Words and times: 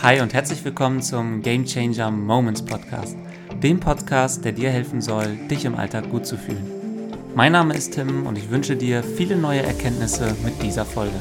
Hi 0.00 0.20
und 0.20 0.32
herzlich 0.32 0.64
willkommen 0.64 1.02
zum 1.02 1.42
Game 1.42 1.64
Changer 1.64 2.12
Moments 2.12 2.64
Podcast, 2.64 3.16
dem 3.60 3.80
Podcast, 3.80 4.44
der 4.44 4.52
dir 4.52 4.70
helfen 4.70 5.00
soll, 5.00 5.34
dich 5.50 5.64
im 5.64 5.74
Alltag 5.74 6.08
gut 6.08 6.24
zu 6.24 6.36
fühlen. 6.36 7.12
Mein 7.34 7.50
Name 7.50 7.74
ist 7.74 7.94
Tim 7.94 8.24
und 8.24 8.38
ich 8.38 8.48
wünsche 8.48 8.76
dir 8.76 9.02
viele 9.02 9.34
neue 9.34 9.60
Erkenntnisse 9.60 10.36
mit 10.44 10.62
dieser 10.62 10.84
Folge. 10.84 11.16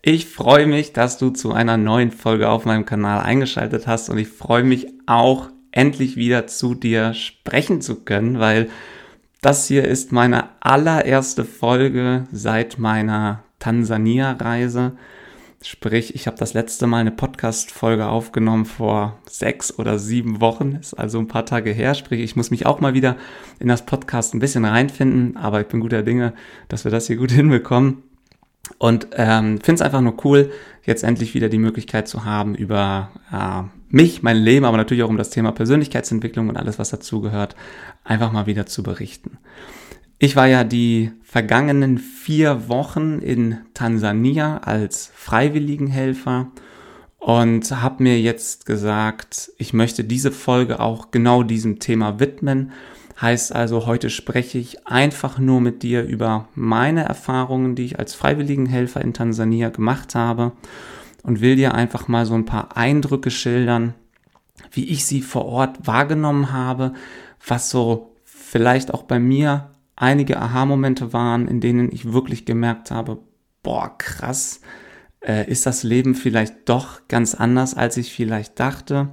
Ich 0.00 0.26
freue 0.26 0.66
mich, 0.68 0.92
dass 0.92 1.18
du 1.18 1.30
zu 1.30 1.52
einer 1.52 1.76
neuen 1.76 2.12
Folge 2.12 2.48
auf 2.48 2.64
meinem 2.64 2.86
Kanal 2.86 3.20
eingeschaltet 3.20 3.88
hast 3.88 4.10
und 4.10 4.18
ich 4.18 4.28
freue 4.28 4.62
mich 4.62 4.86
auch 5.06 5.48
endlich 5.72 6.14
wieder 6.14 6.46
zu 6.46 6.76
dir 6.76 7.14
sprechen 7.14 7.80
zu 7.80 8.04
können, 8.04 8.38
weil 8.38 8.68
das 9.40 9.68
hier 9.68 9.84
ist 9.84 10.10
meine 10.12 10.48
allererste 10.60 11.44
Folge 11.44 12.24
seit 12.32 12.78
meiner 12.78 13.44
Tansania-Reise. 13.60 14.92
Sprich, 15.62 16.14
ich 16.14 16.26
habe 16.26 16.36
das 16.36 16.54
letzte 16.54 16.86
Mal 16.86 16.98
eine 16.98 17.10
Podcast-Folge 17.10 18.06
aufgenommen 18.06 18.64
vor 18.64 19.18
sechs 19.28 19.76
oder 19.76 19.98
sieben 19.98 20.40
Wochen, 20.40 20.72
ist 20.72 20.94
also 20.94 21.18
ein 21.18 21.28
paar 21.28 21.46
Tage 21.46 21.70
her. 21.72 21.94
Sprich, 21.94 22.20
ich 22.20 22.36
muss 22.36 22.50
mich 22.50 22.66
auch 22.66 22.80
mal 22.80 22.94
wieder 22.94 23.16
in 23.58 23.68
das 23.68 23.84
Podcast 23.84 24.34
ein 24.34 24.38
bisschen 24.40 24.64
reinfinden, 24.64 25.36
aber 25.36 25.60
ich 25.60 25.66
bin 25.66 25.80
guter 25.80 26.02
Dinge, 26.02 26.32
dass 26.68 26.84
wir 26.84 26.90
das 26.90 27.06
hier 27.06 27.16
gut 27.16 27.30
hinbekommen. 27.32 28.02
Und 28.78 29.08
ähm, 29.12 29.60
finde 29.60 29.74
es 29.74 29.82
einfach 29.82 30.00
nur 30.00 30.24
cool, 30.24 30.50
jetzt 30.84 31.02
endlich 31.02 31.34
wieder 31.34 31.48
die 31.48 31.58
Möglichkeit 31.58 32.06
zu 32.06 32.24
haben, 32.24 32.54
über 32.54 33.10
äh, 33.32 33.62
mich, 33.90 34.22
mein 34.22 34.36
Leben, 34.36 34.64
aber 34.64 34.76
natürlich 34.76 35.02
auch 35.02 35.08
um 35.08 35.16
das 35.16 35.30
Thema 35.30 35.52
Persönlichkeitsentwicklung 35.52 36.48
und 36.48 36.56
alles, 36.56 36.78
was 36.78 36.90
dazugehört, 36.90 37.56
einfach 38.04 38.32
mal 38.32 38.46
wieder 38.46 38.66
zu 38.66 38.82
berichten. 38.82 39.38
Ich 40.18 40.36
war 40.36 40.46
ja 40.46 40.64
die 40.64 41.12
vergangenen 41.22 41.98
vier 41.98 42.68
Wochen 42.68 43.20
in 43.20 43.58
Tansania 43.74 44.58
als 44.58 45.10
Freiwilligenhelfer 45.14 46.50
und 47.18 47.70
habe 47.82 48.02
mir 48.02 48.20
jetzt 48.20 48.66
gesagt, 48.66 49.52
ich 49.58 49.72
möchte 49.72 50.04
diese 50.04 50.32
Folge 50.32 50.80
auch 50.80 51.10
genau 51.10 51.42
diesem 51.42 51.78
Thema 51.78 52.20
widmen 52.20 52.72
Heißt 53.20 53.52
also, 53.52 53.86
heute 53.86 54.10
spreche 54.10 54.58
ich 54.58 54.86
einfach 54.86 55.38
nur 55.38 55.60
mit 55.60 55.82
dir 55.82 56.04
über 56.04 56.48
meine 56.54 57.04
Erfahrungen, 57.04 57.74
die 57.74 57.84
ich 57.84 57.98
als 57.98 58.14
Freiwilligenhelfer 58.14 59.00
in 59.00 59.12
Tansania 59.12 59.70
gemacht 59.70 60.14
habe 60.14 60.52
und 61.22 61.40
will 61.40 61.56
dir 61.56 61.74
einfach 61.74 62.08
mal 62.08 62.26
so 62.26 62.34
ein 62.34 62.44
paar 62.44 62.76
Eindrücke 62.76 63.30
schildern, 63.30 63.94
wie 64.72 64.84
ich 64.84 65.04
sie 65.04 65.22
vor 65.22 65.46
Ort 65.46 65.86
wahrgenommen 65.86 66.52
habe, 66.52 66.92
was 67.46 67.70
so 67.70 68.14
vielleicht 68.24 68.92
auch 68.92 69.02
bei 69.02 69.18
mir 69.18 69.70
einige 69.96 70.40
Aha-Momente 70.40 71.12
waren, 71.12 71.48
in 71.48 71.60
denen 71.60 71.90
ich 71.92 72.12
wirklich 72.12 72.44
gemerkt 72.44 72.90
habe, 72.90 73.18
boah, 73.62 73.96
krass, 73.98 74.60
äh, 75.20 75.50
ist 75.50 75.66
das 75.66 75.82
Leben 75.82 76.14
vielleicht 76.14 76.68
doch 76.68 77.08
ganz 77.08 77.34
anders, 77.34 77.74
als 77.74 77.96
ich 77.96 78.12
vielleicht 78.12 78.58
dachte. 78.60 79.08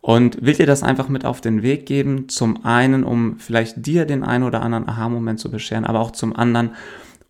Und 0.00 0.44
will 0.44 0.54
dir 0.54 0.66
das 0.66 0.82
einfach 0.82 1.08
mit 1.08 1.24
auf 1.24 1.40
den 1.40 1.62
Weg 1.62 1.86
geben. 1.86 2.28
Zum 2.28 2.64
einen, 2.64 3.04
um 3.04 3.38
vielleicht 3.38 3.86
dir 3.86 4.04
den 4.04 4.22
einen 4.22 4.44
oder 4.44 4.60
anderen 4.60 4.88
Aha-Moment 4.88 5.40
zu 5.40 5.50
bescheren, 5.50 5.84
aber 5.84 6.00
auch 6.00 6.10
zum 6.10 6.36
anderen, 6.36 6.72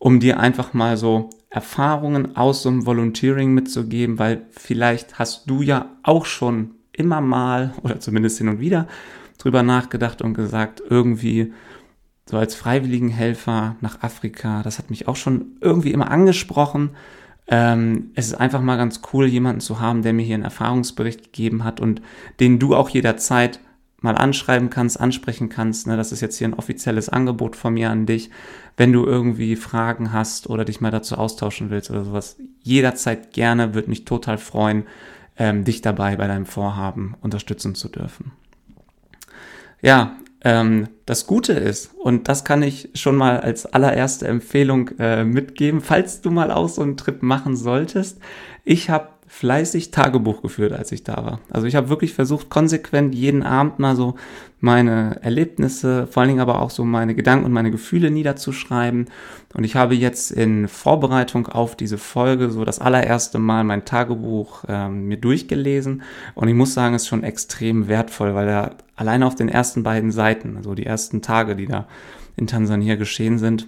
um 0.05 0.21
dir 0.21 0.39
einfach 0.39 0.75
mal 0.75 0.99
so 0.99 1.31
Erfahrungen 1.49 2.37
aus 2.37 2.63
so 2.63 2.69
einem 2.69 2.85
Volunteering 2.85 3.55
mitzugeben, 3.55 4.19
weil 4.19 4.43
vielleicht 4.51 5.19
hast 5.19 5.49
du 5.49 5.63
ja 5.63 5.97
auch 6.03 6.27
schon 6.27 6.73
immer 6.93 7.23
mal 7.23 7.73
oder 7.83 8.01
zumindest 8.01 8.37
hin 8.37 8.49
und 8.49 8.61
wieder 8.61 8.87
drüber 9.39 9.63
nachgedacht 9.63 10.21
und 10.21 10.35
gesagt, 10.35 10.83
irgendwie 10.91 11.55
so 12.27 12.37
als 12.37 12.55
Freiwilligenhelfer 12.55 13.77
nach 13.81 14.03
Afrika, 14.03 14.63
das 14.63 14.77
hat 14.77 14.91
mich 14.91 15.09
auch 15.09 15.17
schon 15.17 15.57
irgendwie 15.63 15.93
immer 15.93 16.11
angesprochen. 16.11 16.91
Ähm, 17.47 18.11
es 18.15 18.27
ist 18.27 18.35
einfach 18.35 18.61
mal 18.61 18.77
ganz 18.77 19.01
cool, 19.15 19.27
jemanden 19.27 19.63
zu 19.63 19.81
haben, 19.81 20.03
der 20.03 20.13
mir 20.13 20.27
hier 20.27 20.35
einen 20.35 20.45
Erfahrungsbericht 20.45 21.23
gegeben 21.23 21.65
hat 21.65 21.81
und 21.81 22.03
den 22.41 22.59
du 22.59 22.77
auch 22.77 22.91
jederzeit 22.91 23.59
mal 24.05 24.17
anschreiben 24.17 24.69
kannst, 24.71 25.01
ansprechen 25.01 25.49
kannst. 25.49 25.87
Ne? 25.87 25.97
Das 25.97 26.13
ist 26.13 26.21
jetzt 26.21 26.37
hier 26.37 26.47
ein 26.47 26.55
offizielles 26.55 27.09
Angebot 27.09 27.57
von 27.57 27.75
mir 27.75 27.91
an 27.91 28.05
dich. 28.05 28.31
Wenn 28.77 28.93
du 28.93 29.05
irgendwie 29.05 29.57
Fragen 29.57 30.13
hast 30.13 30.49
oder 30.49 30.65
dich 30.65 30.81
mal 30.81 30.91
dazu 30.91 31.17
austauschen 31.17 31.71
willst 31.71 31.91
oder 31.91 32.05
sowas, 32.05 32.37
jederzeit 32.63 33.33
gerne, 33.33 33.75
würde 33.75 33.89
mich 33.89 34.05
total 34.05 34.37
freuen, 34.37 34.85
ähm, 35.39 35.65
dich 35.65 35.81
dabei 35.81 36.17
bei 36.17 36.27
deinem 36.27 36.45
Vorhaben 36.45 37.17
unterstützen 37.23 37.75
zu 37.75 37.89
dürfen. 37.89 38.33
Ja, 39.81 40.17
ähm, 40.43 40.89
das 41.07 41.27
Gute 41.27 41.55
ist, 41.55 41.95
und 41.95 42.29
das 42.29 42.45
kann 42.45 42.63
ich 42.63 42.91
schon 42.95 43.17
mal 43.17 43.41
als 43.41 43.65
allererste 43.65 44.29
Empfehlung 44.29 44.91
äh, 44.99 45.25
mitgeben, 45.25 45.81
falls 45.81 46.21
du 46.21 46.31
mal 46.31 46.51
auch 46.51 46.69
so 46.69 46.83
einen 46.83 46.99
Trip 46.99 47.23
machen 47.23 47.57
solltest, 47.57 48.19
ich 48.65 48.91
habe 48.91 49.09
fleißig 49.35 49.91
Tagebuch 49.91 50.43
geführt, 50.43 50.73
als 50.73 50.93
ich 50.93 51.03
da 51.03 51.17
war. 51.17 51.41
Also 51.51 51.67
ich 51.67 51.75
habe 51.75 51.89
wirklich 51.89 52.15
versucht, 52.15 52.51
konsequent 52.51 53.17
jeden 53.17 53.43
Abend 53.43 53.81
mal 53.81 53.97
so 53.97 54.15
meine 54.61 55.19
Erlebnisse, 55.23 56.07
vor 56.07 56.21
allen 56.21 56.29
Dingen 56.29 56.41
aber 56.41 56.63
auch 56.63 56.71
so 56.71 56.85
meine 56.85 57.17
Gedanken 57.17 57.45
und 57.45 57.51
meine 57.51 57.73
Gefühle 57.73 58.13
niederzuschreiben. 58.13 59.07
Und 59.53 59.65
ich 59.65 59.75
habe 59.75 59.97
jetzt 59.97 60.31
in 60.31 60.69
Vorbereitung 60.69 61.49
auf 61.49 61.75
diese 61.75 61.99
Folge 61.99 62.51
so 62.51 62.65
das 62.65 62.79
allererste 62.79 63.41
Mal 63.41 63.65
mein 63.65 63.85
Tagebuch 63.85 64.65
ähm, 64.69 65.09
mir 65.09 65.17
durchgelesen. 65.17 66.03
Und 66.37 66.47
ich 66.47 66.55
muss 66.55 66.73
sagen, 66.73 66.95
es 66.95 67.03
ist 67.03 67.09
schon 67.09 67.25
extrem 67.25 67.89
wertvoll, 67.89 68.37
weil 68.37 68.47
da 68.47 68.71
alleine 68.95 69.27
auf 69.27 69.35
den 69.35 69.49
ersten 69.49 69.83
beiden 69.83 70.13
Seiten, 70.13 70.57
also 70.57 70.77
die 70.77 70.87
ersten 70.87 71.23
Tage, 71.23 71.57
die 71.57 71.67
da 71.67 71.89
in 72.37 72.47
Tansania 72.47 72.95
geschehen 72.95 73.39
sind, 73.39 73.67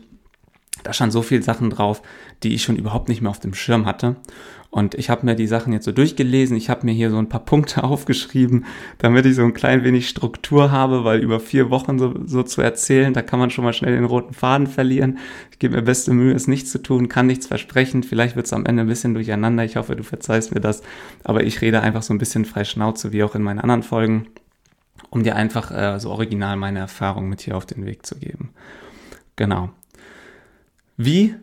da 0.85 0.93
stand 0.93 1.13
so 1.13 1.23
viel 1.23 1.43
Sachen 1.43 1.71
drauf, 1.71 2.03
die 2.45 2.55
ich 2.55 2.63
schon 2.63 2.77
überhaupt 2.77 3.09
nicht 3.09 3.21
mehr 3.21 3.31
auf 3.31 3.41
dem 3.41 3.55
Schirm 3.55 3.85
hatte. 3.85 4.15
Und 4.77 4.95
ich 4.95 5.09
habe 5.09 5.25
mir 5.25 5.37
die 5.37 5.47
Sachen 5.47 5.73
jetzt 5.73 5.87
so 5.87 5.93
durchgelesen. 5.93 6.55
Ich 6.55 6.69
habe 6.69 6.85
mir 6.85 6.93
hier 6.93 7.11
so 7.11 7.17
ein 7.17 7.31
paar 7.31 7.47
Punkte 7.47 7.83
aufgeschrieben, 7.83 8.67
damit 8.99 9.25
ich 9.25 9.35
so 9.35 9.43
ein 9.43 9.55
klein 9.55 9.85
wenig 9.85 10.07
Struktur 10.07 10.71
habe, 10.71 11.03
weil 11.03 11.21
über 11.21 11.41
vier 11.41 11.71
Wochen 11.71 11.99
so, 11.99 12.13
so 12.27 12.43
zu 12.43 12.61
erzählen, 12.61 13.15
da 13.15 13.23
kann 13.23 13.39
man 13.39 13.49
schon 13.49 13.65
mal 13.65 13.73
schnell 13.73 13.95
den 13.95 14.05
roten 14.05 14.35
Faden 14.35 14.67
verlieren. 14.67 15.17
Ich 15.51 15.59
gebe 15.61 15.77
mir 15.77 15.83
beste 15.83 16.13
Mühe, 16.13 16.35
es 16.35 16.47
nicht 16.47 16.69
zu 16.69 16.83
tun, 16.83 17.09
kann 17.09 17.27
nichts 17.27 17.47
versprechen. 17.47 18.03
Vielleicht 18.03 18.37
wird 18.37 18.45
es 18.45 18.53
am 18.53 18.67
Ende 18.67 18.83
ein 18.83 18.87
bisschen 18.87 19.15
durcheinander. 19.15 19.65
Ich 19.65 19.77
hoffe, 19.77 19.97
du 19.97 20.03
verzeihst 20.03 20.55
mir 20.55 20.61
das. 20.61 20.83
Aber 21.25 21.43
ich 21.43 21.63
rede 21.63 21.81
einfach 21.81 22.03
so 22.03 22.13
ein 22.13 22.19
bisschen 22.19 22.45
frei 22.45 22.65
Schnauze, 22.65 23.15
wie 23.15 23.23
auch 23.23 23.35
in 23.35 23.43
meinen 23.43 23.61
anderen 23.61 23.83
Folgen, 23.83 24.27
um 25.09 25.23
dir 25.23 25.37
einfach 25.37 25.71
äh, 25.71 25.99
so 25.99 26.11
original 26.11 26.59
meine 26.59 26.81
Erfahrungen 26.81 27.31
mit 27.31 27.41
hier 27.41 27.57
auf 27.57 27.65
den 27.65 27.87
Weg 27.87 28.05
zu 28.05 28.17
geben. 28.19 28.51
Genau. 29.37 29.71
Wie 30.99 31.35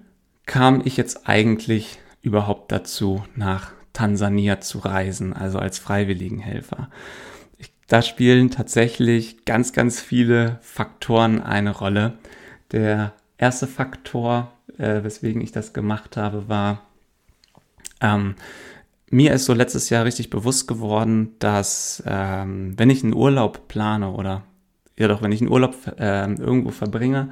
kam 0.46 0.84
ich 0.86 0.98
jetzt 0.98 1.28
eigentlich 1.28 1.98
überhaupt 2.24 2.72
dazu, 2.72 3.24
nach 3.36 3.72
Tansania 3.94 4.60
zu 4.60 4.80
reisen, 4.80 5.34
also 5.34 5.60
als 5.60 5.78
Freiwilligenhelfer? 5.78 6.90
Ich, 7.60 7.72
da 7.88 8.02
spielen 8.02 8.50
tatsächlich 8.50 9.46
ganz, 9.46 9.74
ganz 9.74 10.02
viele 10.02 10.58
Faktoren 10.62 11.44
eine 11.44 11.72
Rolle. 11.72 12.14
Der 12.72 13.14
erste 13.38 13.68
Faktor, 13.68 14.52
äh, 14.80 15.04
weswegen 15.04 15.42
ich 15.42 15.52
das 15.52 15.74
gemacht 15.74 16.18
habe, 16.18 16.50
war, 16.50 16.82
ähm, 18.02 18.36
mir 19.14 19.34
ist 19.34 19.46
so 19.46 19.54
letztes 19.54 19.92
Jahr 19.92 20.06
richtig 20.06 20.32
bewusst 20.32 20.68
geworden, 20.68 21.36
dass 21.38 22.02
ähm, 22.08 22.74
wenn 22.78 22.90
ich 22.90 23.04
einen 23.04 23.14
Urlaub 23.14 23.68
plane 23.68 24.10
oder 24.10 24.44
ja 24.98 25.08
doch, 25.08 25.22
wenn 25.22 25.32
ich 25.32 25.42
einen 25.42 25.52
Urlaub 25.52 25.76
äh, 26.00 26.26
irgendwo 26.34 26.72
verbringe, 26.72 27.32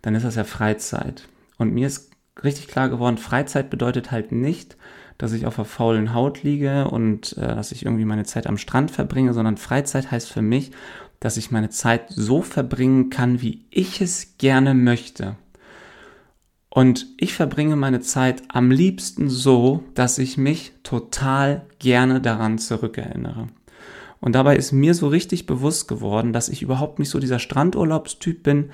dann 0.00 0.14
ist 0.14 0.24
das 0.24 0.36
ja 0.36 0.44
Freizeit. 0.44 1.28
Und 1.58 1.74
mir 1.74 1.86
ist 1.86 2.07
richtig 2.44 2.68
klar 2.68 2.88
geworden, 2.88 3.18
Freizeit 3.18 3.70
bedeutet 3.70 4.10
halt 4.10 4.32
nicht, 4.32 4.76
dass 5.18 5.32
ich 5.32 5.46
auf 5.46 5.56
der 5.56 5.64
faulen 5.64 6.14
Haut 6.14 6.42
liege 6.42 6.88
und 6.88 7.36
äh, 7.36 7.40
dass 7.40 7.72
ich 7.72 7.84
irgendwie 7.84 8.04
meine 8.04 8.24
Zeit 8.24 8.46
am 8.46 8.58
Strand 8.58 8.90
verbringe, 8.90 9.34
sondern 9.34 9.56
Freizeit 9.56 10.10
heißt 10.10 10.30
für 10.30 10.42
mich, 10.42 10.70
dass 11.20 11.36
ich 11.36 11.50
meine 11.50 11.70
Zeit 11.70 12.04
so 12.08 12.42
verbringen 12.42 13.10
kann, 13.10 13.42
wie 13.42 13.64
ich 13.70 14.00
es 14.00 14.38
gerne 14.38 14.74
möchte. 14.74 15.36
Und 16.70 17.06
ich 17.16 17.34
verbringe 17.34 17.74
meine 17.74 18.00
Zeit 18.00 18.42
am 18.48 18.70
liebsten 18.70 19.28
so, 19.28 19.82
dass 19.94 20.18
ich 20.18 20.36
mich 20.36 20.72
total 20.84 21.66
gerne 21.80 22.20
daran 22.20 22.58
zurückerinnere. 22.58 23.48
Und 24.20 24.34
dabei 24.34 24.56
ist 24.56 24.72
mir 24.72 24.94
so 24.94 25.08
richtig 25.08 25.46
bewusst 25.46 25.88
geworden, 25.88 26.32
dass 26.32 26.48
ich 26.48 26.62
überhaupt 26.62 26.98
nicht 26.98 27.08
so 27.08 27.18
dieser 27.18 27.38
Strandurlaubstyp 27.38 28.42
bin, 28.42 28.70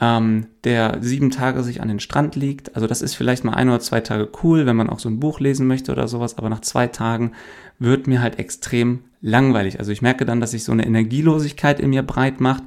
ähm, 0.00 0.46
der 0.64 0.98
sieben 1.00 1.30
Tage 1.30 1.62
sich 1.62 1.80
an 1.80 1.88
den 1.88 2.00
Strand 2.00 2.36
liegt. 2.36 2.74
Also 2.74 2.86
das 2.86 3.02
ist 3.02 3.14
vielleicht 3.14 3.44
mal 3.44 3.54
ein 3.54 3.68
oder 3.68 3.80
zwei 3.80 4.00
Tage 4.00 4.28
cool, 4.42 4.66
wenn 4.66 4.76
man 4.76 4.90
auch 4.90 5.00
so 5.00 5.08
ein 5.08 5.20
Buch 5.20 5.40
lesen 5.40 5.66
möchte 5.66 5.92
oder 5.92 6.06
sowas, 6.08 6.38
aber 6.38 6.48
nach 6.48 6.60
zwei 6.60 6.86
Tagen 6.86 7.32
wird 7.78 8.06
mir 8.06 8.22
halt 8.22 8.38
extrem 8.38 9.00
langweilig. 9.20 9.78
Also 9.78 9.90
ich 9.90 10.02
merke 10.02 10.24
dann, 10.24 10.40
dass 10.40 10.52
sich 10.52 10.64
so 10.64 10.72
eine 10.72 10.86
Energielosigkeit 10.86 11.80
in 11.80 11.90
mir 11.90 12.02
breit 12.02 12.40
macht 12.40 12.62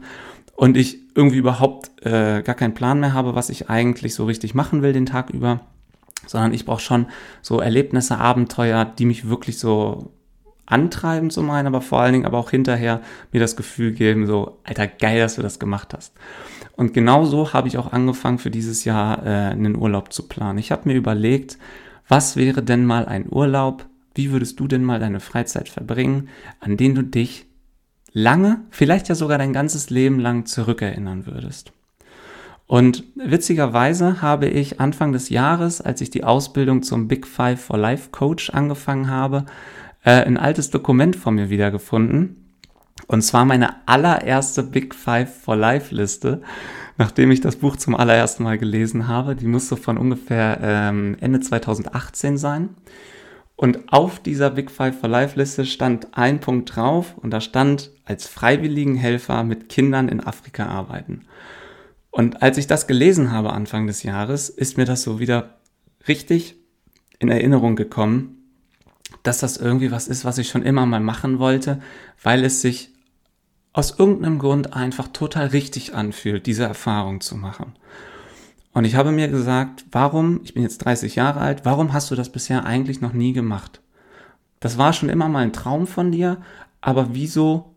und 0.56 0.75
ich 0.75 1.00
irgendwie 1.16 1.38
überhaupt 1.38 1.92
äh, 2.06 2.42
gar 2.42 2.56
keinen 2.56 2.74
Plan 2.74 3.00
mehr 3.00 3.13
habe, 3.13 3.36
was 3.36 3.50
ich 3.50 3.69
eigentlich 3.69 4.13
so 4.13 4.25
richtig 4.25 4.54
machen 4.54 4.81
will 4.81 4.94
den 4.94 5.06
Tag 5.06 5.30
über, 5.30 5.62
sondern 6.28 6.54
ich 6.54 6.66
brauche 6.66 6.81
schon 6.81 7.07
so 7.42 7.60
Erlebnisse, 7.60 8.18
Abenteuer, 8.18 8.86
die 8.86 9.06
mich 9.06 9.30
wirklich 9.30 9.57
so 9.57 10.12
antreiben 10.66 11.30
zu 11.30 11.42
meinen, 11.42 11.68
aber 11.68 11.81
vor 11.81 12.00
allen 12.01 12.13
Dingen 12.13 12.25
aber 12.25 12.38
auch 12.38 12.51
hinterher 12.51 13.01
mir 13.31 13.39
das 13.39 13.56
Gefühl 13.56 13.92
geben, 13.92 14.25
so, 14.25 14.60
alter, 14.63 14.88
geil, 14.88 15.19
dass 15.19 15.36
du 15.36 15.42
das 15.42 15.60
gemacht 15.60 15.94
hast. 15.94 16.13
Und 16.81 16.95
genauso 16.95 17.54
habe 17.54 17.68
ich 17.68 17.78
auch 17.78 17.94
angefangen, 17.94 18.39
für 18.39 18.50
dieses 18.50 18.86
Jahr 18.86 19.24
äh, 19.24 19.51
einen 19.51 19.75
Urlaub 19.75 20.12
zu 20.12 20.28
planen. 20.28 20.57
Ich 20.57 20.72
habe 20.72 20.89
mir 20.89 20.95
überlegt, 20.95 21.60
was 22.07 22.38
wäre 22.38 22.63
denn 22.63 22.86
mal 22.86 23.06
ein 23.06 23.28
Urlaub? 23.30 23.86
Wie 24.16 24.31
würdest 24.31 24.60
du 24.60 24.68
denn 24.68 24.83
mal 24.83 25.00
deine 25.00 25.19
Freizeit 25.19 25.69
verbringen, 25.69 26.30
an 26.60 26.78
den 26.78 26.95
du 26.95 27.04
dich 27.04 27.45
lange, 28.13 28.62
vielleicht 28.72 29.10
ja 29.10 29.13
sogar 29.13 29.38
dein 29.38 29.54
ganzes 29.54 29.92
Leben 29.92 30.18
lang 30.18 30.48
zurückerinnern 30.48 31.28
würdest? 31.28 31.72
Und 32.66 33.04
witzigerweise 33.13 34.24
habe 34.24 34.48
ich 34.48 34.80
Anfang 34.80 35.12
des 35.12 35.30
Jahres, 35.30 35.81
als 35.81 36.01
ich 36.01 36.10
die 36.10 36.24
Ausbildung 36.24 36.81
zum 36.81 37.07
Big 37.07 37.28
Five 37.28 37.62
for 37.62 37.78
Life 37.78 38.10
Coach 38.10 38.50
angefangen 38.50 39.07
habe, 39.07 39.45
äh, 40.04 40.24
ein 40.24 40.38
altes 40.38 40.72
Dokument 40.72 41.16
von 41.16 41.36
mir 41.36 41.51
wiedergefunden. 41.51 42.41
Und 43.12 43.24
zwar 43.24 43.44
meine 43.44 43.86
allererste 43.90 44.63
Big 44.63 44.96
Five 44.96 45.42
for 45.44 45.58
Life 45.58 45.94
Liste, 45.94 46.42
nachdem 46.98 47.30
ich 47.30 47.42
das 47.42 47.58
Buch 47.58 47.75
zum 47.75 47.94
allerersten 47.94 48.44
Mal 48.44 48.58
gelesen 48.58 49.10
habe. 49.10 49.36
Die 49.36 49.48
musste 49.48 49.75
von 49.75 49.98
ungefähr 49.98 50.60
ähm, 50.62 51.18
Ende 51.19 51.42
2018 51.42 52.38
sein. 52.38 52.69
Und 53.58 53.92
auf 53.92 54.22
dieser 54.22 54.50
Big 54.52 54.72
Five 54.72 54.98
for 54.98 55.10
Life 55.10 55.38
Liste 55.38 55.66
stand 55.66 56.18
ein 56.18 56.40
Punkt 56.40 56.74
drauf 56.74 57.18
und 57.18 57.31
da 57.31 57.42
stand 57.42 57.92
als 58.06 58.28
Freiwilligenhelfer 58.28 59.44
mit 59.44 59.68
Kindern 59.68 60.07
in 60.07 60.25
Afrika 60.25 60.68
arbeiten. 60.68 61.24
Und 62.12 62.42
als 62.42 62.57
ich 62.57 62.66
das 62.66 62.88
gelesen 62.88 63.34
habe 63.34 63.52
Anfang 63.52 63.88
des 63.88 64.04
Jahres, 64.04 64.48
ist 64.48 64.78
mir 64.78 64.86
das 64.86 65.02
so 65.02 65.19
wieder 65.19 65.57
richtig 66.07 66.56
in 67.19 67.28
Erinnerung 67.28 67.75
gekommen, 67.75 68.38
dass 69.24 69.40
das 69.40 69.57
irgendwie 69.57 69.92
was 69.92 70.07
ist, 70.07 70.24
was 70.24 70.38
ich 70.38 70.48
schon 70.48 70.64
immer 70.64 70.86
mal 70.86 71.02
machen 71.02 71.40
wollte, 71.40 71.81
weil 72.24 72.46
es 72.46 72.62
sich 72.62 72.91
aus 73.73 73.97
irgendeinem 73.97 74.39
Grund 74.39 74.73
einfach 74.73 75.07
total 75.07 75.47
richtig 75.47 75.95
anfühlt, 75.95 76.45
diese 76.45 76.63
Erfahrung 76.63 77.21
zu 77.21 77.35
machen. 77.35 77.73
Und 78.73 78.85
ich 78.85 78.95
habe 78.95 79.12
mir 79.12 79.27
gesagt, 79.27 79.85
warum, 79.91 80.41
ich 80.44 80.53
bin 80.53 80.63
jetzt 80.63 80.79
30 80.79 81.15
Jahre 81.15 81.41
alt, 81.41 81.65
warum 81.65 81.94
hast 81.94 82.09
du 82.12 82.15
das 82.15 82.31
bisher 82.31 82.65
eigentlich 82.65 83.01
noch 83.01 83.13
nie 83.13 83.33
gemacht? 83.33 83.81
Das 84.59 84.77
war 84.77 84.94
schon 84.94 85.09
immer 85.09 85.27
mal 85.27 85.44
ein 85.44 85.53
Traum 85.53 85.88
von 85.88 86.12
dir, 86.12 86.38
aber 86.79 87.13
wieso 87.13 87.71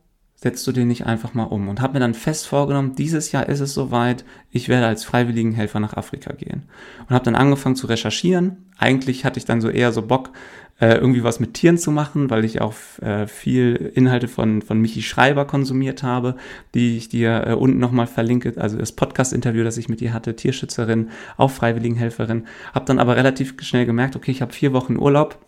setzt 0.45 0.67
du 0.67 0.73
den 0.73 0.89
nicht 0.89 1.07
einfach 1.07 1.33
mal 1.33 1.45
um 1.45 1.69
und 1.69 1.81
habe 1.81 1.95
mir 1.95 2.01
dann 2.01 2.13
fest 2.13 2.47
vorgenommen, 2.47 2.95
dieses 2.95 3.33
Jahr 3.33 3.49
ist 3.49 3.61
es 3.61 3.73
soweit, 3.73 4.27
ich 4.51 4.69
werde 4.69 4.87
als 4.87 5.03
Freiwilligenhelfer 5.03 5.81
nach 5.81 5.97
Afrika 5.97 6.35
gehen. 6.35 6.65
Und 7.09 7.15
habe 7.15 7.25
dann 7.25 7.35
angefangen 7.35 7.77
zu 7.77 7.87
recherchieren. 7.87 8.71
Eigentlich 8.77 9.25
hatte 9.25 9.39
ich 9.39 9.47
dann 9.47 9.63
so 9.63 9.71
eher 9.71 9.93
so 9.93 10.03
Bock, 10.03 10.33
äh, 10.81 10.95
irgendwie 10.97 11.23
was 11.23 11.39
mit 11.41 11.55
Tieren 11.55 11.79
zu 11.79 11.91
machen, 11.91 12.31
weil 12.31 12.45
ich 12.45 12.61
auch 12.61 12.75
äh, 13.01 13.27
viel 13.27 13.93
Inhalte 13.95 14.27
von, 14.27 14.61
von 14.61 14.81
Michi 14.81 15.03
Schreiber 15.03 15.45
konsumiert 15.45 16.03
habe, 16.03 16.35
die 16.75 16.97
ich 16.97 17.09
dir 17.09 17.47
äh, 17.47 17.53
unten 17.53 17.79
nochmal 17.79 18.07
verlinke, 18.07 18.55
also 18.57 18.77
das 18.77 18.93
Podcast-Interview, 18.93 19.63
das 19.63 19.79
ich 19.79 19.89
mit 19.89 20.03
ihr 20.03 20.13
hatte, 20.13 20.35
Tierschützerin, 20.35 21.11
auch 21.37 21.51
Freiwilligenhelferin. 21.51 22.47
Habe 22.75 22.87
dann 22.87 22.99
aber 22.99 23.17
relativ 23.17 23.55
schnell 23.61 23.87
gemerkt, 23.87 24.17
okay, 24.17 24.33
ich 24.33 24.43
habe 24.43 24.53
vier 24.53 24.73
Wochen 24.73 24.97
Urlaub. 24.97 25.39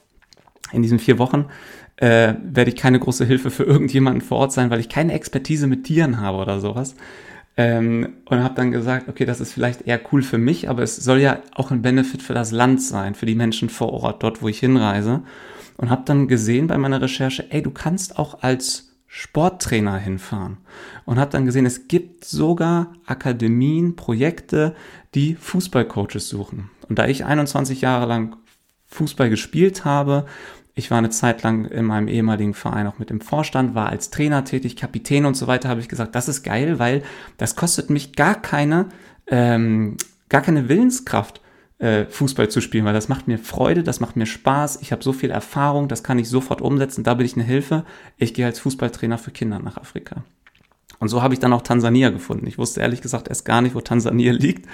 In 0.73 0.83
diesen 0.83 0.99
vier 0.99 1.19
Wochen 1.19 1.47
äh, 1.97 2.35
werde 2.43 2.71
ich 2.71 2.77
keine 2.77 2.99
große 2.99 3.25
Hilfe 3.25 3.51
für 3.51 3.65
irgendjemanden 3.65 4.21
vor 4.21 4.39
Ort 4.39 4.53
sein, 4.53 4.71
weil 4.71 4.81
ich 4.81 4.89
keine 4.89 5.13
Expertise 5.13 5.67
mit 5.67 5.85
Tieren 5.85 6.21
habe 6.21 6.39
oder 6.39 6.61
sowas. 6.61 6.95
Ähm, 7.59 8.17
und 8.27 8.43
habe 8.43 8.55
dann 8.55 8.71
gesagt, 8.71 9.09
okay, 9.09 9.25
das 9.25 9.41
ist 9.41 9.53
vielleicht 9.53 9.83
eher 9.83 10.01
cool 10.13 10.23
für 10.23 10.39
mich, 10.39 10.69
aber 10.69 10.83
es 10.83 10.97
soll 10.97 11.21
ja 11.21 11.41
auch 11.55 11.71
ein 11.71 11.81
Benefit 11.81 12.23
für 12.23 12.35
das 12.35 12.53
Land 12.53 12.83
sein, 12.83 13.15
für 13.15 13.25
die 13.25 13.35
Menschen 13.35 13.71
vor 13.71 13.93
Ort, 13.93 14.23
dort, 14.23 14.43
wo 14.43 14.49
ich 14.49 14.59
hinreise. 14.59 15.23
Und 15.79 15.91
habe 15.91 16.03
dann 16.05 16.29
gesehen 16.29 16.67
bei 16.67 16.77
meiner 16.77 17.01
Recherche, 17.01 17.51
ey, 17.51 17.63
du 17.63 17.71
kannst 17.71 18.19
auch 18.19 18.43
als 18.43 18.87
Sporttrainer 19.07 19.97
hinfahren. 19.97 20.59
Und 21.07 21.19
habe 21.19 21.31
dann 21.31 21.47
gesehen, 21.47 21.65
es 21.65 21.89
gibt 21.89 22.25
sogar 22.25 22.93
Akademien, 23.07 23.97
Projekte, 23.97 24.75
die 25.15 25.35
Fußballcoaches 25.35 26.29
suchen. 26.29 26.71
Und 26.89 26.99
da 26.99 27.07
ich 27.07 27.25
21 27.25 27.81
Jahre 27.81 28.07
lang 28.07 28.37
Fußball 28.87 29.31
gespielt 29.31 29.85
habe, 29.85 30.27
ich 30.79 30.91
war 30.91 30.99
eine 30.99 31.09
Zeit 31.09 31.43
lang 31.43 31.65
in 31.65 31.87
meinem 31.87 32.07
ehemaligen 32.07 32.53
Verein 32.53 32.87
auch 32.87 32.99
mit 32.99 33.09
dem 33.09 33.23
Vorstand, 33.23 33.75
war 33.75 33.89
als 33.89 34.11
Trainer 34.11 34.45
tätig, 34.45 34.77
Kapitän 34.77 35.25
und 35.25 35.35
so 35.35 35.47
weiter, 35.47 35.71
habe 35.71 35.81
ich 35.81 35.89
gesagt, 35.89 36.15
das 36.15 36.29
ist 36.29 36.43
geil, 36.43 36.79
weil 36.79 37.03
das 37.39 37.57
kostet 37.57 37.89
mich 37.89 38.13
gar 38.13 38.35
keine, 38.35 38.91
ähm, 39.27 39.97
gar 40.29 40.43
keine 40.43 40.69
Willenskraft, 40.69 41.41
äh, 41.79 42.05
Fußball 42.05 42.51
zu 42.51 42.61
spielen, 42.61 42.85
weil 42.85 42.93
das 42.93 43.09
macht 43.09 43.27
mir 43.27 43.39
Freude, 43.39 43.83
das 43.83 44.01
macht 44.01 44.17
mir 44.17 44.27
Spaß, 44.27 44.83
ich 44.83 44.93
habe 44.93 45.03
so 45.03 45.15
viel 45.15 45.31
Erfahrung, 45.31 45.89
das 45.89 46.03
kann 46.03 46.19
ich 46.19 46.29
sofort 46.29 46.61
umsetzen, 46.61 47.05
da 47.05 47.15
bin 47.15 47.25
ich 47.25 47.37
eine 47.37 47.45
Hilfe. 47.45 47.87
Ich 48.19 48.35
gehe 48.35 48.45
als 48.45 48.61
Fußballtrainer 48.61 49.17
für 49.17 49.31
Kinder 49.31 49.59
nach 49.59 49.79
Afrika. 49.79 50.25
Und 50.99 51.09
so 51.09 51.23
habe 51.23 51.33
ich 51.33 51.41
dann 51.41 51.55
auch 51.55 51.63
Tansania 51.63 52.11
gefunden. 52.11 52.47
Ich 52.47 52.59
wusste 52.59 52.81
ehrlich 52.83 53.01
gesagt 53.01 53.29
erst 53.29 53.47
gar 53.47 53.63
nicht, 53.63 53.75
wo 53.75 53.81
Tansania 53.81 54.33
liegt 54.35 54.69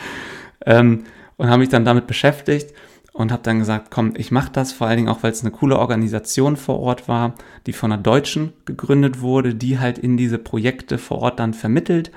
ähm, 0.66 1.05
und 1.37 1.48
habe 1.48 1.60
mich 1.60 1.69
dann 1.69 1.84
damit 1.84 2.08
beschäftigt 2.08 2.75
und 3.12 3.31
habe 3.31 3.43
dann 3.43 3.59
gesagt, 3.59 3.91
komm, 3.91 4.14
ich 4.17 4.31
mache 4.31 4.53
das, 4.53 4.73
vor 4.73 4.87
allen 4.87 4.97
Dingen 4.97 5.09
auch, 5.09 5.23
weil 5.23 5.32
es 5.32 5.43
eine 5.43 5.50
coole 5.50 5.79
Organisation 5.79 6.56
vor 6.56 6.81
Ort 6.81 7.09
war, 7.09 7.35
die 7.67 7.73
von 7.73 7.93
einer 7.93 8.03
Deutschen 8.03 8.53
gegründet 8.64 9.20
wurde, 9.20 9.55
die 9.55 9.79
halt 9.79 9.99
in 9.99 10.17
diese 10.17 10.38
Projekte 10.38 10.99
vor 10.99 11.19
Ort 11.19 11.38
dann 11.38 11.55
vermittelt. 11.55 12.11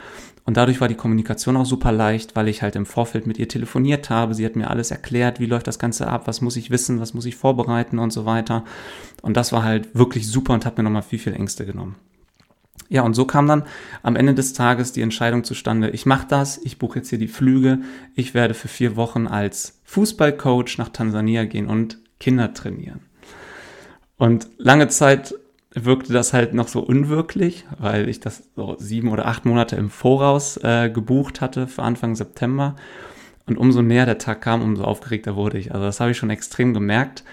Und 0.45 0.57
dadurch 0.57 0.80
war 0.80 0.88
die 0.88 0.95
Kommunikation 0.95 1.57
auch 1.57 1.65
super 1.65 1.92
leicht, 1.92 2.36
weil 2.36 2.47
ich 2.47 2.62
halt 2.62 2.75
im 2.75 2.86
Vorfeld 2.86 3.25
mit 3.25 3.39
ihr 3.39 3.50
telefoniert 3.50 4.12
habe. 4.12 4.36
Sie 4.36 4.45
hat 4.45 4.56
mir 4.56 4.69
alles 4.69 4.92
erklärt, 4.92 5.39
wie 5.39 5.47
läuft 5.47 5.68
das 5.68 5.80
Ganze 5.80 6.07
ab, 6.07 6.27
was 6.27 6.39
muss 6.42 6.56
ich 6.56 6.69
wissen, 6.69 7.00
was 7.00 7.15
muss 7.15 7.25
ich 7.25 7.36
vorbereiten 7.36 7.98
und 7.98 8.13
so 8.13 8.25
weiter. 8.25 8.63
Und 9.24 9.38
das 9.38 9.51
war 9.51 9.63
halt 9.63 9.95
wirklich 9.95 10.27
super 10.27 10.53
und 10.53 10.65
hat 10.65 10.77
mir 10.77 10.83
nochmal 10.83 11.01
viel, 11.01 11.19
viel 11.19 11.33
Ängste 11.33 11.65
genommen. 11.65 11.95
Ja, 12.89 13.01
und 13.01 13.13
so 13.15 13.25
kam 13.25 13.47
dann 13.47 13.63
am 14.03 14.15
Ende 14.15 14.33
des 14.33 14.53
Tages 14.53 14.91
die 14.91 15.01
Entscheidung 15.01 15.43
zustande, 15.43 15.89
ich 15.89 16.05
mache 16.05 16.27
das, 16.27 16.59
ich 16.63 16.77
buche 16.77 16.99
jetzt 16.99 17.09
hier 17.09 17.17
die 17.17 17.27
Flüge, 17.27 17.79
ich 18.13 18.33
werde 18.33 18.53
für 18.53 18.67
vier 18.67 18.95
Wochen 18.95 19.27
als 19.27 19.79
Fußballcoach 19.85 20.77
nach 20.77 20.89
Tansania 20.89 21.45
gehen 21.45 21.67
und 21.67 21.99
Kinder 22.19 22.53
trainieren. 22.53 23.01
Und 24.17 24.47
lange 24.57 24.87
Zeit 24.87 25.35
wirkte 25.73 26.13
das 26.13 26.31
halt 26.31 26.53
noch 26.53 26.67
so 26.67 26.79
unwirklich, 26.79 27.65
weil 27.77 28.07
ich 28.07 28.19
das 28.19 28.43
so 28.55 28.75
sieben 28.79 29.09
oder 29.09 29.25
acht 29.25 29.45
Monate 29.45 29.75
im 29.75 29.89
Voraus 29.89 30.57
äh, 30.57 30.89
gebucht 30.89 31.41
hatte 31.41 31.67
für 31.67 31.83
Anfang 31.83 32.15
September. 32.15 32.75
Und 33.45 33.57
umso 33.57 33.81
näher 33.81 34.05
der 34.05 34.17
Tag 34.17 34.41
kam, 34.41 34.61
umso 34.61 34.83
aufgeregter 34.83 35.35
wurde 35.35 35.57
ich. 35.57 35.73
Also 35.73 35.85
das 35.85 35.99
habe 35.99 36.11
ich 36.11 36.17
schon 36.17 36.29
extrem 36.29 36.73
gemerkt 36.73 37.23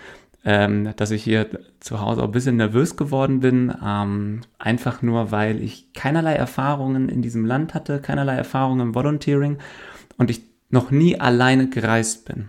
ähm, 0.45 0.93
dass 0.97 1.11
ich 1.11 1.23
hier 1.23 1.49
zu 1.81 2.01
Hause 2.01 2.23
auch 2.23 2.27
ein 2.27 2.33
bisschen 2.33 2.57
nervös 2.57 2.97
geworden 2.97 3.41
bin, 3.41 3.73
ähm, 3.85 4.41
einfach 4.59 5.03
nur, 5.03 5.31
weil 5.31 5.63
ich 5.63 5.93
keinerlei 5.93 6.35
Erfahrungen 6.35 7.09
in 7.09 7.23
diesem 7.23 7.45
Land 7.45 7.75
hatte, 7.75 8.01
keinerlei 8.01 8.35
Erfahrungen 8.35 8.89
im 8.89 8.95
Volunteering 8.95 9.59
und 10.17 10.31
ich 10.31 10.43
noch 10.71 10.91
nie 10.91 11.21
alleine 11.21 11.69
gereist 11.69 12.25
bin. 12.25 12.49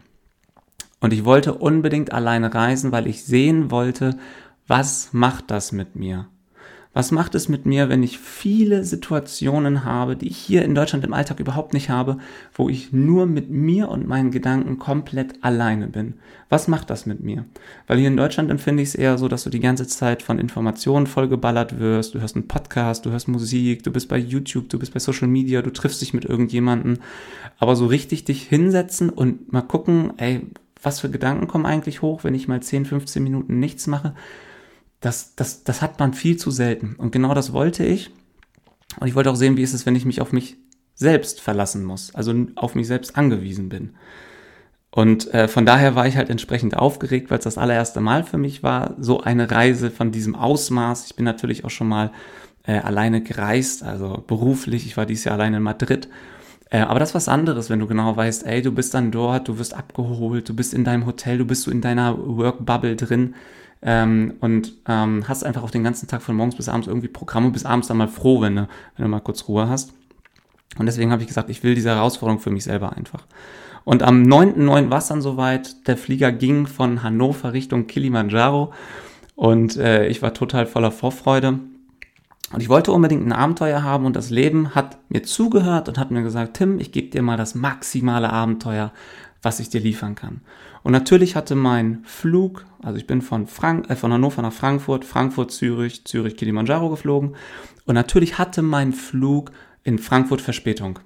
Und 1.01 1.13
ich 1.13 1.25
wollte 1.25 1.53
unbedingt 1.53 2.13
alleine 2.13 2.53
reisen, 2.53 2.91
weil 2.91 3.07
ich 3.07 3.25
sehen 3.25 3.69
wollte, 3.69 4.17
was 4.67 5.11
macht 5.11 5.51
das 5.51 5.71
mit 5.73 5.95
mir? 5.95 6.27
Was 6.95 7.11
macht 7.11 7.33
es 7.33 7.49
mit 7.49 7.65
mir, 7.65 7.89
wenn 7.89 8.03
ich 8.03 8.19
viele 8.19 8.83
Situationen 8.83 9.83
habe, 9.83 10.15
die 10.15 10.27
ich 10.27 10.37
hier 10.37 10.63
in 10.63 10.75
Deutschland 10.75 11.03
im 11.03 11.13
Alltag 11.13 11.39
überhaupt 11.39 11.73
nicht 11.73 11.89
habe, 11.89 12.19
wo 12.53 12.69
ich 12.69 12.93
nur 12.93 13.25
mit 13.25 13.49
mir 13.49 13.89
und 13.89 14.07
meinen 14.07 14.29
Gedanken 14.29 14.77
komplett 14.77 15.43
alleine 15.43 15.87
bin? 15.87 16.13
Was 16.49 16.67
macht 16.67 16.91
das 16.91 17.07
mit 17.07 17.23
mir? 17.23 17.45
Weil 17.87 17.97
hier 17.97 18.09
in 18.09 18.17
Deutschland 18.17 18.51
empfinde 18.51 18.83
ich 18.83 18.89
es 18.89 18.95
eher 18.95 19.17
so, 19.17 19.27
dass 19.27 19.43
du 19.43 19.49
die 19.49 19.59
ganze 19.59 19.87
Zeit 19.87 20.21
von 20.21 20.37
Informationen 20.37 21.07
vollgeballert 21.07 21.79
wirst. 21.79 22.13
Du 22.13 22.21
hörst 22.21 22.35
einen 22.35 22.47
Podcast, 22.47 23.07
du 23.07 23.09
hörst 23.09 23.27
Musik, 23.27 23.81
du 23.81 23.91
bist 23.91 24.07
bei 24.07 24.19
YouTube, 24.19 24.69
du 24.69 24.77
bist 24.77 24.93
bei 24.93 24.99
Social 24.99 25.27
Media, 25.27 25.63
du 25.63 25.73
triffst 25.73 25.99
dich 25.99 26.13
mit 26.13 26.25
irgendjemandem. 26.25 26.99
Aber 27.57 27.75
so 27.75 27.87
richtig 27.87 28.25
dich 28.25 28.43
hinsetzen 28.43 29.09
und 29.09 29.51
mal 29.51 29.61
gucken, 29.63 30.13
ey, 30.17 30.45
was 30.83 30.99
für 30.99 31.09
Gedanken 31.09 31.47
kommen 31.47 31.65
eigentlich 31.65 32.03
hoch, 32.03 32.23
wenn 32.23 32.35
ich 32.35 32.47
mal 32.47 32.61
10, 32.61 32.85
15 32.85 33.23
Minuten 33.23 33.57
nichts 33.57 33.87
mache? 33.87 34.13
Das, 35.03 35.35
das, 35.35 35.63
das 35.63 35.81
hat 35.81 35.99
man 35.99 36.13
viel 36.13 36.37
zu 36.37 36.49
selten. 36.49 36.95
Und 36.97 37.11
genau 37.11 37.33
das 37.33 37.51
wollte 37.51 37.85
ich. 37.85 38.09
Und 38.99 39.07
ich 39.07 39.15
wollte 39.15 39.29
auch 39.29 39.35
sehen, 39.35 39.57
wie 39.57 39.61
ist 39.61 39.73
es, 39.73 39.85
wenn 39.85 39.95
ich 39.95 40.05
mich 40.05 40.21
auf 40.21 40.31
mich 40.31 40.55
selbst 40.95 41.41
verlassen 41.41 41.83
muss, 41.83 42.15
also 42.15 42.33
auf 42.55 42.73
mich 42.73 42.87
selbst 42.87 43.17
angewiesen 43.17 43.67
bin. 43.67 43.95
Und 44.91 45.33
äh, 45.33 45.47
von 45.47 45.65
daher 45.65 45.95
war 45.95 46.07
ich 46.07 46.15
halt 46.15 46.29
entsprechend 46.29 46.77
aufgeregt, 46.77 47.29
weil 47.29 47.39
es 47.39 47.43
das 47.43 47.57
allererste 47.57 47.99
Mal 47.99 48.23
für 48.23 48.37
mich 48.37 48.63
war, 48.63 48.95
so 48.97 49.21
eine 49.21 49.51
Reise 49.51 49.91
von 49.91 50.11
diesem 50.11 50.35
Ausmaß. 50.35 51.07
Ich 51.07 51.15
bin 51.15 51.25
natürlich 51.25 51.65
auch 51.65 51.71
schon 51.71 51.89
mal 51.89 52.11
äh, 52.65 52.77
alleine 52.77 53.21
gereist, 53.21 53.83
also 53.83 54.23
beruflich. 54.25 54.85
Ich 54.85 54.95
war 54.95 55.05
dieses 55.05 55.25
Jahr 55.25 55.35
alleine 55.35 55.57
in 55.57 55.63
Madrid. 55.63 56.07
Äh, 56.69 56.81
aber 56.81 56.99
das 56.99 57.09
ist 57.09 57.15
was 57.15 57.27
anderes, 57.27 57.69
wenn 57.69 57.79
du 57.79 57.87
genau 57.87 58.15
weißt, 58.15 58.45
ey, 58.45 58.61
du 58.61 58.71
bist 58.71 58.93
dann 58.93 59.11
dort, 59.11 59.49
du 59.49 59.57
wirst 59.57 59.73
abgeholt, 59.73 60.47
du 60.47 60.55
bist 60.55 60.73
in 60.73 60.85
deinem 60.85 61.07
Hotel, 61.07 61.39
du 61.39 61.45
bist 61.45 61.63
so 61.63 61.71
in 61.71 61.81
deiner 61.81 62.15
Work-Bubble 62.17 62.95
drin 62.95 63.33
ähm, 63.83 64.35
und 64.39 64.73
ähm, 64.87 65.27
hast 65.27 65.43
einfach 65.43 65.63
auch 65.63 65.71
den 65.71 65.83
ganzen 65.83 66.07
Tag 66.07 66.21
von 66.21 66.35
morgens 66.35 66.55
bis 66.55 66.69
abends 66.69 66.87
irgendwie 66.87 67.09
Programme, 67.09 67.51
bis 67.51 67.65
abends 67.65 67.87
dann 67.87 67.97
mal 67.97 68.07
froh, 68.07 68.41
wenn 68.41 68.55
du, 68.55 68.67
wenn 68.95 69.03
du 69.03 69.09
mal 69.09 69.19
kurz 69.19 69.47
Ruhe 69.47 69.67
hast. 69.67 69.93
Und 70.77 70.85
deswegen 70.85 71.11
habe 71.11 71.21
ich 71.21 71.27
gesagt, 71.27 71.49
ich 71.49 71.63
will 71.63 71.75
diese 71.75 71.89
Herausforderung 71.89 72.39
für 72.39 72.49
mich 72.49 72.63
selber 72.63 72.93
einfach. 72.93 73.25
Und 73.83 74.01
am 74.01 74.23
9.9. 74.23 74.89
war 74.89 74.99
es 74.99 75.07
dann 75.07 75.21
soweit. 75.21 75.87
Der 75.87 75.97
Flieger 75.97 76.31
ging 76.31 76.67
von 76.67 77.03
Hannover 77.03 77.53
Richtung 77.53 77.87
Kilimanjaro. 77.87 78.73
Und 79.35 79.77
äh, 79.77 80.07
ich 80.07 80.21
war 80.21 80.33
total 80.33 80.65
voller 80.65 80.91
Vorfreude. 80.91 81.59
Und 82.51 82.61
ich 82.61 82.69
wollte 82.69 82.91
unbedingt 82.91 83.25
ein 83.25 83.33
Abenteuer 83.33 83.83
haben 83.83 84.05
und 84.05 84.15
das 84.15 84.29
Leben 84.29 84.75
hat 84.75 84.97
mir 85.09 85.23
zugehört 85.23 85.89
und 85.89 85.97
hat 85.97 86.11
mir 86.11 86.21
gesagt, 86.21 86.55
Tim, 86.55 86.79
ich 86.79 86.91
gebe 86.91 87.09
dir 87.09 87.23
mal 87.23 87.35
das 87.35 87.55
maximale 87.55 88.31
Abenteuer, 88.31 88.91
was 89.41 89.59
ich 89.59 89.69
dir 89.69 89.81
liefern 89.81 90.13
kann. 90.13 90.41
Und 90.83 90.91
natürlich 90.91 91.35
hatte 91.35 91.55
mein 91.55 92.03
Flug, 92.03 92.65
also 92.81 92.97
ich 92.97 93.07
bin 93.07 93.21
von, 93.21 93.47
Frank 93.47 93.89
äh, 93.89 93.95
von 93.95 94.11
Hannover 94.11 94.41
nach 94.41 94.53
Frankfurt, 94.53 95.05
Frankfurt, 95.05 95.51
Zürich, 95.51 96.05
Zürich, 96.05 96.35
Kilimanjaro 96.35 96.89
geflogen. 96.89 97.35
Und 97.85 97.95
natürlich 97.95 98.37
hatte 98.37 98.61
mein 98.61 98.93
Flug 98.93 99.51
in 99.83 99.97
Frankfurt 99.97 100.41
Verspätung. 100.41 100.99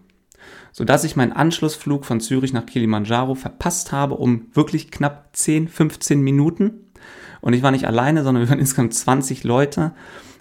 Sodass 0.72 1.04
ich 1.04 1.16
meinen 1.16 1.32
Anschlussflug 1.32 2.06
von 2.06 2.20
Zürich 2.20 2.54
nach 2.54 2.66
Kilimanjaro 2.66 3.36
verpasst 3.36 3.92
habe 3.92 4.16
um 4.16 4.48
wirklich 4.54 4.92
knapp 4.92 5.30
10, 5.34 5.68
15 5.68 6.22
Minuten. 6.22 6.92
Und 7.42 7.54
ich 7.54 7.62
war 7.62 7.72
nicht 7.72 7.86
alleine, 7.86 8.24
sondern 8.24 8.44
wir 8.44 8.50
waren 8.50 8.60
insgesamt 8.60 8.94
20 8.94 9.44
Leute 9.44 9.94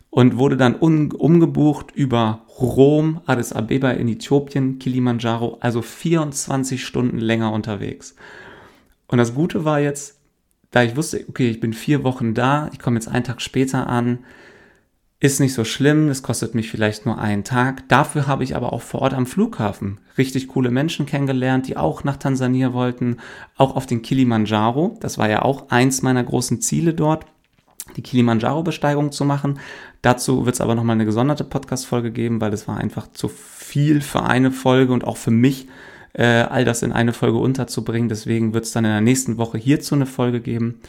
und 0.08 0.38
wurde 0.38 0.56
dann 0.56 0.76
umgebucht 0.76 1.90
über 1.94 2.46
Rom, 2.58 3.20
Addis 3.26 3.52
Abeba 3.52 3.90
in 3.90 4.08
Äthiopien, 4.08 4.78
Kilimanjaro, 4.78 5.58
also 5.60 5.82
24 5.82 6.82
Stunden 6.82 7.18
länger 7.18 7.52
unterwegs. 7.52 8.14
Und 9.08 9.18
das 9.18 9.34
Gute 9.34 9.64
war 9.64 9.80
jetzt, 9.80 10.18
da 10.70 10.82
ich 10.82 10.96
wusste, 10.96 11.24
okay, 11.28 11.48
ich 11.48 11.60
bin 11.60 11.72
vier 11.72 12.04
Wochen 12.04 12.34
da, 12.34 12.70
ich 12.72 12.78
komme 12.78 12.96
jetzt 12.96 13.08
einen 13.08 13.24
Tag 13.24 13.40
später 13.40 13.88
an, 13.88 14.20
ist 15.18 15.40
nicht 15.40 15.54
so 15.54 15.64
schlimm, 15.64 16.08
es 16.08 16.22
kostet 16.22 16.54
mich 16.54 16.70
vielleicht 16.70 17.06
nur 17.06 17.18
einen 17.18 17.42
Tag. 17.42 17.88
Dafür 17.88 18.26
habe 18.26 18.44
ich 18.44 18.54
aber 18.54 18.72
auch 18.72 18.82
vor 18.82 19.00
Ort 19.00 19.14
am 19.14 19.26
Flughafen 19.26 19.98
richtig 20.18 20.48
coole 20.48 20.70
Menschen 20.70 21.06
kennengelernt, 21.06 21.68
die 21.68 21.76
auch 21.76 22.04
nach 22.04 22.18
Tansania 22.18 22.74
wollten, 22.74 23.16
auch 23.56 23.76
auf 23.76 23.86
den 23.86 24.02
Kilimanjaro. 24.02 24.98
Das 25.00 25.16
war 25.16 25.30
ja 25.30 25.42
auch 25.42 25.70
eins 25.70 26.02
meiner 26.02 26.22
großen 26.22 26.60
Ziele 26.60 26.92
dort 26.92 27.24
die 27.96 28.02
Kilimanjaro-Besteigung 28.02 29.12
zu 29.12 29.24
machen. 29.24 29.58
Dazu 30.02 30.44
wird 30.44 30.56
es 30.56 30.60
aber 30.60 30.74
nochmal 30.74 30.94
eine 30.94 31.04
gesonderte 31.04 31.44
Podcast-Folge 31.44 32.10
geben, 32.10 32.40
weil 32.40 32.52
es 32.52 32.66
war 32.68 32.76
einfach 32.76 33.10
zu 33.12 33.28
viel 33.28 34.00
für 34.00 34.24
eine 34.24 34.50
Folge 34.50 34.92
und 34.92 35.04
auch 35.04 35.16
für 35.16 35.30
mich, 35.30 35.68
äh, 36.16 36.24
all 36.24 36.64
das 36.64 36.82
in 36.82 36.92
eine 36.92 37.12
Folge 37.12 37.38
unterzubringen. 37.38 38.08
Deswegen 38.08 38.54
wird 38.54 38.64
es 38.64 38.72
dann 38.72 38.84
in 38.84 38.90
der 38.90 39.00
nächsten 39.00 39.38
Woche 39.38 39.58
hierzu 39.58 39.94
eine 39.94 40.06
Folge 40.06 40.40
geben 40.40 40.80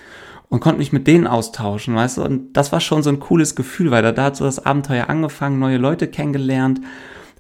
und 0.50 0.62
konnte 0.62 0.80
mich 0.80 0.94
mit 0.94 1.08
denen 1.08 1.28
austauschen, 1.28 1.96
weißt 1.96 2.18
du? 2.18 2.24
Und 2.24 2.54
das 2.54 2.72
war 2.72 2.80
schon 2.80 3.04
so 3.04 3.10
ein 3.10 3.20
cooles 3.20 3.56
Gefühl, 3.56 3.92
weil 3.92 4.02
da, 4.02 4.12
da 4.12 4.26
hat 4.26 4.38
so 4.38 4.46
das 4.46 4.66
Abenteuer 4.66 5.10
angefangen, 5.10 5.60
neue 5.60 5.78
Leute 5.78 6.08
kennengelernt 6.08 6.82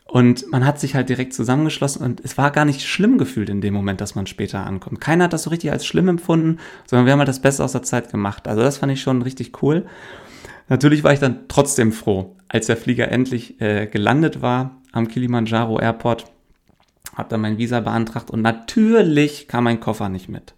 und 0.07 0.49
man 0.51 0.65
hat 0.65 0.79
sich 0.79 0.95
halt 0.95 1.09
direkt 1.09 1.33
zusammengeschlossen 1.33 2.03
und 2.03 2.21
es 2.23 2.37
war 2.37 2.51
gar 2.51 2.65
nicht 2.65 2.81
schlimm 2.81 3.17
gefühlt 3.17 3.49
in 3.49 3.61
dem 3.61 3.73
Moment, 3.73 3.99
dass 3.99 4.15
man 4.15 4.25
später 4.25 4.65
ankommt. 4.65 5.01
Keiner 5.01 5.25
hat 5.25 5.33
das 5.33 5.43
so 5.43 5.49
richtig 5.49 5.71
als 5.71 5.85
schlimm 5.85 6.07
empfunden, 6.07 6.59
sondern 6.85 7.05
wir 7.05 7.13
haben 7.13 7.19
halt 7.19 7.29
das 7.29 7.41
Beste 7.41 7.63
aus 7.63 7.73
der 7.73 7.83
Zeit 7.83 8.11
gemacht. 8.11 8.47
Also 8.47 8.61
das 8.61 8.77
fand 8.77 8.91
ich 8.91 9.01
schon 9.01 9.21
richtig 9.21 9.61
cool. 9.61 9.85
Natürlich 10.69 11.03
war 11.03 11.13
ich 11.13 11.19
dann 11.19 11.47
trotzdem 11.47 11.91
froh, 11.91 12.35
als 12.47 12.67
der 12.67 12.77
Flieger 12.77 13.11
endlich 13.11 13.59
äh, 13.61 13.87
gelandet 13.87 14.41
war 14.41 14.81
am 14.91 15.07
Kilimanjaro 15.07 15.79
Airport. 15.79 16.25
Hab 17.17 17.29
dann 17.29 17.41
mein 17.41 17.57
Visa 17.57 17.79
beantragt 17.79 18.29
und 18.29 18.41
natürlich 18.41 19.47
kam 19.47 19.63
mein 19.63 19.79
Koffer 19.79 20.07
nicht 20.07 20.29
mit. 20.29 20.53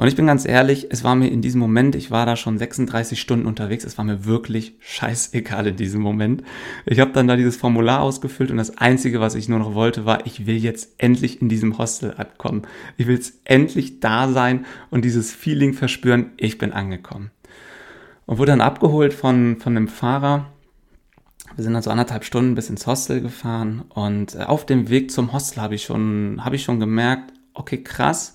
Und 0.00 0.08
ich 0.08 0.16
bin 0.16 0.26
ganz 0.26 0.46
ehrlich, 0.46 0.86
es 0.88 1.04
war 1.04 1.14
mir 1.14 1.28
in 1.28 1.42
diesem 1.42 1.60
Moment, 1.60 1.94
ich 1.94 2.10
war 2.10 2.24
da 2.24 2.34
schon 2.34 2.56
36 2.56 3.20
Stunden 3.20 3.44
unterwegs, 3.44 3.84
es 3.84 3.98
war 3.98 4.04
mir 4.06 4.24
wirklich 4.24 4.74
scheißegal 4.80 5.66
in 5.66 5.76
diesem 5.76 6.00
Moment. 6.00 6.42
Ich 6.86 7.00
habe 7.00 7.12
dann 7.12 7.28
da 7.28 7.36
dieses 7.36 7.58
Formular 7.58 8.00
ausgefüllt 8.00 8.50
und 8.50 8.56
das 8.56 8.78
Einzige, 8.78 9.20
was 9.20 9.34
ich 9.34 9.50
nur 9.50 9.58
noch 9.58 9.74
wollte, 9.74 10.06
war, 10.06 10.24
ich 10.24 10.46
will 10.46 10.56
jetzt 10.56 10.94
endlich 10.96 11.42
in 11.42 11.50
diesem 11.50 11.76
Hostel 11.76 12.14
ankommen. 12.16 12.62
Ich 12.96 13.08
will 13.08 13.14
jetzt 13.14 13.40
endlich 13.44 14.00
da 14.00 14.28
sein 14.28 14.64
und 14.88 15.04
dieses 15.04 15.34
Feeling 15.34 15.74
verspüren, 15.74 16.30
ich 16.38 16.56
bin 16.56 16.72
angekommen. 16.72 17.30
Und 18.24 18.38
wurde 18.38 18.52
dann 18.52 18.62
abgeholt 18.62 19.12
von, 19.12 19.58
von 19.58 19.76
einem 19.76 19.88
Fahrer, 19.88 20.46
wir 21.60 21.64
sind 21.64 21.74
dann 21.74 21.82
so 21.82 21.90
anderthalb 21.90 22.24
Stunden 22.24 22.54
bis 22.54 22.70
ins 22.70 22.86
Hostel 22.86 23.20
gefahren 23.20 23.84
und 23.90 24.34
äh, 24.34 24.44
auf 24.44 24.64
dem 24.64 24.88
Weg 24.88 25.10
zum 25.10 25.34
Hostel 25.34 25.60
habe 25.60 25.74
ich 25.74 25.84
schon, 25.84 26.42
habe 26.42 26.56
ich 26.56 26.62
schon 26.62 26.80
gemerkt, 26.80 27.34
okay, 27.52 27.82
krass, 27.82 28.32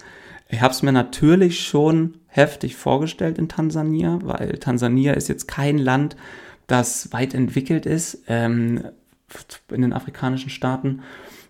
ich 0.48 0.62
habe 0.62 0.72
es 0.72 0.84
mir 0.84 0.91
natürlich 0.91 1.60
schon 1.60 2.20
heftig 2.27 2.75
vorgestellt 2.75 3.39
in 3.39 3.50
Tansania, 3.50 4.20
weil 4.22 4.60
Tansania 4.60 5.13
ist 5.13 5.27
jetzt 5.27 5.48
kein 5.48 5.79
Land, 5.79 6.15
das 6.67 7.13
weit 7.13 7.34
entwickelt 7.34 7.88
ist 7.88 8.20
ähm, 8.27 8.84
in 9.72 9.82
den 9.82 9.94
afrikanischen 9.94 10.51
Staaten, 10.51 11.01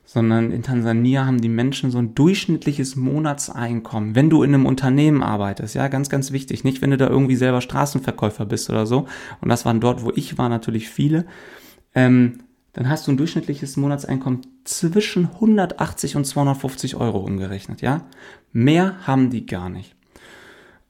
sondern 0.06 0.52
in 0.52 0.64
Tansania 0.64 1.26
haben 1.26 1.42
die 1.42 1.50
Menschen 1.50 1.92
so 1.92 1.98
ein 1.98 2.16
durchschnittliches 2.16 2.96
Monatseinkommen, 2.96 4.16
wenn 4.16 4.30
du 4.30 4.44
in 4.44 4.54
einem 4.54 4.66
Unternehmen 4.66 5.22
arbeitest, 5.22 5.76
ja, 5.76 5.90
ganz, 5.90 6.10
ganz 6.10 6.32
wichtig, 6.32 6.64
nicht 6.64 6.82
wenn 6.82 6.92
du 6.92 6.98
da 6.98 7.10
irgendwie 7.10 7.36
selber 7.36 7.60
Straßenverkäufer 7.60 8.46
bist 8.46 8.70
oder 8.70 8.86
so, 8.86 9.08
und 9.42 9.50
das 9.50 9.66
waren 9.66 9.82
dort, 9.82 10.06
wo 10.06 10.14
ich 10.16 10.38
war, 10.38 10.48
natürlich 10.48 10.88
viele, 10.88 11.26
ähm, 11.96 12.40
dann 12.74 12.90
hast 12.90 13.08
du 13.08 13.12
ein 13.12 13.18
durchschnittliches 13.18 13.78
Monatseinkommen 13.78 14.42
zwischen 14.66 15.28
180 15.28 16.18
und 16.18 16.26
250 16.26 16.98
Euro 16.98 17.20
umgerechnet, 17.20 17.82
ja. 17.82 18.02
Mehr 18.52 18.96
haben 19.08 19.30
die 19.30 19.46
gar 19.46 19.70
nicht. 19.70 19.96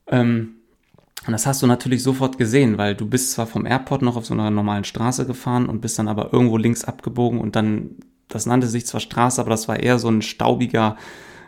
Ähm, 0.07 0.55
und 1.25 1.31
das 1.31 1.45
hast 1.45 1.61
du 1.61 1.67
natürlich 1.67 2.03
sofort 2.03 2.37
gesehen, 2.37 2.77
weil 2.77 2.95
du 2.95 3.07
bist 3.07 3.31
zwar 3.31 3.47
vom 3.47 3.65
Airport 3.65 4.01
noch 4.01 4.15
auf 4.15 4.25
so 4.25 4.33
einer 4.33 4.51
normalen 4.51 4.83
Straße 4.83 5.25
gefahren 5.25 5.67
und 5.67 5.81
bist 5.81 5.97
dann 5.97 6.07
aber 6.07 6.33
irgendwo 6.33 6.57
links 6.57 6.83
abgebogen 6.83 7.39
und 7.39 7.55
dann, 7.55 7.91
das 8.27 8.45
nannte 8.45 8.67
sich 8.67 8.85
zwar 8.85 8.99
Straße, 8.99 9.41
aber 9.41 9.49
das 9.49 9.67
war 9.67 9.79
eher 9.79 9.97
so 9.97 10.09
ein 10.09 10.21
staubiger, 10.21 10.97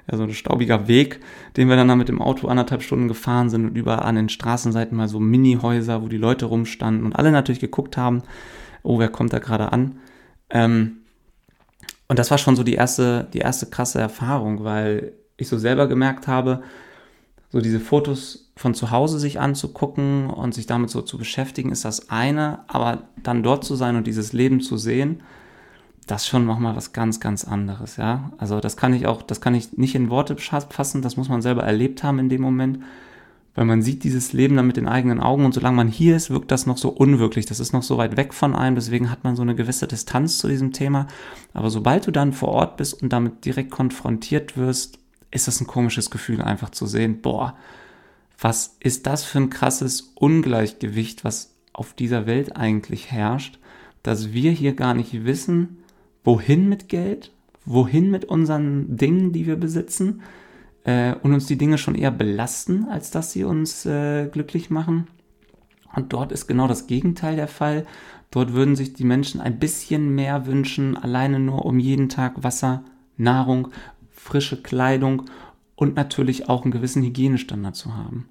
ja, 0.09 0.17
so 0.17 0.23
ein 0.23 0.33
staubiger 0.33 0.87
Weg, 0.87 1.19
den 1.57 1.69
wir 1.69 1.75
dann 1.75 1.87
da 1.87 1.95
mit 1.95 2.09
dem 2.09 2.21
Auto 2.21 2.47
anderthalb 2.47 2.81
Stunden 2.81 3.07
gefahren 3.07 3.49
sind 3.49 3.65
und 3.65 3.75
überall 3.75 4.03
an 4.03 4.15
den 4.15 4.29
Straßenseiten 4.29 4.97
mal 4.97 5.07
so 5.07 5.19
Mini-Häuser, 5.19 6.01
wo 6.01 6.07
die 6.07 6.17
Leute 6.17 6.45
rumstanden 6.45 7.05
und 7.05 7.13
alle 7.13 7.31
natürlich 7.31 7.59
geguckt 7.59 7.97
haben, 7.97 8.23
oh, 8.83 8.99
wer 8.99 9.09
kommt 9.09 9.33
da 9.33 9.39
gerade 9.39 9.71
an? 9.71 9.99
Ähm, 10.49 10.97
und 12.07 12.19
das 12.19 12.31
war 12.31 12.37
schon 12.37 12.55
so 12.55 12.63
die 12.63 12.75
erste, 12.75 13.27
die 13.33 13.39
erste 13.39 13.65
krasse 13.65 13.99
Erfahrung, 13.99 14.63
weil 14.63 15.13
ich 15.35 15.49
so 15.49 15.57
selber 15.57 15.87
gemerkt 15.87 16.27
habe, 16.27 16.63
so 17.49 17.61
diese 17.61 17.79
Fotos 17.79 18.51
von 18.55 18.73
zu 18.73 18.91
Hause 18.91 19.19
sich 19.19 19.39
anzugucken 19.39 20.29
und 20.29 20.53
sich 20.53 20.65
damit 20.65 20.89
so 20.89 21.01
zu 21.01 21.17
beschäftigen, 21.17 21.71
ist 21.71 21.85
das 21.85 22.09
eine, 22.09 22.59
aber 22.67 23.03
dann 23.21 23.43
dort 23.43 23.63
zu 23.63 23.75
sein 23.75 23.95
und 23.95 24.07
dieses 24.07 24.33
Leben 24.33 24.61
zu 24.61 24.77
sehen, 24.77 25.21
das 26.07 26.23
ist 26.23 26.27
schon 26.29 26.45
nochmal 26.45 26.75
was 26.75 26.93
ganz, 26.93 27.19
ganz 27.19 27.43
anderes, 27.43 27.97
ja. 27.97 28.31
Also 28.37 28.59
das 28.61 28.77
kann 28.77 28.93
ich 28.93 29.05
auch, 29.05 29.21
das 29.21 29.41
kann 29.41 29.53
ich 29.53 29.77
nicht 29.77 29.93
in 29.93 30.09
Worte 30.09 30.37
fassen, 30.37 31.01
das 31.01 31.17
muss 31.17 31.29
man 31.29 31.41
selber 31.41 31.63
erlebt 31.63 32.03
haben 32.03 32.19
in 32.19 32.29
dem 32.29 32.41
Moment 32.41 32.79
weil 33.57 33.65
man 33.65 33.81
sieht 33.81 34.03
dieses 34.03 34.33
Leben 34.33 34.55
dann 34.55 34.67
mit 34.67 34.77
den 34.77 34.87
eigenen 34.87 35.19
Augen 35.19 35.43
und 35.43 35.51
solange 35.51 35.75
man 35.75 35.87
hier 35.87 36.15
ist, 36.15 36.29
wirkt 36.29 36.51
das 36.51 36.67
noch 36.67 36.77
so 36.77 36.89
unwirklich. 36.89 37.47
Das 37.47 37.59
ist 37.59 37.73
noch 37.73 37.81
so 37.81 37.97
weit 37.97 38.15
weg 38.15 38.35
von 38.35 38.55
einem, 38.55 38.75
deswegen 38.75 39.09
hat 39.09 39.23
man 39.23 39.35
so 39.35 39.41
eine 39.41 39.55
gewisse 39.55 39.87
Distanz 39.87 40.37
zu 40.37 40.47
diesem 40.47 40.73
Thema. 40.73 41.07
Aber 41.55 41.71
sobald 41.71 42.05
du 42.05 42.11
dann 42.11 42.33
vor 42.33 42.49
Ort 42.49 42.77
bist 42.77 43.01
und 43.01 43.11
damit 43.11 43.45
direkt 43.45 43.71
konfrontiert 43.71 44.57
wirst, 44.57 44.99
ist 45.31 45.47
das 45.47 45.59
ein 45.59 45.65
komisches 45.65 46.11
Gefühl, 46.11 46.43
einfach 46.43 46.69
zu 46.69 46.85
sehen, 46.85 47.23
boah, 47.23 47.57
was 48.39 48.77
ist 48.79 49.07
das 49.07 49.23
für 49.23 49.39
ein 49.39 49.49
krasses 49.49 50.13
Ungleichgewicht, 50.13 51.23
was 51.23 51.55
auf 51.73 51.93
dieser 51.93 52.27
Welt 52.27 52.57
eigentlich 52.57 53.11
herrscht, 53.11 53.57
dass 54.03 54.33
wir 54.33 54.51
hier 54.51 54.73
gar 54.73 54.93
nicht 54.93 55.25
wissen, 55.25 55.79
wohin 56.23 56.69
mit 56.69 56.89
Geld, 56.89 57.31
wohin 57.65 58.11
mit 58.11 58.25
unseren 58.25 58.97
Dingen, 58.97 59.31
die 59.31 59.47
wir 59.47 59.55
besitzen, 59.55 60.21
äh, 60.87 61.15
und 61.21 61.33
uns 61.33 61.45
die 61.45 61.57
Dinge 61.57 61.77
schon 61.77 61.95
eher 61.95 62.11
belasten, 62.11 62.85
als 62.89 63.11
dass 63.11 63.33
sie 63.33 63.43
uns 63.43 63.85
äh, 63.85 64.27
glücklich 64.27 64.69
machen. 64.69 65.07
Und 65.93 66.13
dort 66.13 66.31
ist 66.31 66.47
genau 66.47 66.67
das 66.67 66.87
Gegenteil 66.87 67.35
der 67.35 67.49
Fall. 67.49 67.85
Dort 68.31 68.53
würden 68.53 68.75
sich 68.75 68.93
die 68.93 69.03
Menschen 69.03 69.41
ein 69.41 69.59
bisschen 69.59 70.15
mehr 70.15 70.47
wünschen, 70.47 70.95
alleine 70.97 71.39
nur 71.39 71.65
um 71.65 71.77
jeden 71.77 72.07
Tag 72.07 72.43
Wasser, 72.43 72.83
Nahrung, 73.17 73.69
frische 74.11 74.61
Kleidung 74.61 75.23
und 75.75 75.95
natürlich 75.95 76.49
auch 76.49 76.63
einen 76.63 76.71
gewissen 76.71 77.03
Hygienestandard 77.03 77.75
zu 77.75 77.95
haben. 77.95 78.29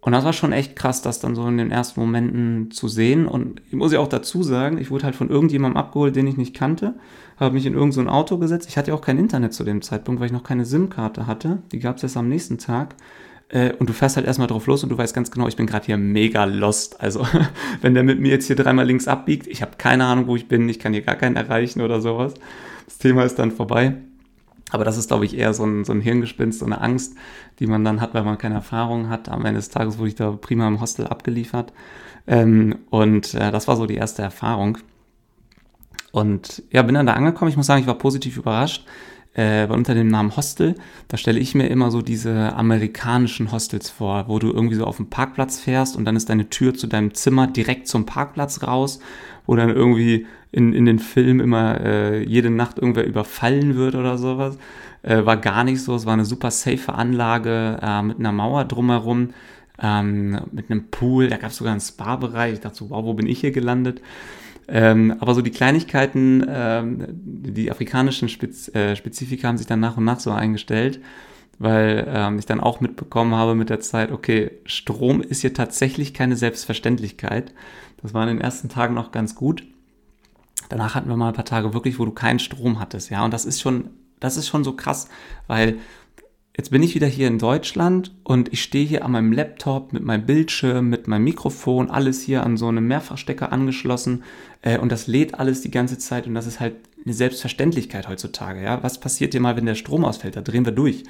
Und 0.00 0.12
das 0.12 0.24
war 0.24 0.32
schon 0.32 0.52
echt 0.52 0.76
krass, 0.76 1.02
das 1.02 1.18
dann 1.18 1.34
so 1.34 1.46
in 1.48 1.58
den 1.58 1.72
ersten 1.72 2.00
Momenten 2.00 2.70
zu 2.70 2.86
sehen. 2.86 3.26
Und 3.26 3.60
ich 3.66 3.74
muss 3.74 3.92
ja 3.92 3.98
auch 3.98 4.08
dazu 4.08 4.42
sagen, 4.42 4.78
ich 4.78 4.90
wurde 4.90 5.04
halt 5.04 5.16
von 5.16 5.28
irgendjemandem 5.28 5.76
abgeholt, 5.76 6.14
den 6.14 6.26
ich 6.26 6.36
nicht 6.36 6.54
kannte, 6.54 6.94
habe 7.36 7.54
mich 7.54 7.66
in 7.66 7.74
irgendein 7.74 8.06
so 8.06 8.10
Auto 8.10 8.38
gesetzt. 8.38 8.68
Ich 8.68 8.78
hatte 8.78 8.92
ja 8.92 8.94
auch 8.96 9.00
kein 9.00 9.18
Internet 9.18 9.52
zu 9.54 9.64
dem 9.64 9.82
Zeitpunkt, 9.82 10.20
weil 10.20 10.26
ich 10.26 10.32
noch 10.32 10.44
keine 10.44 10.64
SIM-Karte 10.64 11.26
hatte. 11.26 11.62
Die 11.72 11.80
gab 11.80 11.96
es 11.96 12.04
erst 12.04 12.16
am 12.16 12.28
nächsten 12.28 12.58
Tag. 12.58 12.94
Äh, 13.48 13.72
und 13.78 13.88
du 13.88 13.92
fährst 13.92 14.16
halt 14.16 14.26
erstmal 14.26 14.46
drauf 14.46 14.66
los 14.66 14.82
und 14.82 14.90
du 14.90 14.98
weißt 14.98 15.14
ganz 15.14 15.30
genau, 15.30 15.48
ich 15.48 15.56
bin 15.56 15.66
gerade 15.66 15.86
hier 15.86 15.98
mega 15.98 16.44
lost. 16.44 17.00
Also, 17.00 17.26
wenn 17.80 17.94
der 17.94 18.04
mit 18.04 18.20
mir 18.20 18.30
jetzt 18.30 18.46
hier 18.46 18.56
dreimal 18.56 18.86
links 18.86 19.08
abbiegt, 19.08 19.46
ich 19.46 19.62
habe 19.62 19.72
keine 19.78 20.04
Ahnung, 20.04 20.26
wo 20.28 20.36
ich 20.36 20.46
bin, 20.46 20.68
ich 20.68 20.78
kann 20.78 20.92
hier 20.92 21.02
gar 21.02 21.16
keinen 21.16 21.36
erreichen 21.36 21.80
oder 21.80 22.00
sowas. 22.00 22.34
Das 22.86 22.98
Thema 22.98 23.24
ist 23.24 23.38
dann 23.38 23.50
vorbei. 23.50 23.96
Aber 24.70 24.84
das 24.84 24.98
ist, 24.98 25.08
glaube 25.08 25.24
ich, 25.24 25.36
eher 25.36 25.54
so 25.54 25.64
ein, 25.64 25.84
so 25.84 25.92
ein 25.92 26.00
Hirngespinst, 26.00 26.58
so 26.58 26.66
eine 26.66 26.80
Angst, 26.80 27.14
die 27.58 27.66
man 27.66 27.84
dann 27.84 28.00
hat, 28.00 28.14
weil 28.14 28.24
man 28.24 28.38
keine 28.38 28.56
Erfahrung 28.56 29.08
hat. 29.08 29.28
Am 29.28 29.44
Ende 29.44 29.58
des 29.58 29.70
Tages 29.70 29.98
wurde 29.98 30.08
ich 30.08 30.14
da 30.14 30.32
prima 30.32 30.68
im 30.68 30.80
Hostel 30.80 31.06
abgeliefert. 31.06 31.72
Ähm, 32.26 32.78
und 32.90 33.34
äh, 33.34 33.50
das 33.50 33.66
war 33.68 33.76
so 33.76 33.86
die 33.86 33.96
erste 33.96 34.22
Erfahrung. 34.22 34.78
Und 36.12 36.62
ja, 36.70 36.82
bin 36.82 36.94
dann 36.94 37.06
da 37.06 37.14
angekommen. 37.14 37.50
Ich 37.50 37.56
muss 37.56 37.66
sagen, 37.66 37.80
ich 37.80 37.86
war 37.86 37.96
positiv 37.96 38.36
überrascht. 38.36 38.84
äh, 39.38 39.66
unter 39.68 39.94
dem 39.94 40.08
Namen 40.08 40.36
Hostel, 40.36 40.74
da 41.06 41.16
stelle 41.16 41.38
ich 41.38 41.54
mir 41.54 41.68
immer 41.68 41.92
so 41.92 42.02
diese 42.02 42.54
amerikanischen 42.54 43.52
Hostels 43.52 43.88
vor, 43.88 44.24
wo 44.26 44.40
du 44.40 44.50
irgendwie 44.50 44.74
so 44.74 44.84
auf 44.84 44.96
dem 44.96 45.10
Parkplatz 45.10 45.60
fährst 45.60 45.96
und 45.96 46.04
dann 46.04 46.16
ist 46.16 46.28
deine 46.28 46.50
Tür 46.50 46.74
zu 46.74 46.88
deinem 46.88 47.14
Zimmer 47.14 47.46
direkt 47.46 47.86
zum 47.86 48.04
Parkplatz 48.04 48.64
raus, 48.64 48.98
wo 49.48 49.56
dann 49.56 49.70
irgendwie 49.70 50.26
in, 50.52 50.74
in 50.74 50.84
den 50.84 50.98
Filmen 50.98 51.40
immer 51.40 51.80
äh, 51.80 52.22
jede 52.22 52.50
Nacht 52.50 52.78
irgendwer 52.78 53.06
überfallen 53.06 53.76
wird 53.76 53.94
oder 53.94 54.18
sowas. 54.18 54.58
Äh, 55.02 55.24
war 55.24 55.38
gar 55.38 55.64
nicht 55.64 55.82
so, 55.82 55.94
es 55.94 56.04
war 56.04 56.12
eine 56.12 56.26
super 56.26 56.50
safe 56.50 56.92
Anlage 56.92 57.78
äh, 57.82 58.02
mit 58.02 58.18
einer 58.18 58.30
Mauer 58.30 58.66
drumherum, 58.66 59.30
ähm, 59.80 60.38
mit 60.52 60.70
einem 60.70 60.90
Pool, 60.90 61.28
da 61.28 61.38
gab 61.38 61.50
es 61.50 61.56
sogar 61.56 61.72
einen 61.72 61.80
Spa-Bereich. 61.80 62.54
Ich 62.54 62.60
dachte 62.60 62.76
so, 62.76 62.90
wow, 62.90 63.02
wo 63.04 63.14
bin 63.14 63.26
ich 63.26 63.40
hier 63.40 63.50
gelandet? 63.50 64.02
Ähm, 64.68 65.16
aber 65.18 65.34
so 65.34 65.40
die 65.40 65.50
Kleinigkeiten, 65.50 66.44
ähm, 66.46 67.06
die 67.08 67.70
afrikanischen 67.70 68.28
Spez 68.28 68.68
äh, 68.74 68.96
Spezifika 68.96 69.48
haben 69.48 69.56
sich 69.56 69.66
dann 69.66 69.80
nach 69.80 69.96
und 69.96 70.04
nach 70.04 70.20
so 70.20 70.30
eingestellt, 70.30 71.00
weil 71.58 72.06
ähm, 72.08 72.38
ich 72.38 72.46
dann 72.46 72.60
auch 72.60 72.80
mitbekommen 72.80 73.34
habe 73.34 73.54
mit 73.54 73.70
der 73.70 73.80
Zeit, 73.80 74.12
okay, 74.12 74.50
Strom 74.64 75.20
ist 75.20 75.40
hier 75.40 75.54
tatsächlich 75.54 76.14
keine 76.14 76.36
Selbstverständlichkeit. 76.36 77.52
Das 78.02 78.14
war 78.14 78.22
in 78.22 78.36
den 78.36 78.40
ersten 78.40 78.68
Tagen 78.68 78.94
noch 78.94 79.10
ganz 79.12 79.34
gut. 79.34 79.64
Danach 80.68 80.94
hatten 80.94 81.08
wir 81.08 81.16
mal 81.16 81.28
ein 81.28 81.34
paar 81.34 81.44
Tage 81.44 81.74
wirklich, 81.74 81.98
wo 81.98 82.04
du 82.04 82.12
keinen 82.12 82.38
Strom 82.38 82.78
hattest, 82.78 83.10
ja. 83.10 83.24
Und 83.24 83.32
das 83.32 83.44
ist 83.44 83.60
schon, 83.60 83.90
das 84.20 84.36
ist 84.36 84.48
schon 84.48 84.64
so 84.64 84.74
krass, 84.74 85.08
weil 85.46 85.78
Jetzt 86.58 86.70
bin 86.70 86.82
ich 86.82 86.96
wieder 86.96 87.06
hier 87.06 87.28
in 87.28 87.38
Deutschland 87.38 88.12
und 88.24 88.52
ich 88.52 88.64
stehe 88.64 88.84
hier 88.84 89.04
an 89.04 89.12
meinem 89.12 89.32
Laptop 89.32 89.92
mit 89.92 90.02
meinem 90.02 90.26
Bildschirm, 90.26 90.88
mit 90.88 91.06
meinem 91.06 91.22
Mikrofon, 91.22 91.88
alles 91.88 92.20
hier 92.20 92.42
an 92.42 92.56
so 92.56 92.66
einem 92.66 92.88
Mehrfachstecker 92.88 93.52
angeschlossen 93.52 94.24
äh, 94.62 94.76
und 94.76 94.90
das 94.90 95.06
lädt 95.06 95.38
alles 95.38 95.60
die 95.60 95.70
ganze 95.70 95.98
Zeit 95.98 96.26
und 96.26 96.34
das 96.34 96.48
ist 96.48 96.58
halt 96.58 96.74
eine 97.04 97.14
Selbstverständlichkeit 97.14 98.08
heutzutage. 98.08 98.60
Ja? 98.60 98.82
Was 98.82 98.98
passiert 98.98 99.34
dir 99.34 99.40
mal, 99.40 99.56
wenn 99.56 99.66
der 99.66 99.76
Strom 99.76 100.04
ausfällt? 100.04 100.34
Da 100.34 100.40
drehen 100.40 100.64
wir 100.64 100.72
durch 100.72 101.04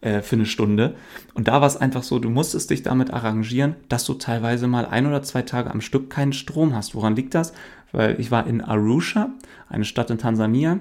äh, 0.00 0.22
für 0.22 0.36
eine 0.36 0.46
Stunde. 0.46 0.94
Und 1.34 1.48
da 1.48 1.60
war 1.60 1.66
es 1.66 1.76
einfach 1.76 2.02
so, 2.02 2.18
du 2.18 2.30
musstest 2.30 2.70
dich 2.70 2.82
damit 2.82 3.12
arrangieren, 3.12 3.76
dass 3.88 4.04
du 4.04 4.14
teilweise 4.14 4.66
mal 4.66 4.86
ein 4.86 5.06
oder 5.06 5.22
zwei 5.22 5.42
Tage 5.42 5.70
am 5.70 5.80
Stück 5.80 6.10
keinen 6.10 6.32
Strom 6.32 6.74
hast. 6.74 6.94
Woran 6.94 7.16
liegt 7.16 7.34
das? 7.34 7.52
Weil 7.92 8.20
ich 8.20 8.30
war 8.30 8.46
in 8.46 8.60
Arusha, 8.60 9.30
eine 9.68 9.84
Stadt 9.84 10.10
in 10.10 10.18
Tansania, 10.18 10.80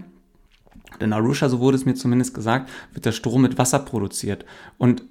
in 1.00 1.14
Arusha, 1.14 1.50
so 1.50 1.60
wurde 1.60 1.78
es 1.78 1.86
mir 1.86 1.96
zumindest 1.96 2.34
gesagt, 2.34 2.70
wird 2.94 3.06
der 3.06 3.12
Strom 3.12 3.42
mit 3.42 3.58
Wasser 3.58 3.80
produziert. 3.80 4.46
Und 4.78 5.04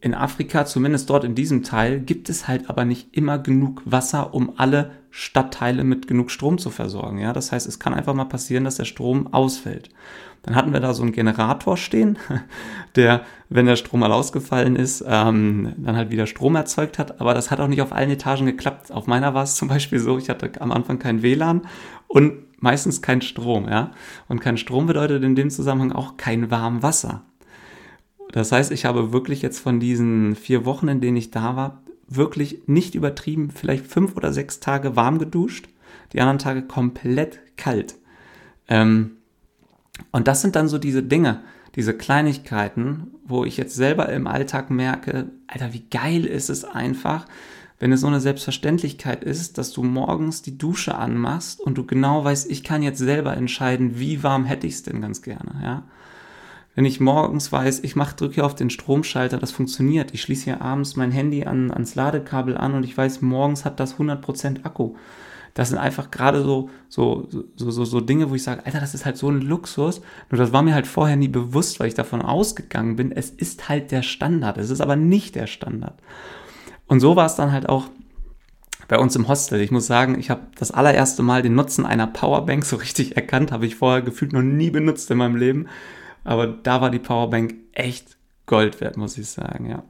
in 0.00 0.14
Afrika, 0.14 0.64
zumindest 0.64 1.10
dort 1.10 1.24
in 1.24 1.34
diesem 1.34 1.62
Teil, 1.62 2.00
gibt 2.00 2.28
es 2.28 2.46
halt 2.46 2.70
aber 2.70 2.84
nicht 2.84 3.16
immer 3.16 3.38
genug 3.38 3.82
Wasser, 3.84 4.32
um 4.32 4.52
alle 4.56 4.92
Stadtteile 5.10 5.82
mit 5.84 6.06
genug 6.06 6.30
Strom 6.30 6.58
zu 6.58 6.70
versorgen. 6.70 7.18
Ja, 7.18 7.32
das 7.32 7.50
heißt, 7.50 7.66
es 7.66 7.80
kann 7.80 7.94
einfach 7.94 8.14
mal 8.14 8.26
passieren, 8.26 8.64
dass 8.64 8.76
der 8.76 8.84
Strom 8.84 9.32
ausfällt. 9.32 9.90
Dann 10.42 10.54
hatten 10.54 10.72
wir 10.72 10.80
da 10.80 10.94
so 10.94 11.02
einen 11.02 11.12
Generator 11.12 11.76
stehen, 11.76 12.18
der, 12.96 13.22
wenn 13.48 13.66
der 13.66 13.76
Strom 13.76 14.00
mal 14.00 14.12
ausgefallen 14.12 14.76
ist, 14.76 15.04
ähm, 15.06 15.74
dann 15.76 15.96
halt 15.96 16.10
wieder 16.10 16.26
Strom 16.26 16.54
erzeugt 16.56 16.98
hat. 16.98 17.20
Aber 17.20 17.34
das 17.34 17.50
hat 17.50 17.60
auch 17.60 17.68
nicht 17.68 17.82
auf 17.82 17.92
allen 17.92 18.10
Etagen 18.10 18.46
geklappt. 18.46 18.92
Auf 18.92 19.06
meiner 19.06 19.34
war 19.34 19.42
es 19.42 19.56
zum 19.56 19.68
Beispiel 19.68 19.98
so, 19.98 20.18
ich 20.18 20.30
hatte 20.30 20.50
am 20.60 20.72
Anfang 20.72 20.98
kein 20.98 21.22
WLAN 21.22 21.62
und 22.06 22.44
meistens 22.60 23.02
kein 23.02 23.20
Strom, 23.20 23.68
ja. 23.68 23.92
Und 24.28 24.40
kein 24.40 24.56
Strom 24.56 24.86
bedeutet 24.86 25.22
in 25.22 25.34
dem 25.34 25.50
Zusammenhang 25.50 25.92
auch 25.92 26.16
kein 26.16 26.50
warmes 26.50 26.82
Wasser. 26.82 27.22
Das 28.32 28.52
heißt, 28.52 28.72
ich 28.72 28.84
habe 28.84 29.12
wirklich 29.12 29.42
jetzt 29.42 29.58
von 29.58 29.80
diesen 29.80 30.34
vier 30.34 30.64
Wochen, 30.64 30.88
in 30.88 31.00
denen 31.00 31.16
ich 31.16 31.30
da 31.30 31.56
war, 31.56 31.82
wirklich 32.06 32.62
nicht 32.66 32.94
übertrieben, 32.94 33.50
vielleicht 33.50 33.86
fünf 33.86 34.16
oder 34.16 34.32
sechs 34.32 34.60
Tage 34.60 34.96
warm 34.96 35.18
geduscht, 35.18 35.68
die 36.12 36.20
anderen 36.20 36.38
Tage 36.38 36.62
komplett 36.62 37.40
kalt. 37.56 37.96
Ähm, 38.68 39.17
und 40.12 40.28
das 40.28 40.40
sind 40.42 40.56
dann 40.56 40.68
so 40.68 40.78
diese 40.78 41.02
Dinge, 41.02 41.40
diese 41.74 41.94
Kleinigkeiten, 41.94 43.08
wo 43.24 43.44
ich 43.44 43.56
jetzt 43.56 43.74
selber 43.74 44.08
im 44.08 44.26
Alltag 44.26 44.70
merke, 44.70 45.26
Alter, 45.46 45.72
wie 45.72 45.84
geil 45.90 46.24
ist 46.24 46.50
es 46.50 46.64
einfach, 46.64 47.26
wenn 47.78 47.92
es 47.92 48.00
so 48.00 48.08
eine 48.08 48.20
Selbstverständlichkeit 48.20 49.22
ist, 49.22 49.58
dass 49.58 49.72
du 49.72 49.84
morgens 49.84 50.42
die 50.42 50.58
Dusche 50.58 50.96
anmachst 50.96 51.60
und 51.60 51.78
du 51.78 51.86
genau 51.86 52.24
weißt, 52.24 52.50
ich 52.50 52.64
kann 52.64 52.82
jetzt 52.82 52.98
selber 52.98 53.36
entscheiden, 53.36 53.98
wie 53.98 54.22
warm 54.22 54.44
hätte 54.44 54.66
ich 54.66 54.74
es 54.74 54.82
denn 54.82 55.00
ganz 55.00 55.22
gerne, 55.22 55.60
ja. 55.62 55.82
Wenn 56.74 56.84
ich 56.84 57.00
morgens 57.00 57.50
weiß, 57.50 57.80
ich 57.80 57.96
mach, 57.96 58.12
drücke 58.12 58.44
auf 58.44 58.54
den 58.54 58.70
Stromschalter, 58.70 59.38
das 59.38 59.50
funktioniert. 59.50 60.14
Ich 60.14 60.22
schließe 60.22 60.44
hier 60.44 60.62
abends 60.62 60.94
mein 60.94 61.10
Handy 61.10 61.44
an, 61.44 61.72
ans 61.72 61.96
Ladekabel 61.96 62.56
an 62.56 62.74
und 62.74 62.84
ich 62.84 62.96
weiß, 62.96 63.20
morgens 63.20 63.64
hat 63.64 63.80
das 63.80 63.96
100% 63.96 64.64
Akku. 64.64 64.94
Das 65.58 65.70
sind 65.70 65.78
einfach 65.78 66.12
gerade 66.12 66.44
so, 66.44 66.70
so, 66.88 67.26
so, 67.56 67.72
so, 67.72 67.84
so 67.84 68.00
Dinge, 68.00 68.30
wo 68.30 68.36
ich 68.36 68.44
sage, 68.44 68.64
Alter, 68.64 68.78
das 68.78 68.94
ist 68.94 69.04
halt 69.04 69.16
so 69.16 69.28
ein 69.28 69.40
Luxus. 69.40 70.00
Nur 70.30 70.38
das 70.38 70.52
war 70.52 70.62
mir 70.62 70.72
halt 70.72 70.86
vorher 70.86 71.16
nie 71.16 71.26
bewusst, 71.26 71.80
weil 71.80 71.88
ich 71.88 71.94
davon 71.94 72.22
ausgegangen 72.22 72.94
bin, 72.94 73.10
es 73.10 73.30
ist 73.30 73.68
halt 73.68 73.90
der 73.90 74.02
Standard. 74.02 74.56
Es 74.56 74.70
ist 74.70 74.80
aber 74.80 74.94
nicht 74.94 75.34
der 75.34 75.48
Standard. 75.48 76.00
Und 76.86 77.00
so 77.00 77.16
war 77.16 77.26
es 77.26 77.34
dann 77.34 77.50
halt 77.50 77.68
auch 77.68 77.88
bei 78.86 79.00
uns 79.00 79.16
im 79.16 79.26
Hostel. 79.26 79.60
Ich 79.60 79.72
muss 79.72 79.88
sagen, 79.88 80.16
ich 80.20 80.30
habe 80.30 80.42
das 80.54 80.70
allererste 80.70 81.24
Mal 81.24 81.42
den 81.42 81.56
Nutzen 81.56 81.84
einer 81.84 82.06
Powerbank 82.06 82.64
so 82.64 82.76
richtig 82.76 83.16
erkannt, 83.16 83.50
habe 83.50 83.66
ich 83.66 83.74
vorher 83.74 84.02
gefühlt 84.02 84.32
noch 84.32 84.42
nie 84.42 84.70
benutzt 84.70 85.10
in 85.10 85.18
meinem 85.18 85.34
Leben. 85.34 85.66
Aber 86.22 86.46
da 86.46 86.80
war 86.80 86.90
die 86.90 87.00
Powerbank 87.00 87.56
echt 87.72 88.16
Gold 88.46 88.80
wert, 88.80 88.96
muss 88.96 89.18
ich 89.18 89.28
sagen, 89.28 89.68
ja. 89.68 89.82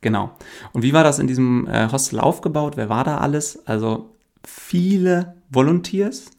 Genau. 0.00 0.32
Und 0.72 0.82
wie 0.82 0.92
war 0.92 1.04
das 1.04 1.20
in 1.20 1.28
diesem 1.28 1.68
äh, 1.68 1.88
Hostel 1.92 2.18
aufgebaut? 2.18 2.76
Wer 2.76 2.88
war 2.88 3.04
da 3.04 3.18
alles? 3.18 3.64
Also 3.68 4.16
viele 4.44 5.34
Volunteers 5.50 6.30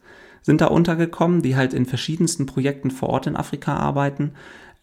sind 0.42 0.60
da 0.60 0.66
untergekommen, 0.66 1.42
die 1.42 1.56
halt 1.56 1.72
in 1.72 1.86
verschiedensten 1.86 2.46
Projekten 2.46 2.90
vor 2.90 3.08
Ort 3.10 3.26
in 3.26 3.36
Afrika 3.36 3.76
arbeiten. 3.76 4.32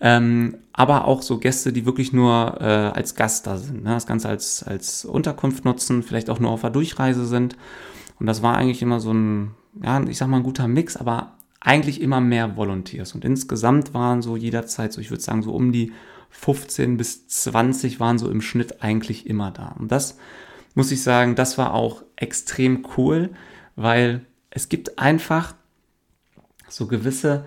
Ähm, 0.02 0.58
aber 0.72 1.06
auch 1.06 1.22
so 1.22 1.40
Gäste, 1.40 1.74
die 1.74 1.86
wirklich 1.86 2.14
nur 2.14 2.58
äh, 2.62 2.64
als 2.64 3.16
Gast 3.16 3.48
da 3.48 3.58
sind, 3.58 3.84
ne? 3.84 3.90
das 3.90 4.08
Ganze 4.08 4.30
als, 4.30 4.64
als 4.64 5.04
Unterkunft 5.04 5.66
nutzen, 5.66 6.04
vielleicht 6.04 6.30
auch 6.30 6.40
nur 6.40 6.52
auf 6.52 6.62
der 6.62 6.70
Durchreise 6.70 7.26
sind. 7.26 7.58
Und 8.18 8.26
das 8.26 8.42
war 8.42 8.56
eigentlich 8.56 8.82
immer 8.82 9.02
so 9.02 9.14
ein, 9.14 9.52
ja, 9.84 10.02
ich 10.04 10.18
sag 10.18 10.30
mal, 10.30 10.38
ein 10.38 10.44
guter 10.44 10.70
Mix, 10.70 10.96
aber 10.96 11.34
eigentlich 11.60 12.00
immer 12.02 12.22
mehr 12.22 12.56
Volunteers. 12.56 13.14
Und 13.14 13.26
insgesamt 13.26 13.94
waren 13.94 14.22
so 14.22 14.38
jederzeit, 14.38 14.94
so 14.94 15.02
ich 15.02 15.10
würde 15.10 15.24
sagen, 15.24 15.44
so 15.44 15.52
um 15.52 15.74
die 15.74 15.92
15 16.30 16.96
bis 16.96 17.28
20 17.28 18.00
waren 18.00 18.18
so 18.18 18.30
im 18.30 18.42
Schnitt 18.42 18.82
eigentlich 18.82 19.28
immer 19.28 19.52
da. 19.52 19.76
Und 19.78 19.92
das 19.92 20.18
muss 20.80 20.94
ich 20.94 21.04
sagen, 21.04 21.36
das 21.36 21.58
war 21.58 21.74
auch 21.74 22.04
extrem 22.16 22.88
cool, 22.96 23.32
weil 23.76 24.26
es 24.50 24.70
gibt 24.70 24.98
einfach 24.98 25.54
so 26.70 26.88
gewisse 26.88 27.44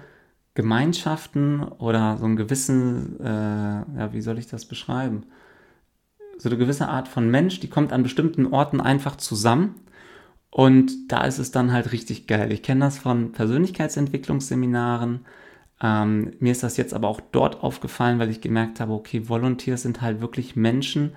Gemeinschaften 0.52 1.62
oder 1.62 2.18
so 2.18 2.26
einen 2.26 2.36
gewissen, 2.36 3.18
äh, 3.20 3.24
ja, 3.24 4.10
wie 4.12 4.20
soll 4.20 4.38
ich 4.38 4.48
das 4.48 4.66
beschreiben? 4.66 5.24
So 6.36 6.50
eine 6.50 6.58
gewisse 6.58 6.88
Art 6.88 7.08
von 7.08 7.30
Mensch, 7.30 7.58
die 7.60 7.70
kommt 7.70 7.94
an 7.94 8.02
bestimmten 8.02 8.52
Orten 8.52 8.82
einfach 8.82 9.16
zusammen 9.16 9.76
und 10.50 11.10
da 11.10 11.24
ist 11.24 11.38
es 11.38 11.52
dann 11.52 11.72
halt 11.72 11.90
richtig 11.92 12.26
geil. 12.26 12.52
Ich 12.52 12.62
kenne 12.62 12.80
das 12.80 12.98
von 12.98 13.32
Persönlichkeitsentwicklungsseminaren. 13.32 15.24
Ähm, 15.82 16.32
mir 16.38 16.52
ist 16.52 16.64
das 16.64 16.76
jetzt 16.76 16.92
aber 16.92 17.08
auch 17.08 17.22
dort 17.32 17.62
aufgefallen, 17.62 18.18
weil 18.18 18.28
ich 18.28 18.42
gemerkt 18.42 18.78
habe, 18.78 18.92
okay, 18.92 19.26
Volunteers 19.30 19.80
sind 19.80 20.02
halt 20.02 20.20
wirklich 20.20 20.54
Menschen, 20.54 21.14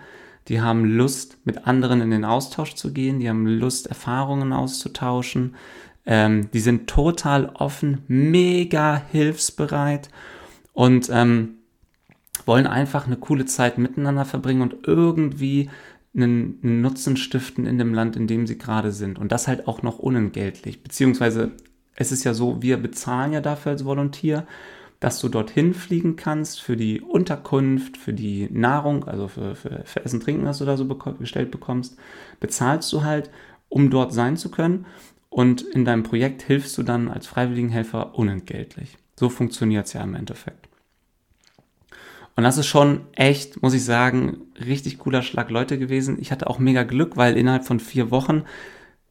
die 0.48 0.62
haben 0.62 0.86
Lust, 0.86 1.38
mit 1.44 1.68
anderen 1.68 2.02
in 2.02 2.12
den 2.12 2.26
Austausch 2.26 2.76
zu 2.76 2.94
gehen, 2.94 3.20
die 3.20 3.30
haben 3.30 3.48
Lust, 3.48 3.88
Erfahrungen 3.88 4.54
auszutauschen, 4.54 5.56
ähm, 6.06 6.50
die 6.52 6.60
sind 6.60 6.88
total 6.88 7.50
offen, 7.56 8.04
mega 8.08 9.02
hilfsbereit 9.12 10.10
und 10.74 11.10
ähm, 11.12 11.56
wollen 12.46 12.68
einfach 12.68 13.08
eine 13.08 13.18
coole 13.18 13.46
Zeit 13.46 13.78
miteinander 13.78 14.26
verbringen 14.26 14.62
und 14.62 14.88
irgendwie 14.88 15.70
einen, 16.16 16.82
Nutzen 16.82 17.18
stiften 17.18 17.66
in 17.66 17.78
dem 17.78 17.94
Land, 17.94 18.16
in 18.16 18.28
dem 18.28 18.48
sie 18.48 18.58
gerade 18.58 18.92
sind. 18.92 19.20
Und 19.20 19.32
das 19.32 19.48
halt 19.48 19.68
auch 19.68 19.82
noch 19.82 20.00
unentgeltlich. 20.00 20.84
Beziehungsweise 20.84 21.52
es 21.96 22.12
ist 22.12 22.24
ja 22.24 22.34
so, 22.34 22.62
wir 22.62 22.78
bezahlen 22.78 23.34
ja 23.34 23.42
dafür 23.42 23.74
als 23.74 23.86
Volontier, 23.86 24.46
dass 25.00 25.20
du 25.20 25.30
dorthin 25.30 25.74
fliegen 25.74 26.16
kannst 26.16 26.62
für 26.62 26.78
die 26.78 27.02
Unterkunft, 27.02 27.98
für 27.98 28.14
die 28.14 28.50
Nahrung, 28.52 29.06
also 29.06 29.28
für, 29.28 29.56
für, 29.56 29.84
für 29.86 30.06
Essen, 30.06 30.20
Trinken, 30.20 30.46
was 30.46 30.60
du 30.60 30.66
da 30.66 30.78
so 30.78 30.86
bestellt 30.86 31.52
bekommst, 31.52 31.98
bezahlst 32.40 32.92
du 32.94 33.04
halt, 33.04 33.30
um 33.70 33.90
dort 33.90 34.14
sein 34.14 34.38
zu 34.38 34.50
können. 34.50 34.86
Und 35.30 35.62
in 35.62 35.84
deinem 35.84 36.04
Projekt 36.04 36.44
hilfst 36.44 36.78
du 36.78 36.84
dann 36.84 37.10
als 37.10 37.28
Freiwilligenhelfer 37.28 38.18
unentgeltlich. 38.18 38.98
So 39.20 39.30
funktioniert 39.30 39.88
es 39.88 39.94
ja 39.94 40.02
im 40.02 40.16
Endeffekt. 40.16 40.70
Und 42.38 42.44
das 42.44 42.58
ist 42.58 42.68
schon 42.68 43.02
echt, 43.14 43.62
muss 43.62 43.74
ich 43.74 43.84
sagen, 43.84 44.42
richtig 44.66 45.00
cooler 45.00 45.22
Schlag 45.22 45.50
Leute 45.50 45.78
gewesen. 45.78 46.18
Ich 46.20 46.32
hatte 46.32 46.50
auch 46.50 46.60
mega 46.60 46.84
Glück, 46.84 47.16
weil 47.16 47.38
innerhalb 47.38 47.66
von 47.66 47.80
vier 47.80 48.12
Wochen 48.12 48.44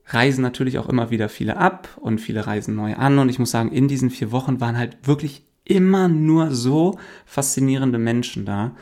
reisen 0.06 0.42
natürlich 0.42 0.78
auch 0.78 0.88
immer 0.88 1.10
wieder 1.10 1.30
viele 1.30 1.56
ab 1.56 1.88
und 2.00 2.20
viele 2.20 2.46
reisen 2.46 2.74
neu 2.74 2.94
an. 2.94 3.18
Und 3.18 3.30
ich 3.30 3.38
muss 3.38 3.50
sagen, 3.50 3.72
in 3.72 3.88
diesen 3.88 4.10
vier 4.10 4.30
Wochen 4.30 4.60
waren 4.60 4.76
halt 4.76 4.98
wirklich 5.06 5.42
immer 5.64 6.08
nur 6.08 6.54
so 6.54 6.98
faszinierende 7.24 7.98
Menschen 7.98 8.44
da. 8.44 8.72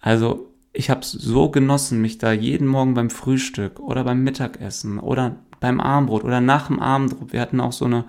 Also 0.00 0.48
ich 0.72 0.90
habe 0.90 1.00
es 1.00 1.10
so 1.10 1.50
genossen, 1.50 2.00
mich 2.00 2.18
da 2.18 2.32
jeden 2.32 2.66
Morgen 2.66 2.94
beim 2.94 3.10
Frühstück 3.10 3.80
oder 3.80 4.04
beim 4.04 4.22
Mittagessen 4.22 4.98
oder 4.98 5.36
beim 5.58 5.80
Armbrot 5.80 6.24
oder 6.24 6.40
nach 6.40 6.68
dem 6.68 6.80
Abendbrot. 6.80 7.32
Wir 7.32 7.40
hatten 7.40 7.60
auch 7.60 7.72
so 7.72 7.84
eine, 7.84 8.04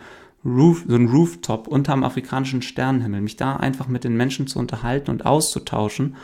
Roof, 0.45 0.85
so 0.87 0.95
ein 0.95 1.07
Rooftop 1.07 1.67
unterm 1.67 2.03
afrikanischen 2.03 2.61
Sternenhimmel, 2.61 3.21
mich 3.21 3.35
da 3.35 3.55
einfach 3.55 3.87
mit 3.87 4.03
den 4.03 4.15
Menschen 4.15 4.47
zu 4.47 4.59
unterhalten 4.59 5.11
und 5.11 5.25
auszutauschen. 5.25 6.15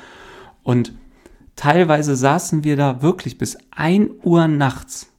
Und 0.64 0.94
teilweise 1.56 2.16
saßen 2.16 2.64
wir 2.64 2.76
da 2.78 3.02
wirklich 3.02 3.38
bis 3.38 3.58
ein 3.72 4.10
Uhr 4.24 4.48
nachts 4.48 5.12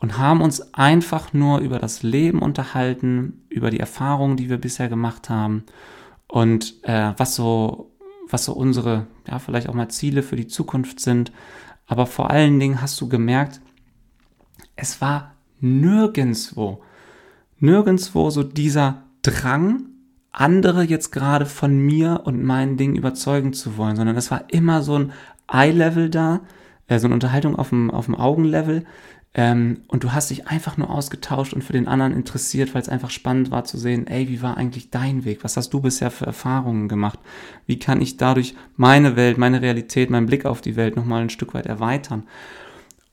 und 0.00 0.18
haben 0.18 0.40
uns 0.40 0.74
einfach 0.74 1.32
nur 1.32 1.60
über 1.60 1.78
das 1.78 2.02
Leben 2.02 2.40
unterhalten, 2.40 3.44
über 3.48 3.70
die 3.70 3.80
Erfahrungen, 3.80 4.36
die 4.36 4.50
wir 4.50 4.58
bisher 4.58 4.88
gemacht 4.88 5.30
haben 5.30 5.64
und 6.26 6.82
äh, 6.82 7.12
was 7.16 7.34
so, 7.34 7.92
was 8.28 8.44
so 8.44 8.52
unsere, 8.52 9.06
ja, 9.28 9.38
vielleicht 9.38 9.68
auch 9.68 9.74
mal 9.74 9.88
Ziele 9.88 10.22
für 10.22 10.36
die 10.36 10.48
Zukunft 10.48 11.00
sind. 11.00 11.32
Aber 11.86 12.06
vor 12.06 12.30
allen 12.30 12.58
Dingen 12.58 12.80
hast 12.80 13.00
du 13.00 13.08
gemerkt, 13.08 13.60
es 14.76 15.00
war 15.00 15.34
nirgendswo 15.60 16.82
nirgendwo 17.60 18.30
so 18.30 18.42
dieser 18.42 19.02
Drang, 19.22 19.86
andere 20.32 20.82
jetzt 20.82 21.10
gerade 21.10 21.46
von 21.46 21.78
mir 21.78 22.22
und 22.24 22.42
meinen 22.42 22.76
Dingen 22.76 22.96
überzeugen 22.96 23.52
zu 23.52 23.76
wollen, 23.76 23.96
sondern 23.96 24.16
es 24.16 24.30
war 24.30 24.44
immer 24.48 24.82
so 24.82 24.98
ein 24.98 25.12
Eye-Level 25.48 26.08
da, 26.08 26.40
äh, 26.86 26.98
so 26.98 27.06
eine 27.06 27.14
Unterhaltung 27.14 27.56
auf 27.56 27.70
dem, 27.70 27.90
auf 27.90 28.06
dem 28.06 28.14
Augenlevel. 28.14 28.84
Ähm, 29.32 29.82
und 29.86 30.02
du 30.02 30.12
hast 30.12 30.30
dich 30.30 30.48
einfach 30.48 30.76
nur 30.76 30.90
ausgetauscht 30.90 31.52
und 31.54 31.62
für 31.62 31.72
den 31.72 31.86
anderen 31.86 32.12
interessiert, 32.12 32.74
weil 32.74 32.82
es 32.82 32.88
einfach 32.88 33.10
spannend 33.10 33.50
war 33.52 33.64
zu 33.64 33.78
sehen, 33.78 34.08
ey, 34.08 34.28
wie 34.28 34.42
war 34.42 34.56
eigentlich 34.56 34.90
dein 34.90 35.24
Weg? 35.24 35.44
Was 35.44 35.56
hast 35.56 35.72
du 35.72 35.80
bisher 35.80 36.10
für 36.10 36.26
Erfahrungen 36.26 36.88
gemacht? 36.88 37.18
Wie 37.66 37.78
kann 37.78 38.00
ich 38.00 38.16
dadurch 38.16 38.54
meine 38.76 39.14
Welt, 39.14 39.38
meine 39.38 39.62
Realität, 39.62 40.10
meinen 40.10 40.26
Blick 40.26 40.46
auf 40.46 40.60
die 40.60 40.74
Welt 40.74 40.96
nochmal 40.96 41.22
ein 41.22 41.30
Stück 41.30 41.54
weit 41.54 41.66
erweitern? 41.66 42.24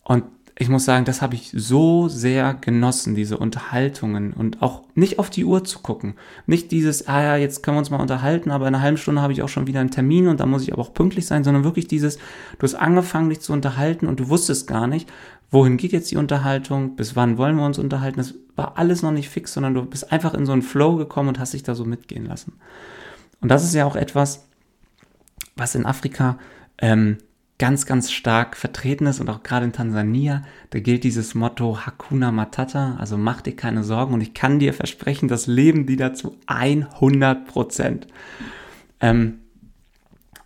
Und 0.03 0.23
ich 0.59 0.69
muss 0.69 0.85
sagen, 0.85 1.05
das 1.05 1.21
habe 1.21 1.35
ich 1.35 1.51
so 1.55 2.07
sehr 2.07 2.55
genossen, 2.55 3.13
diese 3.13 3.37
Unterhaltungen 3.37 4.33
und 4.33 4.63
auch 4.63 4.81
nicht 4.95 5.19
auf 5.19 5.29
die 5.29 5.45
Uhr 5.45 5.63
zu 5.63 5.79
gucken. 5.79 6.15
Nicht 6.47 6.71
dieses, 6.71 7.07
ah 7.07 7.21
ja, 7.21 7.35
jetzt 7.35 7.61
können 7.61 7.77
wir 7.77 7.79
uns 7.79 7.91
mal 7.91 8.01
unterhalten, 8.01 8.49
aber 8.49 8.67
in 8.67 8.73
einer 8.73 8.83
halben 8.83 8.97
Stunde 8.97 9.21
habe 9.21 9.33
ich 9.33 9.43
auch 9.43 9.49
schon 9.49 9.67
wieder 9.67 9.81
einen 9.81 9.91
Termin 9.91 10.27
und 10.27 10.39
da 10.39 10.47
muss 10.47 10.63
ich 10.63 10.73
aber 10.73 10.81
auch 10.81 10.95
pünktlich 10.95 11.27
sein, 11.27 11.43
sondern 11.43 11.63
wirklich 11.63 11.87
dieses, 11.87 12.17
du 12.17 12.63
hast 12.63 12.73
angefangen, 12.73 13.29
dich 13.29 13.41
zu 13.41 13.53
unterhalten 13.53 14.07
und 14.07 14.19
du 14.19 14.29
wusstest 14.29 14.65
gar 14.65 14.87
nicht, 14.87 15.07
wohin 15.51 15.77
geht 15.77 15.91
jetzt 15.91 16.09
die 16.09 16.17
Unterhaltung, 16.17 16.95
bis 16.95 17.15
wann 17.15 17.37
wollen 17.37 17.55
wir 17.55 17.65
uns 17.65 17.77
unterhalten. 17.77 18.17
Das 18.17 18.33
war 18.55 18.79
alles 18.79 19.03
noch 19.03 19.11
nicht 19.11 19.29
fix, 19.29 19.53
sondern 19.53 19.75
du 19.75 19.85
bist 19.85 20.11
einfach 20.11 20.33
in 20.33 20.47
so 20.47 20.53
einen 20.53 20.63
Flow 20.63 20.95
gekommen 20.95 21.29
und 21.29 21.39
hast 21.39 21.53
dich 21.53 21.61
da 21.61 21.75
so 21.75 21.85
mitgehen 21.85 22.25
lassen. 22.25 22.53
Und 23.41 23.49
das 23.49 23.63
ist 23.63 23.75
ja 23.75 23.85
auch 23.85 23.95
etwas, 23.95 24.47
was 25.55 25.75
in 25.75 25.85
Afrika 25.85 26.39
ähm, 26.79 27.17
ganz, 27.59 27.85
ganz 27.85 28.11
stark 28.11 28.55
vertreten 28.55 29.07
ist 29.07 29.19
und 29.19 29.29
auch 29.29 29.41
gerade 29.41 29.65
in 29.65 29.73
Tansania, 29.73 30.43
da 30.69 30.79
gilt 30.79 31.03
dieses 31.03 31.33
Motto 31.33 31.85
Hakuna 31.85 32.31
Matata, 32.31 32.95
also 32.99 33.17
mach 33.17 33.41
dir 33.41 33.55
keine 33.55 33.83
Sorgen 33.83 34.13
und 34.13 34.21
ich 34.21 34.33
kann 34.33 34.59
dir 34.59 34.73
versprechen, 34.73 35.27
das 35.27 35.47
leben 35.47 35.87
die 35.87 35.95
dazu 35.95 36.37
100 36.45 37.47
Prozent. 37.47 38.07
Ähm, 38.99 39.39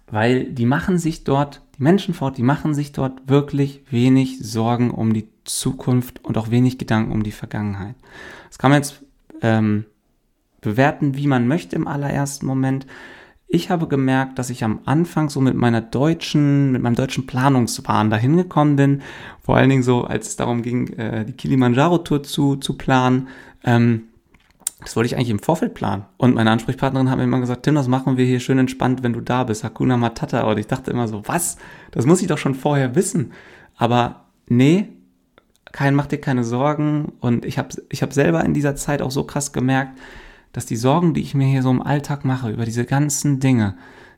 weil 0.08 0.46
die 0.46 0.66
machen 0.66 0.98
sich 0.98 1.24
dort, 1.24 1.62
die 1.78 1.84
Menschen 1.84 2.14
fort, 2.14 2.38
die 2.38 2.44
machen 2.44 2.74
sich 2.74 2.92
dort 2.92 3.30
wirklich 3.30 3.82
wenig 3.90 4.40
Sorgen 4.40 4.92
um 4.92 5.14
die 5.14 5.28
Zukunft 5.44 6.24
und 6.24 6.38
auch 6.38 6.52
wenig 6.52 6.78
Gedanken 6.78 7.12
um 7.12 7.24
die 7.24 7.32
Vergangenheit. 7.32 7.96
Das 8.50 8.58
kann 8.58 8.72
man 8.72 8.82
jetzt 8.82 9.02
ähm, 9.42 9.86
bewerten, 10.60 11.16
wie 11.16 11.28
man 11.28 11.48
möchte 11.48 11.76
im 11.76 11.88
allerersten 11.88 12.46
Moment 12.46 12.86
ich 13.54 13.70
habe 13.70 13.88
gemerkt, 13.88 14.40
dass 14.40 14.50
ich 14.50 14.64
am 14.64 14.80
Anfang 14.86 15.30
so 15.30 15.42
mit 15.42 15.56
meiner 15.56 15.82
deutschen, 15.82 16.72
mit 16.72 16.82
meinem 16.82 16.96
deutschen 16.96 17.28
Planungswahn 17.28 18.10
dahin 18.10 18.38
gekommen 18.38 18.78
bin. 18.78 19.02
Vor 19.42 19.58
allen 19.58 19.70
Dingen 19.70 19.84
so, 19.84 20.06
als 20.06 20.30
es 20.30 20.36
darum 20.38 20.62
ging, 20.62 20.88
äh, 20.94 21.26
die 21.26 21.34
Kilimanjaro-Tour 21.34 22.24
zu, 22.24 22.56
zu 22.56 22.78
planen. 22.78 23.28
Ähm, 23.66 24.04
das 24.80 24.96
wollte 24.96 25.08
ich 25.08 25.16
eigentlich 25.16 25.32
im 25.32 25.40
Vorfeld 25.40 25.74
planen. 25.74 26.06
Und 26.16 26.34
meine 26.36 26.50
Ansprechpartnerin 26.50 27.10
hat 27.10 27.18
mir 27.18 27.26
immer 27.26 27.42
gesagt, 27.42 27.64
Tim, 27.64 27.76
das 27.76 27.90
machen 27.90 28.16
wir 28.16 28.26
hier 28.26 28.40
schön 28.40 28.58
entspannt, 28.58 29.04
wenn 29.04 29.14
du 29.14 29.20
da 29.20 29.44
bist. 29.44 29.66
Hakuna 29.66 29.98
Matata. 29.98 30.44
Und 30.44 30.58
ich 30.58 30.68
dachte 30.68 30.90
immer 30.90 31.10
so, 31.10 31.28
was? 31.28 31.58
Das 31.92 32.06
muss 32.06 32.22
ich 32.22 32.28
doch 32.28 32.38
schon 32.38 32.56
vorher 32.56 32.96
wissen. 32.96 33.34
Aber 33.76 34.22
nee, 34.48 34.88
kein, 35.74 35.94
mach 35.94 36.08
dir 36.08 36.22
keine 36.22 36.46
Sorgen. 36.46 37.12
Und 37.20 37.44
ich 37.44 37.58
habe 37.58 37.70
ich 37.90 38.02
hab 38.02 38.14
selber 38.14 38.46
in 38.46 38.54
dieser 38.54 38.78
Zeit 38.78 39.02
auch 39.02 39.12
so 39.12 39.26
krass 39.26 39.52
gemerkt, 39.52 40.00
dass 40.54 40.66
die 40.66 40.76
Sorgen, 40.76 41.14
die 41.14 41.22
ich 41.22 41.34
mir 41.34 41.48
hier 41.48 41.64
so 41.64 41.72
im 41.72 41.82
Alltag 41.82 42.26
mache, 42.26 42.52
über 42.52 42.66
diese 42.66 42.86
ganzen 42.86 43.40
Dinge, 43.40 43.76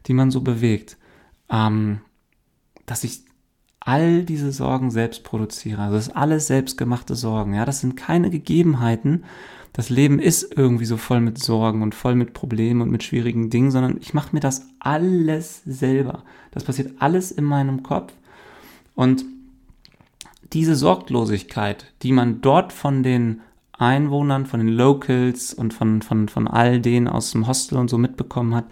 die 0.07 0.13
man 0.13 0.31
so 0.31 0.41
bewegt, 0.41 0.97
ähm, 1.49 2.01
dass 2.85 3.03
ich 3.03 3.23
all 3.79 4.23
diese 4.23 4.51
Sorgen 4.51 4.91
selbst 4.91 5.23
produziere. 5.23 5.81
Also 5.81 5.95
das 5.95 6.07
ist 6.07 6.15
alles 6.15 6.47
selbstgemachte 6.47 7.15
Sorgen. 7.15 7.53
Ja, 7.53 7.65
das 7.65 7.81
sind 7.81 7.95
keine 7.95 8.29
Gegebenheiten. 8.29 9.25
Das 9.73 9.89
Leben 9.89 10.19
ist 10.19 10.55
irgendwie 10.55 10.85
so 10.85 10.97
voll 10.97 11.19
mit 11.19 11.39
Sorgen 11.39 11.81
und 11.81 11.95
voll 11.95 12.15
mit 12.15 12.33
Problemen 12.33 12.81
und 12.81 12.91
mit 12.91 13.03
schwierigen 13.03 13.49
Dingen, 13.49 13.71
sondern 13.71 13.97
ich 13.99 14.13
mache 14.13 14.29
mir 14.33 14.39
das 14.39 14.67
alles 14.79 15.63
selber. 15.65 16.23
Das 16.51 16.63
passiert 16.63 16.93
alles 16.99 17.31
in 17.31 17.43
meinem 17.43 17.83
Kopf. 17.83 18.13
Und 18.95 19.25
diese 20.53 20.75
Sorglosigkeit, 20.75 21.91
die 22.03 22.11
man 22.11 22.41
dort 22.41 22.71
von 22.71 23.01
den 23.01 23.41
Einwohnern, 23.83 24.45
von 24.45 24.59
den 24.59 24.69
Locals 24.69 25.53
und 25.53 25.73
von, 25.73 26.01
von, 26.01 26.29
von 26.29 26.47
all 26.47 26.79
denen 26.79 27.07
aus 27.07 27.31
dem 27.31 27.47
Hostel 27.47 27.77
und 27.77 27.89
so 27.89 27.97
mitbekommen 27.97 28.55
hat, 28.55 28.65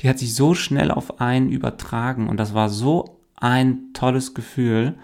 die 0.00 0.08
hat 0.08 0.18
sich 0.18 0.34
so 0.34 0.54
schnell 0.54 0.90
auf 0.90 1.20
einen 1.20 1.50
übertragen 1.50 2.28
und 2.28 2.38
das 2.38 2.54
war 2.54 2.68
so 2.68 3.20
ein 3.36 3.92
tolles 3.92 4.34
Gefühl. 4.34 4.94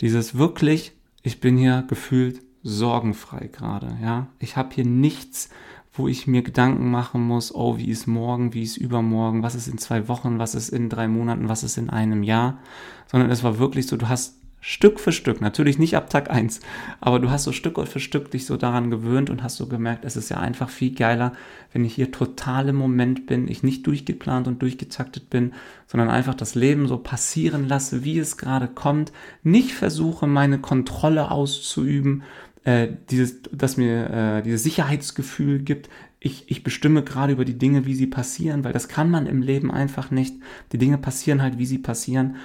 Dieses 0.00 0.36
wirklich, 0.36 0.92
ich 1.22 1.40
bin 1.40 1.56
hier 1.56 1.84
gefühlt 1.88 2.42
sorgenfrei 2.62 3.48
gerade, 3.52 3.96
ja. 4.02 4.26
Ich 4.38 4.56
habe 4.56 4.74
hier 4.74 4.84
nichts, 4.84 5.48
wo 5.92 6.08
ich 6.08 6.26
mir 6.26 6.42
Gedanken 6.42 6.90
machen 6.90 7.22
muss, 7.22 7.54
oh, 7.54 7.78
wie 7.78 7.88
ist 7.88 8.06
morgen, 8.06 8.52
wie 8.54 8.62
ist 8.62 8.76
übermorgen, 8.76 9.42
was 9.42 9.54
ist 9.54 9.68
in 9.68 9.78
zwei 9.78 10.08
Wochen, 10.08 10.38
was 10.38 10.54
ist 10.54 10.68
in 10.68 10.88
drei 10.88 11.08
Monaten, 11.08 11.48
was 11.48 11.62
ist 11.62 11.78
in 11.78 11.90
einem 11.90 12.22
Jahr, 12.22 12.58
sondern 13.06 13.30
es 13.30 13.42
war 13.42 13.58
wirklich 13.58 13.86
so, 13.86 13.96
du 13.96 14.08
hast 14.08 14.36
Stück 14.60 14.98
für 14.98 15.12
Stück, 15.12 15.40
natürlich 15.40 15.78
nicht 15.78 15.96
ab 15.96 16.10
Tag 16.10 16.30
1, 16.30 16.60
aber 17.00 17.20
du 17.20 17.30
hast 17.30 17.44
so 17.44 17.52
Stück 17.52 17.78
für 17.86 18.00
Stück 18.00 18.30
dich 18.30 18.44
so 18.44 18.56
daran 18.56 18.90
gewöhnt 18.90 19.30
und 19.30 19.42
hast 19.42 19.56
so 19.56 19.66
gemerkt, 19.66 20.04
es 20.04 20.16
ist 20.16 20.30
ja 20.30 20.38
einfach 20.38 20.68
viel 20.68 20.94
geiler, 20.94 21.32
wenn 21.72 21.84
ich 21.84 21.94
hier 21.94 22.10
total 22.10 22.68
im 22.70 22.76
Moment 22.76 23.26
bin, 23.26 23.46
ich 23.46 23.62
nicht 23.62 23.86
durchgeplant 23.86 24.48
und 24.48 24.60
durchgetaktet 24.60 25.30
bin, 25.30 25.52
sondern 25.86 26.10
einfach 26.10 26.34
das 26.34 26.54
Leben 26.54 26.88
so 26.88 26.98
passieren 26.98 27.68
lasse, 27.68 28.04
wie 28.04 28.18
es 28.18 28.36
gerade 28.36 28.66
kommt, 28.66 29.12
nicht 29.44 29.72
versuche, 29.72 30.26
meine 30.26 30.58
Kontrolle 30.58 31.30
auszuüben, 31.30 32.24
äh, 32.64 32.88
dieses, 33.10 33.42
dass 33.52 33.76
mir 33.76 34.10
äh, 34.10 34.42
dieses 34.42 34.64
Sicherheitsgefühl 34.64 35.60
gibt, 35.60 35.88
ich, 36.20 36.50
ich 36.50 36.64
bestimme 36.64 37.04
gerade 37.04 37.32
über 37.32 37.44
die 37.44 37.58
Dinge, 37.58 37.86
wie 37.86 37.94
sie 37.94 38.08
passieren, 38.08 38.64
weil 38.64 38.72
das 38.72 38.88
kann 38.88 39.10
man 39.10 39.26
im 39.26 39.40
Leben 39.40 39.70
einfach 39.70 40.10
nicht. 40.10 40.34
Die 40.72 40.78
Dinge 40.78 40.98
passieren 40.98 41.42
halt, 41.42 41.58
wie 41.58 41.66
sie 41.66 41.78
passieren. 41.78 42.36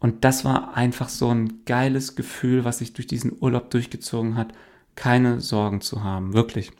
Und 0.00 0.24
das 0.24 0.44
war 0.44 0.74
einfach 0.74 1.08
so 1.08 1.28
ein 1.28 1.64
geiles 1.66 2.16
Gefühl, 2.16 2.64
was 2.64 2.78
sich 2.78 2.94
durch 2.94 3.06
diesen 3.06 3.36
Urlaub 3.38 3.70
durchgezogen 3.70 4.36
hat, 4.36 4.52
keine 4.96 5.40
Sorgen 5.40 5.82
zu 5.82 6.02
haben, 6.02 6.32
wirklich. 6.32 6.72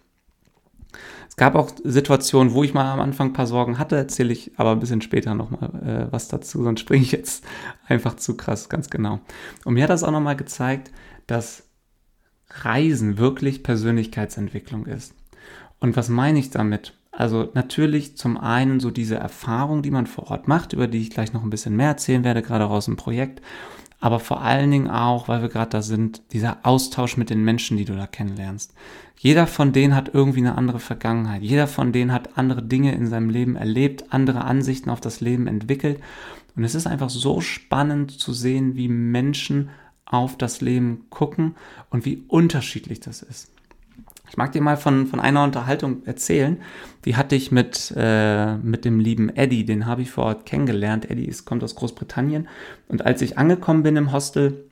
Es 1.28 1.36
gab 1.36 1.54
auch 1.54 1.70
Situationen, 1.84 2.54
wo 2.54 2.64
ich 2.64 2.74
mal 2.74 2.90
am 2.92 2.98
Anfang 2.98 3.28
ein 3.28 3.32
paar 3.32 3.46
Sorgen 3.46 3.78
hatte, 3.78 3.96
erzähle 3.96 4.32
ich 4.32 4.58
aber 4.58 4.72
ein 4.72 4.80
bisschen 4.80 5.00
später 5.00 5.34
nochmal 5.34 6.08
äh, 6.08 6.12
was 6.12 6.28
dazu, 6.28 6.64
sonst 6.64 6.80
springe 6.80 7.04
ich 7.04 7.12
jetzt 7.12 7.44
einfach 7.86 8.16
zu 8.16 8.36
krass, 8.36 8.68
ganz 8.68 8.90
genau. 8.90 9.20
Und 9.64 9.74
mir 9.74 9.84
hat 9.84 9.90
das 9.90 10.02
auch 10.02 10.10
nochmal 10.10 10.36
gezeigt, 10.36 10.90
dass 11.26 11.68
Reisen 12.48 13.18
wirklich 13.18 13.62
Persönlichkeitsentwicklung 13.62 14.86
ist. 14.86 15.14
Und 15.78 15.96
was 15.96 16.08
meine 16.08 16.38
ich 16.38 16.50
damit? 16.50 16.94
Also 17.12 17.50
natürlich 17.54 18.16
zum 18.16 18.36
einen 18.36 18.80
so 18.80 18.90
diese 18.90 19.16
Erfahrung, 19.16 19.82
die 19.82 19.90
man 19.90 20.06
vor 20.06 20.30
Ort 20.30 20.48
macht, 20.48 20.72
über 20.72 20.86
die 20.86 21.02
ich 21.02 21.10
gleich 21.10 21.32
noch 21.32 21.42
ein 21.42 21.50
bisschen 21.50 21.76
mehr 21.76 21.88
erzählen 21.88 22.24
werde, 22.24 22.42
gerade 22.42 22.66
aus 22.66 22.84
dem 22.84 22.96
Projekt. 22.96 23.42
Aber 24.00 24.18
vor 24.18 24.40
allen 24.40 24.70
Dingen 24.70 24.88
auch, 24.88 25.28
weil 25.28 25.42
wir 25.42 25.50
gerade 25.50 25.70
da 25.70 25.82
sind, 25.82 26.22
dieser 26.32 26.58
Austausch 26.62 27.18
mit 27.18 27.28
den 27.28 27.44
Menschen, 27.44 27.76
die 27.76 27.84
du 27.84 27.94
da 27.94 28.06
kennenlernst. 28.06 28.72
Jeder 29.18 29.46
von 29.46 29.72
denen 29.72 29.94
hat 29.94 30.14
irgendwie 30.14 30.38
eine 30.38 30.56
andere 30.56 30.80
Vergangenheit. 30.80 31.42
Jeder 31.42 31.66
von 31.66 31.92
denen 31.92 32.12
hat 32.12 32.38
andere 32.38 32.62
Dinge 32.62 32.94
in 32.94 33.06
seinem 33.06 33.28
Leben 33.28 33.56
erlebt, 33.56 34.04
andere 34.10 34.44
Ansichten 34.44 34.88
auf 34.88 35.00
das 35.00 35.20
Leben 35.20 35.46
entwickelt. 35.46 36.00
Und 36.56 36.64
es 36.64 36.74
ist 36.74 36.86
einfach 36.86 37.10
so 37.10 37.42
spannend 37.42 38.18
zu 38.18 38.32
sehen, 38.32 38.76
wie 38.76 38.88
Menschen 38.88 39.68
auf 40.06 40.38
das 40.38 40.62
Leben 40.62 41.04
gucken 41.10 41.54
und 41.90 42.06
wie 42.06 42.24
unterschiedlich 42.28 43.00
das 43.00 43.22
ist. 43.22 43.52
Mag 44.40 44.52
dir 44.52 44.62
mal 44.62 44.78
von, 44.78 45.06
von 45.06 45.20
einer 45.20 45.44
Unterhaltung 45.44 46.02
erzählen. 46.06 46.62
Die 47.04 47.14
hatte 47.14 47.36
ich 47.36 47.52
mit, 47.52 47.92
äh, 47.94 48.56
mit 48.56 48.86
dem 48.86 48.98
lieben 48.98 49.28
Eddie, 49.28 49.66
den 49.66 49.84
habe 49.84 50.00
ich 50.00 50.10
vor 50.10 50.24
Ort 50.24 50.46
kennengelernt. 50.46 51.10
Eddie 51.10 51.26
ist, 51.26 51.44
kommt 51.44 51.62
aus 51.62 51.74
Großbritannien. 51.74 52.48
Und 52.88 53.04
als 53.04 53.20
ich 53.20 53.36
angekommen 53.36 53.82
bin 53.82 53.96
im 53.96 54.12
Hostel, 54.12 54.64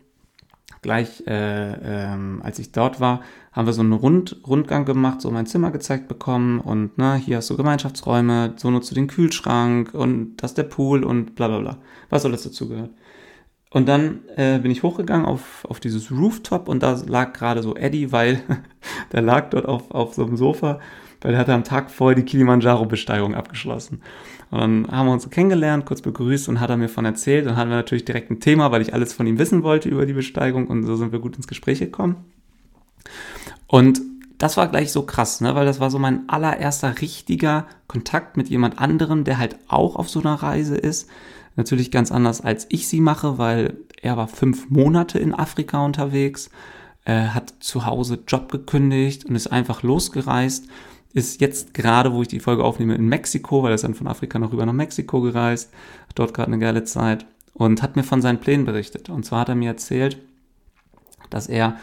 gleich 0.81 1.22
äh, 1.26 2.12
ähm, 2.14 2.40
als 2.42 2.59
ich 2.59 2.72
dort 2.72 2.98
war, 2.98 3.20
haben 3.52 3.66
wir 3.66 3.74
so 3.74 3.83
einen 3.83 3.92
Rund, 3.92 4.40
Rundgang 4.46 4.87
gemacht, 4.87 5.20
so 5.20 5.31
mein 5.31 5.44
Zimmer 5.44 5.70
gezeigt 5.70 6.09
bekommen 6.09 6.61
und 6.61 6.92
na, 6.96 7.16
ne, 7.16 7.20
hier 7.20 7.37
hast 7.37 7.50
du 7.50 7.57
Gemeinschaftsräume, 7.59 8.54
so 8.57 8.70
nutzt 8.70 8.90
du 8.90 8.94
den 8.94 9.09
Kühlschrank 9.09 9.92
und 9.92 10.38
das 10.38 10.52
ist 10.52 10.57
der 10.59 10.62
Pool 10.62 11.04
und 11.04 11.35
bla 11.35 11.48
bla 11.48 11.59
bla. 11.59 11.76
Was 12.09 12.22
soll 12.22 12.33
das 12.33 12.44
dazu 12.44 12.70
gehört? 12.70 12.92
Und 13.70 13.87
dann 13.87 14.20
äh, 14.37 14.59
bin 14.59 14.70
ich 14.70 14.83
hochgegangen 14.83 15.26
auf, 15.26 15.64
auf 15.68 15.78
dieses 15.78 16.11
Rooftop 16.11 16.68
und 16.68 16.83
da 16.83 16.98
lag 17.07 17.35
gerade 17.35 17.62
so 17.62 17.76
Eddie, 17.76 18.12
weil 18.12 18.40
der 19.12 19.22
lag 19.22 19.50
dort 19.50 19.66
auf, 19.66 19.90
auf 19.90 20.14
so 20.14 20.24
einem 20.24 20.37
Sofa 20.37 20.81
weil 21.20 21.35
er 21.35 21.40
hatte 21.40 21.54
am 21.54 21.64
Tag 21.64 21.90
vorher 21.90 22.16
die 22.16 22.24
Kilimanjaro-Besteigung 22.24 23.35
abgeschlossen. 23.35 24.02
Und 24.50 24.61
dann 24.61 24.88
haben 24.90 25.07
wir 25.07 25.12
uns 25.12 25.28
kennengelernt, 25.28 25.85
kurz 25.85 26.00
begrüßt 26.00 26.48
und 26.48 26.61
hat 26.61 26.70
er 26.70 26.76
mir 26.76 26.88
von 26.88 27.04
erzählt. 27.04 27.46
Und 27.46 27.57
hatten 27.57 27.70
wir 27.70 27.76
natürlich 27.76 28.04
direkt 28.04 28.31
ein 28.31 28.40
Thema, 28.40 28.70
weil 28.70 28.83
ich 28.83 28.94
alles 28.94 29.12
von 29.12 29.26
ihm 29.26 29.38
wissen 29.38 29.62
wollte 29.62 29.88
über 29.88 30.07
die 30.07 30.12
Besteigung 30.12 30.68
und 30.68 30.85
so 30.85 30.96
sind 30.96 31.12
wir 31.12 31.18
gut 31.18 31.37
ins 31.37 31.48
Gespräch 31.48 31.81
gekommen. 31.81 32.16
Und 33.66 34.00
das 34.38 34.57
war 34.57 34.68
gleich 34.68 34.92
so 34.92 35.02
krass, 35.02 35.40
ne? 35.40 35.54
weil 35.57 35.66
das 35.66 35.81
war 35.81 35.90
so 35.90 35.98
mein 35.98 36.28
allererster 36.28 37.00
richtiger 37.00 37.66
Kontakt 37.88 38.37
mit 38.37 38.48
jemand 38.48 38.78
anderem, 38.78 39.24
der 39.24 39.38
halt 39.38 39.57
auch 39.66 39.96
auf 39.96 40.09
so 40.09 40.20
einer 40.20 40.35
Reise 40.35 40.76
ist. 40.76 41.11
Natürlich 41.59 41.90
ganz 41.90 42.12
anders 42.12 42.40
als 42.40 42.66
ich 42.68 42.87
sie 42.87 43.01
mache, 43.01 43.37
weil 43.37 43.79
er 44.01 44.16
war 44.16 44.29
fünf 44.29 44.71
Monate 44.71 45.18
in 45.18 45.35
Afrika 45.35 45.85
unterwegs, 45.85 46.51
äh, 47.05 47.31
hat 47.31 47.53
zu 47.59 47.85
Hause 47.85 48.21
Job 48.29 48.53
gekündigt 48.53 49.25
und 49.25 49.35
ist 49.35 49.49
einfach 49.49 49.83
losgereist. 49.83 50.68
Ist 51.14 51.40
jetzt 51.40 51.75
gerade, 51.75 52.12
wo 52.12 52.23
ich 52.23 52.29
die 52.29 52.38
Folge 52.38 52.62
aufnehme, 52.62 52.94
in 52.94 53.09
Mexiko, 53.09 53.64
weil 53.64 53.73
er 53.73 53.75
ist 53.75 53.83
dann 53.83 53.97
von 53.97 54.07
Afrika 54.07 54.38
noch 54.38 54.53
rüber 54.53 54.66
nach 54.66 54.73
Mexiko 54.73 55.21
gereist, 55.21 55.73
hat 56.09 56.16
dort 56.16 56.33
gerade 56.33 56.53
eine 56.53 56.61
geile 56.61 56.85
Zeit 56.85 57.27
und 57.55 57.83
hat 57.83 57.97
mir 57.97 58.05
von 58.05 58.23
seinen 58.23 58.38
Plänen 58.38 58.64
berichtet. 58.64 59.09
Und 59.09 59.25
zwar 59.25 59.40
hat 59.40 59.49
er 59.49 59.57
mir 59.57 59.71
erzählt, 59.71 60.16
dass 61.29 61.49
er 61.49 61.77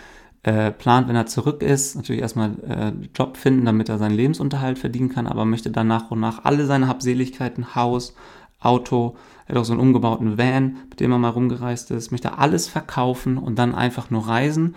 äh, 0.43 0.71
plant, 0.71 1.09
wenn 1.09 1.17
er 1.17 1.25
zurück 1.25 1.61
ist, 1.61 1.97
natürlich 1.97 2.21
erstmal 2.21 2.51
äh, 2.65 2.93
Job 3.13 3.35
finden, 3.35 3.65
damit 3.65 3.89
er 3.89 3.97
seinen 3.97 4.15
Lebensunterhalt 4.15 4.79
verdienen 4.79 5.09
kann, 5.09 5.27
aber 5.27 5.43
möchte 5.43 5.69
dann 5.69 5.87
nach 5.87 6.11
und 6.11 6.21
nach 6.21 6.45
alle 6.45 6.65
seine 6.65 6.87
Habseligkeiten, 6.87 7.75
Haus, 7.75 8.15
Auto, 8.61 9.17
er 9.45 9.55
hat 9.55 9.61
auch 9.61 9.65
so 9.65 9.73
einen 9.73 9.81
umgebauten 9.81 10.37
Van, 10.37 10.77
mit 10.89 10.99
dem 10.99 11.11
er 11.11 11.19
mal 11.19 11.29
rumgereist 11.29 11.91
ist, 11.91 12.11
möchte 12.11 12.37
alles 12.37 12.67
verkaufen 12.67 13.37
und 13.37 13.57
dann 13.59 13.75
einfach 13.75 14.09
nur 14.09 14.27
reisen, 14.27 14.75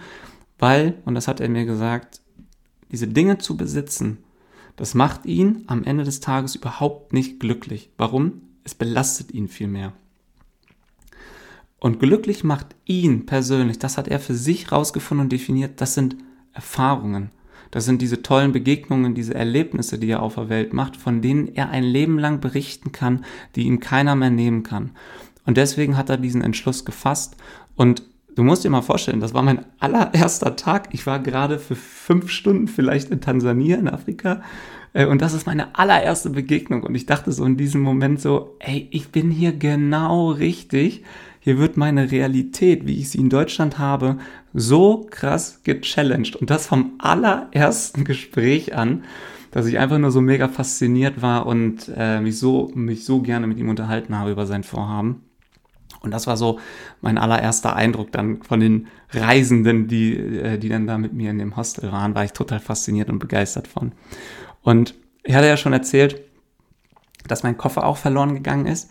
weil, 0.59 0.95
und 1.05 1.15
das 1.15 1.29
hat 1.29 1.41
er 1.41 1.49
mir 1.49 1.65
gesagt, 1.65 2.21
diese 2.91 3.07
Dinge 3.07 3.39
zu 3.39 3.57
besitzen, 3.57 4.19
das 4.77 4.95
macht 4.95 5.27
ihn 5.27 5.65
am 5.67 5.85
Ende 5.85 6.05
des 6.05 6.21
Tages 6.21 6.55
überhaupt 6.55 7.13
nicht 7.13 7.41
glücklich. 7.41 7.91
Warum? 7.97 8.43
Es 8.65 8.75
belastet 8.75 9.33
ihn 9.33 9.49
viel 9.49 9.67
mehr. 9.67 9.93
Und 11.81 12.01
glücklich 12.01 12.45
macht 12.45 12.75
ihn 12.85 13.25
persönlich, 13.27 13.79
das 13.79 13.99
hat 13.99 14.09
er 14.09 14.21
für 14.21 14.35
sich 14.35 14.73
rausgefunden 14.73 15.27
und 15.27 15.33
definiert, 15.33 15.81
das 15.81 15.95
sind 15.95 16.17
Erfahrungen. 16.53 17.31
Das 17.71 17.85
sind 17.85 18.03
diese 18.03 18.23
tollen 18.23 18.53
Begegnungen, 18.53 19.15
diese 19.15 19.35
Erlebnisse, 19.35 19.99
die 19.99 20.11
er 20.11 20.23
auf 20.23 20.37
der 20.37 20.49
Welt 20.49 20.73
macht, 20.73 20.97
von 20.97 21.21
denen 21.21 21.55
er 21.55 21.71
ein 21.71 21.85
Leben 21.85 22.19
lang 22.19 22.41
berichten 22.41 22.93
kann, 22.93 23.25
die 23.57 23.63
ihm 23.63 23.81
keiner 23.81 24.15
mehr 24.15 24.31
nehmen 24.31 24.63
kann. 24.63 24.93
Und 25.47 25.57
deswegen 25.57 25.97
hat 25.97 26.11
er 26.11 26.17
diesen 26.17 26.43
Entschluss 26.43 26.85
gefasst. 26.85 27.37
Und 27.75 28.03
du 28.35 28.43
musst 28.43 28.65
dir 28.65 28.71
mal 28.71 28.83
vorstellen, 28.83 29.21
das 29.21 29.35
war 29.35 29.43
mein 29.43 29.65
allererster 29.81 30.57
Tag. 30.57 30.89
Ich 30.93 31.07
war 31.07 31.21
gerade 31.21 31.59
für 31.59 31.77
fünf 31.77 32.31
Stunden 32.31 32.69
vielleicht 32.69 33.11
in 33.11 33.21
Tansania, 33.21 33.77
in 33.77 33.89
Afrika. 33.89 34.43
Äh, 34.93 35.07
und 35.07 35.23
das 35.23 35.35
ist 35.35 35.47
meine 35.47 35.75
allererste 35.79 36.31
Begegnung. 36.31 36.83
Und 36.83 36.95
ich 36.95 37.07
dachte 37.07 37.33
so 37.33 37.45
in 37.45 37.57
diesem 37.57 37.81
Moment 37.81 38.21
so, 38.21 38.57
ey, 38.59 38.89
ich 38.91 39.09
bin 39.09 39.31
hier 39.31 39.53
genau 39.53 40.31
richtig 40.31 41.05
hier 41.49 41.59
wird 41.59 41.79
meine 41.79 42.11
Realität, 42.11 42.87
wie 42.87 43.01
ich 43.01 43.09
sie 43.09 43.17
in 43.17 43.31
Deutschland 43.31 43.79
habe, 43.79 44.19
so 44.53 45.07
krass 45.09 45.63
gechallenged. 45.65 46.37
Und 46.37 46.51
das 46.51 46.67
vom 46.67 46.93
allerersten 46.99 48.05
Gespräch 48.05 48.75
an, 48.75 49.05
dass 49.51 49.65
ich 49.65 49.79
einfach 49.79 49.97
nur 49.97 50.11
so 50.11 50.21
mega 50.21 50.49
fasziniert 50.49 51.23
war 51.23 51.47
und 51.47 51.91
äh, 51.97 52.21
mich, 52.21 52.39
so, 52.39 52.71
mich 52.75 53.07
so 53.07 53.23
gerne 53.23 53.47
mit 53.47 53.57
ihm 53.57 53.71
unterhalten 53.71 54.19
habe 54.19 54.31
über 54.31 54.45
sein 54.45 54.63
Vorhaben. 54.63 55.23
Und 56.03 56.11
das 56.11 56.27
war 56.27 56.37
so 56.37 56.59
mein 57.01 57.17
allererster 57.17 57.75
Eindruck 57.75 58.13
dann 58.13 58.43
von 58.43 58.61
den 58.61 58.89
Reisenden, 59.11 59.89
die, 59.89 60.19
äh, 60.19 60.59
die 60.59 60.69
dann 60.69 60.87
da 60.87 60.99
mit 60.99 61.15
mir 61.15 61.31
in 61.31 61.39
dem 61.39 61.57
Hostel 61.57 61.91
waren, 61.91 62.15
war 62.15 62.25
ich 62.25 62.35
total 62.35 62.61
fasziniert 62.61 63.09
und 63.09 63.21
begeistert 63.21 63.69
von. 63.69 63.93
Und 64.61 64.95
ich 65.23 65.35
hatte 65.35 65.47
ja 65.47 65.57
schon 65.57 65.73
erzählt, 65.73 66.21
dass 67.27 67.43
mein 67.43 67.57
Koffer 67.57 67.87
auch 67.87 67.97
verloren 67.97 68.35
gegangen 68.35 68.67
ist. 68.67 68.91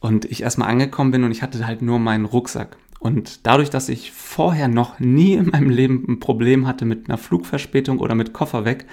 Und 0.00 0.24
ich 0.24 0.42
erstmal 0.42 0.68
angekommen 0.68 1.10
bin 1.10 1.24
und 1.24 1.32
ich 1.32 1.42
hatte 1.42 1.66
halt 1.66 1.82
nur 1.82 1.98
meinen 1.98 2.24
Rucksack. 2.24 2.76
Und 3.00 3.46
dadurch, 3.46 3.70
dass 3.70 3.88
ich 3.88 4.12
vorher 4.12 4.68
noch 4.68 4.98
nie 5.00 5.34
in 5.34 5.46
meinem 5.50 5.70
Leben 5.70 6.04
ein 6.08 6.20
Problem 6.20 6.66
hatte 6.66 6.84
mit 6.84 7.08
einer 7.08 7.18
Flugverspätung 7.18 7.98
oder 7.98 8.14
mit 8.14 8.32
Koffer 8.32 8.64
weg, 8.64 8.86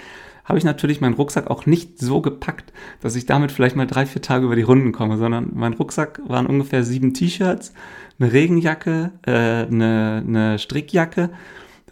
habe 0.44 0.58
ich 0.58 0.64
natürlich 0.64 1.00
meinen 1.00 1.14
Rucksack 1.14 1.50
auch 1.50 1.66
nicht 1.66 1.98
so 1.98 2.20
gepackt, 2.20 2.72
dass 3.00 3.16
ich 3.16 3.26
damit 3.26 3.50
vielleicht 3.50 3.74
mal 3.74 3.86
drei, 3.86 4.06
vier 4.06 4.22
Tage 4.22 4.46
über 4.46 4.54
die 4.54 4.62
Runden 4.62 4.92
komme, 4.92 5.18
sondern 5.18 5.50
mein 5.54 5.72
Rucksack 5.72 6.20
waren 6.26 6.46
ungefähr 6.46 6.84
sieben 6.84 7.14
T-Shirts, 7.14 7.72
eine 8.18 8.32
Regenjacke, 8.32 9.10
äh, 9.26 9.32
eine, 9.32 10.22
eine 10.24 10.58
Strickjacke 10.60 11.30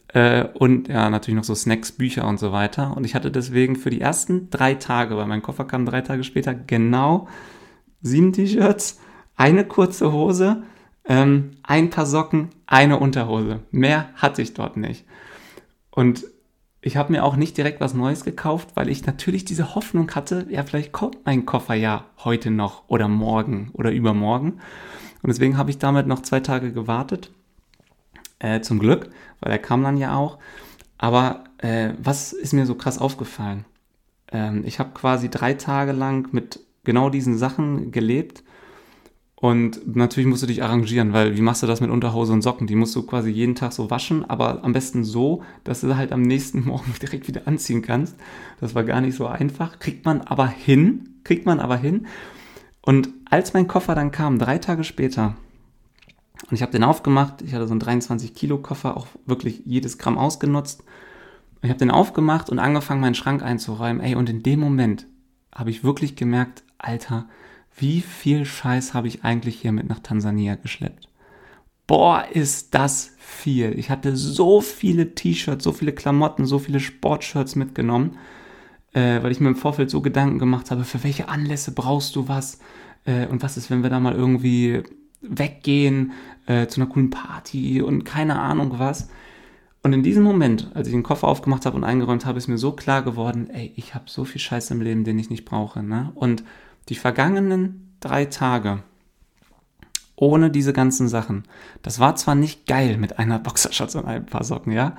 äh, 0.08 0.44
und 0.54 0.86
ja, 0.86 1.10
natürlich 1.10 1.36
noch 1.36 1.44
so 1.44 1.56
Snacks, 1.56 1.90
Bücher 1.90 2.28
und 2.28 2.38
so 2.38 2.52
weiter. 2.52 2.96
Und 2.96 3.04
ich 3.04 3.16
hatte 3.16 3.32
deswegen 3.32 3.74
für 3.74 3.90
die 3.90 4.00
ersten 4.00 4.48
drei 4.50 4.74
Tage, 4.74 5.16
weil 5.16 5.26
mein 5.26 5.42
Koffer 5.42 5.64
kam 5.64 5.84
drei 5.84 6.00
Tage 6.00 6.22
später, 6.22 6.54
genau 6.54 7.26
sieben 8.02 8.32
T-Shirts, 8.32 9.00
eine 9.36 9.64
kurze 9.64 10.12
Hose, 10.12 10.62
ähm, 11.06 11.52
ein 11.62 11.90
paar 11.90 12.06
Socken, 12.06 12.50
eine 12.66 12.98
Unterhose. 12.98 13.60
Mehr 13.70 14.08
hatte 14.14 14.42
ich 14.42 14.54
dort 14.54 14.76
nicht. 14.76 15.04
Und 15.90 16.24
ich 16.80 16.96
habe 16.96 17.12
mir 17.12 17.24
auch 17.24 17.36
nicht 17.36 17.56
direkt 17.56 17.80
was 17.80 17.94
Neues 17.94 18.24
gekauft, 18.24 18.70
weil 18.74 18.88
ich 18.88 19.06
natürlich 19.06 19.44
diese 19.44 19.74
Hoffnung 19.74 20.10
hatte, 20.14 20.46
ja, 20.50 20.62
vielleicht 20.64 20.92
kommt 20.92 21.24
mein 21.24 21.46
Koffer 21.46 21.74
ja 21.74 22.04
heute 22.22 22.50
noch 22.50 22.88
oder 22.88 23.08
morgen 23.08 23.70
oder 23.72 23.90
übermorgen. 23.90 24.60
Und 25.22 25.28
deswegen 25.28 25.56
habe 25.56 25.70
ich 25.70 25.78
damit 25.78 26.06
noch 26.06 26.20
zwei 26.20 26.40
Tage 26.40 26.72
gewartet. 26.72 27.30
Äh, 28.38 28.60
zum 28.60 28.78
Glück, 28.78 29.08
weil 29.40 29.52
er 29.52 29.58
kam 29.58 29.82
dann 29.82 29.96
ja 29.96 30.14
auch. 30.14 30.38
Aber 30.98 31.44
äh, 31.58 31.94
was 32.02 32.34
ist 32.34 32.52
mir 32.52 32.66
so 32.66 32.74
krass 32.74 32.98
aufgefallen? 32.98 33.64
Ähm, 34.30 34.64
ich 34.66 34.78
habe 34.78 34.90
quasi 34.92 35.30
drei 35.30 35.54
Tage 35.54 35.92
lang 35.92 36.28
mit 36.32 36.60
genau 36.84 37.08
diesen 37.08 37.38
Sachen 37.38 37.90
gelebt. 37.90 38.43
Und 39.36 39.96
natürlich 39.96 40.28
musst 40.28 40.42
du 40.42 40.46
dich 40.46 40.62
arrangieren, 40.62 41.12
weil 41.12 41.36
wie 41.36 41.40
machst 41.40 41.62
du 41.62 41.66
das 41.66 41.80
mit 41.80 41.90
Unterhose 41.90 42.32
und 42.32 42.42
Socken? 42.42 42.66
Die 42.66 42.76
musst 42.76 42.94
du 42.94 43.02
quasi 43.02 43.30
jeden 43.30 43.54
Tag 43.54 43.72
so 43.72 43.90
waschen, 43.90 44.24
aber 44.24 44.64
am 44.64 44.72
besten 44.72 45.04
so, 45.04 45.42
dass 45.64 45.80
du 45.80 45.96
halt 45.96 46.12
am 46.12 46.22
nächsten 46.22 46.64
Morgen 46.66 46.94
direkt 47.02 47.28
wieder 47.28 47.46
anziehen 47.46 47.82
kannst. 47.82 48.16
Das 48.60 48.74
war 48.74 48.84
gar 48.84 49.00
nicht 49.00 49.16
so 49.16 49.26
einfach. 49.26 49.78
Kriegt 49.80 50.04
man 50.04 50.20
aber 50.22 50.46
hin, 50.46 51.20
kriegt 51.24 51.46
man 51.46 51.60
aber 51.60 51.76
hin. 51.76 52.06
Und 52.80 53.08
als 53.28 53.54
mein 53.54 53.66
Koffer 53.66 53.94
dann 53.94 54.12
kam, 54.12 54.38
drei 54.38 54.58
Tage 54.58 54.84
später, 54.84 55.36
und 56.50 56.56
ich 56.56 56.62
habe 56.62 56.72
den 56.72 56.84
aufgemacht, 56.84 57.42
ich 57.42 57.54
hatte 57.54 57.66
so 57.66 57.72
einen 57.72 57.80
23 57.80 58.34
Kilo 58.34 58.58
Koffer, 58.58 58.96
auch 58.96 59.06
wirklich 59.24 59.62
jedes 59.64 59.98
Gramm 59.98 60.18
ausgenutzt. 60.18 60.84
Ich 61.62 61.70
habe 61.70 61.78
den 61.78 61.90
aufgemacht 61.90 62.50
und 62.50 62.58
angefangen, 62.58 63.00
meinen 63.00 63.14
Schrank 63.14 63.42
einzuräumen. 63.42 64.02
Ey, 64.02 64.14
und 64.14 64.28
in 64.28 64.42
dem 64.42 64.60
Moment 64.60 65.06
habe 65.54 65.70
ich 65.70 65.84
wirklich 65.84 66.16
gemerkt, 66.16 66.62
Alter, 66.76 67.26
wie 67.76 68.00
viel 68.00 68.44
Scheiß 68.44 68.94
habe 68.94 69.08
ich 69.08 69.24
eigentlich 69.24 69.60
hier 69.60 69.72
mit 69.72 69.88
nach 69.88 70.00
Tansania 70.00 70.54
geschleppt? 70.54 71.08
Boah, 71.86 72.24
ist 72.32 72.74
das 72.74 73.12
viel. 73.18 73.78
Ich 73.78 73.90
hatte 73.90 74.16
so 74.16 74.60
viele 74.60 75.14
T-Shirts, 75.14 75.64
so 75.64 75.72
viele 75.72 75.92
Klamotten, 75.92 76.46
so 76.46 76.58
viele 76.58 76.80
Sportshirts 76.80 77.56
mitgenommen, 77.56 78.16
äh, 78.92 79.22
weil 79.22 79.32
ich 79.32 79.40
mir 79.40 79.48
im 79.48 79.56
Vorfeld 79.56 79.90
so 79.90 80.00
Gedanken 80.00 80.38
gemacht 80.38 80.70
habe, 80.70 80.84
für 80.84 81.04
welche 81.04 81.28
Anlässe 81.28 81.72
brauchst 81.72 82.16
du 82.16 82.28
was? 82.28 82.58
Äh, 83.04 83.26
und 83.26 83.42
was 83.42 83.56
ist, 83.56 83.70
wenn 83.70 83.82
wir 83.82 83.90
da 83.90 84.00
mal 84.00 84.14
irgendwie 84.14 84.82
weggehen 85.20 86.12
äh, 86.46 86.66
zu 86.68 86.80
einer 86.80 86.90
coolen 86.90 87.10
Party 87.10 87.82
und 87.82 88.04
keine 88.04 88.38
Ahnung 88.38 88.78
was. 88.78 89.08
Und 89.82 89.92
in 89.92 90.02
diesem 90.02 90.22
Moment, 90.22 90.70
als 90.72 90.88
ich 90.88 90.94
den 90.94 91.02
Koffer 91.02 91.28
aufgemacht 91.28 91.66
habe 91.66 91.76
und 91.76 91.84
eingeräumt 91.84 92.24
habe, 92.24 92.38
ist 92.38 92.48
mir 92.48 92.56
so 92.56 92.72
klar 92.72 93.02
geworden, 93.02 93.50
ey, 93.50 93.72
ich 93.76 93.94
habe 93.94 94.04
so 94.06 94.24
viel 94.24 94.40
Scheiß 94.40 94.70
im 94.70 94.80
Leben, 94.80 95.04
den 95.04 95.18
ich 95.18 95.28
nicht 95.28 95.44
brauche. 95.44 95.82
Ne? 95.82 96.10
Und 96.14 96.42
die 96.88 96.94
vergangenen 96.94 97.96
drei 98.00 98.26
Tage 98.26 98.82
ohne 100.16 100.50
diese 100.50 100.72
ganzen 100.72 101.08
Sachen, 101.08 101.44
das 101.82 101.98
war 101.98 102.16
zwar 102.16 102.34
nicht 102.34 102.66
geil 102.66 102.98
mit 102.98 103.18
einer 103.18 103.38
Boxershorts 103.38 103.96
und 103.96 104.04
ein 104.04 104.26
paar 104.26 104.44
Socken, 104.44 104.72
ja, 104.72 104.96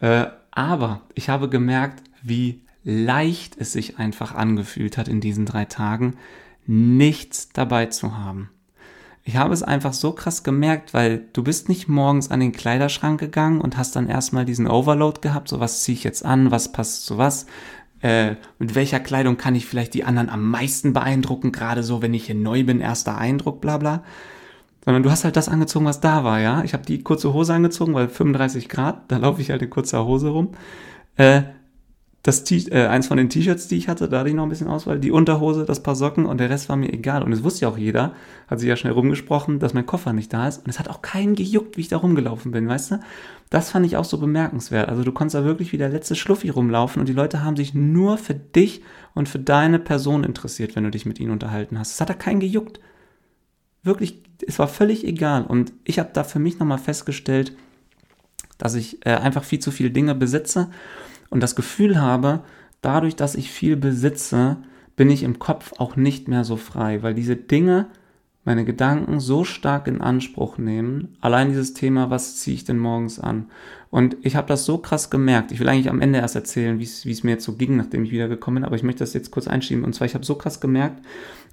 äh, 0.00 0.26
aber 0.50 1.02
ich 1.14 1.28
habe 1.28 1.48
gemerkt, 1.48 2.02
wie 2.22 2.62
leicht 2.84 3.56
es 3.58 3.72
sich 3.72 3.98
einfach 3.98 4.34
angefühlt 4.34 4.96
hat 4.96 5.08
in 5.08 5.20
diesen 5.20 5.46
drei 5.46 5.64
Tagen, 5.64 6.16
nichts 6.66 7.48
dabei 7.52 7.86
zu 7.86 8.16
haben. 8.16 8.50
Ich 9.24 9.36
habe 9.36 9.52
es 9.52 9.64
einfach 9.64 9.92
so 9.92 10.12
krass 10.12 10.44
gemerkt, 10.44 10.94
weil 10.94 11.26
du 11.32 11.42
bist 11.42 11.68
nicht 11.68 11.88
morgens 11.88 12.30
an 12.30 12.38
den 12.38 12.52
Kleiderschrank 12.52 13.18
gegangen 13.18 13.60
und 13.60 13.76
hast 13.76 13.96
dann 13.96 14.08
erstmal 14.08 14.44
diesen 14.44 14.68
Overload 14.68 15.20
gehabt, 15.20 15.48
so 15.48 15.58
was 15.58 15.82
ziehe 15.82 15.98
ich 15.98 16.04
jetzt 16.04 16.24
an, 16.24 16.52
was 16.52 16.70
passt 16.70 17.06
zu 17.06 17.18
was, 17.18 17.46
äh, 18.02 18.36
mit 18.58 18.74
welcher 18.74 19.00
Kleidung 19.00 19.36
kann 19.36 19.54
ich 19.54 19.66
vielleicht 19.66 19.94
die 19.94 20.04
anderen 20.04 20.28
am 20.28 20.48
meisten 20.50 20.92
beeindrucken, 20.92 21.52
gerade 21.52 21.82
so, 21.82 22.02
wenn 22.02 22.14
ich 22.14 22.26
hier 22.26 22.34
neu 22.34 22.64
bin, 22.64 22.80
erster 22.80 23.18
Eindruck, 23.18 23.60
bla 23.60 23.78
bla. 23.78 24.02
Sondern 24.84 25.02
du 25.02 25.10
hast 25.10 25.24
halt 25.24 25.36
das 25.36 25.48
angezogen, 25.48 25.86
was 25.86 26.00
da 26.00 26.22
war, 26.22 26.40
ja. 26.40 26.62
Ich 26.62 26.72
habe 26.72 26.84
die 26.84 27.02
kurze 27.02 27.32
Hose 27.32 27.54
angezogen, 27.54 27.94
weil 27.94 28.08
35 28.08 28.68
Grad, 28.68 29.10
da 29.10 29.16
laufe 29.16 29.40
ich 29.40 29.50
halt 29.50 29.62
in 29.62 29.70
kurzer 29.70 30.04
Hose 30.04 30.28
rum. 30.28 30.50
Äh, 31.16 31.42
das 32.26 32.42
T 32.42 32.56
äh, 32.72 32.86
eins 32.86 33.06
von 33.06 33.18
den 33.18 33.30
T-Shirts, 33.30 33.68
die 33.68 33.76
ich 33.76 33.86
hatte, 33.86 34.08
da 34.08 34.18
hatte 34.18 34.30
ich 34.30 34.34
noch 34.34 34.42
ein 34.42 34.48
bisschen 34.48 34.66
Auswahl, 34.66 34.98
die 34.98 35.12
Unterhose, 35.12 35.64
das 35.64 35.80
paar 35.80 35.94
Socken 35.94 36.26
und 36.26 36.38
der 36.38 36.50
Rest 36.50 36.68
war 36.68 36.74
mir 36.74 36.92
egal. 36.92 37.22
Und 37.22 37.32
es 37.32 37.44
wusste 37.44 37.62
ja 37.62 37.68
auch 37.68 37.78
jeder, 37.78 38.14
hat 38.48 38.58
sich 38.58 38.68
ja 38.68 38.74
schnell 38.74 38.94
rumgesprochen, 38.94 39.60
dass 39.60 39.74
mein 39.74 39.86
Koffer 39.86 40.12
nicht 40.12 40.32
da 40.32 40.48
ist. 40.48 40.58
Und 40.58 40.68
es 40.68 40.80
hat 40.80 40.88
auch 40.88 41.02
keinen 41.02 41.36
gejuckt, 41.36 41.76
wie 41.76 41.82
ich 41.82 41.88
da 41.88 41.98
rumgelaufen 41.98 42.50
bin, 42.50 42.66
weißt 42.66 42.90
du? 42.90 43.00
Das 43.48 43.70
fand 43.70 43.86
ich 43.86 43.96
auch 43.96 44.04
so 44.04 44.18
bemerkenswert. 44.18 44.88
Also 44.88 45.04
du 45.04 45.12
konntest 45.12 45.36
da 45.36 45.44
wirklich 45.44 45.72
wie 45.72 45.78
der 45.78 45.88
letzte 45.88 46.16
Schluffi 46.16 46.48
rumlaufen 46.48 46.98
und 46.98 47.08
die 47.08 47.12
Leute 47.12 47.44
haben 47.44 47.54
sich 47.54 47.74
nur 47.74 48.18
für 48.18 48.34
dich 48.34 48.82
und 49.14 49.28
für 49.28 49.38
deine 49.38 49.78
Person 49.78 50.24
interessiert, 50.24 50.74
wenn 50.74 50.82
du 50.82 50.90
dich 50.90 51.06
mit 51.06 51.20
ihnen 51.20 51.30
unterhalten 51.30 51.78
hast. 51.78 51.92
Es 51.92 52.00
hat 52.00 52.10
da 52.10 52.14
keinen 52.14 52.40
gejuckt. 52.40 52.80
Wirklich, 53.84 54.20
es 54.44 54.58
war 54.58 54.66
völlig 54.66 55.06
egal. 55.06 55.44
Und 55.46 55.72
ich 55.84 56.00
habe 56.00 56.10
da 56.12 56.24
für 56.24 56.40
mich 56.40 56.58
nochmal 56.58 56.78
festgestellt, 56.78 57.52
dass 58.58 58.74
ich 58.74 59.06
äh, 59.06 59.10
einfach 59.10 59.44
viel 59.44 59.60
zu 59.60 59.70
viele 59.70 59.92
Dinge 59.92 60.16
besitze 60.16 60.70
und 61.30 61.42
das 61.42 61.56
Gefühl 61.56 62.00
habe, 62.00 62.40
dadurch, 62.80 63.16
dass 63.16 63.34
ich 63.34 63.50
viel 63.50 63.76
besitze, 63.76 64.58
bin 64.96 65.10
ich 65.10 65.22
im 65.22 65.38
Kopf 65.38 65.74
auch 65.78 65.96
nicht 65.96 66.28
mehr 66.28 66.44
so 66.44 66.56
frei, 66.56 67.02
weil 67.02 67.14
diese 67.14 67.36
Dinge 67.36 67.86
meine 68.44 68.64
Gedanken 68.64 69.18
so 69.18 69.42
stark 69.42 69.88
in 69.88 70.00
Anspruch 70.00 70.56
nehmen. 70.56 71.16
Allein 71.20 71.48
dieses 71.48 71.74
Thema, 71.74 72.10
was 72.10 72.36
ziehe 72.36 72.54
ich 72.54 72.64
denn 72.64 72.78
morgens 72.78 73.18
an? 73.18 73.46
Und 73.90 74.16
ich 74.22 74.36
habe 74.36 74.46
das 74.46 74.64
so 74.64 74.78
krass 74.78 75.10
gemerkt. 75.10 75.50
Ich 75.50 75.58
will 75.58 75.68
eigentlich 75.68 75.90
am 75.90 76.00
Ende 76.00 76.20
erst 76.20 76.36
erzählen, 76.36 76.78
wie 76.78 76.84
es 76.84 77.24
mir 77.24 77.32
jetzt 77.32 77.44
so 77.44 77.54
ging, 77.54 77.76
nachdem 77.76 78.04
ich 78.04 78.12
wiedergekommen 78.12 78.60
bin, 78.60 78.64
aber 78.64 78.76
ich 78.76 78.84
möchte 78.84 79.00
das 79.00 79.14
jetzt 79.14 79.32
kurz 79.32 79.48
einschieben. 79.48 79.84
Und 79.84 79.94
zwar, 79.94 80.06
ich 80.06 80.14
habe 80.14 80.24
so 80.24 80.36
krass 80.36 80.60
gemerkt, 80.60 81.04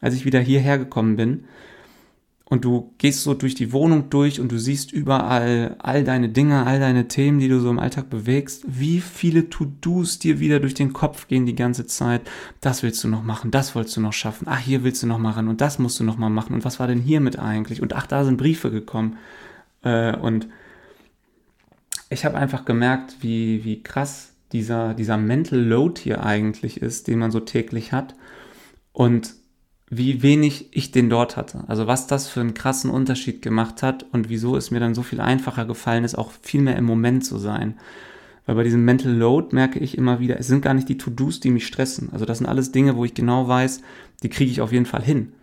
als 0.01 0.13
ich 0.13 0.23
wieder 0.23 0.39
hierher 0.39 0.77
gekommen 0.77 1.15
bin, 1.15 1.45
und 2.53 2.63
du 2.63 2.93
gehst 2.99 3.23
so 3.23 3.33
durch 3.33 3.55
die 3.55 3.71
Wohnung 3.71 4.11
durch 4.11 4.39
und 4.39 4.51
du 4.51 4.59
siehst 4.59 4.91
überall 4.91 5.75
all 5.79 6.03
deine 6.03 6.29
Dinge, 6.29 6.67
all 6.67 6.79
deine 6.79 7.07
Themen, 7.07 7.39
die 7.39 7.47
du 7.47 7.59
so 7.59 7.67
im 7.71 7.79
Alltag 7.79 8.11
bewegst, 8.11 8.63
wie 8.67 9.01
viele 9.01 9.49
To-Dos 9.49 10.19
dir 10.19 10.39
wieder 10.39 10.59
durch 10.59 10.75
den 10.75 10.93
Kopf 10.93 11.27
gehen 11.27 11.47
die 11.47 11.55
ganze 11.55 11.87
Zeit. 11.87 12.21
Das 12.61 12.83
willst 12.83 13.03
du 13.03 13.07
noch 13.07 13.23
machen, 13.23 13.49
das 13.49 13.73
wolltest 13.73 13.97
du 13.97 14.01
noch 14.01 14.13
schaffen, 14.13 14.45
ach, 14.47 14.59
hier 14.59 14.83
willst 14.83 15.01
du 15.01 15.07
noch 15.07 15.17
mal 15.17 15.31
ran 15.31 15.47
und 15.47 15.61
das 15.61 15.79
musst 15.79 15.99
du 15.99 16.03
noch 16.03 16.17
mal 16.17 16.29
machen. 16.29 16.53
Und 16.53 16.63
was 16.63 16.79
war 16.79 16.85
denn 16.85 16.99
hiermit 16.99 17.39
eigentlich? 17.39 17.81
Und 17.81 17.93
ach, 17.93 18.05
da 18.05 18.23
sind 18.23 18.37
Briefe 18.37 18.69
gekommen. 18.69 19.17
Äh, 19.81 20.15
und 20.15 20.47
ich 22.11 22.23
habe 22.23 22.37
einfach 22.37 22.65
gemerkt, 22.65 23.15
wie, 23.21 23.63
wie 23.63 23.81
krass 23.81 24.33
dieser, 24.51 24.93
dieser 24.93 25.17
Mental 25.17 25.57
Load 25.57 25.99
hier 25.99 26.23
eigentlich 26.23 26.83
ist, 26.83 27.07
den 27.07 27.17
man 27.17 27.31
so 27.31 27.39
täglich 27.39 27.93
hat. 27.93 28.13
Und 28.91 29.33
wie 29.89 30.21
wenig 30.23 30.69
ich 30.71 30.91
den 30.91 31.09
dort 31.09 31.37
hatte. 31.37 31.63
Also 31.67 31.87
was 31.87 32.07
das 32.07 32.27
für 32.27 32.41
einen 32.41 32.53
krassen 32.53 32.89
Unterschied 32.89 33.41
gemacht 33.41 33.83
hat 33.83 34.05
und 34.11 34.29
wieso 34.29 34.55
es 34.55 34.71
mir 34.71 34.79
dann 34.79 34.95
so 34.95 35.03
viel 35.03 35.21
einfacher 35.21 35.65
gefallen 35.65 36.03
ist, 36.03 36.15
auch 36.15 36.31
viel 36.41 36.61
mehr 36.61 36.77
im 36.77 36.85
Moment 36.85 37.25
zu 37.25 37.37
sein. 37.37 37.75
Weil 38.45 38.55
bei 38.55 38.63
diesem 38.63 38.83
Mental 38.83 39.11
Load 39.11 39.55
merke 39.55 39.79
ich 39.79 39.97
immer 39.97 40.19
wieder, 40.19 40.37
es 40.37 40.47
sind 40.47 40.61
gar 40.61 40.73
nicht 40.73 40.89
die 40.89 40.97
To-Dos, 40.97 41.39
die 41.39 41.51
mich 41.51 41.65
stressen. 41.65 42.09
Also 42.11 42.25
das 42.25 42.39
sind 42.39 42.47
alles 42.47 42.71
Dinge, 42.71 42.95
wo 42.95 43.05
ich 43.05 43.13
genau 43.13 43.47
weiß, 43.47 43.81
die 44.21 44.29
kriege 44.29 44.51
ich 44.51 44.61
auf 44.61 44.71
jeden 44.71 44.85
Fall 44.85 45.03
hin. 45.03 45.33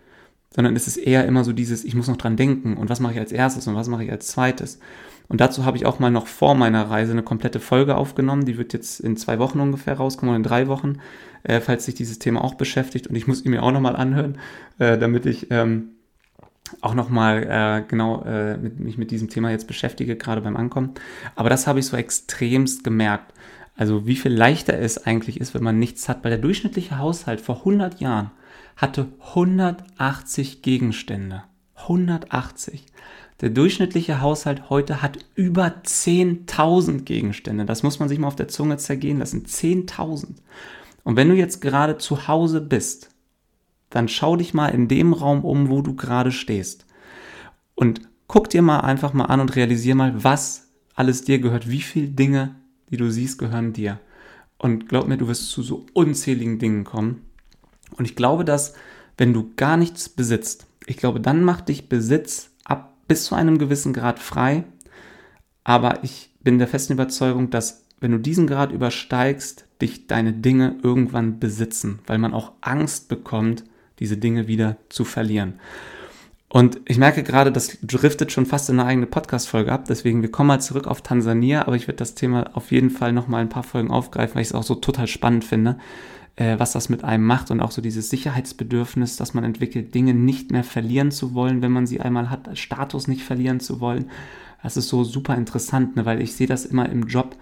Sondern 0.53 0.75
es 0.75 0.87
ist 0.87 0.97
eher 0.97 1.25
immer 1.25 1.43
so 1.43 1.53
dieses, 1.53 1.83
ich 1.83 1.95
muss 1.95 2.07
noch 2.07 2.17
dran 2.17 2.35
denken 2.35 2.77
und 2.77 2.89
was 2.89 2.99
mache 2.99 3.13
ich 3.13 3.19
als 3.19 3.31
erstes 3.31 3.67
und 3.67 3.75
was 3.75 3.87
mache 3.87 4.03
ich 4.03 4.11
als 4.11 4.27
zweites. 4.27 4.79
Und 5.31 5.39
dazu 5.39 5.63
habe 5.63 5.77
ich 5.77 5.85
auch 5.85 5.97
mal 5.97 6.11
noch 6.11 6.27
vor 6.27 6.55
meiner 6.55 6.89
Reise 6.89 7.13
eine 7.13 7.23
komplette 7.23 7.61
Folge 7.61 7.95
aufgenommen. 7.95 8.43
Die 8.43 8.57
wird 8.57 8.73
jetzt 8.73 8.99
in 8.99 9.15
zwei 9.15 9.39
Wochen 9.39 9.61
ungefähr 9.61 9.93
rauskommen 9.93 10.31
oder 10.31 10.35
in 10.35 10.43
drei 10.43 10.67
Wochen, 10.67 10.97
äh, 11.43 11.61
falls 11.61 11.85
sich 11.85 11.95
dieses 11.95 12.19
Thema 12.19 12.43
auch 12.43 12.55
beschäftigt. 12.55 13.07
Und 13.07 13.15
ich 13.15 13.27
muss 13.27 13.45
ihn 13.45 13.51
mir 13.51 13.63
auch 13.63 13.71
nochmal 13.71 13.95
anhören, 13.95 14.39
äh, 14.77 14.97
damit 14.97 15.25
ich 15.25 15.49
ähm, 15.49 15.91
auch 16.81 16.95
nochmal 16.95 17.43
äh, 17.43 17.87
genau 17.87 18.25
äh, 18.25 18.57
mit, 18.57 18.81
mich 18.81 18.97
mit 18.97 19.09
diesem 19.09 19.29
Thema 19.29 19.51
jetzt 19.51 19.67
beschäftige, 19.67 20.17
gerade 20.17 20.41
beim 20.41 20.57
Ankommen. 20.57 20.95
Aber 21.37 21.49
das 21.49 21.65
habe 21.65 21.79
ich 21.79 21.85
so 21.85 21.95
extremst 21.95 22.83
gemerkt. 22.83 23.33
Also 23.77 24.05
wie 24.05 24.17
viel 24.17 24.33
leichter 24.33 24.77
es 24.79 25.05
eigentlich 25.05 25.39
ist, 25.39 25.53
wenn 25.53 25.63
man 25.63 25.79
nichts 25.79 26.09
hat. 26.09 26.25
Weil 26.25 26.31
der 26.31 26.39
durchschnittliche 26.39 26.97
Haushalt 26.97 27.39
vor 27.39 27.59
100 27.59 28.01
Jahren 28.01 28.31
hatte 28.75 29.07
180 29.29 30.61
Gegenstände. 30.61 31.43
180. 31.75 32.85
Der 33.41 33.49
durchschnittliche 33.49 34.21
Haushalt 34.21 34.69
heute 34.69 35.01
hat 35.01 35.17
über 35.33 35.65
10.000 35.83 37.01
Gegenstände. 37.01 37.65
Das 37.65 37.81
muss 37.81 37.99
man 37.99 38.07
sich 38.07 38.19
mal 38.19 38.27
auf 38.27 38.35
der 38.35 38.47
Zunge 38.47 38.77
zergehen 38.77 39.17
lassen. 39.17 39.45
10.000. 39.45 40.27
Und 41.03 41.15
wenn 41.15 41.29
du 41.29 41.35
jetzt 41.35 41.59
gerade 41.59 41.97
zu 41.97 42.27
Hause 42.27 42.61
bist, 42.61 43.09
dann 43.89 44.07
schau 44.07 44.35
dich 44.35 44.53
mal 44.53 44.67
in 44.67 44.87
dem 44.87 45.13
Raum 45.13 45.43
um, 45.43 45.69
wo 45.69 45.81
du 45.81 45.95
gerade 45.95 46.31
stehst. 46.31 46.85
Und 47.73 48.01
guck 48.27 48.49
dir 48.49 48.61
mal 48.61 48.81
einfach 48.81 49.13
mal 49.13 49.25
an 49.25 49.39
und 49.39 49.55
realisier 49.55 49.95
mal, 49.95 50.23
was 50.23 50.67
alles 50.93 51.23
dir 51.23 51.39
gehört. 51.39 51.67
Wie 51.67 51.81
viele 51.81 52.09
Dinge, 52.09 52.55
die 52.91 52.97
du 52.97 53.09
siehst, 53.09 53.39
gehören 53.39 53.73
dir. 53.73 53.99
Und 54.59 54.87
glaub 54.87 55.07
mir, 55.07 55.17
du 55.17 55.27
wirst 55.27 55.49
zu 55.49 55.63
so 55.63 55.87
unzähligen 55.93 56.59
Dingen 56.59 56.83
kommen. 56.83 57.25
Und 57.97 58.05
ich 58.05 58.15
glaube, 58.15 58.45
dass, 58.45 58.75
wenn 59.17 59.33
du 59.33 59.51
gar 59.57 59.77
nichts 59.77 60.09
besitzt, 60.09 60.67
ich 60.85 60.97
glaube, 60.97 61.19
dann 61.19 61.43
macht 61.43 61.69
dich 61.69 61.89
Besitz 61.89 62.50
bis 63.11 63.25
zu 63.25 63.35
einem 63.35 63.57
gewissen 63.57 63.91
Grad 63.91 64.19
frei, 64.19 64.63
aber 65.65 66.01
ich 66.01 66.29
bin 66.39 66.59
der 66.59 66.67
festen 66.69 66.93
Überzeugung, 66.93 67.49
dass 67.49 67.83
wenn 67.99 68.13
du 68.13 68.19
diesen 68.19 68.47
Grad 68.47 68.71
übersteigst, 68.71 69.65
dich 69.81 70.07
deine 70.07 70.31
Dinge 70.31 70.77
irgendwann 70.81 71.37
besitzen, 71.37 71.99
weil 72.07 72.19
man 72.19 72.33
auch 72.33 72.53
Angst 72.61 73.09
bekommt, 73.09 73.65
diese 73.99 74.15
Dinge 74.15 74.47
wieder 74.47 74.77
zu 74.87 75.03
verlieren. 75.03 75.55
Und 76.47 76.79
ich 76.85 76.97
merke 76.97 77.21
gerade, 77.21 77.51
das 77.51 77.79
driftet 77.83 78.31
schon 78.31 78.45
fast 78.45 78.69
in 78.69 78.79
eine 78.79 78.87
eigene 78.87 79.07
Podcast-Folge 79.07 79.73
ab. 79.73 79.83
Deswegen, 79.89 80.21
wir 80.21 80.31
kommen 80.31 80.47
mal 80.47 80.61
zurück 80.61 80.87
auf 80.87 81.01
Tansania, 81.01 81.67
aber 81.67 81.75
ich 81.75 81.89
werde 81.89 81.97
das 81.97 82.15
Thema 82.15 82.55
auf 82.55 82.71
jeden 82.71 82.91
Fall 82.91 83.11
nochmal 83.11 83.41
ein 83.41 83.49
paar 83.49 83.63
Folgen 83.63 83.91
aufgreifen, 83.91 84.35
weil 84.35 84.43
ich 84.43 84.47
es 84.51 84.55
auch 84.55 84.63
so 84.63 84.75
total 84.75 85.07
spannend 85.07 85.43
finde 85.43 85.77
äh, 86.35 86.57
was 86.59 86.71
das 86.71 86.89
mit 86.89 87.03
einem 87.03 87.25
macht 87.25 87.51
und 87.51 87.59
auch 87.59 87.71
so 87.71 87.81
dieses 87.81 88.09
Sicherheitsbedürfnis, 88.09 89.17
dass 89.17 89.33
man 89.33 89.43
entwickelt, 89.43 89.93
Dinge 89.93 90.13
nicht 90.13 90.51
mehr 90.51 90.63
verlieren 90.63 91.11
zu 91.11 91.33
wollen, 91.33 91.61
wenn 91.61 91.71
man 91.71 91.87
sie 91.87 92.01
einmal 92.01 92.29
hat, 92.29 92.57
Status 92.57 93.07
nicht 93.07 93.23
verlieren 93.23 93.59
zu 93.59 93.79
wollen. 93.79 94.09
Das 94.63 94.77
ist 94.77 94.89
so 94.89 95.03
super 95.03 95.35
interessant, 95.35 95.95
ne, 95.95 96.05
weil 96.05 96.21
ich 96.21 96.35
sehe 96.35 96.47
das 96.47 96.65
immer 96.65 96.87
im 96.89 97.07
Job. 97.07 97.35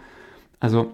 Also, 0.60 0.94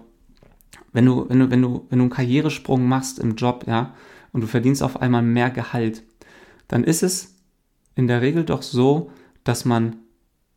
wenn 0.92 1.04
du, 1.06 1.28
wenn 1.28 1.40
du, 1.40 1.50
wenn 1.50 1.62
du, 1.62 1.86
wenn 1.88 1.98
du 1.98 2.04
einen 2.04 2.10
Karrieresprung 2.10 2.86
machst 2.86 3.18
im 3.18 3.36
Job, 3.36 3.64
ja, 3.66 3.94
und 4.32 4.40
du 4.40 4.46
verdienst 4.46 4.82
auf 4.82 5.00
einmal 5.00 5.22
mehr 5.22 5.50
Gehalt, 5.50 6.02
dann 6.68 6.84
ist 6.84 7.02
es 7.02 7.36
in 7.94 8.06
der 8.06 8.20
Regel 8.20 8.44
doch 8.44 8.62
so, 8.62 9.10
dass 9.44 9.64
man 9.64 9.96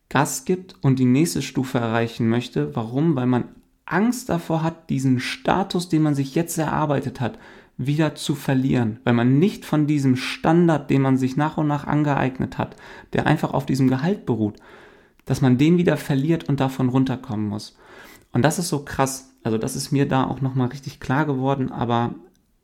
Gas 0.10 0.44
gibt 0.44 0.76
und 0.82 1.00
die 1.00 1.06
nächste 1.06 1.42
Stufe 1.42 1.78
erreichen 1.78 2.28
möchte. 2.28 2.76
Warum? 2.76 3.16
Weil 3.16 3.28
man 3.28 3.46
Angst 3.90 4.30
davor 4.30 4.64
hat, 4.64 4.90
diesen 4.90 5.20
Status, 5.20 5.90
den 5.90 6.04
man 6.04 6.16
sich 6.16 6.36
jetzt 6.36 6.58
erarbeitet 6.58 7.20
hat, 7.20 7.40
wieder 7.78 8.14
zu 8.14 8.36
verlieren, 8.36 9.00
weil 9.04 9.14
man 9.14 9.40
nicht 9.40 9.66
von 9.66 9.88
diesem 9.88 10.16
Standard, 10.16 10.90
den 10.90 11.02
man 11.02 11.18
sich 11.18 11.38
nach 11.38 11.58
und 11.58 11.68
nach 11.68 11.88
angeeignet 11.88 12.58
hat, 12.58 12.76
der 13.14 13.26
einfach 13.26 13.54
auf 13.54 13.66
diesem 13.66 13.88
Gehalt 13.88 14.26
beruht, 14.26 14.58
dass 15.26 15.42
man 15.42 15.58
den 15.58 15.78
wieder 15.78 15.96
verliert 15.96 16.50
und 16.50 16.60
davon 16.60 16.90
runterkommen 16.90 17.48
muss. 17.48 17.78
Und 18.34 18.44
das 18.44 18.60
ist 18.60 18.70
so 18.70 18.84
krass. 18.84 19.34
Also 19.44 19.58
das 19.58 19.76
ist 19.76 19.92
mir 19.92 20.08
da 20.08 20.26
auch 20.26 20.42
nochmal 20.42 20.68
richtig 20.68 21.00
klar 21.00 21.26
geworden, 21.26 21.72
aber 21.72 22.16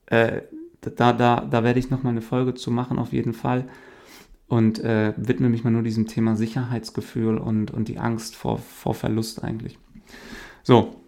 äh, 0.08 0.42
da, 0.82 1.14
da, 1.14 1.40
da 1.42 1.64
werde 1.64 1.80
ich 1.80 1.90
nochmal 1.90 2.12
eine 2.12 2.22
Folge 2.22 2.54
zu 2.54 2.70
machen, 2.70 3.00
auf 3.00 3.14
jeden 3.14 3.34
Fall. 3.34 3.68
Und 4.48 4.80
äh, 4.80 5.14
widme 5.18 5.50
mich 5.50 5.64
mal 5.64 5.72
nur 5.72 5.82
diesem 5.82 6.08
Thema 6.08 6.36
Sicherheitsgefühl 6.36 7.38
und, 7.38 7.72
und 7.72 7.88
die 7.88 7.98
Angst 7.98 8.36
vor, 8.36 8.60
vor 8.60 8.94
Verlust 8.94 9.44
eigentlich. 9.44 9.80
So, 10.62 11.05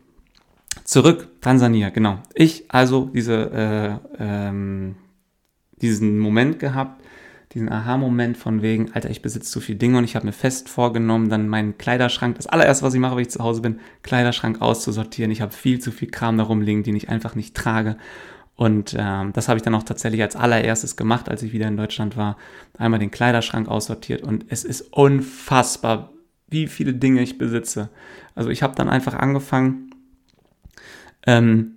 Zurück, 0.84 1.42
Tansania, 1.42 1.90
genau. 1.90 2.20
Ich 2.34 2.66
also 2.70 3.10
diese, 3.14 4.00
äh, 4.20 4.24
ähm, 4.24 4.96
diesen 5.82 6.20
Moment 6.20 6.60
gehabt, 6.60 7.02
diesen 7.54 7.72
Aha-Moment 7.72 8.38
von 8.38 8.62
wegen, 8.62 8.92
Alter, 8.94 9.10
ich 9.10 9.22
besitze 9.22 9.50
zu 9.50 9.62
viele 9.62 9.80
Dinge 9.80 9.98
und 9.98 10.04
ich 10.04 10.16
habe 10.16 10.26
mir 10.26 10.34
fest 10.34 10.70
vorgenommen, 10.70 11.30
dann 11.30 11.48
meinen 11.48 11.78
Kleiderschrank, 11.78 12.36
das 12.36 12.48
allererste, 12.48 12.86
was 12.86 12.94
ich 12.94 13.00
mache, 13.00 13.16
wenn 13.16 13.22
ich 13.22 13.30
zu 13.30 13.44
Hause 13.44 13.62
bin, 13.62 13.80
Kleiderschrank 14.04 14.62
auszusortieren. 14.62 15.32
Ich 15.32 15.42
habe 15.42 15.54
viel 15.54 15.80
zu 15.80 15.92
viel 15.92 16.10
Kram 16.10 16.38
darum 16.38 16.62
liegen, 16.62 16.84
den 16.84 16.96
ich 16.96 17.10
einfach 17.10 17.36
nicht 17.36 17.56
trage. 17.56 17.98
Und 18.56 18.96
ähm, 18.98 19.34
das 19.34 19.48
habe 19.48 19.58
ich 19.58 19.64
dann 19.64 19.76
auch 19.76 19.84
tatsächlich 19.84 20.22
als 20.22 20.36
allererstes 20.36 20.98
gemacht, 20.98 21.30
als 21.30 21.44
ich 21.44 21.54
wieder 21.54 21.68
in 21.68 21.78
Deutschland 21.78 22.18
war. 22.18 22.38
Einmal 22.78 23.00
den 23.00 23.12
Kleiderschrank 23.12 23.68
aussortiert 23.68 24.24
und 24.24 24.46
es 24.50 24.64
ist 24.64 24.82
unfassbar, 24.94 26.12
wie 26.48 26.68
viele 26.68 26.94
Dinge 26.94 27.22
ich 27.22 27.38
besitze. 27.38 27.90
Also 28.36 28.50
ich 28.50 28.64
habe 28.64 28.76
dann 28.76 28.90
einfach 28.90 29.14
angefangen, 29.14 29.87
ähm, 31.28 31.74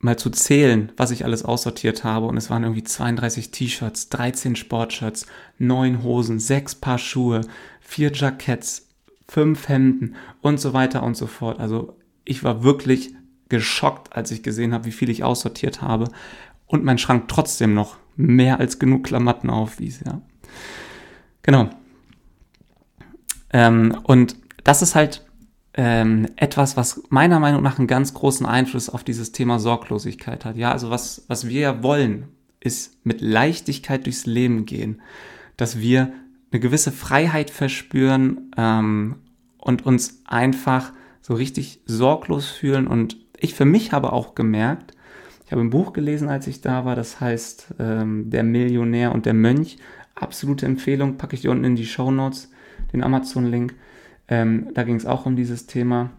mal 0.00 0.18
zu 0.18 0.28
zählen, 0.28 0.92
was 0.98 1.10
ich 1.10 1.24
alles 1.24 1.44
aussortiert 1.44 2.04
habe. 2.04 2.26
Und 2.26 2.36
es 2.36 2.50
waren 2.50 2.62
irgendwie 2.62 2.84
32 2.84 3.50
T-Shirts, 3.50 4.10
13 4.10 4.54
Sportshirts, 4.56 5.26
9 5.58 6.02
Hosen, 6.02 6.38
6 6.38 6.74
Paar 6.74 6.98
Schuhe, 6.98 7.40
4 7.80 8.12
Jacketts, 8.12 8.88
5 9.28 9.68
Hemden 9.68 10.16
und 10.42 10.60
so 10.60 10.74
weiter 10.74 11.02
und 11.02 11.16
so 11.16 11.26
fort. 11.26 11.58
Also 11.58 11.96
ich 12.26 12.44
war 12.44 12.62
wirklich 12.62 13.14
geschockt, 13.48 14.14
als 14.14 14.30
ich 14.30 14.42
gesehen 14.42 14.74
habe, 14.74 14.84
wie 14.84 14.92
viel 14.92 15.08
ich 15.08 15.24
aussortiert 15.24 15.80
habe. 15.80 16.08
Und 16.66 16.84
mein 16.84 16.98
Schrank 16.98 17.28
trotzdem 17.28 17.72
noch 17.72 17.96
mehr 18.16 18.60
als 18.60 18.78
genug 18.78 19.04
Klamotten 19.04 19.48
aufwies, 19.48 20.00
ja. 20.04 20.20
Genau. 21.42 21.70
Ähm, 23.52 23.98
und 24.04 24.36
das 24.64 24.82
ist 24.82 24.94
halt 24.94 25.24
ähm, 25.74 26.28
etwas, 26.36 26.76
was 26.76 27.02
meiner 27.08 27.40
Meinung 27.40 27.62
nach 27.62 27.78
einen 27.78 27.88
ganz 27.88 28.14
großen 28.14 28.46
Einfluss 28.46 28.88
auf 28.88 29.02
dieses 29.02 29.32
Thema 29.32 29.58
Sorglosigkeit 29.58 30.44
hat. 30.44 30.56
Ja, 30.56 30.70
also 30.70 30.90
was, 30.90 31.24
was 31.28 31.48
wir 31.48 31.60
ja 31.60 31.82
wollen, 31.82 32.28
ist 32.60 33.04
mit 33.04 33.20
Leichtigkeit 33.20 34.06
durchs 34.06 34.26
Leben 34.26 34.66
gehen, 34.66 35.02
dass 35.56 35.80
wir 35.80 36.12
eine 36.50 36.60
gewisse 36.60 36.92
Freiheit 36.92 37.50
verspüren 37.50 38.52
ähm, 38.56 39.16
und 39.58 39.84
uns 39.84 40.22
einfach 40.24 40.92
so 41.20 41.34
richtig 41.34 41.80
sorglos 41.86 42.48
fühlen. 42.48 42.86
Und 42.86 43.16
ich 43.36 43.54
für 43.54 43.64
mich 43.64 43.92
habe 43.92 44.12
auch 44.12 44.34
gemerkt, 44.34 44.92
ich 45.44 45.52
habe 45.52 45.60
ein 45.60 45.70
Buch 45.70 45.92
gelesen, 45.92 46.28
als 46.28 46.46
ich 46.46 46.60
da 46.60 46.84
war, 46.84 46.96
das 46.96 47.20
heißt 47.20 47.74
ähm, 47.78 48.30
Der 48.30 48.44
Millionär 48.44 49.12
und 49.12 49.26
der 49.26 49.34
Mönch. 49.34 49.76
Absolute 50.14 50.64
Empfehlung, 50.64 51.16
packe 51.16 51.34
ich 51.34 51.42
dir 51.42 51.50
unten 51.50 51.64
in 51.64 51.76
die 51.76 51.86
Show 51.86 52.10
Notes, 52.10 52.50
den 52.92 53.02
Amazon-Link. 53.02 53.74
Ähm, 54.28 54.68
da 54.74 54.84
ging 54.84 54.96
es 54.96 55.06
auch 55.06 55.26
um 55.26 55.36
dieses 55.36 55.66
Thema. 55.66 56.10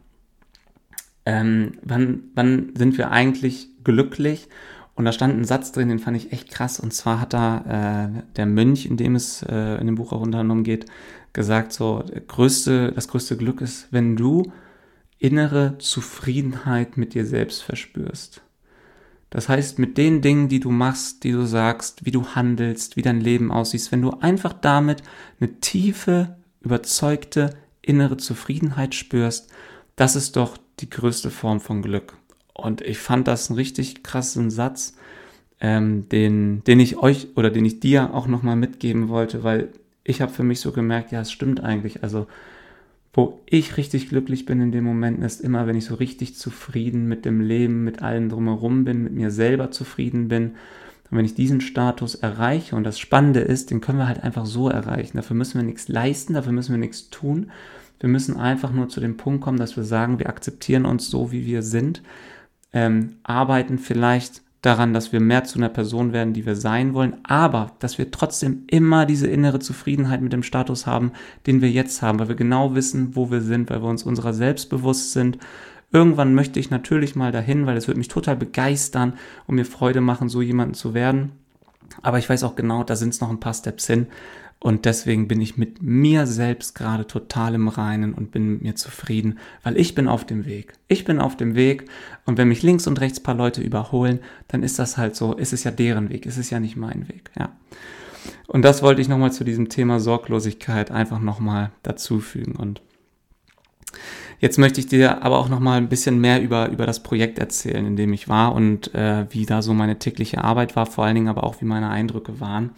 Ähm, 1.26 1.74
wann, 1.82 2.24
wann 2.36 2.72
sind 2.76 2.97
wir 2.97 3.12
eigentlich 3.12 3.70
glücklich? 3.84 4.47
Und 4.95 5.06
da 5.06 5.12
stand 5.12 5.38
ein 5.38 5.45
Satz 5.45 5.72
drin, 5.72 5.89
den 5.89 5.99
fand 5.99 6.16
ich 6.16 6.32
echt 6.32 6.49
krass. 6.49 6.80
Und 6.80 6.93
zwar 6.93 7.20
hat 7.20 7.34
da 7.34 8.06
äh, 8.08 8.24
der 8.38 8.45
Mönch, 8.45 8.86
in 8.86 8.97
dem 8.97 9.16
es 9.16 9.43
äh, 9.43 9.80
in 9.80 9.88
dem 9.88 9.95
Buch 9.95 10.14
auch 10.14 10.22
unter 10.22 10.39
anderem 10.39 10.64
geht, 10.64 10.86
gesagt, 11.34 11.74
so, 11.74 12.03
größte, 12.28 12.93
das 12.93 13.10
größte 13.10 13.36
Glück 13.36 13.60
ist, 13.60 13.88
wenn 13.91 14.16
du 14.16 14.51
innere 15.20 15.78
Zufriedenheit 15.80 16.97
mit 16.97 17.14
dir 17.14 17.26
selbst 17.26 17.62
verspürst. 17.62 18.41
Das 19.30 19.49
heißt, 19.49 19.80
mit 19.80 19.97
den 19.97 20.22
Dingen, 20.22 20.47
die 20.47 20.62
du 20.62 20.72
machst, 20.72 21.26
die 21.26 21.32
du 21.32 21.45
sagst, 21.45 22.06
wie 22.06 22.12
du 22.12 22.26
handelst, 22.28 22.95
wie 22.95 23.01
dein 23.01 23.20
Leben 23.20 23.51
aussieht, 23.51 23.91
wenn 23.91 24.01
du 24.01 24.12
einfach 24.12 24.53
damit 24.53 25.03
eine 25.41 25.60
tiefe, 25.60 26.38
überzeugte 26.62 27.49
innere 27.88 28.17
Zufriedenheit 28.17 28.95
spürst, 28.95 29.49
das 29.95 30.15
ist 30.15 30.36
doch 30.36 30.57
die 30.79 30.89
größte 30.89 31.31
Form 31.31 31.59
von 31.59 31.81
Glück. 31.81 32.13
Und 32.53 32.81
ich 32.81 32.97
fand 32.97 33.27
das 33.27 33.49
einen 33.49 33.57
richtig 33.57 34.03
krassen 34.03 34.49
Satz, 34.49 34.95
ähm, 35.59 36.07
den, 36.09 36.63
den 36.65 36.79
ich 36.79 36.97
euch 36.97 37.27
oder 37.36 37.49
den 37.49 37.65
ich 37.65 37.79
dir 37.79 38.13
auch 38.13 38.27
nochmal 38.27 38.55
mitgeben 38.55 39.09
wollte, 39.09 39.43
weil 39.43 39.69
ich 40.03 40.21
habe 40.21 40.31
für 40.31 40.43
mich 40.43 40.59
so 40.59 40.71
gemerkt, 40.71 41.11
ja, 41.11 41.21
es 41.21 41.31
stimmt 41.31 41.61
eigentlich. 41.61 42.03
Also, 42.03 42.27
wo 43.13 43.41
ich 43.45 43.77
richtig 43.77 44.09
glücklich 44.09 44.45
bin 44.45 44.61
in 44.61 44.71
dem 44.71 44.83
Moment, 44.83 45.23
ist 45.23 45.41
immer, 45.41 45.67
wenn 45.67 45.77
ich 45.77 45.86
so 45.86 45.95
richtig 45.95 46.36
zufrieden 46.36 47.07
mit 47.07 47.25
dem 47.25 47.41
Leben, 47.41 47.83
mit 47.83 48.01
allem 48.01 48.29
drumherum 48.29 48.86
bin, 48.86 49.03
mit 49.03 49.13
mir 49.13 49.31
selber 49.31 49.71
zufrieden 49.71 50.27
bin. 50.27 50.55
Und 51.10 51.18
wenn 51.18 51.26
ich 51.26 51.36
diesen 51.36 51.62
Status 51.62 52.16
erreiche, 52.16 52.76
und 52.76 52.84
das 52.84 52.99
Spannende 52.99 53.41
ist, 53.41 53.72
den 53.72 53.82
können 53.82 53.99
wir 53.99 54.08
halt 54.08 54.24
einfach 54.24 54.45
so 54.45 54.70
erreichen. 54.70 55.18
Dafür 55.18 55.36
müssen 55.36 55.60
wir 55.60 55.66
nichts 55.66 55.88
leisten, 55.88 56.34
dafür 56.34 56.51
müssen 56.51 56.74
wir 56.74 56.80
nichts 56.80 57.10
tun. 57.10 57.51
Wir 57.99 58.10
müssen 58.10 58.38
einfach 58.38 58.72
nur 58.72 58.89
zu 58.89 58.99
dem 58.99 59.18
Punkt 59.18 59.41
kommen, 59.41 59.58
dass 59.60 59.78
wir 59.78 59.84
sagen, 59.84 60.20
wir 60.20 60.30
akzeptieren 60.30 60.86
uns 60.86 61.10
so, 61.10 61.32
wie 61.32 61.45
wir 61.45 61.62
sind 61.62 62.01
ähm, 62.76 63.16
arbeiten 63.24 63.80
vielleicht 63.80 64.43
daran, 64.62 64.93
dass 64.93 65.14
wir 65.14 65.20
mehr 65.20 65.43
zu 65.45 65.58
einer 65.58 65.70
Person 65.70 66.12
werden, 66.12 66.34
die 66.34 66.45
wir 66.45 66.56
sein 66.56 66.93
wollen, 66.93 67.16
aber 67.24 67.72
dass 67.80 67.97
wir 67.97 68.12
trotzdem 68.12 68.64
immer 68.68 69.06
diese 69.06 69.28
innere 69.28 69.60
Zufriedenheit 69.60 70.22
mit 70.22 70.34
dem 70.34 70.43
Status 70.43 70.86
haben, 70.86 71.14
den 71.47 71.62
wir 71.62 71.72
jetzt 71.72 72.01
haben, 72.01 72.20
weil 72.20 72.28
wir 72.28 72.36
genau 72.36 72.76
wissen, 72.76 73.16
wo 73.16 73.32
wir 73.32 73.41
sind, 73.41 73.70
weil 73.70 73.82
wir 73.82 73.89
uns 73.89 74.03
unserer 74.03 74.34
selbst 74.34 74.70
bewusst 74.70 75.14
sind. 75.14 75.38
Irgendwann 75.91 76.33
möchte 76.33 76.59
ich 76.59 76.69
natürlich 76.69 77.15
mal 77.15 77.31
dahin, 77.31 77.65
weil 77.65 77.77
es 77.77 77.88
wird 77.88 77.97
mich 77.97 78.07
total 78.07 78.36
begeistern 78.36 79.13
und 79.47 79.55
mir 79.55 79.65
Freude 79.65 80.01
machen, 80.01 80.29
so 80.29 80.41
jemanden 80.41 80.73
zu 80.73 80.93
werden. 80.93 81.31
Aber 82.01 82.19
ich 82.19 82.29
weiß 82.29 82.43
auch 82.43 82.55
genau, 82.55 82.83
da 82.83 82.95
sind 82.95 83.09
es 83.09 83.21
noch 83.21 83.29
ein 83.29 83.39
paar 83.39 83.53
Steps 83.53 83.88
hin. 83.88 84.07
Und 84.59 84.86
deswegen 84.86 85.27
bin 85.27 85.41
ich 85.41 85.57
mit 85.57 85.83
mir 85.83 86.25
selbst 86.25 86.73
gerade 86.73 87.05
total 87.05 87.53
im 87.53 87.67
Reinen 87.67 88.13
und 88.13 88.31
bin 88.31 88.53
mit 88.53 88.61
mir 88.63 88.75
zufrieden, 88.75 89.38
weil 89.63 89.77
ich 89.77 89.93
bin 89.93 90.07
auf 90.07 90.25
dem 90.25 90.45
Weg. 90.45 90.73
Ich 90.88 91.05
bin 91.05 91.19
auf 91.19 91.38
dem 91.38 91.55
Weg 91.55 91.86
und 92.25 92.38
wenn 92.38 92.47
mich 92.47 92.63
links 92.63 92.88
und 92.88 92.99
rechts 92.99 93.19
paar 93.19 93.36
Leute 93.36 93.61
überholen, 93.61 94.19
dann 94.47 94.63
ist 94.63 94.79
das 94.79 94.97
halt 94.97 95.15
so, 95.15 95.33
ist 95.33 95.53
es 95.53 95.65
ja 95.65 95.71
deren 95.71 96.09
Weg, 96.09 96.25
ist 96.25 96.38
es 96.38 96.49
ja 96.49 96.59
nicht 96.59 96.77
mein 96.77 97.07
Weg, 97.09 97.29
ja. 97.38 97.51
Und 98.47 98.63
das 98.63 98.81
wollte 98.81 99.01
ich 99.01 99.07
nochmal 99.07 99.31
zu 99.31 99.43
diesem 99.43 99.69
Thema 99.69 99.99
Sorglosigkeit 99.99 100.89
einfach 100.89 101.19
nochmal 101.19 101.71
dazufügen 101.83 102.55
und 102.55 102.81
Jetzt 104.39 104.57
möchte 104.57 104.79
ich 104.79 104.87
dir 104.87 105.23
aber 105.23 105.39
auch 105.39 105.49
noch 105.49 105.59
mal 105.59 105.77
ein 105.77 105.89
bisschen 105.89 106.19
mehr 106.19 106.41
über, 106.41 106.69
über 106.69 106.85
das 106.85 107.01
Projekt 107.01 107.39
erzählen, 107.39 107.85
in 107.85 107.95
dem 107.95 108.13
ich 108.13 108.27
war 108.27 108.53
und 108.53 108.93
äh, 108.93 109.25
wie 109.29 109.45
da 109.45 109.61
so 109.61 109.73
meine 109.73 109.97
tägliche 109.97 110.43
Arbeit 110.43 110.75
war, 110.75 110.85
vor 110.85 111.05
allen 111.05 111.15
Dingen 111.15 111.29
aber 111.29 111.43
auch 111.43 111.61
wie 111.61 111.65
meine 111.65 111.89
Eindrücke 111.89 112.39
waren. 112.39 112.71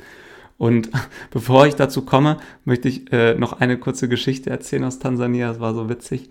Und 0.57 0.89
bevor 1.31 1.67
ich 1.67 1.75
dazu 1.75 2.03
komme, 2.03 2.37
möchte 2.65 2.87
ich 2.87 3.11
äh, 3.11 3.35
noch 3.35 3.59
eine 3.59 3.77
kurze 3.77 4.07
Geschichte 4.07 4.49
erzählen 4.49 4.83
aus 4.83 4.99
Tansania. 4.99 5.49
Das 5.49 5.59
war 5.59 5.73
so 5.73 5.89
witzig. 5.89 6.29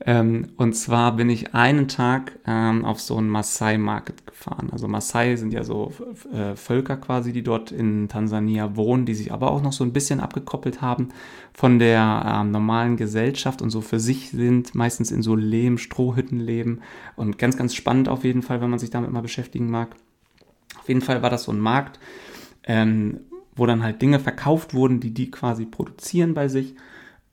Ähm, 0.00 0.48
und 0.56 0.74
zwar 0.74 1.14
bin 1.16 1.30
ich 1.30 1.54
einen 1.54 1.86
Tag 1.88 2.38
ähm, 2.46 2.84
auf 2.84 3.00
so 3.00 3.16
einen 3.16 3.28
Maasai 3.28 3.78
Market 3.78 4.26
gefahren. 4.26 4.68
Also 4.72 4.88
Maasai 4.88 5.36
sind 5.36 5.52
ja 5.52 5.62
so 5.62 5.92
äh, 6.32 6.56
Völker 6.56 6.96
quasi, 6.96 7.32
die 7.32 7.42
dort 7.42 7.70
in 7.70 8.08
Tansania 8.08 8.76
wohnen, 8.76 9.06
die 9.06 9.14
sich 9.14 9.32
aber 9.32 9.50
auch 9.50 9.62
noch 9.62 9.72
so 9.72 9.84
ein 9.84 9.92
bisschen 9.92 10.20
abgekoppelt 10.20 10.82
haben 10.82 11.10
von 11.52 11.78
der 11.78 12.24
ähm, 12.26 12.50
normalen 12.50 12.96
Gesellschaft 12.96 13.62
und 13.62 13.70
so 13.70 13.80
für 13.80 14.00
sich 14.00 14.30
sind, 14.30 14.74
meistens 14.74 15.12
in 15.12 15.22
so 15.22 15.36
Lehm, 15.36 15.78
Strohhütten 15.78 16.40
leben. 16.40 16.80
Und 17.14 17.38
ganz, 17.38 17.56
ganz 17.56 17.74
spannend 17.74 18.08
auf 18.08 18.24
jeden 18.24 18.42
Fall, 18.42 18.60
wenn 18.60 18.70
man 18.70 18.80
sich 18.80 18.90
damit 18.90 19.10
mal 19.10 19.22
beschäftigen 19.22 19.70
mag. 19.70 19.94
Auf 20.78 20.88
jeden 20.88 21.02
Fall 21.02 21.22
war 21.22 21.30
das 21.30 21.44
so 21.44 21.52
ein 21.52 21.60
Markt, 21.60 22.00
ähm, 22.64 23.20
wo 23.54 23.64
dann 23.64 23.82
halt 23.82 24.02
Dinge 24.02 24.18
verkauft 24.18 24.74
wurden, 24.74 24.98
die 24.98 25.14
die 25.14 25.30
quasi 25.30 25.64
produzieren 25.64 26.34
bei 26.34 26.48
sich. 26.48 26.74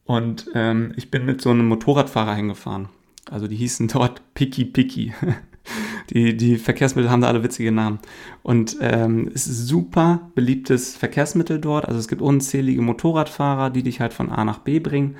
Und 0.05 0.49
ähm, 0.53 0.93
ich 0.95 1.11
bin 1.11 1.25
mit 1.25 1.41
so 1.41 1.51
einem 1.51 1.67
Motorradfahrer 1.67 2.35
hingefahren. 2.35 2.89
Also 3.29 3.47
die 3.47 3.55
hießen 3.55 3.87
dort 3.87 4.21
Picky 4.33 4.65
Picky. 4.65 5.13
die, 6.09 6.35
die 6.35 6.57
Verkehrsmittel 6.57 7.09
haben 7.09 7.21
da 7.21 7.27
alle 7.27 7.43
witzige 7.43 7.71
Namen. 7.71 7.99
Und 8.43 8.77
ähm, 8.81 9.29
es 9.33 9.47
ist 9.47 9.67
super 9.67 10.31
beliebtes 10.35 10.95
Verkehrsmittel 10.95 11.59
dort. 11.59 11.85
Also 11.85 11.99
es 11.99 12.07
gibt 12.07 12.21
unzählige 12.21 12.81
Motorradfahrer, 12.81 13.69
die 13.69 13.83
dich 13.83 13.99
halt 13.99 14.13
von 14.13 14.29
A 14.29 14.43
nach 14.43 14.59
B 14.59 14.79
bringen. 14.79 15.15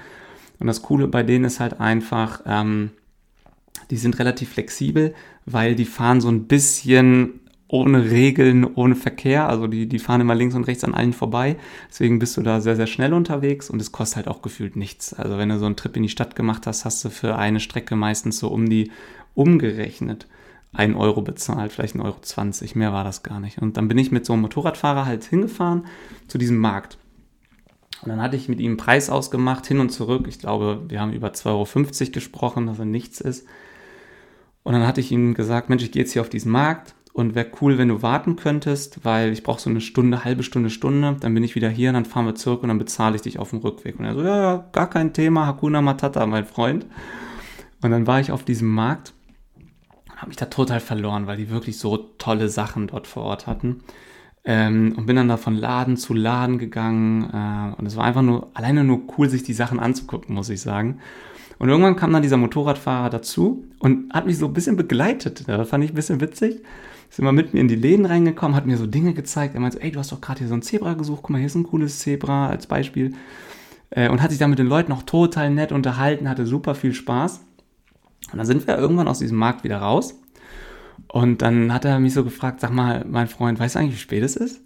Und 0.59 0.67
das 0.67 0.82
Coole 0.82 1.07
bei 1.07 1.23
denen 1.23 1.45
ist 1.45 1.59
halt 1.59 1.79
einfach, 1.79 2.41
ähm, 2.45 2.91
die 3.89 3.97
sind 3.97 4.19
relativ 4.19 4.49
flexibel, 4.49 5.13
weil 5.45 5.75
die 5.75 5.86
fahren 5.86 6.21
so 6.21 6.29
ein 6.29 6.45
bisschen 6.45 7.41
ohne 7.72 8.11
Regeln, 8.11 8.65
ohne 8.65 8.95
Verkehr. 8.95 9.47
Also 9.47 9.67
die, 9.67 9.88
die 9.88 9.99
fahren 9.99 10.22
immer 10.22 10.36
links 10.36 10.55
und 10.55 10.65
rechts 10.65 10.84
an 10.84 10.93
allen 10.93 11.13
vorbei. 11.13 11.55
Deswegen 11.89 12.19
bist 12.19 12.36
du 12.36 12.41
da 12.41 12.59
sehr, 12.59 12.76
sehr 12.76 12.88
schnell 12.88 13.13
unterwegs 13.13 13.69
und 13.69 13.82
es 13.82 13.93
kostet 13.93 14.17
halt 14.17 14.28
auch 14.28 14.41
gefühlt 14.41 14.76
nichts. 14.76 15.13
Also 15.13 15.38
wenn 15.38 15.49
du 15.49 15.57
so 15.57 15.65
einen 15.65 15.78
Trip 15.78 15.95
in 15.95 16.03
die 16.03 16.09
Stadt 16.09 16.36
gemacht 16.36 16.67
hast, 16.67 16.84
hast 16.84 17.03
du 17.05 17.09
für 17.09 17.38
eine 17.38 17.61
Strecke 17.61 17.95
meistens 17.95 18.39
so 18.39 18.49
um 18.49 18.69
die 18.69 18.91
umgerechnet 19.36 20.28
einen 20.74 20.95
Euro 20.95 21.22
bezahlt, 21.22 21.72
vielleicht 21.72 21.95
1,20 21.95 22.03
Euro. 22.03 22.17
20. 22.22 22.76
Mehr 22.76 22.93
war 22.93 23.03
das 23.03 23.24
gar 23.24 23.39
nicht. 23.39 23.61
Und 23.61 23.78
dann 23.78 23.88
bin 23.88 23.97
ich 23.97 24.11
mit 24.11 24.26
so 24.26 24.34
einem 24.34 24.41
Motorradfahrer 24.43 25.05
halt 25.05 25.24
hingefahren 25.24 25.86
zu 26.28 26.38
diesem 26.38 26.57
Markt. 26.57 26.97
Und 28.01 28.09
dann 28.09 28.22
hatte 28.22 28.36
ich 28.36 28.49
mit 28.49 28.59
ihm 28.59 28.72
einen 28.72 28.78
Preis 28.78 29.09
ausgemacht, 29.09 29.65
hin 29.65 29.80
und 29.80 29.91
zurück. 29.91 30.26
Ich 30.28 30.39
glaube, 30.39 30.84
wir 30.89 30.99
haben 30.99 31.13
über 31.13 31.30
2,50 31.30 32.01
Euro 32.01 32.11
gesprochen, 32.11 32.67
dass 32.67 32.80
er 32.80 32.86
nichts 32.86 33.22
ist. 33.22 33.47
Und 34.63 34.74
dann 34.74 34.86
hatte 34.86 35.01
ich 35.01 35.11
ihm 35.11 35.34
gesagt, 35.34 35.69
Mensch, 35.69 35.84
ich 35.84 35.91
gehe 35.91 36.01
jetzt 36.01 36.13
hier 36.13 36.22
auf 36.22 36.30
diesen 36.30 36.51
Markt 36.51 36.95
und 37.14 37.36
wäre 37.36 37.51
cool, 37.62 37.78
wenn 37.78 37.89
du 37.89 38.01
warten 38.01 38.38
könntest, 38.38 39.03
weil 39.03 39.34
ich 39.34 39.43
brauche 39.43 39.59
so 39.59 39.70
eine 39.70 39.82
Stunde, 39.82 40.24
halbe 40.24 40.43
Stunde, 40.43 40.70
Stunde. 40.70 41.18
Dann 41.20 41.34
bin 41.34 41.43
ich 41.43 41.55
wieder 41.55 41.70
hier 41.70 41.89
und 41.89 41.95
dann 41.95 42.05
fahren 42.05 42.26
wir 42.26 42.36
zurück 42.36 42.64
und 42.64 42.70
dann 42.70 42.78
bezahle 42.78 43.16
ich 43.16 43.22
dich 43.22 43.38
auf 43.38 43.49
dem 43.49 43.59
Rückweg. 43.59 43.99
Und 43.99 44.05
er 44.05 44.14
so, 44.14 44.24
ja, 44.24 44.41
ja, 44.41 44.66
gar 44.72 44.89
kein 44.89 45.14
Thema, 45.14 45.45
Hakuna 45.45 45.82
Matata, 45.82 46.26
mein 46.26 46.45
Freund. 46.45 46.86
Und 47.82 47.91
dann 47.91 48.07
war 48.07 48.20
ich 48.22 48.32
auf 48.32 48.43
diesem 48.43 48.70
Markt 48.70 49.14
und 50.09 50.16
habe 50.16 50.28
mich 50.28 50.38
da 50.38 50.45
total 50.45 50.80
verloren, 50.80 51.28
weil 51.28 51.38
die 51.38 51.49
wirklich 51.49 51.78
so 51.78 51.97
tolle 51.97 52.47
Sachen 52.47 52.88
dort 52.88 53.07
vor 53.07 53.24
Ort 53.24 53.45
hatten. 53.45 53.84
Ähm, 54.43 54.93
und 54.95 55.05
bin 55.05 55.18
dann 55.18 55.28
da 55.28 55.38
von 55.38 55.55
Laden 55.55 55.97
zu 55.97 56.14
Laden 56.14 56.59
gegangen. 56.59 57.30
Äh, 57.30 57.76
und 57.78 57.86
es 57.86 57.97
war 57.97 58.05
einfach 58.05 58.22
nur, 58.22 58.51
alleine 58.53 58.86
nur 58.86 59.01
cool, 59.18 59.28
sich 59.28 59.43
die 59.43 59.53
Sachen 59.53 59.82
anzugucken, 59.82 60.34
muss 60.34 60.49
ich 60.49 60.62
sagen. 60.62 60.99
Und 61.59 61.68
irgendwann 61.68 61.97
kam 61.97 62.14
dann 62.14 62.24
dieser 62.24 62.38
Motorradfahrer 62.38 63.09
dazu 63.09 63.66
und 63.80 64.14
hat 64.14 64.26
mich 64.26 64.38
so 64.38 64.47
ein 64.47 64.53
bisschen 64.53 64.78
begleitet. 64.78 65.47
Das 65.47 65.70
fand 65.70 65.84
ich 65.84 65.91
ein 65.91 65.95
bisschen 65.95 66.22
witzig 66.22 66.64
ist 67.12 67.20
immer 67.20 67.34
mit 67.34 67.53
mir 67.53 67.59
in 67.59 67.68
die 67.68 67.76
Läden 67.76 68.05
reingekommen, 68.05 68.55
hat 68.55 68.66
mir 68.66 68.78
so 68.78 68.88
Dinge 68.88 69.14
gezeigt. 69.14 69.53
Er 69.53 69.59
meinte, 69.59 69.82
ey, 69.82 69.91
du 69.91 69.99
hast 69.99 70.14
doch 70.14 70.22
gerade 70.22 70.39
hier 70.39 70.47
so 70.47 70.53
ein 70.53 70.62
Zebra 70.62 70.93
gesucht, 70.93 71.24
guck 71.24 71.32
mal, 71.32 71.39
hier 71.39 71.47
ist 71.47 71.55
ein 71.55 71.64
cooles 71.64 71.99
Zebra 71.99 72.47
als 72.47 72.68
Beispiel. 72.68 73.14
Äh, 73.89 74.09
und 74.09 74.22
hat 74.22 74.32
sich 74.32 74.39
dann 74.39 74.49
mit 74.49 74.59
den 74.59 74.68
Leuten 74.68 74.93
auch 74.93 75.03
total 75.03 75.49
nett 75.49 75.74
unterhalten, 75.74 76.30
hatte 76.30 76.45
super 76.45 76.74
viel 76.74 76.93
Spaß. 76.93 77.41
Und 78.32 78.38
dann 78.38 78.45
sind 78.45 78.66
wir 78.66 78.78
irgendwann 78.78 79.09
aus 79.09 79.20
diesem 79.20 79.38
Markt 79.38 79.66
wieder 79.66 79.80
raus. 79.80 80.18
Und 81.09 81.41
dann 81.41 81.74
hat 81.74 81.84
er 81.84 81.99
mich 81.99 82.14
so 82.14 82.24
gefragt, 82.24 82.62
sag 82.62 82.72
mal, 82.72 83.03
mein 83.05 83.28
Freund, 83.28 83.59
weißt 83.59 83.76
du 83.76 83.80
eigentlich, 83.80 83.95
wie 83.95 83.99
spät 83.99 84.24
es 84.24 84.38
ist? 84.38 84.59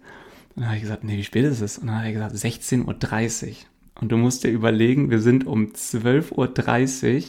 Und 0.54 0.60
dann 0.60 0.66
habe 0.66 0.76
ich 0.76 0.82
gesagt, 0.82 1.02
nee, 1.02 1.16
wie 1.16 1.24
spät 1.24 1.44
ist 1.44 1.60
es? 1.60 1.78
Und 1.78 1.88
dann 1.88 1.98
hat 1.98 2.04
er 2.04 2.12
gesagt, 2.12 2.36
16.30 2.36 3.48
Uhr. 3.48 3.54
Und 4.00 4.12
du 4.12 4.16
musst 4.16 4.44
dir 4.44 4.50
überlegen, 4.50 5.10
wir 5.10 5.20
sind 5.20 5.48
um 5.48 5.72
12.30 5.72 7.16
Uhr 7.16 7.22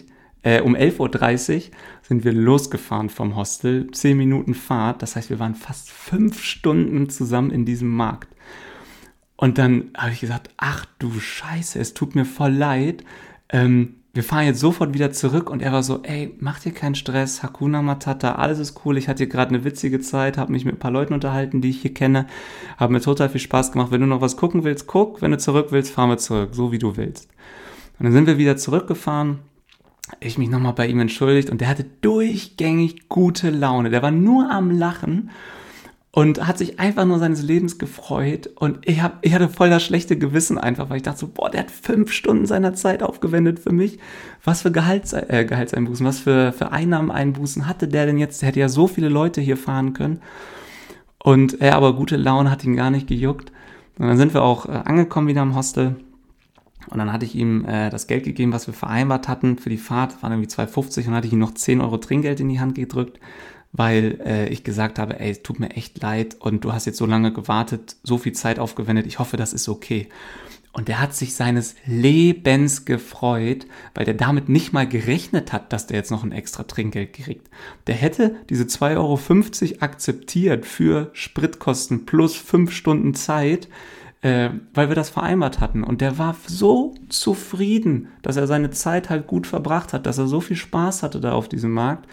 äh, 0.43 0.61
um 0.61 0.75
11.30 0.75 1.55
Uhr 1.55 1.61
sind 2.01 2.23
wir 2.23 2.31
losgefahren 2.31 3.09
vom 3.09 3.35
Hostel, 3.35 3.91
10 3.91 4.17
Minuten 4.17 4.53
Fahrt, 4.53 5.01
das 5.01 5.15
heißt, 5.15 5.29
wir 5.29 5.39
waren 5.39 5.55
fast 5.55 5.91
fünf 5.91 6.41
Stunden 6.43 7.09
zusammen 7.09 7.51
in 7.51 7.65
diesem 7.65 7.89
Markt. 7.89 8.29
Und 9.35 9.57
dann 9.57 9.91
habe 9.95 10.11
ich 10.11 10.19
gesagt, 10.19 10.49
ach 10.57 10.85
du 10.99 11.19
Scheiße, 11.19 11.79
es 11.79 11.93
tut 11.93 12.15
mir 12.15 12.25
voll 12.25 12.53
leid. 12.53 13.03
Ähm, 13.49 13.97
wir 14.17 14.23
fahren 14.23 14.45
jetzt 14.45 14.59
sofort 14.59 14.95
wieder 14.95 15.11
zurück 15.11 15.47
und 15.47 15.61
er 15.61 15.71
war 15.71 15.83
so, 15.83 16.01
ey, 16.01 16.33
mach 16.39 16.59
dir 16.59 16.71
keinen 16.71 16.95
Stress, 16.95 17.43
Hakuna 17.43 17.83
Matata, 17.83 18.33
alles 18.33 18.57
ist 18.57 18.81
cool, 18.83 18.97
ich 18.97 19.07
hatte 19.07 19.19
hier 19.19 19.27
gerade 19.27 19.53
eine 19.53 19.63
witzige 19.63 19.99
Zeit, 19.99 20.39
habe 20.39 20.51
mich 20.53 20.65
mit 20.65 20.73
ein 20.73 20.79
paar 20.79 20.89
Leuten 20.89 21.13
unterhalten, 21.13 21.61
die 21.61 21.69
ich 21.69 21.83
hier 21.83 21.93
kenne, 21.93 22.25
habe 22.77 22.93
mir 22.93 22.99
total 22.99 23.29
viel 23.29 23.41
Spaß 23.41 23.71
gemacht, 23.71 23.91
wenn 23.91 24.01
du 24.01 24.07
noch 24.07 24.21
was 24.21 24.35
gucken 24.35 24.63
willst, 24.63 24.88
guck, 24.88 25.21
wenn 25.21 25.29
du 25.29 25.38
zurück 25.38 25.67
willst, 25.69 25.91
fahren 25.91 26.09
wir 26.09 26.17
zurück, 26.17 26.49
so 26.53 26.71
wie 26.71 26.79
du 26.79 26.97
willst. 26.97 27.29
Und 27.99 28.05
dann 28.05 28.13
sind 28.13 28.25
wir 28.25 28.39
wieder 28.39 28.57
zurückgefahren, 28.57 29.38
ich 30.20 30.38
mich 30.38 30.49
nochmal 30.49 30.74
bei 30.74 30.88
ihm 30.88 30.99
entschuldigt 30.99 31.49
und 31.49 31.62
der 31.62 31.68
hatte 31.68 31.86
durchgängig 32.01 33.10
gute 33.10 33.49
Laune, 33.49 33.89
der 33.89 34.01
war 34.01 34.12
nur 34.12 34.49
am 34.49 34.72
Lachen 34.72 35.30
und 36.18 36.47
hat 36.47 36.58
sich 36.58 36.80
einfach 36.80 37.05
nur 37.05 37.20
seines 37.20 37.43
Lebens 37.43 37.78
gefreut. 37.78 38.49
Und 38.55 38.80
ich, 38.88 39.03
hab, 39.03 39.24
ich 39.24 39.36
hatte 39.36 39.49
voll 39.49 39.70
das 39.70 39.84
schlechte 39.84 40.18
Gewissen 40.18 40.58
einfach, 40.58 40.89
weil 40.89 40.97
ich 40.97 41.03
dachte 41.03 41.20
so, 41.20 41.28
boah, 41.28 41.51
der 41.51 41.60
hat 41.60 41.70
fünf 41.70 42.12
Stunden 42.12 42.47
seiner 42.47 42.74
Zeit 42.74 43.03
aufgewendet 43.03 43.60
für 43.60 43.72
mich. 43.72 43.99
Was 44.43 44.64
für 44.64 44.72
Gehalts, 44.72 45.14
äh, 45.14 45.45
Gehaltseinbußen, 45.47 46.03
was 46.08 46.18
für, 46.18 46.53
für 46.53 46.72
Einnahmeneinbußen 46.72 47.68
hatte 47.68 47.88
der 47.88 48.08
denn 48.08 48.18
jetzt? 48.18 48.41
Der 48.41 48.47
hätte 48.47 48.60
ja 48.60 48.68
so 48.68 48.88
viele 48.88 49.10
Leute 49.10 49.41
hier 49.41 49.58
fahren 49.58 49.93
können. 49.93 50.22
Und 51.24 51.62
er 51.62 51.76
aber 51.76 51.93
gute 51.93 52.18
Laune 52.18 52.49
hat 52.49 52.64
ihn 52.64 52.76
gar 52.76 52.89
nicht 52.89 53.08
gejuckt. 53.08 53.51
Und 53.99 54.08
dann 54.08 54.18
sind 54.18 54.34
wir 54.34 54.41
auch 54.41 54.66
äh, 54.66 54.72
angekommen 54.72 55.28
wieder 55.28 55.43
im 55.43 55.55
Hostel. 55.55 55.97
Und 56.89 56.99
dann 56.99 57.11
hatte 57.11 57.25
ich 57.25 57.35
ihm 57.35 57.65
äh, 57.65 57.89
das 57.89 58.07
Geld 58.07 58.23
gegeben, 58.23 58.53
was 58.53 58.67
wir 58.67 58.73
vereinbart 58.73 59.27
hatten 59.27 59.57
für 59.57 59.69
die 59.69 59.77
Fahrt. 59.77 60.21
Waren 60.23 60.31
irgendwie 60.31 60.49
2,50 60.49 60.97
und 60.97 61.05
dann 61.07 61.15
hatte 61.15 61.27
ich 61.27 61.33
ihm 61.33 61.39
noch 61.39 61.53
10 61.53 61.81
Euro 61.81 61.97
Trinkgeld 61.97 62.39
in 62.39 62.49
die 62.49 62.59
Hand 62.59 62.75
gedrückt 62.75 63.19
weil 63.73 64.19
äh, 64.25 64.49
ich 64.49 64.63
gesagt 64.63 64.97
habe, 64.97 65.19
ey, 65.19 65.31
es 65.31 65.43
tut 65.43 65.59
mir 65.59 65.71
echt 65.71 66.01
leid 66.01 66.35
und 66.39 66.63
du 66.63 66.73
hast 66.73 66.85
jetzt 66.85 66.97
so 66.97 67.05
lange 67.05 67.31
gewartet, 67.31 67.95
so 68.03 68.17
viel 68.17 68.33
Zeit 68.33 68.59
aufgewendet, 68.59 69.05
ich 69.05 69.19
hoffe, 69.19 69.38
das 69.38 69.53
ist 69.53 69.69
okay. 69.69 70.09
Und 70.73 70.89
der 70.89 71.01
hat 71.01 71.15
sich 71.15 71.33
seines 71.33 71.75
Lebens 71.88 72.85
gefreut, 72.85 73.65
weil 73.95 74.05
der 74.05 74.13
damit 74.13 74.47
nicht 74.47 74.73
mal 74.73 74.88
gerechnet 74.88 75.51
hat, 75.51 75.73
dass 75.73 75.88
der 75.88 75.97
jetzt 75.97 76.11
noch 76.11 76.23
ein 76.23 76.31
extra 76.31 76.63
Trinkgeld 76.63 77.13
kriegt. 77.13 77.49
Der 77.88 77.95
hätte 77.95 78.35
diese 78.49 78.65
2,50 78.65 78.95
Euro 78.95 79.19
akzeptiert 79.79 80.67
für 80.67 81.09
Spritkosten 81.13 82.05
plus 82.05 82.35
fünf 82.35 82.71
Stunden 82.71 83.15
Zeit, 83.15 83.69
äh, 84.22 84.49
weil 84.74 84.89
wir 84.89 84.95
das 84.95 85.09
vereinbart 85.09 85.59
hatten. 85.59 85.84
Und 85.84 86.01
der 86.01 86.18
war 86.18 86.36
so 86.45 86.95
zufrieden, 87.09 88.09
dass 88.22 88.38
er 88.38 88.47
seine 88.47 88.72
Zeit 88.72 89.09
halt 89.09 89.28
gut 89.28 89.47
verbracht 89.47 89.93
hat, 89.93 90.05
dass 90.05 90.18
er 90.18 90.28
so 90.28 90.41
viel 90.41 90.57
Spaß 90.57 91.03
hatte 91.03 91.20
da 91.20 91.34
auf 91.34 91.49
diesem 91.49 91.72
Markt, 91.72 92.07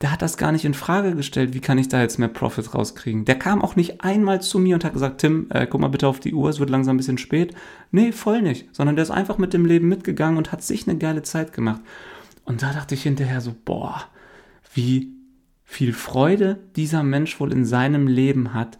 der 0.00 0.12
hat 0.12 0.22
das 0.22 0.38
gar 0.38 0.50
nicht 0.50 0.64
in 0.64 0.72
Frage 0.72 1.14
gestellt, 1.14 1.52
wie 1.52 1.60
kann 1.60 1.76
ich 1.76 1.88
da 1.88 2.00
jetzt 2.00 2.18
mehr 2.18 2.28
Profit 2.28 2.74
rauskriegen. 2.74 3.26
Der 3.26 3.38
kam 3.38 3.60
auch 3.60 3.76
nicht 3.76 4.02
einmal 4.02 4.40
zu 4.40 4.58
mir 4.58 4.74
und 4.74 4.84
hat 4.84 4.94
gesagt, 4.94 5.20
Tim, 5.20 5.48
äh, 5.50 5.66
guck 5.66 5.80
mal 5.80 5.88
bitte 5.88 6.08
auf 6.08 6.20
die 6.20 6.32
Uhr, 6.32 6.48
es 6.48 6.58
wird 6.58 6.70
langsam 6.70 6.94
ein 6.94 6.96
bisschen 6.96 7.18
spät. 7.18 7.54
Nee, 7.90 8.12
voll 8.12 8.40
nicht, 8.40 8.74
sondern 8.74 8.96
der 8.96 9.02
ist 9.02 9.10
einfach 9.10 9.36
mit 9.36 9.52
dem 9.52 9.66
Leben 9.66 9.88
mitgegangen 9.88 10.38
und 10.38 10.52
hat 10.52 10.62
sich 10.62 10.88
eine 10.88 10.96
geile 10.96 11.22
Zeit 11.22 11.52
gemacht. 11.52 11.82
Und 12.44 12.62
da 12.62 12.72
dachte 12.72 12.94
ich 12.94 13.02
hinterher 13.02 13.42
so, 13.42 13.54
boah, 13.64 14.04
wie 14.72 15.12
viel 15.64 15.92
Freude 15.92 16.58
dieser 16.76 17.02
Mensch 17.02 17.38
wohl 17.38 17.52
in 17.52 17.66
seinem 17.66 18.06
Leben 18.06 18.54
hat, 18.54 18.78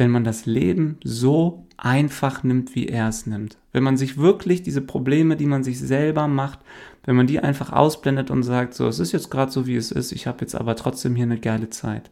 wenn 0.00 0.10
man 0.10 0.24
das 0.24 0.46
Leben 0.46 0.96
so 1.04 1.66
einfach 1.76 2.42
nimmt, 2.42 2.74
wie 2.74 2.88
er 2.88 3.08
es 3.08 3.26
nimmt. 3.26 3.58
Wenn 3.70 3.82
man 3.82 3.98
sich 3.98 4.16
wirklich 4.16 4.62
diese 4.62 4.80
Probleme, 4.80 5.36
die 5.36 5.44
man 5.44 5.62
sich 5.62 5.78
selber 5.78 6.26
macht, 6.26 6.60
wenn 7.04 7.16
man 7.16 7.26
die 7.26 7.40
einfach 7.40 7.70
ausblendet 7.70 8.30
und 8.30 8.42
sagt, 8.42 8.72
so, 8.72 8.88
es 8.88 8.98
ist 8.98 9.12
jetzt 9.12 9.30
gerade 9.30 9.52
so, 9.52 9.66
wie 9.66 9.76
es 9.76 9.92
ist, 9.92 10.12
ich 10.12 10.26
habe 10.26 10.38
jetzt 10.40 10.54
aber 10.54 10.74
trotzdem 10.74 11.14
hier 11.16 11.26
eine 11.26 11.38
geile 11.38 11.68
Zeit. 11.68 12.10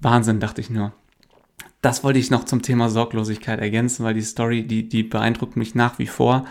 Wahnsinn, 0.00 0.40
dachte 0.40 0.60
ich 0.60 0.68
nur. 0.68 0.92
Das 1.80 2.04
wollte 2.04 2.18
ich 2.18 2.30
noch 2.30 2.44
zum 2.44 2.60
Thema 2.60 2.90
Sorglosigkeit 2.90 3.60
ergänzen, 3.60 4.04
weil 4.04 4.12
die 4.12 4.20
Story, 4.20 4.66
die, 4.66 4.86
die 4.86 5.04
beeindruckt 5.04 5.56
mich 5.56 5.74
nach 5.74 5.98
wie 5.98 6.06
vor. 6.06 6.44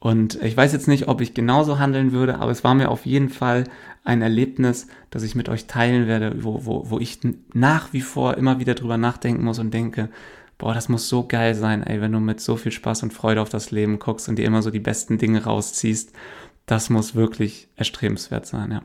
Und 0.00 0.42
ich 0.42 0.56
weiß 0.56 0.72
jetzt 0.72 0.88
nicht, 0.88 1.08
ob 1.08 1.20
ich 1.20 1.34
genauso 1.34 1.78
handeln 1.78 2.12
würde, 2.12 2.38
aber 2.38 2.52
es 2.52 2.64
war 2.64 2.74
mir 2.74 2.88
auf 2.90 3.04
jeden 3.04 3.28
Fall 3.28 3.64
ein 4.04 4.22
Erlebnis, 4.22 4.86
das 5.10 5.22
ich 5.22 5.34
mit 5.34 5.48
euch 5.48 5.66
teilen 5.66 6.06
werde, 6.06 6.42
wo, 6.42 6.64
wo, 6.64 6.90
wo 6.90 6.98
ich 6.98 7.20
nach 7.52 7.92
wie 7.92 8.00
vor 8.00 8.36
immer 8.36 8.58
wieder 8.58 8.74
drüber 8.74 8.96
nachdenken 8.96 9.44
muss 9.44 9.58
und 9.58 9.72
denke, 9.72 10.08
boah, 10.56 10.74
das 10.74 10.88
muss 10.88 11.08
so 11.08 11.26
geil 11.26 11.54
sein, 11.54 11.82
ey, 11.82 12.00
wenn 12.00 12.12
du 12.12 12.20
mit 12.20 12.40
so 12.40 12.56
viel 12.56 12.72
Spaß 12.72 13.02
und 13.04 13.12
Freude 13.12 13.40
auf 13.40 13.48
das 13.48 13.70
Leben 13.70 13.98
guckst 13.98 14.28
und 14.28 14.36
dir 14.36 14.44
immer 14.44 14.62
so 14.62 14.70
die 14.70 14.80
besten 14.80 15.18
Dinge 15.18 15.44
rausziehst 15.44 16.12
das 16.68 16.90
muss 16.90 17.14
wirklich 17.14 17.68
erstrebenswert 17.76 18.46
sein, 18.46 18.70
ja. 18.70 18.82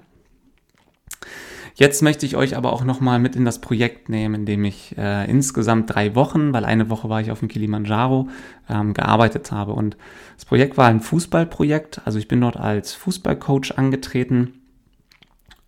Jetzt 1.76 2.04
möchte 2.04 2.26
ich 2.28 2.36
euch 2.36 2.56
aber 2.56 2.72
auch 2.72 2.84
nochmal 2.84 3.18
mit 3.18 3.36
in 3.36 3.46
das 3.46 3.60
Projekt 3.60 4.08
nehmen, 4.08 4.36
in 4.36 4.46
dem 4.46 4.64
ich 4.64 4.96
äh, 4.96 5.30
insgesamt 5.30 5.94
drei 5.94 6.14
Wochen, 6.14 6.54
weil 6.54 6.66
eine 6.66 6.90
Woche 6.92 7.10
war 7.10 7.20
ich 7.20 7.32
auf 7.32 7.40
dem 7.40 7.48
Kilimanjaro, 7.48 8.30
ähm, 8.70 8.94
gearbeitet 8.94 9.52
habe. 9.52 9.74
Und 9.74 9.98
das 10.36 10.46
Projekt 10.46 10.78
war 10.78 10.88
ein 10.88 11.02
Fußballprojekt. 11.02 12.02
Also 12.06 12.20
ich 12.20 12.28
bin 12.28 12.42
dort 12.42 12.58
als 12.58 12.94
Fußballcoach 12.94 13.76
angetreten 13.76 14.62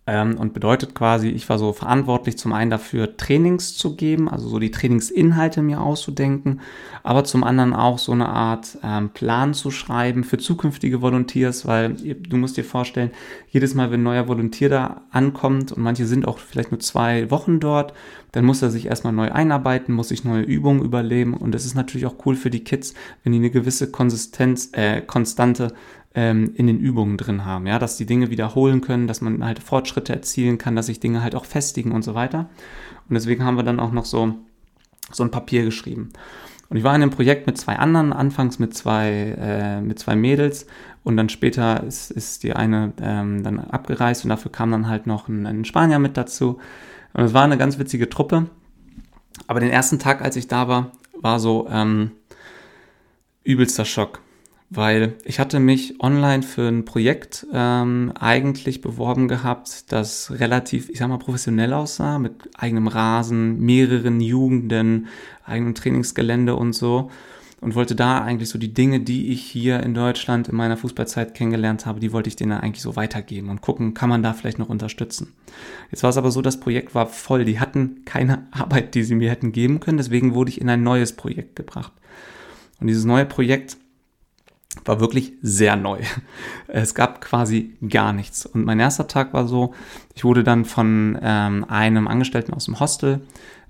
ähm, 0.06 0.38
und 0.38 0.54
bedeutet 0.54 0.94
quasi, 0.94 1.28
ich 1.28 1.48
war 1.48 1.58
so 1.58 1.72
verantwortlich 1.72 2.38
zum 2.38 2.52
einen 2.52 2.70
dafür, 2.70 3.16
Trainings 3.16 3.76
zu 3.76 3.96
geben, 3.96 4.28
also 4.28 4.48
so 4.48 4.58
die 4.58 4.70
Trainingsinhalte 4.70 5.62
mir 5.62 5.80
auszudenken, 5.80 6.60
aber 7.02 7.24
zum 7.24 7.42
anderen 7.42 7.74
auch 7.74 7.98
so 7.98 8.12
eine 8.12 8.28
Art 8.28 8.78
ähm, 8.84 9.10
Plan 9.10 9.52
zu 9.52 9.70
schreiben 9.70 10.22
für 10.22 10.38
zukünftige 10.38 11.02
Volunteers, 11.02 11.66
weil 11.66 11.94
du 11.94 12.36
musst 12.36 12.56
dir 12.56 12.64
vorstellen, 12.64 13.10
jedes 13.50 13.74
Mal, 13.74 13.90
wenn 13.90 14.00
ein 14.00 14.04
neuer 14.04 14.28
Volunteer 14.28 14.68
da 14.68 15.02
ankommt 15.10 15.72
und 15.72 15.82
manche 15.82 16.06
sind 16.06 16.28
auch 16.28 16.38
vielleicht 16.38 16.70
nur 16.70 16.80
zwei 16.80 17.30
Wochen 17.30 17.58
dort, 17.58 17.92
dann 18.32 18.44
muss 18.44 18.60
er 18.60 18.70
sich 18.70 18.86
erstmal 18.86 19.14
neu 19.14 19.32
einarbeiten, 19.32 19.94
muss 19.94 20.08
sich 20.08 20.24
neue 20.24 20.42
Übungen 20.42 20.84
überleben. 20.84 21.32
Und 21.32 21.54
es 21.54 21.64
ist 21.64 21.74
natürlich 21.74 22.06
auch 22.06 22.26
cool 22.26 22.36
für 22.36 22.50
die 22.50 22.64
Kids, 22.64 22.92
wenn 23.22 23.32
die 23.32 23.38
eine 23.38 23.50
gewisse 23.50 23.90
Konsistenz, 23.90 24.70
äh, 24.72 25.00
konstante 25.00 25.72
ähm, 26.16 26.52
in 26.54 26.66
den 26.66 26.80
Übungen 26.80 27.18
drin 27.18 27.44
haben, 27.44 27.66
ja, 27.66 27.78
dass 27.78 27.98
die 27.98 28.06
Dinge 28.06 28.30
wiederholen 28.30 28.80
können, 28.80 29.06
dass 29.06 29.20
man 29.20 29.44
halt 29.44 29.62
Fortschritte 29.62 30.14
erzielen 30.14 30.56
kann, 30.56 30.74
dass 30.74 30.86
sich 30.86 30.98
Dinge 30.98 31.22
halt 31.22 31.34
auch 31.34 31.44
festigen 31.44 31.92
und 31.92 32.02
so 32.02 32.14
weiter. 32.14 32.48
Und 33.08 33.14
deswegen 33.14 33.44
haben 33.44 33.56
wir 33.56 33.62
dann 33.62 33.78
auch 33.78 33.92
noch 33.92 34.06
so, 34.06 34.34
so 35.12 35.22
ein 35.22 35.30
Papier 35.30 35.64
geschrieben. 35.64 36.08
Und 36.68 36.78
ich 36.78 36.84
war 36.84 36.96
in 36.96 37.02
einem 37.02 37.12
Projekt 37.12 37.46
mit 37.46 37.58
zwei 37.58 37.76
anderen, 37.76 38.12
anfangs 38.14 38.58
mit 38.58 38.74
zwei, 38.74 39.36
äh, 39.38 39.80
mit 39.82 39.98
zwei 39.98 40.16
Mädels 40.16 40.66
und 41.04 41.16
dann 41.18 41.28
später 41.28 41.84
ist, 41.84 42.10
ist 42.10 42.42
die 42.42 42.54
eine 42.54 42.92
ähm, 43.00 43.44
dann 43.44 43.60
abgereist 43.60 44.24
und 44.24 44.30
dafür 44.30 44.50
kam 44.50 44.70
dann 44.70 44.88
halt 44.88 45.06
noch 45.06 45.28
ein, 45.28 45.46
ein 45.46 45.64
Spanier 45.66 45.98
mit 45.98 46.16
dazu. 46.16 46.58
Und 47.12 47.24
es 47.24 47.34
war 47.34 47.44
eine 47.44 47.58
ganz 47.58 47.78
witzige 47.78 48.08
Truppe. 48.08 48.46
Aber 49.46 49.60
den 49.60 49.70
ersten 49.70 49.98
Tag, 49.98 50.22
als 50.22 50.34
ich 50.34 50.48
da 50.48 50.66
war, 50.66 50.92
war 51.12 51.38
so 51.38 51.68
ähm, 51.70 52.12
übelster 53.44 53.84
Schock 53.84 54.20
weil 54.68 55.14
ich 55.24 55.38
hatte 55.38 55.60
mich 55.60 56.00
online 56.00 56.42
für 56.42 56.66
ein 56.66 56.84
Projekt 56.84 57.46
ähm, 57.52 58.12
eigentlich 58.18 58.80
beworben 58.80 59.28
gehabt, 59.28 59.92
das 59.92 60.32
relativ, 60.32 60.90
ich 60.90 60.98
sag 60.98 61.08
mal, 61.08 61.18
professionell 61.18 61.72
aussah, 61.72 62.18
mit 62.18 62.32
eigenem 62.56 62.88
Rasen, 62.88 63.60
mehreren 63.60 64.20
Jugenden, 64.20 65.06
eigenem 65.44 65.74
Trainingsgelände 65.74 66.56
und 66.56 66.72
so. 66.72 67.10
Und 67.58 67.74
wollte 67.74 67.94
da 67.94 68.20
eigentlich 68.20 68.50
so 68.50 68.58
die 68.58 68.74
Dinge, 68.74 69.00
die 69.00 69.28
ich 69.32 69.42
hier 69.42 69.82
in 69.82 69.94
Deutschland 69.94 70.48
in 70.48 70.56
meiner 70.56 70.76
Fußballzeit 70.76 71.32
kennengelernt 71.32 71.86
habe, 71.86 72.00
die 72.00 72.12
wollte 72.12 72.28
ich 72.28 72.36
denen 72.36 72.52
eigentlich 72.52 72.82
so 72.82 72.96
weitergeben 72.96 73.48
und 73.48 73.62
gucken, 73.62 73.94
kann 73.94 74.10
man 74.10 74.22
da 74.22 74.34
vielleicht 74.34 74.58
noch 74.58 74.68
unterstützen. 74.68 75.32
Jetzt 75.90 76.02
war 76.02 76.10
es 76.10 76.18
aber 76.18 76.30
so, 76.30 76.42
das 76.42 76.60
Projekt 76.60 76.94
war 76.94 77.06
voll. 77.06 77.46
Die 77.46 77.58
hatten 77.58 78.02
keine 78.04 78.46
Arbeit, 78.50 78.94
die 78.94 79.04
sie 79.04 79.14
mir 79.14 79.30
hätten 79.30 79.52
geben 79.52 79.80
können. 79.80 79.96
Deswegen 79.96 80.34
wurde 80.34 80.50
ich 80.50 80.60
in 80.60 80.68
ein 80.68 80.82
neues 80.82 81.12
Projekt 81.14 81.56
gebracht. 81.56 81.92
Und 82.78 82.88
dieses 82.88 83.06
neue 83.06 83.24
Projekt 83.24 83.78
war 84.84 85.00
wirklich 85.00 85.32
sehr 85.42 85.76
neu. 85.76 85.98
Es 86.68 86.94
gab 86.94 87.20
quasi 87.20 87.74
gar 87.88 88.12
nichts. 88.12 88.46
Und 88.46 88.64
mein 88.64 88.80
erster 88.80 89.08
Tag 89.08 89.32
war 89.32 89.46
so, 89.46 89.74
ich 90.14 90.24
wurde 90.24 90.44
dann 90.44 90.64
von 90.64 91.18
ähm, 91.22 91.64
einem 91.68 92.08
Angestellten 92.08 92.54
aus 92.54 92.66
dem 92.66 92.78
Hostel, 92.78 93.22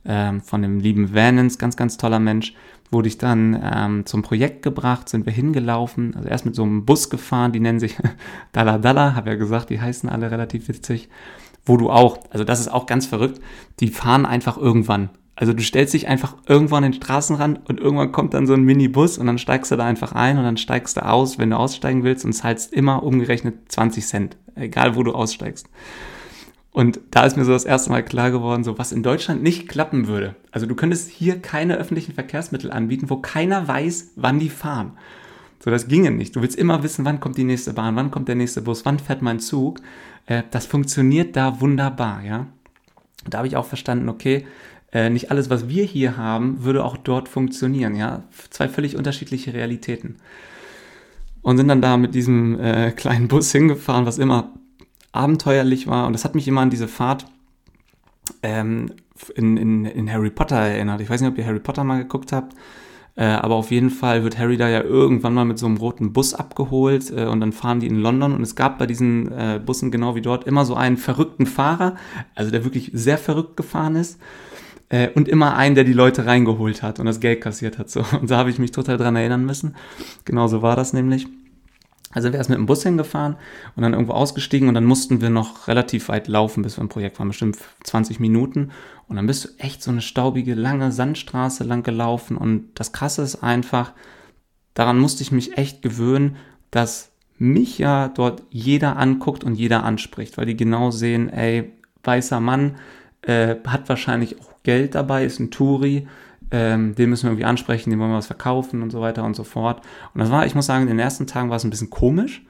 ähm, 0.04 0.40
von 0.40 0.62
dem 0.62 0.80
lieben 0.80 1.14
Vanens, 1.14 1.58
ganz, 1.58 1.76
ganz 1.76 1.96
toller 1.96 2.18
Mensch, 2.18 2.54
wurde 2.90 3.08
ich 3.08 3.18
dann 3.18 3.60
ähm, 3.62 4.06
zum 4.06 4.22
Projekt 4.22 4.62
gebracht, 4.62 5.08
sind 5.08 5.26
wir 5.26 5.32
hingelaufen, 5.32 6.14
also 6.14 6.28
erst 6.28 6.46
mit 6.46 6.54
so 6.54 6.62
einem 6.62 6.84
Bus 6.84 7.10
gefahren, 7.10 7.52
die 7.52 7.60
nennen 7.60 7.80
sich 7.80 7.96
Dalla 8.52 8.78
Dalla, 8.78 9.14
habe 9.14 9.30
ja 9.30 9.36
gesagt, 9.36 9.70
die 9.70 9.80
heißen 9.80 10.08
alle 10.08 10.30
relativ 10.30 10.68
witzig, 10.68 11.08
wo 11.64 11.76
du 11.76 11.90
auch, 11.90 12.18
also 12.30 12.44
das 12.44 12.60
ist 12.60 12.68
auch 12.68 12.86
ganz 12.86 13.06
verrückt, 13.06 13.40
die 13.80 13.88
fahren 13.88 14.24
einfach 14.24 14.56
irgendwann 14.56 15.10
also 15.36 15.52
du 15.52 15.62
stellst 15.62 15.92
dich 15.92 16.08
einfach 16.08 16.34
irgendwann 16.46 16.82
an 16.82 16.92
den 16.92 17.02
Straßenrand 17.02 17.68
und 17.68 17.78
irgendwann 17.78 18.10
kommt 18.10 18.32
dann 18.32 18.46
so 18.46 18.54
ein 18.54 18.64
Minibus 18.64 19.18
und 19.18 19.26
dann 19.26 19.38
steigst 19.38 19.70
du 19.70 19.76
da 19.76 19.84
einfach 19.84 20.12
ein 20.12 20.38
und 20.38 20.44
dann 20.44 20.56
steigst 20.56 20.96
du 20.96 21.04
aus, 21.04 21.38
wenn 21.38 21.50
du 21.50 21.58
aussteigen 21.58 22.04
willst 22.04 22.24
und 22.24 22.32
zahlst 22.32 22.72
immer 22.72 23.02
umgerechnet 23.02 23.70
20 23.70 24.06
Cent, 24.06 24.36
egal 24.54 24.96
wo 24.96 25.02
du 25.02 25.12
aussteigst. 25.12 25.68
Und 26.72 27.00
da 27.10 27.24
ist 27.24 27.36
mir 27.36 27.44
so 27.44 27.52
das 27.52 27.64
erste 27.64 27.90
Mal 27.90 28.02
klar 28.02 28.30
geworden, 28.30 28.64
so 28.64 28.78
was 28.78 28.92
in 28.92 29.02
Deutschland 29.02 29.42
nicht 29.42 29.68
klappen 29.68 30.08
würde. 30.08 30.36
Also 30.52 30.66
du 30.66 30.74
könntest 30.74 31.10
hier 31.10 31.40
keine 31.40 31.76
öffentlichen 31.76 32.12
Verkehrsmittel 32.12 32.70
anbieten, 32.70 33.08
wo 33.10 33.16
keiner 33.16 33.68
weiß, 33.68 34.12
wann 34.16 34.38
die 34.38 34.50
fahren. 34.50 34.92
So, 35.58 35.70
das 35.70 35.88
ginge 35.88 36.10
nicht. 36.10 36.36
Du 36.36 36.42
willst 36.42 36.56
immer 36.56 36.82
wissen, 36.82 37.04
wann 37.04 37.20
kommt 37.20 37.38
die 37.38 37.44
nächste 37.44 37.72
Bahn, 37.72 37.96
wann 37.96 38.10
kommt 38.10 38.28
der 38.28 38.34
nächste 38.34 38.62
Bus, 38.62 38.84
wann 38.84 38.98
fährt 38.98 39.22
mein 39.22 39.40
Zug. 39.40 39.80
Äh, 40.26 40.42
das 40.50 40.66
funktioniert 40.66 41.34
da 41.34 41.60
wunderbar, 41.60 42.22
ja. 42.22 42.46
Da 43.28 43.38
habe 43.38 43.48
ich 43.48 43.56
auch 43.56 43.66
verstanden, 43.66 44.08
okay, 44.08 44.46
äh, 44.96 45.10
nicht 45.10 45.30
alles, 45.30 45.50
was 45.50 45.68
wir 45.68 45.84
hier 45.84 46.16
haben, 46.16 46.64
würde 46.64 46.82
auch 46.82 46.96
dort 46.96 47.28
funktionieren. 47.28 47.96
Ja, 47.96 48.22
zwei 48.48 48.66
völlig 48.66 48.96
unterschiedliche 48.96 49.52
Realitäten. 49.52 50.16
und 51.42 51.58
sind 51.58 51.68
dann 51.68 51.82
da 51.82 51.98
mit 51.98 52.14
diesem 52.14 52.58
äh, 52.58 52.92
kleinen 52.92 53.28
Bus 53.32 53.52
hingefahren, 53.52 54.06
was 54.06 54.16
immer 54.16 54.54
abenteuerlich 55.12 55.86
war. 55.86 56.06
Und 56.06 56.14
das 56.14 56.24
hat 56.24 56.34
mich 56.34 56.48
immer 56.48 56.62
an 56.62 56.70
diese 56.70 56.88
Fahrt 56.88 57.26
ähm, 58.42 58.92
in, 59.34 59.58
in, 59.58 59.84
in 59.84 60.10
Harry 60.10 60.30
Potter 60.30 60.56
erinnert. 60.56 61.02
Ich 61.02 61.10
weiß 61.10 61.20
nicht, 61.20 61.30
ob 61.30 61.36
ihr 61.36 61.46
Harry 61.46 61.60
Potter 61.60 61.84
mal 61.84 61.98
geguckt 61.98 62.32
habt. 62.32 62.54
Äh, 63.16 63.24
aber 63.26 63.54
auf 63.54 63.70
jeden 63.70 63.90
Fall 63.90 64.24
wird 64.24 64.38
Harry 64.38 64.56
da 64.56 64.68
ja 64.68 64.82
irgendwann 64.82 65.34
mal 65.34 65.44
mit 65.44 65.58
so 65.58 65.66
einem 65.66 65.76
roten 65.76 66.14
Bus 66.14 66.32
abgeholt 66.32 67.10
äh, 67.10 67.26
und 67.26 67.40
dann 67.40 67.52
fahren 67.52 67.80
die 67.80 67.86
in 67.86 67.96
London. 67.96 68.32
Und 68.32 68.42
es 68.42 68.56
gab 68.56 68.78
bei 68.78 68.86
diesen 68.86 69.30
äh, 69.30 69.60
Bussen 69.64 69.90
genau 69.90 70.14
wie 70.14 70.22
dort 70.22 70.46
immer 70.46 70.64
so 70.64 70.74
einen 70.74 70.96
verrückten 70.96 71.44
Fahrer, 71.44 71.96
also 72.34 72.50
der 72.50 72.64
wirklich 72.64 72.90
sehr 72.94 73.18
verrückt 73.18 73.58
gefahren 73.58 73.96
ist. 73.96 74.18
Äh, 74.88 75.10
und 75.10 75.28
immer 75.28 75.56
einen, 75.56 75.74
der 75.74 75.84
die 75.84 75.92
Leute 75.92 76.26
reingeholt 76.26 76.82
hat 76.82 77.00
und 77.00 77.06
das 77.06 77.20
Geld 77.20 77.40
kassiert 77.40 77.78
hat. 77.78 77.90
So. 77.90 78.04
Und 78.20 78.30
da 78.30 78.38
habe 78.38 78.50
ich 78.50 78.58
mich 78.58 78.72
total 78.72 78.96
dran 78.96 79.16
erinnern 79.16 79.44
müssen. 79.44 79.74
Genau 80.24 80.46
so 80.48 80.62
war 80.62 80.76
das 80.76 80.92
nämlich. 80.92 81.26
Also 82.12 82.32
wir 82.32 82.38
erst 82.38 82.48
mit 82.48 82.58
dem 82.58 82.66
Bus 82.66 82.82
hingefahren 82.82 83.36
und 83.74 83.82
dann 83.82 83.92
irgendwo 83.92 84.12
ausgestiegen 84.12 84.68
und 84.68 84.74
dann 84.74 84.86
mussten 84.86 85.20
wir 85.20 85.28
noch 85.28 85.68
relativ 85.68 86.08
weit 86.08 86.28
laufen, 86.28 86.62
bis 86.62 86.78
wir 86.78 86.82
im 86.82 86.88
Projekt 86.88 87.18
waren, 87.18 87.28
bestimmt 87.28 87.58
20 87.84 88.20
Minuten. 88.20 88.70
Und 89.06 89.16
dann 89.16 89.26
bist 89.26 89.44
du 89.44 89.48
echt 89.58 89.82
so 89.82 89.90
eine 89.90 90.00
staubige, 90.00 90.54
lange 90.54 90.92
Sandstraße 90.92 91.64
lang 91.64 91.82
gelaufen. 91.82 92.38
Und 92.38 92.70
das 92.74 92.92
Krasse 92.92 93.20
ist 93.22 93.42
einfach, 93.42 93.92
daran 94.72 94.98
musste 94.98 95.22
ich 95.22 95.32
mich 95.32 95.58
echt 95.58 95.82
gewöhnen, 95.82 96.36
dass 96.70 97.10
mich 97.38 97.76
ja 97.78 98.08
dort 98.08 98.42
jeder 98.50 98.96
anguckt 98.96 99.44
und 99.44 99.54
jeder 99.54 99.84
anspricht, 99.84 100.38
weil 100.38 100.46
die 100.46 100.56
genau 100.56 100.90
sehen, 100.90 101.28
ey, 101.28 101.72
weißer 102.02 102.40
Mann, 102.40 102.76
äh, 103.22 103.56
hat 103.66 103.88
wahrscheinlich 103.88 104.40
auch 104.40 104.55
Geld 104.66 104.96
dabei, 104.96 105.24
ist 105.24 105.38
ein 105.38 105.52
Touri, 105.52 106.08
ähm, 106.50 106.96
den 106.96 107.08
müssen 107.08 107.24
wir 107.24 107.30
irgendwie 107.30 107.44
ansprechen, 107.44 107.90
den 107.90 108.00
wollen 108.00 108.10
wir 108.10 108.16
was 108.18 108.26
verkaufen 108.26 108.82
und 108.82 108.90
so 108.90 109.00
weiter 109.00 109.24
und 109.24 109.36
so 109.36 109.44
fort. 109.44 109.80
Und 110.12 110.20
das 110.20 110.30
war, 110.30 110.44
ich 110.44 110.56
muss 110.56 110.66
sagen, 110.66 110.82
in 110.82 110.88
den 110.88 110.98
ersten 110.98 111.28
Tagen 111.28 111.50
war 111.50 111.56
es 111.56 111.64
ein 111.64 111.70
bisschen 111.70 111.88
komisch. 111.88 112.44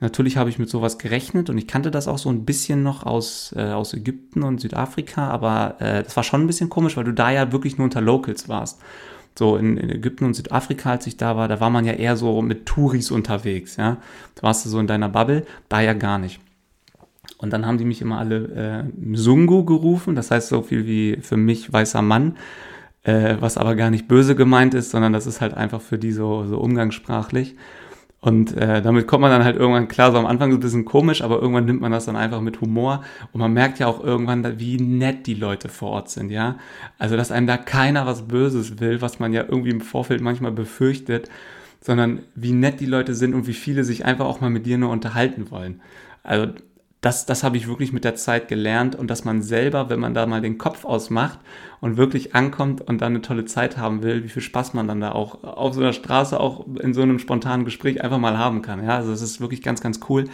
Natürlich 0.00 0.36
habe 0.36 0.50
ich 0.50 0.58
mit 0.58 0.68
sowas 0.68 0.98
gerechnet 0.98 1.48
und 1.48 1.56
ich 1.56 1.66
kannte 1.66 1.90
das 1.90 2.08
auch 2.08 2.18
so 2.18 2.28
ein 2.28 2.44
bisschen 2.44 2.82
noch 2.82 3.06
aus, 3.06 3.54
äh, 3.56 3.70
aus 3.70 3.94
Ägypten 3.94 4.42
und 4.42 4.60
Südafrika, 4.60 5.28
aber 5.30 5.76
äh, 5.78 6.02
das 6.02 6.14
war 6.14 6.24
schon 6.24 6.42
ein 6.42 6.46
bisschen 6.46 6.68
komisch, 6.68 6.96
weil 6.96 7.04
du 7.04 7.14
da 7.14 7.30
ja 7.30 7.52
wirklich 7.52 7.78
nur 7.78 7.86
unter 7.86 8.02
Locals 8.02 8.48
warst. 8.48 8.80
So 9.38 9.56
in, 9.56 9.78
in 9.78 9.88
Ägypten 9.88 10.26
und 10.26 10.34
Südafrika, 10.34 10.90
als 10.90 11.06
ich 11.06 11.16
da 11.16 11.36
war, 11.36 11.48
da 11.48 11.58
war 11.60 11.70
man 11.70 11.86
ja 11.86 11.94
eher 11.94 12.16
so 12.16 12.42
mit 12.42 12.66
Touris 12.66 13.10
unterwegs, 13.10 13.76
ja. 13.76 13.96
Da 14.34 14.42
warst 14.42 14.66
du 14.66 14.68
so 14.68 14.78
in 14.78 14.86
deiner 14.86 15.08
Bubble, 15.08 15.46
da 15.70 15.80
ja 15.80 15.94
gar 15.94 16.18
nicht. 16.18 16.38
Und 17.42 17.52
dann 17.52 17.66
haben 17.66 17.76
die 17.76 17.84
mich 17.84 18.00
immer 18.00 18.18
alle 18.18 18.36
äh, 18.36 18.82
Mzungu 18.98 19.64
gerufen, 19.64 20.14
das 20.14 20.30
heißt 20.30 20.48
so 20.48 20.62
viel 20.62 20.86
wie 20.86 21.18
für 21.20 21.36
mich 21.36 21.70
weißer 21.72 22.00
Mann 22.00 22.36
äh, 23.04 23.36
was 23.40 23.58
aber 23.58 23.74
gar 23.74 23.90
nicht 23.90 24.08
böse 24.08 24.34
gemeint 24.34 24.74
ist, 24.74 24.90
sondern 24.90 25.12
das 25.12 25.26
ist 25.26 25.40
halt 25.40 25.54
einfach 25.54 25.80
für 25.80 25.98
die 25.98 26.12
so, 26.12 26.46
so 26.46 26.58
umgangssprachlich. 26.58 27.56
Und 28.20 28.56
äh, 28.56 28.80
damit 28.80 29.08
kommt 29.08 29.22
man 29.22 29.32
dann 29.32 29.42
halt 29.42 29.56
irgendwann 29.56 29.88
klar, 29.88 30.12
so 30.12 30.18
am 30.18 30.26
Anfang 30.26 30.52
so 30.52 30.56
ein 30.56 30.60
bisschen 30.60 30.84
komisch, 30.84 31.22
aber 31.22 31.40
irgendwann 31.40 31.64
nimmt 31.64 31.80
man 31.80 31.90
das 31.90 32.04
dann 32.04 32.14
einfach 32.14 32.40
mit 32.40 32.60
Humor 32.60 33.02
und 33.32 33.40
man 33.40 33.52
merkt 33.52 33.80
ja 33.80 33.88
auch 33.88 34.02
irgendwann, 34.02 34.60
wie 34.60 34.76
nett 34.76 35.26
die 35.26 35.34
Leute 35.34 35.68
vor 35.68 35.90
Ort 35.90 36.10
sind, 36.10 36.30
ja. 36.30 36.56
Also, 36.98 37.16
dass 37.16 37.32
einem 37.32 37.48
da 37.48 37.56
keiner 37.56 38.06
was 38.06 38.28
Böses 38.28 38.78
will, 38.78 39.00
was 39.02 39.18
man 39.18 39.32
ja 39.32 39.42
irgendwie 39.42 39.70
im 39.70 39.80
Vorfeld 39.80 40.20
manchmal 40.20 40.52
befürchtet, 40.52 41.28
sondern 41.80 42.20
wie 42.36 42.52
nett 42.52 42.78
die 42.78 42.86
Leute 42.86 43.16
sind 43.16 43.34
und 43.34 43.48
wie 43.48 43.54
viele 43.54 43.82
sich 43.82 44.04
einfach 44.04 44.26
auch 44.26 44.40
mal 44.40 44.50
mit 44.50 44.66
dir 44.66 44.78
nur 44.78 44.90
unterhalten 44.90 45.50
wollen. 45.50 45.80
Also, 46.22 46.52
das, 47.02 47.26
das 47.26 47.42
habe 47.42 47.56
ich 47.56 47.66
wirklich 47.66 47.92
mit 47.92 48.04
der 48.04 48.14
Zeit 48.14 48.46
gelernt 48.46 48.94
und 48.94 49.10
dass 49.10 49.24
man 49.24 49.42
selber, 49.42 49.90
wenn 49.90 49.98
man 49.98 50.14
da 50.14 50.24
mal 50.24 50.40
den 50.40 50.56
Kopf 50.56 50.84
ausmacht 50.84 51.40
und 51.80 51.96
wirklich 51.96 52.36
ankommt 52.36 52.80
und 52.80 53.02
dann 53.02 53.12
eine 53.12 53.22
tolle 53.22 53.44
Zeit 53.44 53.76
haben 53.76 54.04
will, 54.04 54.22
wie 54.22 54.28
viel 54.28 54.40
Spaß 54.40 54.72
man 54.72 54.86
dann 54.86 55.00
da 55.00 55.10
auch 55.10 55.42
auf 55.42 55.74
so 55.74 55.80
einer 55.80 55.92
Straße, 55.92 56.38
auch 56.38 56.64
in 56.80 56.94
so 56.94 57.02
einem 57.02 57.18
spontanen 57.18 57.64
Gespräch 57.64 58.04
einfach 58.04 58.18
mal 58.18 58.38
haben 58.38 58.62
kann. 58.62 58.84
Ja, 58.84 58.96
also 58.96 59.10
das 59.10 59.20
ist 59.20 59.40
wirklich 59.40 59.62
ganz, 59.62 59.80
ganz 59.80 59.98
cool. 60.08 60.26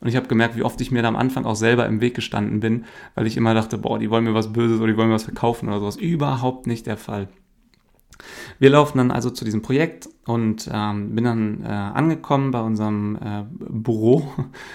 Und 0.00 0.08
ich 0.08 0.16
habe 0.16 0.26
gemerkt, 0.26 0.56
wie 0.56 0.62
oft 0.62 0.80
ich 0.80 0.90
mir 0.90 1.02
da 1.02 1.08
am 1.08 1.16
Anfang 1.16 1.44
auch 1.44 1.56
selber 1.56 1.84
im 1.84 2.00
Weg 2.00 2.14
gestanden 2.14 2.60
bin, 2.60 2.86
weil 3.14 3.26
ich 3.26 3.36
immer 3.36 3.52
dachte, 3.52 3.76
boah, 3.76 3.98
die 3.98 4.08
wollen 4.08 4.24
mir 4.24 4.34
was 4.34 4.50
Böses 4.50 4.78
oder 4.78 4.92
die 4.92 4.96
wollen 4.96 5.08
mir 5.08 5.14
was 5.14 5.24
verkaufen 5.24 5.68
oder 5.68 5.80
sowas. 5.80 5.96
Überhaupt 5.96 6.66
nicht 6.66 6.86
der 6.86 6.96
Fall. 6.96 7.28
Wir 8.58 8.70
laufen 8.70 8.98
dann 8.98 9.10
also 9.10 9.30
zu 9.30 9.44
diesem 9.44 9.62
Projekt 9.62 10.08
und 10.26 10.68
ähm, 10.72 11.14
bin 11.14 11.24
dann 11.24 11.62
äh, 11.62 11.68
angekommen 11.68 12.50
bei 12.50 12.60
unserem 12.60 13.16
äh, 13.16 13.44
Büro. 13.50 14.28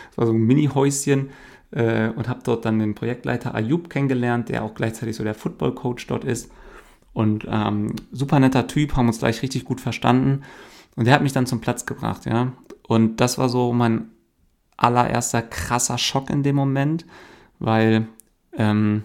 Das 0.10 0.18
war 0.18 0.28
so 0.28 0.34
ein 0.34 0.41
Mini-Häuschen 0.41 1.30
äh, 1.72 2.10
und 2.10 2.28
habe 2.28 2.41
dort 2.43 2.66
dann 2.66 2.80
den 2.80 2.95
Projektleiter 2.95 3.56
Ayub 3.56 3.89
kennengelernt, 3.89 4.50
der 4.50 4.64
auch 4.64 4.74
gleichzeitig 4.74 5.16
so 5.16 5.24
der 5.24 5.36
Football-Coach 5.36 6.08
dort 6.08 6.24
ist. 6.24 6.52
Und 7.14 7.47
ähm, 7.50 7.95
super 8.12 8.39
netter 8.39 8.68
Typ, 8.68 8.95
haben 8.95 9.08
uns 9.08 9.20
gleich 9.20 9.41
richtig 9.41 9.66
gut 9.66 9.82
verstanden. 9.82 10.43
Und 10.95 11.06
der 11.06 11.14
hat 11.14 11.24
mich 11.24 11.34
dann 11.34 11.45
zum 11.45 11.62
Platz 11.62 11.86
gebracht, 11.86 12.26
ja. 12.26 12.52
Und 12.88 13.22
das 13.22 13.38
war 13.38 13.50
so 13.50 13.74
mein 13.74 14.10
allererster 14.78 15.41
krasser 15.41 15.97
Schock 15.97 16.30
in 16.30 16.43
dem 16.43 16.56
Moment, 16.56 17.06
weil 17.60 18.08
ähm, 18.54 19.04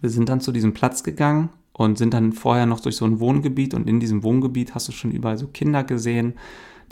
wir 0.00 0.10
sind 0.10 0.28
dann 0.28 0.40
zu 0.40 0.52
diesem 0.52 0.72
Platz 0.74 1.02
gegangen 1.02 1.50
und 1.72 1.98
sind 1.98 2.14
dann 2.14 2.32
vorher 2.32 2.66
noch 2.66 2.80
durch 2.80 2.96
so 2.96 3.04
ein 3.04 3.20
Wohngebiet 3.20 3.74
und 3.74 3.88
in 3.88 4.00
diesem 4.00 4.22
Wohngebiet 4.22 4.74
hast 4.74 4.88
du 4.88 4.92
schon 4.92 5.10
überall 5.10 5.38
so 5.38 5.46
Kinder 5.46 5.84
gesehen, 5.84 6.34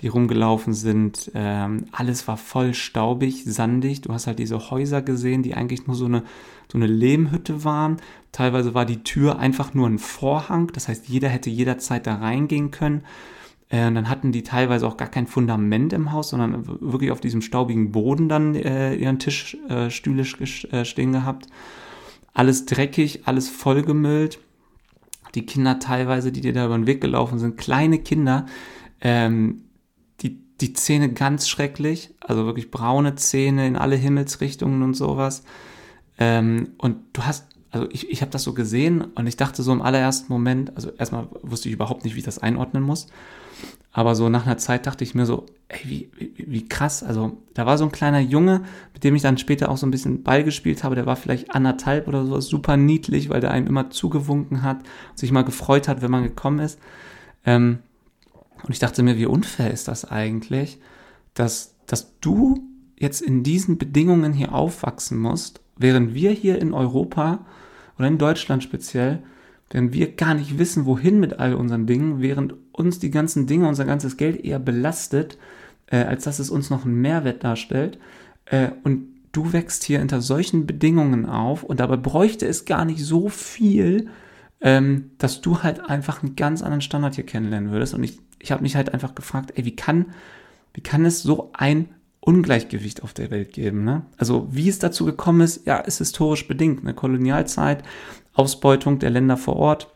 die 0.01 0.09
rumgelaufen 0.09 0.73
sind. 0.73 1.31
Ähm, 1.35 1.85
alles 1.93 2.27
war 2.27 2.39
voll 2.39 2.73
staubig, 2.73 3.45
sandig. 3.45 4.01
Du 4.01 4.13
hast 4.13 4.27
halt 4.27 4.39
diese 4.39 4.71
Häuser 4.71 5.03
gesehen, 5.03 5.43
die 5.43 5.55
eigentlich 5.55 5.87
nur 5.87 5.97
so 5.97 6.07
eine, 6.07 6.23
so 6.73 6.79
eine 6.79 6.87
Lehmhütte 6.87 7.65
waren. 7.65 7.99
Teilweise 8.33 8.75
war 8.75 8.87
die 8.87 9.03
Tür 9.03 9.39
einfach 9.39 9.75
nur 9.75 9.89
ein 9.89 9.99
Vorhang, 9.99 10.71
das 10.73 10.89
heißt, 10.89 11.09
jeder 11.09 11.29
hätte 11.29 11.51
jederzeit 11.51 12.07
da 12.07 12.15
reingehen 12.15 12.71
können. 12.71 13.03
Äh, 13.69 13.93
dann 13.93 14.09
hatten 14.09 14.33
die 14.33 14.43
teilweise 14.43 14.87
auch 14.87 14.97
gar 14.97 15.09
kein 15.09 15.27
Fundament 15.27 15.93
im 15.93 16.13
Haus, 16.13 16.31
sondern 16.31 16.67
wirklich 16.81 17.11
auf 17.11 17.21
diesem 17.21 17.43
staubigen 17.43 17.93
Boden 17.93 18.29
dann 18.29 18.55
äh, 18.55 18.95
ihren 18.95 19.19
Tischstühle 19.19 20.23
äh, 20.23 20.85
stehen 20.85 21.13
gehabt. 21.13 21.47
Alles 22.33 22.65
dreckig, 22.65 23.23
alles 23.27 23.51
vollgemüllt 23.51 24.39
die 25.35 25.47
Kinder 25.47 25.79
teilweise, 25.79 26.33
die 26.33 26.41
dir 26.41 26.53
da 26.53 26.67
über 26.67 26.77
den 26.77 26.87
Weg 26.87 27.01
gelaufen 27.01 27.39
sind, 27.39 27.57
kleine 27.57 27.99
Kinder, 27.99 28.47
ähm, 29.01 29.63
die, 30.21 30.41
die 30.61 30.73
Zähne 30.73 31.13
ganz 31.13 31.49
schrecklich, 31.49 32.15
also 32.21 32.47
wirklich 32.47 32.71
braune 32.71 33.15
Zähne 33.15 33.67
in 33.67 33.77
alle 33.77 33.97
Himmelsrichtungen 33.97 34.83
und 34.83 34.95
sowas. 34.95 35.45
Ähm, 36.19 36.71
und 36.79 36.99
du 37.13 37.23
hast, 37.23 37.47
also 37.71 37.89
ich, 37.91 38.11
ich 38.11 38.21
habe 38.21 38.31
das 38.31 38.43
so 38.43 38.53
gesehen 38.53 39.03
und 39.03 39.27
ich 39.27 39.37
dachte 39.37 39.63
so 39.63 39.73
im 39.73 39.83
allerersten 39.83 40.33
Moment, 40.33 40.77
also 40.77 40.91
erstmal 40.91 41.29
wusste 41.43 41.69
ich 41.69 41.75
überhaupt 41.75 42.05
nicht, 42.05 42.15
wie 42.15 42.21
ich 42.21 42.25
das 42.25 42.39
einordnen 42.39 42.83
muss. 42.83 43.07
Aber 43.93 44.15
so 44.15 44.29
nach 44.29 44.47
einer 44.47 44.59
Zeit 44.59 44.87
dachte 44.87 45.03
ich 45.03 45.15
mir 45.15 45.27
so, 45.27 45.47
ey, 45.69 45.81
wie, 45.85 46.11
wie, 46.17 46.47
wie 46.47 46.69
krass. 46.69 47.03
Also 47.03 47.39
da 47.55 47.67
war 47.67 47.77
so 47.77 47.85
ein 47.85 47.93
kleiner 47.93 48.21
Junge, 48.21 48.63
mit 48.93 49.03
dem 49.03 49.17
ich 49.17 49.23
dann 49.23 49.39
später 49.39 49.69
auch 49.69 49.77
so 49.77 49.87
ein 49.87 49.91
bisschen 49.91 50.23
Ball 50.23 50.45
gespielt 50.45 50.85
habe. 50.85 50.95
Der 50.95 51.07
war 51.07 51.17
vielleicht 51.17 51.55
anderthalb 51.55 52.07
oder 52.07 52.25
so, 52.25 52.41
super 52.41 52.77
niedlich, 52.77 53.31
weil 53.31 53.41
der 53.41 53.51
einem 53.51 53.67
immer 53.67 53.91
zugewunken 53.91 54.63
hat 54.63 54.79
sich 55.15 55.33
mal 55.33 55.43
gefreut 55.43 55.89
hat, 55.89 56.03
wenn 56.03 56.11
man 56.11 56.23
gekommen 56.23 56.61
ist. 56.61 56.79
Ähm, 57.45 57.81
und 58.63 58.71
ich 58.71 58.79
dachte 58.79 59.03
mir, 59.03 59.17
wie 59.17 59.27
unfair 59.27 59.71
ist 59.73 59.89
das 59.89 60.05
eigentlich, 60.05 60.79
dass, 61.35 61.75
dass 61.87 62.19
du 62.21 62.61
jetzt 62.97 63.23
in 63.23 63.43
diesen 63.43 63.79
Bedingungen 63.79 64.33
hier 64.33 64.55
aufwachsen 64.55 65.19
musst, 65.19 65.61
während 65.77 66.15
wir 66.15 66.31
hier 66.31 66.61
in 66.61 66.75
Europa 66.75 67.47
oder 67.99 68.07
in 68.07 68.19
Deutschland 68.19 68.63
speziell 68.63 69.23
denn 69.73 69.93
wir 69.93 70.13
gar 70.13 70.35
nicht 70.35 70.59
wissen, 70.59 70.85
wohin 70.85 71.21
mit 71.21 71.39
all 71.39 71.55
unseren 71.55 71.87
Dingen, 71.87 72.21
während 72.21 72.55
uns 72.81 72.99
die 72.99 73.11
ganzen 73.11 73.47
Dinge, 73.47 73.69
unser 73.69 73.85
ganzes 73.85 74.17
Geld 74.17 74.45
eher 74.45 74.59
belastet, 74.59 75.39
äh, 75.87 75.99
als 75.99 76.25
dass 76.25 76.39
es 76.39 76.51
uns 76.51 76.71
noch 76.71 76.85
einen 76.85 77.01
Mehrwert 77.01 77.45
darstellt. 77.45 77.99
Äh, 78.47 78.71
und 78.83 79.07
du 79.33 79.53
wächst 79.53 79.85
hier 79.85 80.01
unter 80.01 80.21
solchen 80.21 80.67
Bedingungen 80.67 81.27
auf 81.27 81.63
und 81.63 81.81
dabei 81.81 81.97
bräuchte 81.97 82.47
es 82.47 82.65
gar 82.65 82.85
nicht 82.85 83.05
so 83.05 83.29
viel, 83.29 84.09
ähm, 84.61 85.11
dass 85.19 85.41
du 85.41 85.63
halt 85.63 85.89
einfach 85.89 86.23
einen 86.23 86.37
ganz 86.37 86.63
anderen 86.63 86.81
Standard 86.81 87.15
hier 87.15 87.27
kennenlernen 87.27 87.71
würdest. 87.71 87.95
Und 87.95 88.03
ich, 88.03 88.19
ich 88.39 88.53
habe 88.53 88.63
mich 88.63 88.77
halt 88.77 88.93
einfach 88.93 89.15
gefragt, 89.15 89.53
ey, 89.55 89.65
wie 89.65 89.77
kann, 89.77 90.07
wie 90.75 90.81
kann 90.81 91.05
es 91.05 91.23
so 91.23 91.51
ein 91.53 91.89
Ungleichgewicht 92.21 93.03
auf 93.03 93.15
der 93.15 93.31
Welt 93.31 93.53
geben. 93.53 93.85
Ne? 93.85 94.03
Also 94.19 94.49
wie 94.51 94.69
es 94.69 94.79
dazu 94.79 95.07
gekommen 95.07 95.41
ist, 95.41 95.67
ja, 95.67 95.79
ist 95.79 95.99
historisch 95.99 96.47
bedingt. 96.47 96.81
Eine 96.83 96.95
Kolonialzeit, 96.95 97.83
Ausbeutung 98.35 98.99
der 98.99 99.11
Länder 99.11 99.37
vor 99.37 99.57
Ort 99.57 99.89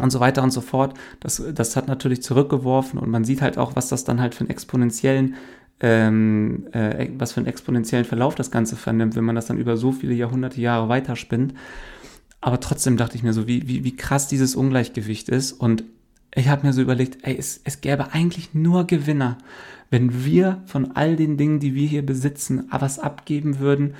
und 0.00 0.10
so 0.10 0.20
weiter 0.20 0.42
und 0.42 0.50
so 0.50 0.60
fort. 0.60 0.94
Das, 1.20 1.42
das 1.54 1.76
hat 1.76 1.88
natürlich 1.88 2.22
zurückgeworfen 2.22 2.98
und 2.98 3.10
man 3.10 3.24
sieht 3.24 3.42
halt 3.42 3.58
auch, 3.58 3.76
was 3.76 3.88
das 3.88 4.04
dann 4.04 4.20
halt 4.20 4.34
für 4.34 4.40
einen 4.40 4.50
exponentiellen 4.50 5.34
ähm, 5.80 6.66
äh, 6.72 7.08
was 7.16 7.32
für 7.32 7.38
einen 7.40 7.46
exponentiellen 7.46 8.04
Verlauf 8.04 8.34
das 8.34 8.50
Ganze 8.50 8.76
vernimmt, 8.76 9.16
wenn 9.16 9.24
man 9.24 9.34
das 9.34 9.46
dann 9.46 9.58
über 9.58 9.76
so 9.76 9.92
viele 9.92 10.14
Jahrhunderte 10.14 10.60
Jahre 10.60 10.88
weiterspinnt. 10.88 11.54
Aber 12.40 12.60
trotzdem 12.60 12.96
dachte 12.96 13.16
ich 13.16 13.22
mir 13.22 13.32
so, 13.32 13.46
wie, 13.46 13.66
wie, 13.68 13.84
wie 13.84 13.96
krass 13.96 14.28
dieses 14.28 14.54
Ungleichgewicht 14.54 15.28
ist. 15.28 15.52
Und 15.52 15.84
ich 16.34 16.48
habe 16.48 16.66
mir 16.66 16.72
so 16.72 16.80
überlegt, 16.82 17.18
ey, 17.22 17.36
es, 17.36 17.60
es 17.64 17.80
gäbe 17.80 18.12
eigentlich 18.12 18.54
nur 18.54 18.86
Gewinner, 18.86 19.38
wenn 19.90 20.24
wir 20.24 20.62
von 20.66 20.92
all 20.96 21.16
den 21.16 21.36
Dingen, 21.36 21.60
die 21.60 21.74
wir 21.74 21.88
hier 21.88 22.04
besitzen, 22.04 22.68
was 22.70 22.98
abgeben 22.98 23.58
würden 23.58 23.94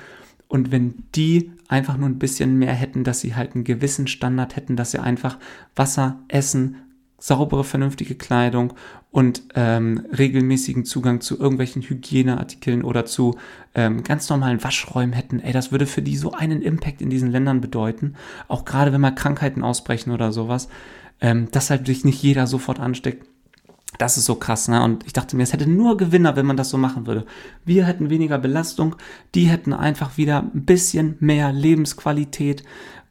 und 0.51 0.69
wenn 0.69 1.05
die 1.15 1.53
einfach 1.69 1.95
nur 1.95 2.09
ein 2.09 2.19
bisschen 2.19 2.59
mehr 2.59 2.73
hätten, 2.73 3.05
dass 3.05 3.21
sie 3.21 3.35
halt 3.35 3.55
einen 3.55 3.63
gewissen 3.63 4.07
Standard 4.07 4.57
hätten, 4.57 4.75
dass 4.75 4.91
sie 4.91 4.99
einfach 4.99 5.37
Wasser, 5.77 6.19
Essen, 6.27 6.75
saubere, 7.17 7.63
vernünftige 7.63 8.15
Kleidung 8.15 8.73
und 9.11 9.43
ähm, 9.55 10.05
regelmäßigen 10.11 10.83
Zugang 10.83 11.21
zu 11.21 11.39
irgendwelchen 11.39 11.83
Hygieneartikeln 11.83 12.83
oder 12.83 13.05
zu 13.05 13.37
ähm, 13.75 14.03
ganz 14.03 14.29
normalen 14.29 14.61
Waschräumen 14.61 15.13
hätten, 15.13 15.39
ey, 15.39 15.53
das 15.53 15.71
würde 15.71 15.85
für 15.85 16.01
die 16.01 16.17
so 16.17 16.33
einen 16.33 16.61
Impact 16.61 17.01
in 17.01 17.09
diesen 17.09 17.31
Ländern 17.31 17.61
bedeuten. 17.61 18.15
Auch 18.49 18.65
gerade 18.65 18.91
wenn 18.91 18.99
mal 18.99 19.11
Krankheiten 19.11 19.63
ausbrechen 19.63 20.11
oder 20.11 20.33
sowas, 20.33 20.67
ähm, 21.21 21.49
dass 21.51 21.69
halt 21.69 21.85
sich 21.85 22.03
nicht 22.03 22.21
jeder 22.21 22.45
sofort 22.45 22.81
ansteckt. 22.81 23.25
Das 23.97 24.17
ist 24.17 24.25
so 24.25 24.35
krass, 24.35 24.67
ne? 24.67 24.83
Und 24.83 25.05
ich 25.05 25.13
dachte 25.13 25.35
mir, 25.35 25.43
es 25.43 25.53
hätte 25.53 25.69
nur 25.69 25.97
Gewinner, 25.97 26.35
wenn 26.35 26.45
man 26.45 26.57
das 26.57 26.69
so 26.69 26.77
machen 26.77 27.05
würde. 27.07 27.25
Wir 27.65 27.85
hätten 27.85 28.09
weniger 28.09 28.37
Belastung, 28.37 28.95
die 29.35 29.45
hätten 29.45 29.73
einfach 29.73 30.17
wieder 30.17 30.39
ein 30.41 30.65
bisschen 30.65 31.17
mehr 31.19 31.51
Lebensqualität 31.51 32.63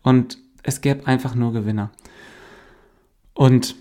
und 0.03 0.39
es 0.63 0.81
gäbe 0.81 1.07
einfach 1.07 1.35
nur 1.35 1.53
Gewinner. 1.53 1.91
Und 3.35 3.77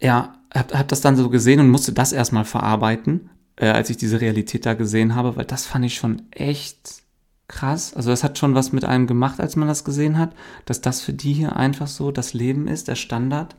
ja, 0.00 0.34
hab, 0.52 0.74
hab 0.74 0.88
das 0.88 1.00
dann 1.00 1.16
so 1.16 1.28
gesehen 1.30 1.60
und 1.60 1.70
musste 1.70 1.92
das 1.92 2.12
erstmal 2.12 2.44
verarbeiten, 2.44 3.30
äh, 3.56 3.68
als 3.68 3.90
ich 3.90 3.96
diese 3.96 4.20
Realität 4.20 4.66
da 4.66 4.74
gesehen 4.74 5.14
habe, 5.14 5.36
weil 5.36 5.44
das 5.44 5.66
fand 5.66 5.84
ich 5.84 5.94
schon 5.94 6.22
echt 6.30 7.02
krass. 7.48 7.94
Also 7.94 8.10
das 8.10 8.22
hat 8.24 8.38
schon 8.38 8.54
was 8.54 8.72
mit 8.72 8.84
einem 8.84 9.06
gemacht, 9.06 9.40
als 9.40 9.56
man 9.56 9.68
das 9.68 9.84
gesehen 9.84 10.18
hat, 10.18 10.34
dass 10.66 10.80
das 10.80 11.00
für 11.00 11.12
die 11.12 11.32
hier 11.32 11.56
einfach 11.56 11.86
so 11.86 12.10
das 12.10 12.34
Leben 12.34 12.68
ist, 12.68 12.88
der 12.88 12.94
Standard. 12.94 13.56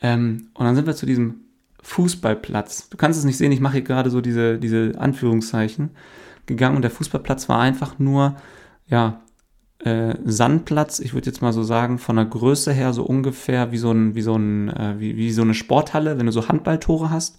Ähm, 0.00 0.48
und 0.54 0.64
dann 0.64 0.74
sind 0.74 0.86
wir 0.86 0.94
zu 0.94 1.06
diesem 1.06 1.42
Fußballplatz. 1.82 2.88
Du 2.90 2.96
kannst 2.96 3.18
es 3.18 3.24
nicht 3.24 3.36
sehen, 3.36 3.52
ich 3.52 3.60
mache 3.60 3.74
hier 3.74 3.82
gerade 3.82 4.10
so 4.10 4.20
diese, 4.20 4.58
diese 4.58 4.92
Anführungszeichen 4.98 5.90
gegangen 6.46 6.76
und 6.76 6.82
der 6.82 6.90
Fußballplatz 6.90 7.48
war 7.48 7.60
einfach 7.60 7.98
nur, 7.98 8.36
ja, 8.86 9.22
äh, 9.80 10.16
Sandplatz, 10.24 10.98
ich 10.98 11.14
würde 11.14 11.26
jetzt 11.26 11.40
mal 11.40 11.52
so 11.52 11.62
sagen, 11.62 11.98
von 11.98 12.16
der 12.16 12.24
Größe 12.24 12.72
her 12.72 12.92
so 12.92 13.04
ungefähr 13.04 13.70
wie 13.70 13.78
so, 13.78 13.92
ein, 13.92 14.14
wie 14.14 14.22
so, 14.22 14.34
ein, 14.34 14.68
äh, 14.68 14.96
wie, 14.98 15.16
wie 15.16 15.30
so 15.30 15.42
eine 15.42 15.54
Sporthalle, 15.54 16.18
wenn 16.18 16.26
du 16.26 16.32
so 16.32 16.48
Handballtore 16.48 17.10
hast. 17.10 17.38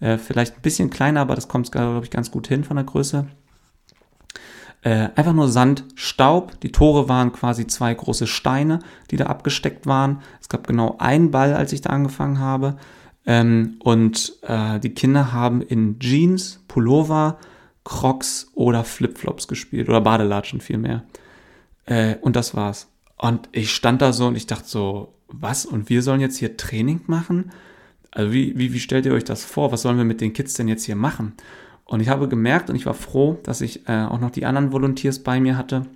Äh, 0.00 0.18
vielleicht 0.18 0.56
ein 0.56 0.62
bisschen 0.62 0.90
kleiner, 0.90 1.20
aber 1.20 1.34
das 1.34 1.48
kommt, 1.48 1.72
glaube 1.72 2.04
ich, 2.04 2.10
ganz 2.10 2.30
gut 2.30 2.46
hin 2.46 2.64
von 2.64 2.76
der 2.76 2.84
Größe. 2.84 3.26
Äh, 4.82 5.08
einfach 5.16 5.32
nur 5.32 5.48
Sand, 5.48 5.84
Staub. 5.94 6.60
Die 6.60 6.72
Tore 6.72 7.08
waren 7.08 7.32
quasi 7.32 7.66
zwei 7.66 7.92
große 7.92 8.26
Steine, 8.26 8.78
die 9.10 9.16
da 9.16 9.26
abgesteckt 9.26 9.86
waren. 9.86 10.20
Es 10.40 10.48
gab 10.48 10.66
genau 10.66 10.96
einen 10.98 11.30
Ball, 11.30 11.54
als 11.54 11.72
ich 11.72 11.80
da 11.80 11.90
angefangen 11.90 12.38
habe. 12.38 12.76
Ähm, 13.26 13.76
und 13.80 14.34
äh, 14.42 14.78
die 14.78 14.94
Kinder 14.94 15.32
haben 15.32 15.60
in 15.60 15.98
Jeans, 15.98 16.62
Pullover, 16.68 17.38
Crocs 17.84 18.50
oder 18.54 18.84
Flipflops 18.84 19.48
gespielt 19.48 19.88
oder 19.88 20.00
Badelatschen 20.00 20.60
vielmehr. 20.60 21.04
Äh, 21.86 22.16
und 22.20 22.36
das 22.36 22.54
war's. 22.54 22.88
Und 23.16 23.48
ich 23.52 23.74
stand 23.74 24.02
da 24.02 24.12
so 24.12 24.26
und 24.26 24.36
ich 24.36 24.46
dachte 24.46 24.68
so, 24.68 25.14
was? 25.28 25.66
Und 25.66 25.88
wir 25.88 26.02
sollen 26.02 26.20
jetzt 26.20 26.36
hier 26.36 26.56
Training 26.56 27.00
machen? 27.06 27.50
Also 28.10 28.32
wie, 28.32 28.56
wie, 28.56 28.72
wie 28.72 28.80
stellt 28.80 29.06
ihr 29.06 29.12
euch 29.12 29.24
das 29.24 29.44
vor? 29.44 29.72
Was 29.72 29.82
sollen 29.82 29.98
wir 29.98 30.04
mit 30.04 30.20
den 30.20 30.32
Kids 30.32 30.54
denn 30.54 30.68
jetzt 30.68 30.84
hier 30.84 30.96
machen? 30.96 31.34
Und 31.86 32.00
ich 32.00 32.08
habe 32.08 32.28
gemerkt 32.28 32.68
und 32.68 32.76
ich 32.76 32.84
war 32.84 32.94
froh, 32.94 33.38
dass 33.44 33.60
ich 33.60 33.88
äh, 33.88 34.04
auch 34.04 34.20
noch 34.20 34.30
die 34.30 34.44
anderen 34.44 34.72
Volunteers 34.72 35.20
bei 35.20 35.40
mir 35.40 35.56
hatte, 35.56 35.86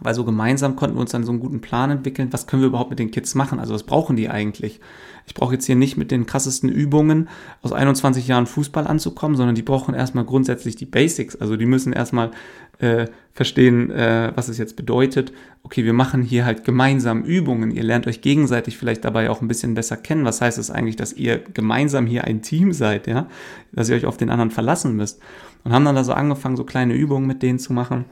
weil 0.00 0.14
so 0.14 0.24
gemeinsam 0.24 0.74
konnten 0.74 0.96
wir 0.96 1.00
uns 1.00 1.12
dann 1.12 1.24
so 1.24 1.30
einen 1.30 1.40
guten 1.40 1.60
Plan 1.60 1.90
entwickeln, 1.90 2.32
was 2.32 2.48
können 2.48 2.62
wir 2.62 2.68
überhaupt 2.68 2.90
mit 2.90 2.98
den 2.98 3.12
Kids 3.12 3.34
machen, 3.36 3.60
also 3.60 3.72
was 3.72 3.84
brauchen 3.84 4.16
die 4.16 4.28
eigentlich. 4.28 4.80
Ich 5.26 5.34
brauche 5.34 5.54
jetzt 5.54 5.64
hier 5.64 5.76
nicht 5.76 5.96
mit 5.96 6.10
den 6.10 6.26
krassesten 6.26 6.68
Übungen 6.68 7.28
aus 7.62 7.72
21 7.72 8.26
Jahren 8.26 8.46
Fußball 8.46 8.86
anzukommen, 8.86 9.36
sondern 9.36 9.54
die 9.54 9.62
brauchen 9.62 9.94
erstmal 9.94 10.24
grundsätzlich 10.24 10.74
die 10.74 10.86
Basics, 10.86 11.36
also 11.36 11.56
die 11.56 11.66
müssen 11.66 11.92
erstmal 11.92 12.32
äh, 12.78 13.06
verstehen, 13.32 13.90
äh, 13.90 14.32
was 14.34 14.48
es 14.48 14.58
jetzt 14.58 14.76
bedeutet. 14.76 15.32
Okay, 15.62 15.84
wir 15.84 15.92
machen 15.92 16.22
hier 16.22 16.44
halt 16.44 16.64
gemeinsam 16.64 17.22
Übungen. 17.22 17.70
Ihr 17.70 17.82
lernt 17.82 18.06
euch 18.06 18.20
gegenseitig 18.20 18.78
vielleicht 18.78 19.04
dabei 19.04 19.30
auch 19.30 19.42
ein 19.42 19.48
bisschen 19.48 19.74
besser 19.74 19.96
kennen. 19.96 20.24
Was 20.24 20.40
heißt 20.40 20.58
es 20.58 20.68
das 20.68 20.76
eigentlich, 20.76 20.96
dass 20.96 21.12
ihr 21.12 21.38
gemeinsam 21.38 22.06
hier 22.06 22.24
ein 22.24 22.42
Team 22.42 22.72
seid, 22.72 23.06
ja? 23.06 23.26
Dass 23.72 23.88
ihr 23.88 23.96
euch 23.96 24.06
auf 24.06 24.16
den 24.16 24.30
anderen 24.30 24.50
verlassen 24.50 24.96
müsst. 24.96 25.20
Und 25.64 25.72
haben 25.72 25.84
dann 25.84 25.96
da 25.96 26.04
so 26.04 26.12
angefangen, 26.12 26.56
so 26.56 26.64
kleine 26.64 26.94
Übungen 26.94 27.26
mit 27.26 27.42
denen 27.42 27.58
zu 27.58 27.72
machen 27.72 28.06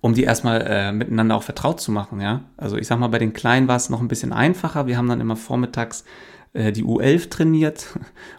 um 0.00 0.14
die 0.14 0.24
erstmal 0.24 0.62
äh, 0.68 0.92
miteinander 0.92 1.36
auch 1.36 1.42
vertraut 1.42 1.80
zu 1.80 1.92
machen, 1.92 2.20
ja. 2.20 2.42
Also 2.56 2.76
ich 2.76 2.86
sag 2.86 2.98
mal, 2.98 3.08
bei 3.08 3.18
den 3.18 3.32
Kleinen 3.32 3.68
war 3.68 3.76
es 3.76 3.90
noch 3.90 4.00
ein 4.00 4.08
bisschen 4.08 4.32
einfacher. 4.32 4.86
Wir 4.86 4.96
haben 4.96 5.08
dann 5.08 5.20
immer 5.20 5.36
vormittags 5.36 6.04
äh, 6.58 6.72
die 6.72 6.84
U11 6.84 7.30
trainiert 7.30 7.86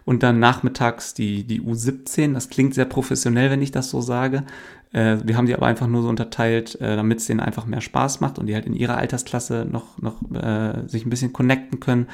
und 0.05 0.23
dann 0.23 0.39
nachmittags 0.39 1.13
die, 1.13 1.45
die 1.45 1.61
U17. 1.61 2.33
Das 2.33 2.49
klingt 2.49 2.73
sehr 2.73 2.85
professionell, 2.85 3.49
wenn 3.49 3.61
ich 3.61 3.71
das 3.71 3.89
so 3.89 4.01
sage. 4.01 4.43
Äh, 4.91 5.17
wir 5.23 5.37
haben 5.37 5.45
die 5.45 5.55
aber 5.55 5.67
einfach 5.67 5.87
nur 5.87 6.01
so 6.01 6.09
unterteilt, 6.09 6.79
äh, 6.81 6.95
damit 6.97 7.19
es 7.19 7.27
denen 7.27 7.39
einfach 7.39 7.65
mehr 7.65 7.81
Spaß 7.81 8.19
macht 8.19 8.37
und 8.37 8.47
die 8.47 8.55
halt 8.55 8.65
in 8.65 8.73
ihrer 8.73 8.97
Altersklasse 8.97 9.65
noch, 9.69 9.97
noch 9.99 10.21
äh, 10.33 10.87
sich 10.87 11.05
ein 11.05 11.09
bisschen 11.09 11.31
connecten 11.31 11.79
können 11.79 12.07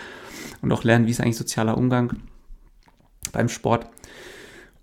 und 0.62 0.72
auch 0.72 0.84
lernen, 0.84 1.08
wie 1.08 1.12
ist 1.12 1.22
eigentlich 1.22 1.38
sozialer 1.38 1.78
Umgang 1.78 2.18
beim 3.32 3.49
Sport. 3.49 3.88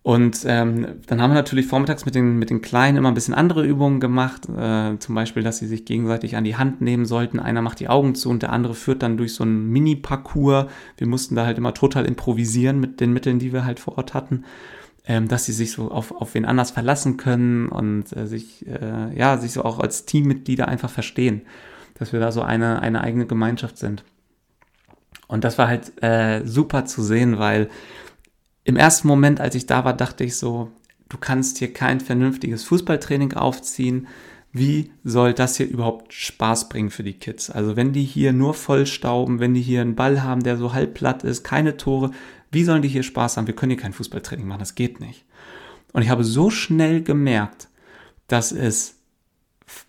Und 0.04 0.44
ähm, 0.46 0.96
dann 1.06 1.22
haben 1.22 1.30
wir 1.30 1.36
natürlich 1.36 1.66
vormittags 1.66 2.04
mit 2.04 2.16
den, 2.16 2.36
mit 2.36 2.50
den 2.50 2.60
Kleinen 2.60 2.96
immer 2.96 3.10
ein 3.10 3.14
bisschen 3.14 3.34
andere 3.34 3.64
Übungen 3.64 4.00
gemacht. 4.00 4.48
Äh, 4.48 4.98
zum 4.98 5.14
Beispiel, 5.14 5.44
dass 5.44 5.58
sie 5.58 5.68
sich 5.68 5.84
gegenseitig 5.84 6.34
an 6.34 6.42
die 6.42 6.56
Hand 6.56 6.80
nehmen 6.80 7.06
sollten. 7.06 7.38
Einer 7.38 7.62
macht 7.62 7.78
die 7.78 7.88
Augen 7.88 8.16
zu 8.16 8.28
und 8.28 8.42
der 8.42 8.52
andere 8.52 8.74
führt 8.74 9.04
dann 9.04 9.16
durch 9.16 9.34
so 9.34 9.44
einen 9.44 9.68
Mini-Parcours. 9.68 10.66
Wir 10.96 11.06
mussten 11.06 11.36
da 11.36 11.46
halt 11.46 11.56
immer 11.56 11.72
total 11.72 12.04
improvisieren 12.04 12.80
mit 12.80 13.00
den 13.00 13.12
Mitteln, 13.12 13.38
die 13.38 13.52
wir 13.52 13.64
halt 13.64 13.78
vor 13.78 13.96
Ort 13.96 14.12
hatten. 14.12 14.44
Ähm, 15.04 15.28
dass 15.28 15.44
sie 15.44 15.52
sich 15.52 15.72
so 15.72 15.90
auf, 15.90 16.12
auf 16.12 16.34
wen 16.34 16.44
anders 16.44 16.72
verlassen 16.72 17.16
können 17.16 17.68
und 17.68 18.16
äh, 18.16 18.26
sich, 18.26 18.66
äh, 18.66 19.16
ja, 19.16 19.36
sich 19.38 19.52
so 19.52 19.64
auch 19.64 19.78
als 19.78 20.04
Teammitglieder 20.04 20.66
einfach 20.66 20.90
verstehen. 20.90 21.42
Dass 21.94 22.12
wir 22.12 22.18
da 22.18 22.32
so 22.32 22.42
eine, 22.42 22.82
eine 22.82 23.02
eigene 23.02 23.26
Gemeinschaft 23.26 23.78
sind. 23.78 24.04
Und 25.28 25.44
das 25.44 25.58
war 25.58 25.68
halt 25.68 25.92
äh, 26.02 26.44
super 26.44 26.84
zu 26.86 27.02
sehen, 27.02 27.38
weil 27.38 27.68
im 28.64 28.76
ersten 28.76 29.08
Moment, 29.08 29.40
als 29.40 29.54
ich 29.54 29.66
da 29.66 29.84
war, 29.84 29.94
dachte 29.94 30.24
ich 30.24 30.36
so, 30.36 30.70
du 31.08 31.18
kannst 31.18 31.58
hier 31.58 31.72
kein 31.72 32.00
vernünftiges 32.00 32.64
Fußballtraining 32.64 33.34
aufziehen. 33.34 34.06
Wie 34.52 34.92
soll 35.02 35.32
das 35.32 35.56
hier 35.56 35.66
überhaupt 35.66 36.12
Spaß 36.12 36.68
bringen 36.68 36.90
für 36.90 37.02
die 37.02 37.14
Kids? 37.14 37.50
Also 37.50 37.74
wenn 37.74 37.92
die 37.92 38.04
hier 38.04 38.32
nur 38.32 38.54
vollstauben, 38.54 39.40
wenn 39.40 39.54
die 39.54 39.62
hier 39.62 39.80
einen 39.80 39.96
Ball 39.96 40.22
haben, 40.22 40.42
der 40.42 40.56
so 40.56 40.74
halb 40.74 40.94
platt 40.94 41.24
ist, 41.24 41.42
keine 41.42 41.76
Tore, 41.76 42.10
wie 42.50 42.64
sollen 42.64 42.82
die 42.82 42.88
hier 42.88 43.02
Spaß 43.02 43.36
haben? 43.36 43.46
Wir 43.46 43.56
können 43.56 43.70
hier 43.70 43.80
kein 43.80 43.94
Fußballtraining 43.94 44.46
machen, 44.46 44.60
das 44.60 44.74
geht 44.74 45.00
nicht. 45.00 45.24
Und 45.92 46.02
ich 46.02 46.10
habe 46.10 46.24
so 46.24 46.50
schnell 46.50 47.02
gemerkt, 47.02 47.68
dass 48.28 48.52
es 48.52 49.01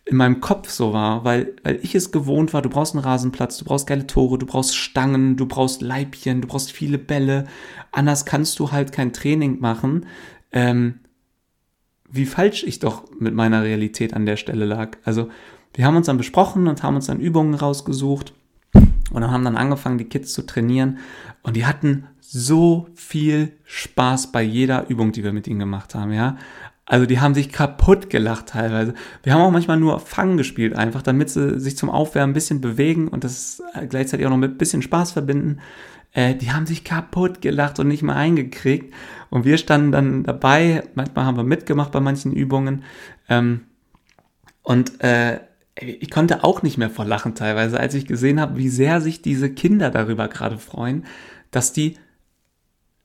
in 0.06 0.18
meinem 0.18 0.42
Kopf 0.42 0.70
so 0.70 0.94
war, 0.94 1.24
weil, 1.24 1.56
weil 1.64 1.80
ich 1.82 1.96
es 1.96 2.12
gewohnt 2.12 2.54
war, 2.54 2.62
du 2.62 2.70
brauchst 2.70 2.94
einen 2.94 3.04
Rasenplatz, 3.04 3.58
du 3.58 3.66
brauchst 3.66 3.88
geile 3.88 4.06
Tore, 4.06 4.38
du 4.38 4.46
brauchst 4.46 4.76
Stangen, 4.76 5.38
du 5.38 5.46
brauchst 5.46 5.82
Leibchen, 5.82 6.42
du 6.42 6.48
brauchst 6.48 6.72
viele 6.72 6.98
Bälle. 6.98 7.46
Anders 7.92 8.26
kannst 8.26 8.60
du 8.60 8.72
halt 8.72 8.92
kein 8.92 9.14
Training 9.14 9.60
machen. 9.60 10.06
Ähm, 10.52 11.00
wie 12.10 12.26
falsch 12.26 12.64
ich 12.64 12.80
doch 12.80 13.04
mit 13.20 13.34
meiner 13.34 13.64
Realität 13.64 14.14
an 14.14 14.26
der 14.26 14.38
Stelle 14.38 14.66
lag. 14.66 14.98
Also 15.04 15.30
wir 15.74 15.86
haben 15.86 15.96
uns 15.96 16.06
dann 16.06 16.18
besprochen 16.18 16.68
und 16.68 16.84
haben 16.84 16.96
uns 16.96 17.08
dann 17.08 17.20
Übungen 17.20 17.56
rausgesucht 17.56 18.34
und 19.12 19.32
haben 19.32 19.44
dann 19.44 19.58
angefangen, 19.58 19.98
die 19.98 20.06
Kids 20.06 20.34
zu 20.34 20.46
trainieren 20.46 21.00
und 21.42 21.56
die 21.56 21.66
hatten 21.66 22.08
so 22.20 22.88
viel 22.96 23.54
Spaß 23.64 24.32
bei 24.32 24.44
jeder 24.44 24.90
Übung, 24.90 25.12
die 25.12 25.24
wir 25.24 25.34
mit 25.34 25.48
ihnen 25.48 25.60
gemacht 25.60 25.94
haben, 25.96 26.14
ja. 26.14 26.38
Also 26.86 27.06
die 27.06 27.22
haben 27.22 27.34
sich 27.34 27.52
kaputt 27.52 28.10
gelacht 28.10 28.48
teilweise. 28.48 28.94
Wir 29.24 29.34
haben 29.34 29.42
auch 29.42 29.52
manchmal 29.52 29.78
nur 29.78 30.00
Fangen 30.00 30.36
gespielt, 30.36 30.76
einfach 30.76 31.02
damit 31.02 31.30
sie 31.30 31.60
sich 31.60 31.78
zum 31.78 31.90
Aufwärmen 31.90 32.32
ein 32.32 32.34
bisschen 32.34 32.60
bewegen 32.60 33.08
und 33.08 33.24
das 33.24 33.64
gleichzeitig 33.90 34.26
auch 34.26 34.32
noch 34.32 34.38
mit 34.38 34.52
ein 34.52 34.58
bisschen 34.58 34.82
Spaß 34.82 35.14
verbinden. 35.14 35.60
Äh, 36.12 36.36
die 36.36 36.52
haben 36.52 36.66
sich 36.66 36.84
kaputt 36.84 37.42
gelacht 37.42 37.80
und 37.80 37.88
nicht 37.88 38.04
mal 38.04 38.16
eingekriegt. 38.16 38.94
Und 39.30 39.46
wir 39.46 39.58
standen 39.58 39.92
dann 39.92 40.24
dabei, 40.24 40.84
manchmal 40.94 41.26
haben 41.26 41.38
wir 41.38 41.44
mitgemacht 41.44 41.92
bei 41.92 42.02
manchen 42.02 42.34
Übungen. 42.34 42.84
Ähm, 43.30 43.62
und 44.62 45.02
äh, 45.02 45.40
ich 45.76 46.12
konnte 46.12 46.44
auch 46.44 46.62
nicht 46.62 46.78
mehr 46.78 46.90
vor 46.90 47.06
Lachen 47.06 47.34
teilweise, 47.34 47.80
als 47.80 47.96
ich 47.96 48.06
gesehen 48.06 48.40
habe, 48.40 48.58
wie 48.58 48.70
sehr 48.70 49.02
sich 49.02 49.22
diese 49.22 49.50
Kinder 49.50 49.90
darüber 49.90 50.28
gerade 50.28 50.58
freuen, 50.58 51.06
dass 51.50 51.74
die 51.74 51.98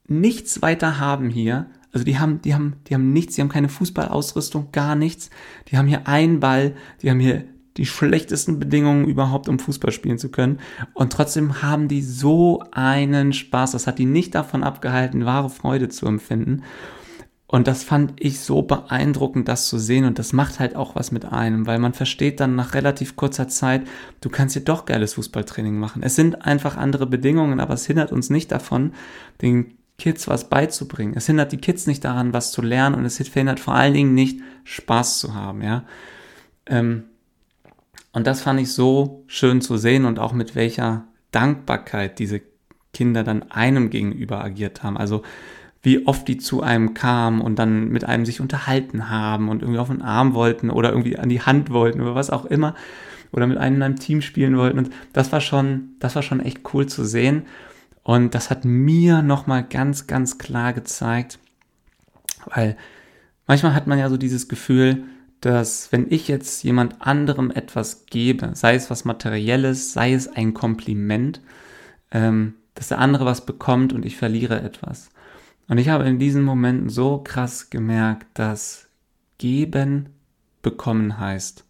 nichts 0.07 0.63
weiter 0.63 0.99
haben 0.99 1.31
hier, 1.31 1.67
also 1.93 2.05
die 2.05 2.19
haben, 2.19 2.43
die 2.43 2.55
haben, 2.55 2.77
die 2.87 2.95
haben 2.95 3.13
nichts, 3.13 3.35
die 3.35 3.41
haben 3.41 3.49
keine 3.49 3.69
Fußballausrüstung, 3.69 4.69
gar 4.73 4.95
nichts. 4.95 5.31
Die 5.69 5.79
haben 5.79 5.87
hier 5.87 6.07
einen 6.07 6.41
Ball, 6.41 6.75
die 7.03 7.11
haben 7.11 7.21
hier 7.21 7.45
die 7.77 7.87
schlechtesten 7.87 8.59
Bedingungen 8.59 9.07
überhaupt, 9.07 9.49
um 9.49 9.59
Fußball 9.59 9.93
spielen 9.93 10.19
zu 10.19 10.31
können. 10.31 10.59
Und 10.95 11.13
trotzdem 11.13 11.63
haben 11.63 11.89
die 11.89 12.03
so 12.03 12.63
einen 12.73 13.33
Spaß. 13.33 13.73
Das 13.73 13.87
hat 13.87 13.99
die 13.99 14.05
nicht 14.05 14.35
davon 14.35 14.65
abgehalten, 14.65 15.25
wahre 15.25 15.49
Freude 15.49 15.89
zu 15.89 16.07
empfinden. 16.07 16.65
Und 17.51 17.67
das 17.67 17.83
fand 17.83 18.13
ich 18.19 18.41
so 18.41 18.61
beeindruckend, 18.61 19.49
das 19.49 19.69
zu 19.69 19.79
sehen. 19.79 20.05
Und 20.05 20.19
das 20.19 20.35
macht 20.35 20.61
halt 20.61 20.77
auch 20.77 20.97
was 20.97 21.13
mit 21.13 21.25
einem, 21.25 21.67
weil 21.67 21.79
man 21.79 21.95
versteht 21.95 22.41
dann 22.41 22.57
nach 22.57 22.75
relativ 22.75 23.17
kurzer 23.17 23.49
Zeit, 23.49 23.87
du 24.21 24.29
kannst 24.29 24.53
hier 24.53 24.65
doch 24.65 24.85
geiles 24.85 25.15
Fußballtraining 25.15 25.79
machen. 25.79 26.03
Es 26.03 26.15
sind 26.15 26.45
einfach 26.45 26.77
andere 26.77 27.07
Bedingungen, 27.07 27.59
aber 27.59 27.75
es 27.75 27.87
hindert 27.87 28.13
uns 28.13 28.29
nicht 28.29 28.53
davon, 28.53 28.93
den 29.41 29.78
Kids 29.99 30.29
was 30.29 30.49
beizubringen. 30.49 31.15
Es 31.17 31.27
hindert 31.27 31.51
die 31.51 31.59
Kids 31.59 31.87
nicht 31.87 32.05
daran, 32.05 32.33
was 32.33 32.53
zu 32.53 32.63
lernen 32.63 32.95
und 32.95 33.05
es 33.05 33.17
verhindert 33.17 33.59
vor 33.59 33.75
allen 33.75 33.95
Dingen 33.95 34.15
nicht, 34.15 34.41
Spaß 34.65 35.19
zu 35.19 35.35
haben, 35.35 35.63
ja. 35.63 35.85
Ähm, 36.67 37.05
und 38.13 38.27
das 38.27 38.41
fand 38.41 38.61
ich 38.61 38.73
so 38.73 39.25
schön 39.27 39.61
zu 39.61 39.77
sehen 39.77 40.05
und 40.05 40.19
auch 40.19 40.33
mit 40.33 40.55
welcher 40.55 41.05
Dankbarkeit 41.31 42.19
diese 42.19 42.41
Kinder 42.95 43.25
dann 43.25 43.51
einem 43.51 43.91
gegenüber 43.91 44.43
agiert 44.43 44.83
haben. 44.83 44.97
Also 44.97 45.23
wie 45.83 46.07
oft 46.07 46.27
die 46.27 46.39
zu 46.39 46.63
einem 46.63 46.95
kamen 46.95 47.41
und 47.41 47.59
dann 47.59 47.89
mit 47.89 48.05
einem 48.05 48.25
sich 48.25 48.41
unterhalten 48.41 49.11
haben 49.11 49.49
und 49.49 49.63
irgendwie 49.63 49.79
auf 49.79 49.89
den 49.89 50.03
Arm 50.03 50.35
wollten 50.35 50.71
oder 50.71 50.91
irgendwie 50.91 51.19
an 51.19 51.29
die 51.29 51.43
Hand 51.43 51.71
wollten 51.71 52.01
oder 52.01 52.15
was 52.15 52.31
auch 52.31 52.45
immer 52.45 52.75
oder 53.31 53.47
mit 53.47 53.59
einem 53.59 53.77
in 53.77 53.83
einem 53.83 53.99
Team 53.99 54.23
spielen 54.23 54.57
wollten 54.57 54.79
und 54.79 54.91
das 55.13 55.31
war 55.33 55.41
schon, 55.41 55.91
das 56.01 56.15
war 56.17 56.23
schon 56.23 56.41
echt 56.41 56.61
cool 56.73 56.87
zu 56.87 57.05
sehen 57.05 57.45
und 58.09 58.35
das 58.35 58.49
hat 58.49 58.65
mir 58.65 59.21
nochmal 59.21 59.63
ganz, 59.63 60.07
ganz 60.07 60.39
klar 60.39 60.73
gezeigt, 60.73 61.39
weil 62.47 62.75
manchmal 63.47 63.75
hat 63.75 63.87
man 63.87 63.99
ja 63.99 64.09
so 64.09 64.17
dieses 64.17 64.49
Gefühl, 64.49 65.05
dass 65.43 65.93
wenn 65.93 66.11
ich 66.11 66.27
jetzt 66.27 66.65
jemand 66.65 67.03
anderem 67.03 67.51
etwas 67.51 68.07
gebe, 68.07 68.53
sei 68.55 68.77
es 68.77 68.89
was 68.89 69.05
Materielles, 69.05 69.93
sei 69.93 70.15
es 70.15 70.27
ein 70.27 70.55
Kompliment, 70.55 71.43
ähm, 72.11 72.55
dass 72.75 72.89
der 72.89 72.99
andere 72.99 73.27
was 73.27 73.45
bekommt 73.45 73.93
und 73.93 74.07
ich 74.07 74.17
verliere 74.17 74.63
etwas. 74.63 75.11
Und 75.69 75.77
ich 75.77 75.91
habe 75.91 76.05
in 76.05 76.19
diesen 76.19 76.45
Momenten 76.45 76.89
so 76.89 77.19
krass 77.19 77.69
gemerkt, 77.69 78.27
dass 78.33 78.89
geben 79.37 80.09
bekommen 80.63 81.19
heißt. 81.19 81.63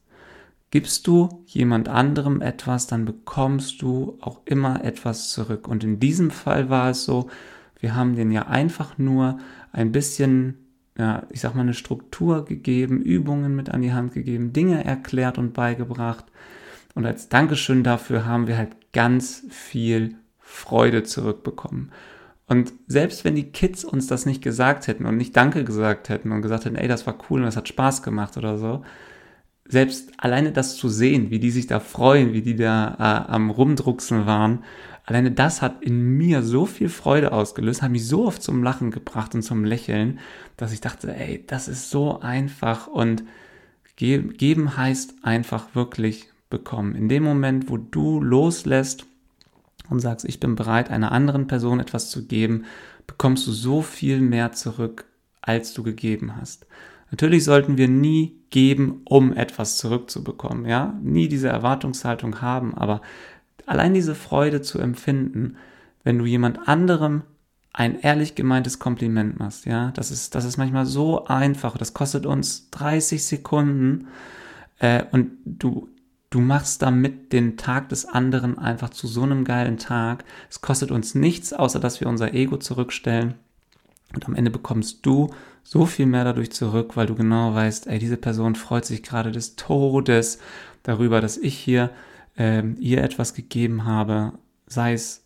Gibst 0.71 1.07
du 1.07 1.45
jemand 1.47 1.89
anderem 1.89 2.43
etwas, 2.43 2.87
dann 2.87 3.07
bekommst 3.07 3.81
du 3.81 4.19
auch 4.21 4.43
immer 4.45 4.85
etwas 4.85 5.31
zurück. 5.31 5.67
Und 5.67 5.83
in 5.83 5.99
diesem 5.99 6.31
Fall 6.31 6.69
war 6.69 6.91
es 6.91 7.05
so, 7.05 7.29
wir 7.81 7.95
haben 7.95 8.17
den 8.17 8.31
ja 8.31 8.49
einfach 8.49 8.99
nur 8.99 9.39
ein 9.73 9.93
bisschen, 9.93 10.59
ja, 10.99 11.27
ich 11.31 11.41
sag 11.41 11.55
mal, 11.55 11.63
eine 11.63 11.75
Struktur 11.75 12.45
gegeben, 12.45 13.01
Übungen 13.01 13.57
mit 13.57 13.71
an 13.71 13.81
die 13.81 13.93
Hand 13.93 14.13
gegeben, 14.13 14.53
Dinge 14.53 14.85
erklärt 14.85 15.39
und 15.39 15.55
beigebracht. 15.55 16.27
Und 16.95 17.07
als 17.07 17.29
Dankeschön 17.29 17.83
dafür 17.83 18.27
haben 18.27 18.47
wir 18.47 18.59
halt 18.59 18.93
ganz 18.93 19.45
viel 19.51 20.17
Freude 20.39 21.03
zurückbekommen. 21.03 21.93
Und 22.47 22.73
selbst 22.87 23.25
wenn 23.25 23.35
die 23.35 23.53
Kids 23.53 23.85
uns 23.85 24.07
das 24.07 24.27
nicht 24.27 24.43
gesagt 24.43 24.87
hätten 24.87 25.07
und 25.07 25.17
nicht 25.17 25.37
Danke 25.37 25.65
gesagt 25.65 26.09
hätten 26.09 26.33
und 26.33 26.43
gesagt 26.43 26.65
hätten, 26.65 26.77
ey, 26.77 26.89
das 26.89 27.07
war 27.07 27.17
cool 27.29 27.41
und 27.41 27.47
das 27.47 27.57
hat 27.57 27.69
Spaß 27.69 28.03
gemacht 28.03 28.37
oder 28.37 28.59
so, 28.59 28.83
selbst 29.69 30.11
alleine 30.17 30.53
das 30.53 30.77
zu 30.77 30.89
sehen, 30.89 31.31
wie 31.31 31.39
die 31.39 31.51
sich 31.51 31.67
da 31.67 31.81
freuen, 31.81 32.33
wie 32.33 32.43
die 32.43 32.57
da 32.57 32.95
äh, 32.99 33.33
am 33.33 33.51
Rumdrucksen 33.51 34.27
waren, 34.27 34.65
alleine 35.05 35.31
das 35.31 35.63
hat 35.63 35.83
in 35.83 36.17
mir 36.17 36.43
so 36.43 36.67
viel 36.67 36.89
Freude 36.89 37.33
ausgelöst, 37.33 37.83
hat 37.83 37.91
mich 37.91 38.07
so 38.07 38.27
oft 38.27 38.43
zum 38.43 38.63
Lachen 38.63 38.91
gebracht 38.91 39.35
und 39.35 39.43
zum 39.43 39.65
Lächeln, 39.65 40.19
dass 40.57 40.73
ich 40.73 40.81
dachte, 40.81 41.15
ey, 41.15 41.45
das 41.47 41.69
ist 41.69 41.91
so 41.91 42.21
einfach 42.21 42.87
und 42.87 43.25
ge 43.97 44.19
geben 44.19 44.77
heißt 44.77 45.15
einfach 45.23 45.75
wirklich 45.75 46.29
bekommen. 46.51 46.95
In 46.95 47.09
dem 47.09 47.23
Moment, 47.23 47.71
wo 47.71 47.77
du 47.77 48.21
loslässt 48.21 49.07
und 49.91 50.01
sagst, 50.01 50.25
ich 50.25 50.41
bin 50.41 50.55
bereit, 50.55 50.91
einer 50.91 51.13
anderen 51.13 51.47
Person 51.47 51.81
etwas 51.81 52.11
zu 52.11 52.27
geben, 52.27 52.65
bekommst 53.07 53.47
du 53.47 53.53
so 53.53 53.83
viel 53.83 54.21
mehr 54.21 54.53
zurück, 54.53 55.05
als 55.41 55.73
du 55.73 55.83
gegeben 55.83 56.37
hast. 56.37 56.67
Natürlich 57.11 57.45
sollten 57.45 57.79
wir 57.79 57.89
nie 57.89 58.39
geben, 58.51 59.03
um 59.05 59.33
etwas 59.33 59.77
zurückzubekommen, 59.79 60.67
ja, 60.67 60.99
nie 61.03 61.29
diese 61.29 61.49
Erwartungshaltung 61.49 62.41
haben, 62.41 62.75
aber 62.75 63.01
allein 63.67 63.95
diese 63.95 64.15
Freude 64.15 64.63
zu 64.63 64.79
empfinden, 64.79 65.57
wenn 66.05 66.19
du 66.19 66.27
jemand 66.27 66.69
anderem 66.69 67.23
ein 67.73 68.01
ehrlich 68.01 68.35
gemeintes 68.35 68.79
Kompliment 68.79 69.39
machst, 69.39 69.67
ja, 69.67 69.91
das 69.93 70.11
ist, 70.11 70.35
das 70.35 70.45
ist 70.45 70.57
manchmal 70.57 70.87
so 70.87 71.27
einfach, 71.27 71.77
das 71.77 71.95
kostet 71.95 72.27
uns 72.27 72.71
30 72.71 73.25
Sekunden 73.25 74.09
äh, 74.79 75.05
und 75.13 75.31
du, 75.45 75.89
du 76.31 76.41
machst 76.41 76.83
damit 76.83 77.33
den 77.33 77.57
Tag 77.57 77.89
des 77.91 78.07
anderen 78.07 78.59
einfach 78.59 78.91
zu 78.91 79.07
so 79.07 79.23
einem 79.23 79.45
geilen 79.45 79.77
Tag. 79.77 80.25
Es 80.51 80.61
kostet 80.61 80.91
uns 80.91 81.15
nichts, 81.15 81.53
außer 81.53 81.81
dass 81.81 82.01
wir 82.01 82.09
unser 82.09 82.35
Ego 82.35 82.57
zurückstellen 82.57 83.35
und 84.15 84.27
am 84.27 84.35
Ende 84.35 84.51
bekommst 84.51 85.05
du 85.05 85.31
so 85.63 85.85
viel 85.85 86.07
mehr 86.07 86.25
dadurch 86.25 86.51
zurück, 86.51 86.97
weil 86.97 87.07
du 87.07 87.15
genau 87.15 87.55
weißt, 87.55 87.89
ey, 87.89 87.99
diese 87.99 88.17
Person 88.17 88.55
freut 88.55 88.87
sich 88.87 89.03
gerade 89.03 89.33
des 89.33 89.57
Todes 89.57 90.39
darüber, 90.83 91.21
dass 91.21 91.37
ich 91.37 91.59
hier 91.59 91.91
äh, 92.39 92.67
ihr 92.79 93.03
etwas 93.03 93.35
gegeben 93.35 93.85
habe, 93.85 94.33
sei 94.67 94.95
es 94.95 95.25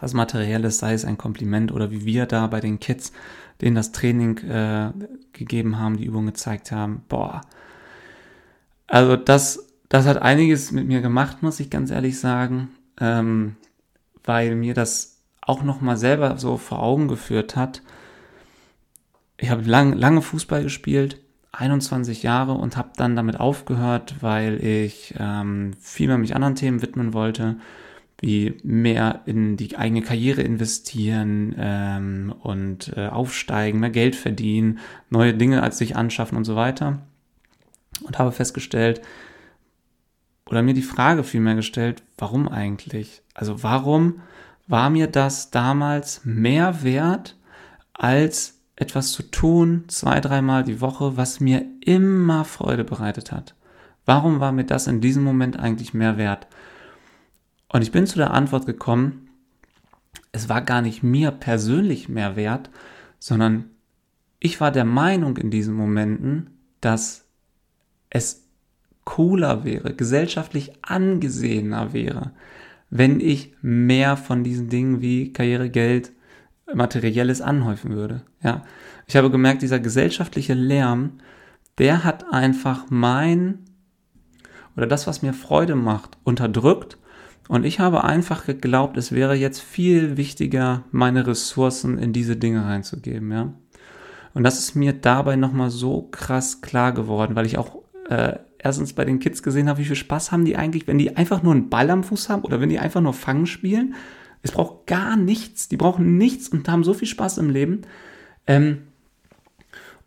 was 0.00 0.14
Materielles, 0.14 0.78
sei 0.78 0.94
es 0.94 1.04
ein 1.04 1.18
Kompliment 1.18 1.72
oder 1.72 1.90
wie 1.90 2.04
wir 2.04 2.26
da 2.26 2.46
bei 2.46 2.60
den 2.60 2.80
Kids, 2.80 3.12
denen 3.60 3.76
das 3.76 3.92
Training 3.92 4.38
äh, 4.38 4.92
gegeben 5.32 5.78
haben, 5.78 5.96
die 5.96 6.06
Übung 6.06 6.26
gezeigt 6.26 6.72
haben. 6.72 7.02
Boah. 7.08 7.42
Also 8.86 9.16
das, 9.16 9.66
das 9.88 10.06
hat 10.06 10.22
einiges 10.22 10.72
mit 10.72 10.86
mir 10.86 11.02
gemacht, 11.02 11.42
muss 11.42 11.60
ich 11.60 11.68
ganz 11.68 11.90
ehrlich 11.90 12.18
sagen, 12.18 12.70
ähm, 12.98 13.56
weil 14.24 14.54
mir 14.54 14.74
das 14.74 15.19
auch 15.42 15.62
nochmal 15.62 15.96
selber 15.96 16.38
so 16.38 16.56
vor 16.56 16.82
Augen 16.82 17.08
geführt 17.08 17.56
hat, 17.56 17.82
ich 19.40 19.50
habe 19.50 19.62
lang, 19.62 19.94
lange 19.94 20.20
Fußball 20.20 20.62
gespielt, 20.62 21.18
21 21.52 22.22
Jahre 22.22 22.52
und 22.52 22.76
habe 22.76 22.90
dann 22.96 23.16
damit 23.16 23.40
aufgehört, 23.40 24.16
weil 24.20 24.62
ich 24.64 25.14
ähm, 25.18 25.72
viel 25.80 26.08
mehr 26.08 26.18
mich 26.18 26.34
anderen 26.34 26.54
Themen 26.54 26.82
widmen 26.82 27.14
wollte, 27.14 27.56
wie 28.20 28.58
mehr 28.62 29.22
in 29.24 29.56
die 29.56 29.76
eigene 29.76 30.02
Karriere 30.02 30.42
investieren 30.42 31.54
ähm, 31.58 32.34
und 32.40 32.92
äh, 32.96 33.08
aufsteigen, 33.08 33.80
mehr 33.80 33.90
Geld 33.90 34.14
verdienen, 34.14 34.78
neue 35.08 35.34
Dinge 35.34 35.62
als 35.62 35.78
sich 35.78 35.96
anschaffen 35.96 36.36
und 36.36 36.44
so 36.44 36.54
weiter. 36.54 36.98
Und 38.02 38.18
habe 38.18 38.32
festgestellt, 38.32 39.00
oder 40.46 40.62
mir 40.62 40.74
die 40.74 40.82
Frage 40.82 41.24
vielmehr 41.24 41.54
gestellt, 41.54 42.02
warum 42.18 42.48
eigentlich? 42.48 43.22
Also 43.34 43.62
warum 43.62 44.20
war 44.70 44.90
mir 44.90 45.08
das 45.08 45.50
damals 45.50 46.24
mehr 46.24 46.82
wert, 46.82 47.36
als 47.92 48.60
etwas 48.76 49.12
zu 49.12 49.24
tun, 49.24 49.84
zwei, 49.88 50.20
dreimal 50.20 50.64
die 50.64 50.80
Woche, 50.80 51.16
was 51.16 51.40
mir 51.40 51.64
immer 51.84 52.44
Freude 52.44 52.84
bereitet 52.84 53.32
hat. 53.32 53.54
Warum 54.06 54.40
war 54.40 54.52
mir 54.52 54.64
das 54.64 54.86
in 54.86 55.00
diesem 55.00 55.22
Moment 55.22 55.58
eigentlich 55.58 55.92
mehr 55.92 56.16
wert? 56.16 56.46
Und 57.68 57.82
ich 57.82 57.92
bin 57.92 58.06
zu 58.06 58.16
der 58.16 58.32
Antwort 58.32 58.64
gekommen, 58.64 59.28
es 60.32 60.48
war 60.48 60.62
gar 60.62 60.82
nicht 60.82 61.02
mir 61.02 61.30
persönlich 61.30 62.08
mehr 62.08 62.36
wert, 62.36 62.70
sondern 63.18 63.70
ich 64.38 64.60
war 64.60 64.70
der 64.70 64.84
Meinung 64.84 65.36
in 65.36 65.50
diesen 65.50 65.74
Momenten, 65.74 66.50
dass 66.80 67.26
es 68.08 68.46
cooler 69.04 69.64
wäre, 69.64 69.94
gesellschaftlich 69.94 70.72
angesehener 70.82 71.92
wäre, 71.92 72.32
wenn 72.90 73.20
ich 73.20 73.54
mehr 73.62 74.16
von 74.16 74.44
diesen 74.44 74.68
Dingen 74.68 75.00
wie 75.00 75.32
Karriere, 75.32 75.70
Geld, 75.70 76.12
Materielles 76.74 77.40
anhäufen 77.40 77.92
würde. 77.92 78.22
Ja, 78.42 78.62
ich 79.06 79.16
habe 79.16 79.30
gemerkt, 79.30 79.62
dieser 79.62 79.80
gesellschaftliche 79.80 80.54
Lärm, 80.54 81.18
der 81.78 82.04
hat 82.04 82.32
einfach 82.32 82.86
mein 82.90 83.60
oder 84.76 84.86
das, 84.86 85.06
was 85.06 85.22
mir 85.22 85.32
Freude 85.32 85.74
macht, 85.74 86.16
unterdrückt. 86.24 86.98
Und 87.48 87.64
ich 87.64 87.80
habe 87.80 88.04
einfach 88.04 88.46
geglaubt, 88.46 88.96
es 88.96 89.10
wäre 89.10 89.34
jetzt 89.34 89.60
viel 89.60 90.16
wichtiger, 90.16 90.84
meine 90.92 91.26
Ressourcen 91.26 91.98
in 91.98 92.12
diese 92.12 92.36
Dinge 92.36 92.64
reinzugeben, 92.64 93.32
ja. 93.32 93.52
Und 94.32 94.44
das 94.44 94.60
ist 94.60 94.76
mir 94.76 94.92
dabei 94.92 95.34
nochmal 95.34 95.70
so 95.70 96.02
krass 96.02 96.60
klar 96.60 96.92
geworden, 96.92 97.34
weil 97.34 97.46
ich 97.46 97.58
auch 97.58 97.82
äh, 98.08 98.38
erstens 98.62 98.92
bei 98.92 99.04
den 99.04 99.18
Kids 99.18 99.42
gesehen 99.42 99.68
habe, 99.68 99.80
wie 99.80 99.84
viel 99.84 99.96
Spaß 99.96 100.32
haben 100.32 100.44
die 100.44 100.56
eigentlich, 100.56 100.86
wenn 100.86 100.98
die 100.98 101.16
einfach 101.16 101.42
nur 101.42 101.52
einen 101.52 101.70
Ball 101.70 101.90
am 101.90 102.04
Fuß 102.04 102.28
haben 102.28 102.42
oder 102.42 102.60
wenn 102.60 102.68
die 102.68 102.78
einfach 102.78 103.00
nur 103.00 103.14
Fangen 103.14 103.46
spielen 103.46 103.94
es 104.42 104.52
braucht 104.52 104.86
gar 104.86 105.16
nichts. 105.16 105.68
Die 105.68 105.76
brauchen 105.76 106.16
nichts 106.16 106.48
und 106.48 106.68
haben 106.68 106.84
so 106.84 106.94
viel 106.94 107.08
Spaß 107.08 107.38
im 107.38 107.50
Leben. 107.50 107.82
Ähm, 108.46 108.82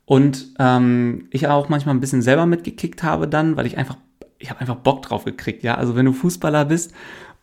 und 0.05 0.53
ähm, 0.59 1.27
ich 1.31 1.47
auch 1.47 1.69
manchmal 1.69 1.95
ein 1.95 2.01
bisschen 2.01 2.21
selber 2.21 2.45
mitgekickt 2.45 3.03
habe 3.03 3.27
dann, 3.27 3.55
weil 3.55 3.65
ich 3.65 3.77
einfach, 3.77 3.97
ich 4.37 4.49
habe 4.49 4.59
einfach 4.59 4.75
Bock 4.75 5.01
drauf 5.03 5.23
gekriegt, 5.23 5.63
ja. 5.63 5.75
Also 5.75 5.95
wenn 5.95 6.05
du 6.05 6.13
Fußballer 6.13 6.65
bist 6.65 6.93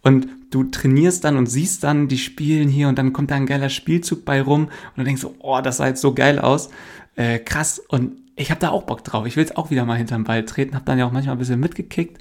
und 0.03 0.29
du 0.51 0.65
trainierst 0.65 1.25
dann 1.25 1.37
und 1.37 1.47
siehst 1.47 1.85
dann, 1.85 2.09
die 2.09 2.19
spielen 2.19 2.69
hier 2.69 2.89
und 2.89 2.99
dann 2.99 3.13
kommt 3.13 3.31
da 3.31 3.37
ein 3.37 3.47
geiler 3.47 3.71
Spielzug 3.71 4.25
bei 4.25 4.43
rum 4.43 4.65
und 4.65 4.97
du 4.97 5.05
denkst 5.05 5.23
so, 5.23 5.35
oh, 5.39 5.61
das 5.63 5.79
sah 5.79 5.87
jetzt 5.87 6.01
so 6.01 6.13
geil 6.13 6.39
aus. 6.39 6.71
Äh, 7.17 7.39
krass. 7.39 7.79
Und 7.89 8.17
ich 8.37 8.51
habe 8.51 8.61
da 8.61 8.71
auch 8.71 8.85
Bock 8.85 9.05
drauf. 9.05 9.27
Ich 9.27 9.37
will 9.37 9.45
jetzt 9.45 9.57
auch 9.57 9.71
wieder 9.71 9.85
mal 9.85 9.97
hinterm 9.97 10.25
Ball 10.25 10.45
treten, 10.45 10.75
habe 10.75 10.85
dann 10.85 10.99
ja 10.99 11.07
auch 11.07 11.13
manchmal 11.13 11.37
ein 11.37 11.39
bisschen 11.39 11.61
mitgekickt. 11.61 12.19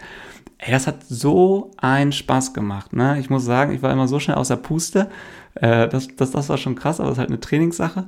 Ey, 0.57 0.71
das 0.71 0.87
hat 0.87 1.03
so 1.07 1.71
einen 1.77 2.11
Spaß 2.11 2.53
gemacht. 2.53 2.93
Ne? 2.93 3.17
Ich 3.19 3.29
muss 3.29 3.45
sagen, 3.45 3.73
ich 3.73 3.81
war 3.81 3.91
immer 3.91 4.07
so 4.07 4.19
schnell 4.19 4.35
aus 4.37 4.49
der 4.49 4.57
Puste. 4.57 5.09
Äh, 5.55 5.87
das, 5.87 6.09
das, 6.15 6.31
das 6.31 6.49
war 6.49 6.57
schon 6.57 6.75
krass, 6.75 6.99
aber 6.99 7.09
es 7.09 7.13
ist 7.13 7.19
halt 7.19 7.29
eine 7.29 7.39
Trainingssache. 7.39 8.07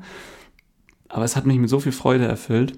Aber 1.07 1.23
es 1.23 1.35
hat 1.35 1.45
mich 1.45 1.57
mit 1.57 1.69
so 1.69 1.79
viel 1.79 1.93
Freude 1.93 2.25
erfüllt. 2.25 2.77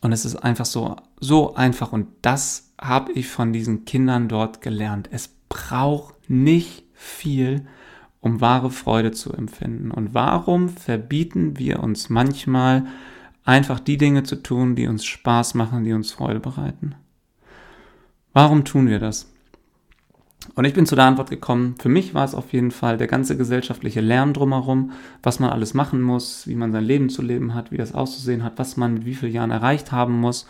Und 0.00 0.12
es 0.12 0.24
ist 0.24 0.36
einfach 0.36 0.66
so, 0.66 0.96
so 1.18 1.54
einfach. 1.54 1.92
Und 1.92 2.06
das 2.22 2.72
habe 2.80 3.12
ich 3.12 3.28
von 3.28 3.52
diesen 3.52 3.84
Kindern 3.84 4.28
dort 4.28 4.60
gelernt. 4.60 5.08
Es 5.10 5.28
braucht 5.48 6.14
nicht 6.28 6.84
viel, 6.94 7.66
um 8.20 8.40
wahre 8.40 8.70
Freude 8.70 9.10
zu 9.10 9.32
empfinden. 9.32 9.90
Und 9.90 10.14
warum 10.14 10.68
verbieten 10.68 11.58
wir 11.58 11.82
uns 11.82 12.10
manchmal 12.10 12.84
einfach 13.46 13.80
die 13.80 13.96
Dinge 13.96 14.24
zu 14.24 14.36
tun, 14.36 14.76
die 14.76 14.86
uns 14.86 15.04
Spaß 15.04 15.54
machen, 15.54 15.84
die 15.84 15.92
uns 15.92 16.12
Freude 16.12 16.40
bereiten? 16.40 16.94
Warum 18.34 18.64
tun 18.64 18.88
wir 18.88 18.98
das? 18.98 19.32
Und 20.54 20.64
ich 20.64 20.74
bin 20.74 20.86
zu 20.86 20.94
der 20.94 21.06
Antwort 21.06 21.30
gekommen, 21.30 21.74
für 21.78 21.88
mich 21.88 22.14
war 22.14 22.24
es 22.24 22.34
auf 22.34 22.52
jeden 22.52 22.70
Fall 22.70 22.98
der 22.98 23.06
ganze 23.06 23.36
gesellschaftliche 23.36 24.00
Lärm 24.00 24.32
drumherum, 24.32 24.92
was 25.22 25.40
man 25.40 25.50
alles 25.50 25.74
machen 25.74 26.02
muss, 26.02 26.46
wie 26.46 26.54
man 26.54 26.70
sein 26.72 26.84
Leben 26.84 27.08
zu 27.08 27.22
leben 27.22 27.54
hat, 27.54 27.72
wie 27.72 27.76
das 27.76 27.94
auszusehen 27.94 28.44
hat, 28.44 28.58
was 28.58 28.76
man 28.76 28.94
mit 28.94 29.06
wie 29.06 29.14
vielen 29.14 29.32
Jahren 29.32 29.50
erreicht 29.50 29.90
haben 29.92 30.20
muss 30.20 30.46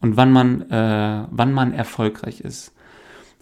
und 0.00 0.16
wann 0.16 0.32
man, 0.32 0.70
äh, 0.70 1.26
wann 1.30 1.52
man 1.52 1.72
erfolgreich 1.72 2.40
ist. 2.40 2.72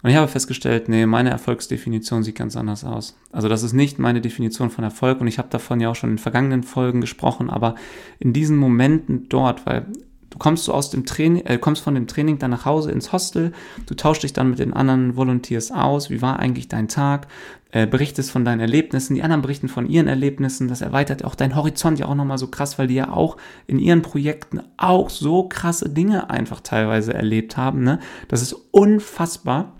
Und 0.02 0.10
ich 0.10 0.16
habe 0.16 0.28
festgestellt, 0.28 0.88
nee, 0.88 1.06
meine 1.06 1.30
Erfolgsdefinition 1.30 2.22
sieht 2.22 2.36
ganz 2.36 2.56
anders 2.56 2.84
aus. 2.84 3.18
Also 3.32 3.48
das 3.48 3.62
ist 3.62 3.72
nicht 3.72 3.98
meine 3.98 4.20
Definition 4.20 4.70
von 4.70 4.84
Erfolg 4.84 5.20
und 5.20 5.26
ich 5.26 5.38
habe 5.38 5.48
davon 5.48 5.80
ja 5.80 5.90
auch 5.90 5.96
schon 5.96 6.10
in 6.10 6.18
vergangenen 6.18 6.62
Folgen 6.62 7.00
gesprochen, 7.00 7.50
aber 7.50 7.74
in 8.20 8.32
diesen 8.32 8.56
Momenten 8.56 9.28
dort, 9.28 9.66
weil 9.66 9.86
du 10.30 10.38
kommst 10.38 10.64
so 10.64 10.72
aus 10.72 10.90
dem 10.90 11.04
Training, 11.04 11.44
äh, 11.46 11.58
kommst 11.58 11.82
von 11.82 11.94
dem 11.94 12.06
Training 12.06 12.38
dann 12.38 12.52
nach 12.52 12.64
Hause 12.64 12.92
ins 12.92 13.12
Hostel, 13.12 13.52
du 13.86 13.94
tauschst 13.94 14.22
dich 14.22 14.32
dann 14.32 14.50
mit 14.50 14.60
den 14.60 14.72
anderen 14.72 15.16
Volunteers 15.16 15.72
aus, 15.72 16.10
wie 16.10 16.22
war 16.22 16.38
eigentlich 16.38 16.68
dein 16.68 16.86
Tag, 16.86 17.26
äh, 17.72 17.86
berichtest 17.86 18.30
von 18.30 18.44
deinen 18.44 18.60
Erlebnissen, 18.60 19.14
die 19.14 19.22
anderen 19.22 19.42
berichten 19.42 19.68
von 19.68 19.86
ihren 19.86 20.06
Erlebnissen, 20.06 20.68
das 20.68 20.80
erweitert 20.80 21.24
auch 21.24 21.34
deinen 21.34 21.56
Horizont 21.56 21.98
ja 21.98 22.06
auch 22.06 22.14
nochmal 22.14 22.38
so 22.38 22.46
krass, 22.46 22.78
weil 22.78 22.86
die 22.86 22.94
ja 22.94 23.10
auch 23.10 23.36
in 23.66 23.78
ihren 23.80 24.02
Projekten 24.02 24.60
auch 24.76 25.10
so 25.10 25.48
krasse 25.48 25.88
Dinge 25.88 26.30
einfach 26.30 26.60
teilweise 26.60 27.14
erlebt 27.14 27.56
haben, 27.56 27.82
ne? 27.82 27.98
Das 28.28 28.42
ist 28.42 28.52
unfassbar. 28.70 29.74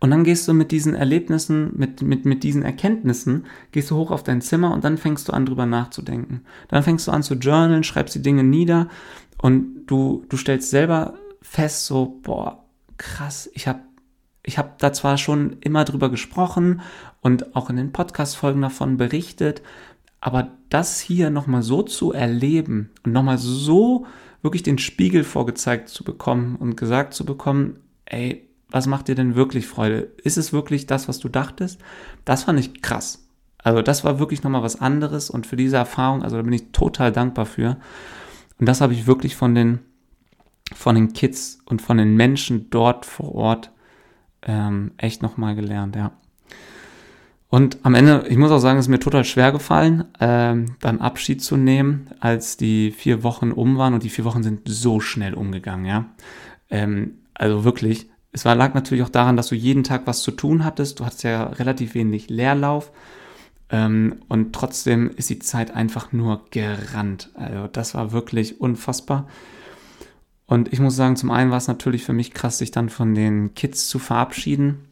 Und 0.00 0.10
dann 0.10 0.24
gehst 0.24 0.46
du 0.46 0.52
mit 0.52 0.70
diesen 0.70 0.94
Erlebnissen, 0.94 1.72
mit, 1.76 2.02
mit, 2.02 2.24
mit 2.24 2.42
diesen 2.42 2.62
Erkenntnissen, 2.62 3.46
gehst 3.72 3.90
du 3.90 3.96
hoch 3.96 4.10
auf 4.10 4.22
dein 4.22 4.42
Zimmer 4.42 4.72
und 4.74 4.84
dann 4.84 4.98
fängst 4.98 5.28
du 5.28 5.32
an, 5.32 5.46
drüber 5.46 5.66
nachzudenken. 5.66 6.42
Dann 6.68 6.82
fängst 6.82 7.06
du 7.06 7.12
an 7.12 7.22
zu 7.22 7.34
journalen, 7.34 7.84
schreibst 7.84 8.14
die 8.14 8.22
Dinge 8.22 8.44
nieder 8.44 8.88
und 9.38 9.86
du, 9.86 10.24
du 10.28 10.36
stellst 10.36 10.70
selber 10.70 11.14
fest, 11.40 11.86
so, 11.86 12.20
boah, 12.22 12.64
krass, 12.98 13.50
ich 13.54 13.66
habe 13.66 13.80
ich 14.46 14.58
hab 14.58 14.78
da 14.78 14.92
zwar 14.92 15.16
schon 15.16 15.56
immer 15.60 15.84
drüber 15.84 16.10
gesprochen 16.10 16.82
und 17.22 17.56
auch 17.56 17.70
in 17.70 17.76
den 17.76 17.92
Podcast-Folgen 17.92 18.60
davon 18.60 18.98
berichtet, 18.98 19.62
aber 20.20 20.48
das 20.68 21.00
hier 21.00 21.30
nochmal 21.30 21.62
so 21.62 21.82
zu 21.82 22.12
erleben 22.12 22.90
und 23.04 23.12
nochmal 23.12 23.38
so 23.38 24.06
wirklich 24.42 24.62
den 24.62 24.78
Spiegel 24.78 25.24
vorgezeigt 25.24 25.88
zu 25.88 26.04
bekommen 26.04 26.56
und 26.56 26.76
gesagt 26.76 27.14
zu 27.14 27.24
bekommen, 27.24 27.78
ey, 28.04 28.46
was 28.70 28.86
macht 28.86 29.08
dir 29.08 29.14
denn 29.14 29.34
wirklich 29.36 29.66
Freude? 29.66 30.12
Ist 30.22 30.36
es 30.36 30.52
wirklich 30.52 30.86
das, 30.86 31.08
was 31.08 31.18
du 31.18 31.28
dachtest? 31.28 31.80
Das 32.24 32.44
fand 32.44 32.58
ich 32.58 32.82
krass. 32.82 33.28
Also 33.58 33.80
das 33.80 34.04
war 34.04 34.18
wirklich 34.18 34.42
nochmal 34.42 34.62
was 34.62 34.80
anderes 34.80 35.30
und 35.30 35.46
für 35.46 35.56
diese 35.56 35.76
Erfahrung, 35.76 36.22
also 36.22 36.36
da 36.36 36.42
bin 36.42 36.52
ich 36.52 36.72
total 36.72 37.12
dankbar 37.12 37.46
für. 37.46 37.78
Und 38.58 38.68
das 38.68 38.80
habe 38.80 38.92
ich 38.92 39.06
wirklich 39.06 39.36
von 39.36 39.54
den, 39.54 39.80
von 40.74 40.94
den 40.94 41.12
Kids 41.14 41.60
und 41.64 41.80
von 41.80 41.96
den 41.96 42.14
Menschen 42.14 42.68
dort 42.70 43.06
vor 43.06 43.34
Ort 43.34 43.70
ähm, 44.42 44.92
echt 44.98 45.22
nochmal 45.22 45.54
gelernt, 45.54 45.96
ja. 45.96 46.12
Und 47.48 47.78
am 47.84 47.94
Ende, 47.94 48.26
ich 48.28 48.36
muss 48.36 48.50
auch 48.50 48.58
sagen, 48.58 48.78
es 48.78 48.86
ist 48.86 48.90
mir 48.90 48.98
total 48.98 49.24
schwer 49.24 49.52
gefallen, 49.52 50.04
ähm, 50.18 50.74
dann 50.80 51.00
Abschied 51.00 51.40
zu 51.40 51.56
nehmen, 51.56 52.10
als 52.18 52.56
die 52.56 52.90
vier 52.90 53.22
Wochen 53.22 53.52
um 53.52 53.78
waren 53.78 53.94
und 53.94 54.02
die 54.02 54.10
vier 54.10 54.24
Wochen 54.24 54.42
sind 54.42 54.62
so 54.64 54.98
schnell 54.98 55.34
umgegangen, 55.34 55.86
ja. 55.86 56.06
Ähm, 56.68 57.18
also 57.32 57.64
wirklich, 57.64 58.10
es 58.34 58.44
war, 58.44 58.56
lag 58.56 58.74
natürlich 58.74 59.04
auch 59.04 59.10
daran, 59.10 59.36
dass 59.36 59.46
du 59.46 59.54
jeden 59.54 59.84
Tag 59.84 60.02
was 60.06 60.22
zu 60.22 60.32
tun 60.32 60.64
hattest. 60.64 60.98
Du 60.98 61.06
hattest 61.06 61.22
ja 61.22 61.44
relativ 61.44 61.94
wenig 61.94 62.28
Leerlauf. 62.30 62.90
Ähm, 63.70 64.16
und 64.28 64.52
trotzdem 64.52 65.08
ist 65.16 65.30
die 65.30 65.38
Zeit 65.38 65.70
einfach 65.70 66.10
nur 66.10 66.44
gerannt. 66.50 67.30
Also 67.34 67.68
das 67.68 67.94
war 67.94 68.10
wirklich 68.10 68.60
unfassbar. 68.60 69.28
Und 70.46 70.72
ich 70.72 70.80
muss 70.80 70.96
sagen, 70.96 71.14
zum 71.14 71.30
einen 71.30 71.52
war 71.52 71.58
es 71.58 71.68
natürlich 71.68 72.02
für 72.02 72.12
mich 72.12 72.34
krass, 72.34 72.58
sich 72.58 72.72
dann 72.72 72.88
von 72.88 73.14
den 73.14 73.54
Kids 73.54 73.86
zu 73.86 74.00
verabschieden. 74.00 74.88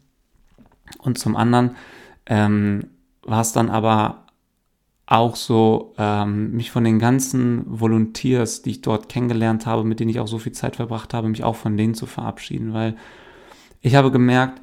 Und 0.99 1.17
zum 1.17 1.35
anderen 1.35 1.75
ähm, 2.27 2.87
war 3.23 3.41
es 3.41 3.51
dann 3.51 3.69
aber 3.69 4.23
auch 5.05 5.35
so, 5.35 5.93
ähm, 5.97 6.51
mich 6.53 6.71
von 6.71 6.85
den 6.85 6.97
ganzen 6.97 7.65
Volunteers, 7.67 8.61
die 8.61 8.69
ich 8.69 8.81
dort 8.81 9.09
kennengelernt 9.09 9.65
habe, 9.65 9.83
mit 9.83 9.99
denen 9.99 10.11
ich 10.11 10.21
auch 10.21 10.29
so 10.29 10.39
viel 10.39 10.53
Zeit 10.53 10.77
verbracht 10.77 11.13
habe, 11.13 11.27
mich 11.27 11.43
auch 11.43 11.57
von 11.57 11.75
denen 11.75 11.93
zu 11.93 12.05
verabschieden, 12.05 12.73
weil 12.73 12.95
ich 13.83 13.95
habe 13.95 14.09
gemerkt, 14.09 14.61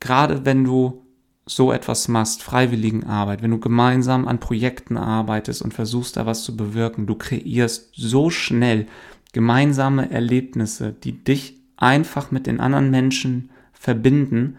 gerade 0.00 0.46
wenn 0.46 0.64
du 0.64 1.04
so 1.46 1.72
etwas 1.72 2.08
machst, 2.08 2.42
Freiwilligenarbeit, 2.42 3.42
wenn 3.42 3.50
du 3.50 3.58
gemeinsam 3.58 4.26
an 4.26 4.40
Projekten 4.40 4.96
arbeitest 4.96 5.60
und 5.60 5.74
versuchst 5.74 6.16
da 6.16 6.24
was 6.24 6.44
zu 6.44 6.56
bewirken, 6.56 7.06
du 7.06 7.16
kreierst 7.16 7.90
so 7.94 8.30
schnell 8.30 8.86
gemeinsame 9.32 10.10
Erlebnisse, 10.10 10.94
die 10.94 11.12
dich 11.24 11.58
einfach 11.76 12.30
mit 12.30 12.46
den 12.46 12.60
anderen 12.60 12.90
Menschen 12.90 13.50
verbinden, 13.72 14.56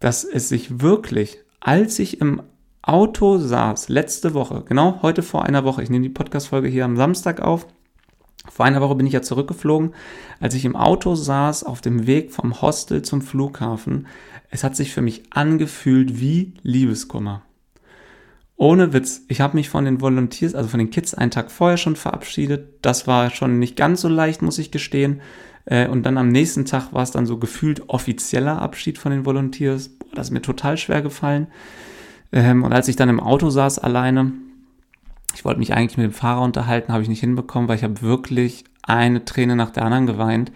dass 0.00 0.24
es 0.24 0.48
sich 0.48 0.80
wirklich, 0.80 1.38
als 1.60 1.98
ich 1.98 2.20
im 2.20 2.42
Auto 2.82 3.38
saß, 3.38 3.88
letzte 3.88 4.34
Woche, 4.34 4.64
genau 4.66 5.00
heute 5.02 5.22
vor 5.22 5.44
einer 5.44 5.64
Woche, 5.64 5.82
ich 5.82 5.90
nehme 5.90 6.02
die 6.02 6.10
Podcast-Folge 6.10 6.68
hier 6.68 6.84
am 6.84 6.96
Samstag 6.96 7.40
auf, 7.40 7.66
vor 8.50 8.66
einer 8.66 8.80
Woche 8.80 8.96
bin 8.96 9.06
ich 9.06 9.12
ja 9.12 9.22
zurückgeflogen, 9.22 9.94
als 10.40 10.54
ich 10.54 10.64
im 10.64 10.76
Auto 10.76 11.14
saß 11.14 11.64
auf 11.64 11.80
dem 11.80 12.06
Weg 12.06 12.32
vom 12.32 12.60
Hostel 12.60 13.02
zum 13.02 13.22
Flughafen. 13.22 14.06
Es 14.50 14.64
hat 14.64 14.76
sich 14.76 14.92
für 14.92 15.02
mich 15.02 15.22
angefühlt 15.30 16.20
wie 16.20 16.54
Liebeskummer. 16.62 17.42
Ohne 18.56 18.92
Witz, 18.92 19.22
ich 19.28 19.40
habe 19.40 19.56
mich 19.56 19.70
von 19.70 19.86
den 19.86 20.02
Volunteers, 20.02 20.54
also 20.54 20.68
von 20.68 20.78
den 20.78 20.90
Kids, 20.90 21.14
einen 21.14 21.30
Tag 21.30 21.50
vorher 21.50 21.78
schon 21.78 21.96
verabschiedet. 21.96 22.80
Das 22.82 23.06
war 23.06 23.30
schon 23.30 23.58
nicht 23.58 23.76
ganz 23.76 24.02
so 24.02 24.08
leicht, 24.08 24.42
muss 24.42 24.58
ich 24.58 24.70
gestehen. 24.70 25.22
Äh, 25.64 25.88
und 25.88 26.02
dann 26.02 26.18
am 26.18 26.28
nächsten 26.28 26.66
Tag 26.66 26.92
war 26.92 27.02
es 27.02 27.10
dann 27.10 27.24
so 27.24 27.38
gefühlt 27.38 27.88
offizieller 27.88 28.60
Abschied 28.60 28.98
von 28.98 29.12
den 29.12 29.24
Volunteers. 29.24 29.90
Das 30.14 30.26
ist 30.26 30.32
mir 30.32 30.42
total 30.42 30.76
schwer 30.76 31.00
gefallen. 31.00 31.46
Ähm, 32.32 32.62
und 32.64 32.72
als 32.72 32.88
ich 32.88 32.96
dann 32.96 33.08
im 33.08 33.20
Auto 33.20 33.48
saß 33.48 33.78
alleine, 33.78 34.32
ich 35.34 35.44
wollte 35.44 35.58
mich 35.58 35.74
eigentlich 35.74 35.96
mit 35.96 36.04
dem 36.04 36.12
Fahrer 36.12 36.42
unterhalten, 36.42 36.92
habe 36.92 37.02
ich 37.02 37.08
nicht 37.08 37.20
hinbekommen, 37.20 37.68
weil 37.68 37.76
ich 37.76 37.84
habe 37.84 38.02
wirklich 38.02 38.64
eine 38.82 39.24
Träne 39.24 39.56
nach 39.56 39.70
der 39.70 39.84
anderen 39.84 40.06
geweint, 40.06 40.52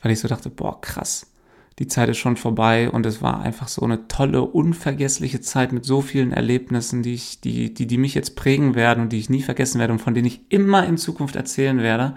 weil 0.00 0.12
ich 0.12 0.20
so 0.20 0.28
dachte, 0.28 0.50
boah, 0.50 0.80
krass, 0.80 1.32
die 1.78 1.86
Zeit 1.86 2.08
ist 2.08 2.18
schon 2.18 2.36
vorbei 2.36 2.90
und 2.90 3.06
es 3.06 3.22
war 3.22 3.40
einfach 3.40 3.68
so 3.68 3.82
eine 3.82 4.06
tolle, 4.08 4.42
unvergessliche 4.42 5.40
Zeit 5.40 5.72
mit 5.72 5.84
so 5.84 6.00
vielen 6.00 6.32
Erlebnissen, 6.32 7.02
die 7.02 7.14
ich, 7.14 7.40
die, 7.40 7.72
die, 7.72 7.86
die 7.86 7.98
mich 7.98 8.14
jetzt 8.14 8.36
prägen 8.36 8.74
werden 8.74 9.04
und 9.04 9.12
die 9.12 9.18
ich 9.18 9.30
nie 9.30 9.42
vergessen 9.42 9.80
werde 9.80 9.92
und 9.92 9.98
von 9.98 10.14
denen 10.14 10.26
ich 10.26 10.42
immer 10.50 10.86
in 10.86 10.98
Zukunft 10.98 11.34
erzählen 11.34 11.78
werde. 11.78 12.14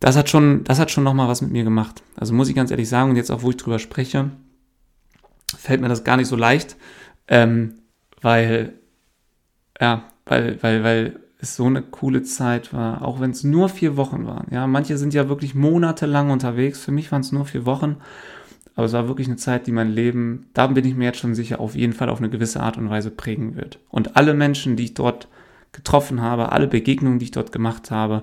Das 0.00 0.16
hat 0.16 0.30
schon, 0.30 0.64
das 0.64 0.80
hat 0.80 0.90
schon 0.90 1.04
nochmal 1.04 1.28
was 1.28 1.42
mit 1.42 1.52
mir 1.52 1.62
gemacht. 1.62 2.02
Also 2.16 2.34
muss 2.34 2.48
ich 2.48 2.56
ganz 2.56 2.70
ehrlich 2.70 2.88
sagen, 2.88 3.10
und 3.10 3.16
jetzt 3.16 3.30
auch, 3.30 3.42
wo 3.42 3.50
ich 3.50 3.56
drüber 3.56 3.78
spreche, 3.78 4.30
fällt 5.56 5.80
mir 5.80 5.88
das 5.88 6.02
gar 6.02 6.16
nicht 6.16 6.26
so 6.26 6.36
leicht, 6.36 6.76
ähm, 7.28 7.74
weil, 8.20 8.72
ja, 9.80 10.04
weil, 10.26 10.62
weil, 10.62 10.84
weil 10.84 11.20
es 11.38 11.56
so 11.56 11.66
eine 11.66 11.82
coole 11.82 12.22
Zeit 12.22 12.72
war, 12.72 13.02
auch 13.02 13.20
wenn 13.20 13.32
es 13.32 13.42
nur 13.42 13.68
vier 13.68 13.96
Wochen 13.96 14.26
waren. 14.26 14.46
Ja, 14.50 14.66
manche 14.66 14.96
sind 14.96 15.12
ja 15.12 15.28
wirklich 15.28 15.54
monatelang 15.54 16.30
unterwegs. 16.30 16.78
Für 16.80 16.92
mich 16.92 17.10
waren 17.10 17.22
es 17.22 17.32
nur 17.32 17.44
vier 17.44 17.66
Wochen. 17.66 17.96
Aber 18.74 18.86
es 18.86 18.92
war 18.92 19.08
wirklich 19.08 19.26
eine 19.26 19.36
Zeit, 19.36 19.66
die 19.66 19.72
mein 19.72 19.90
Leben, 19.90 20.46
da 20.54 20.68
bin 20.68 20.84
ich 20.86 20.94
mir 20.94 21.06
jetzt 21.06 21.18
schon 21.18 21.34
sicher, 21.34 21.60
auf 21.60 21.74
jeden 21.74 21.92
Fall 21.92 22.08
auf 22.08 22.18
eine 22.18 22.30
gewisse 22.30 22.62
Art 22.62 22.78
und 22.78 22.88
Weise 22.88 23.10
prägen 23.10 23.56
wird. 23.56 23.78
Und 23.90 24.16
alle 24.16 24.34
Menschen, 24.34 24.76
die 24.76 24.84
ich 24.84 24.94
dort 24.94 25.28
getroffen 25.72 26.22
habe, 26.22 26.52
alle 26.52 26.68
Begegnungen, 26.68 27.18
die 27.18 27.26
ich 27.26 27.30
dort 27.32 27.52
gemacht 27.52 27.90
habe, 27.90 28.22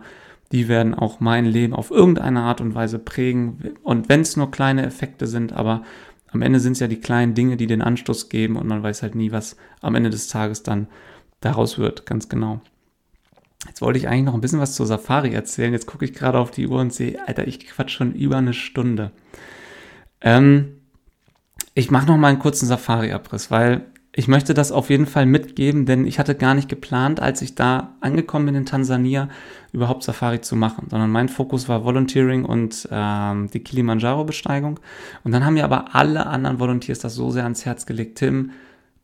die 0.52 0.68
werden 0.68 0.96
auch 0.96 1.20
mein 1.20 1.46
Leben 1.46 1.74
auf 1.74 1.92
irgendeine 1.92 2.42
Art 2.42 2.62
und 2.62 2.74
Weise 2.74 2.98
prägen. 2.98 3.76
Und 3.84 4.10
wenn 4.10 4.22
es 4.22 4.38
nur 4.38 4.50
kleine 4.50 4.86
Effekte 4.86 5.28
sind, 5.28 5.54
aber 5.54 5.84
am 6.32 6.42
Ende 6.42 6.60
sind 6.60 6.74
es 6.74 6.80
ja 6.80 6.88
die 6.88 7.00
kleinen 7.00 7.36
Dinge, 7.36 7.58
die 7.58 7.68
den 7.68 7.82
Anstoß 7.82 8.30
geben 8.30 8.56
und 8.56 8.68
man 8.68 8.82
weiß 8.82 9.02
halt 9.04 9.16
nie, 9.16 9.32
was 9.32 9.58
am 9.82 9.96
Ende 9.96 10.10
des 10.10 10.28
Tages 10.28 10.64
dann 10.64 10.88
daraus 11.42 11.78
wird, 11.78 12.06
ganz 12.06 12.30
genau. 12.30 12.62
Jetzt 13.68 13.82
wollte 13.82 14.00
ich 14.00 14.08
eigentlich 14.08 14.26
noch 14.26 14.34
ein 14.34 14.42
bisschen 14.42 14.60
was 14.60 14.76
zur 14.76 14.86
Safari 14.86 15.34
erzählen. 15.34 15.74
Jetzt 15.74 15.86
gucke 15.86 16.06
ich 16.06 16.14
gerade 16.14 16.40
auf 16.40 16.52
die 16.52 16.68
Uhr 16.68 16.80
und 16.80 16.94
sehe, 16.94 17.20
Alter, 17.28 17.48
ich 17.48 17.68
quatsch 17.68 17.92
schon 17.92 18.14
über 18.14 18.38
eine 18.38 18.54
Stunde. 18.54 19.12
Ähm, 20.22 20.80
ich 21.74 21.92
mache 21.92 22.08
noch 22.08 22.18
mal 22.18 22.30
einen 22.30 22.40
kurzen 22.40 22.68
Safari-Abriss, 22.68 23.52
weil 23.52 23.86
ich 24.12 24.28
möchte 24.28 24.54
das 24.54 24.72
auf 24.72 24.90
jeden 24.90 25.06
Fall 25.06 25.26
mitgeben, 25.26 25.86
denn 25.86 26.06
ich 26.06 26.20
hatte 26.20 26.36
gar 26.36 26.56
nicht 26.56 26.68
geplant, 26.68 27.20
als 27.20 27.42
ich 27.42 27.56
da 27.56 27.96
angekommen 28.02 28.48
bin 28.48 28.56
in 28.56 28.66
Tansania, 28.66 29.30
überhaupt 29.72 30.04
Safari 30.04 30.42
zu 30.42 30.56
machen, 30.56 30.88
sondern 30.90 31.12
mein 31.12 31.30
Fokus 31.30 31.70
war 31.70 31.86
Volunteering 31.86 32.44
und 32.44 32.88
ähm, 32.92 33.50
die 33.52 33.60
Kilimanjaro-Besteigung. 33.60 34.80
Und 35.24 35.32
dann 35.32 35.46
haben 35.46 35.54
mir 35.54 35.64
aber 35.64 35.94
alle 35.96 36.26
anderen 36.26 36.60
Volunteers 36.60 37.00
das 37.00 37.14
so 37.14 37.30
sehr 37.30 37.44
ans 37.44 37.66
Herz 37.66 37.86
gelegt, 37.86 38.18
Tim, 38.18 38.52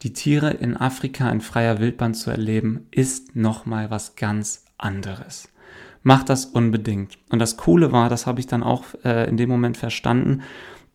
die 0.02 0.14
Tiere 0.14 0.52
in 0.52 0.78
Afrika 0.78 1.30
in 1.30 1.41
freier 1.41 1.80
Wildbahn 1.80 2.14
zu 2.14 2.30
erleben, 2.30 2.88
ist 2.91 3.36
nochmal 3.36 3.89
was 3.89 4.16
ganz 4.16 4.66
anderes. 4.78 5.50
Macht 6.04 6.30
das 6.30 6.46
unbedingt. 6.46 7.18
Und 7.30 7.39
das 7.39 7.58
Coole 7.58 7.91
war, 7.91 8.10
das 8.10 8.28
habe 8.28 8.39
ich 8.39 8.48
dann 8.48 8.64
auch 8.64 8.84
äh, 9.04 9.28
in 9.28 9.38
dem 9.38 9.50
Moment 9.50 9.78
verstanden, 9.78 10.43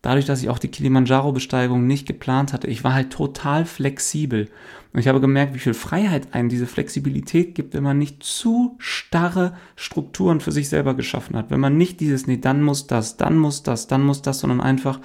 dadurch, 0.01 0.25
dass 0.25 0.41
ich 0.41 0.49
auch 0.49 0.59
die 0.59 0.69
Kilimanjaro-Besteigung 0.69 1.85
nicht 1.85 2.07
geplant 2.07 2.53
hatte, 2.53 2.67
ich 2.67 2.83
war 2.83 2.93
halt 2.93 3.11
total 3.11 3.65
flexibel. 3.65 4.49
Und 4.93 4.99
ich 4.99 5.07
habe 5.07 5.21
gemerkt, 5.21 5.53
wie 5.53 5.59
viel 5.59 5.73
Freiheit 5.73 6.33
einem 6.33 6.49
diese 6.49 6.67
Flexibilität 6.67 7.55
gibt, 7.55 7.73
wenn 7.73 7.83
man 7.83 7.97
nicht 7.97 8.23
zu 8.23 8.75
starre 8.77 9.55
Strukturen 9.75 10.39
für 10.39 10.51
sich 10.51 10.69
selber 10.69 10.95
geschaffen 10.95 11.35
hat. 11.35 11.49
Wenn 11.49 11.59
man 11.59 11.77
nicht 11.77 11.99
dieses, 11.99 12.27
nee, 12.27 12.37
dann 12.37 12.61
muss 12.61 12.87
das, 12.87 13.17
dann 13.17 13.37
muss 13.37 13.63
das, 13.63 13.87
dann 13.87 14.03
muss 14.03 14.21
das, 14.21 14.39
sondern 14.39 14.61
einfach 14.61 14.99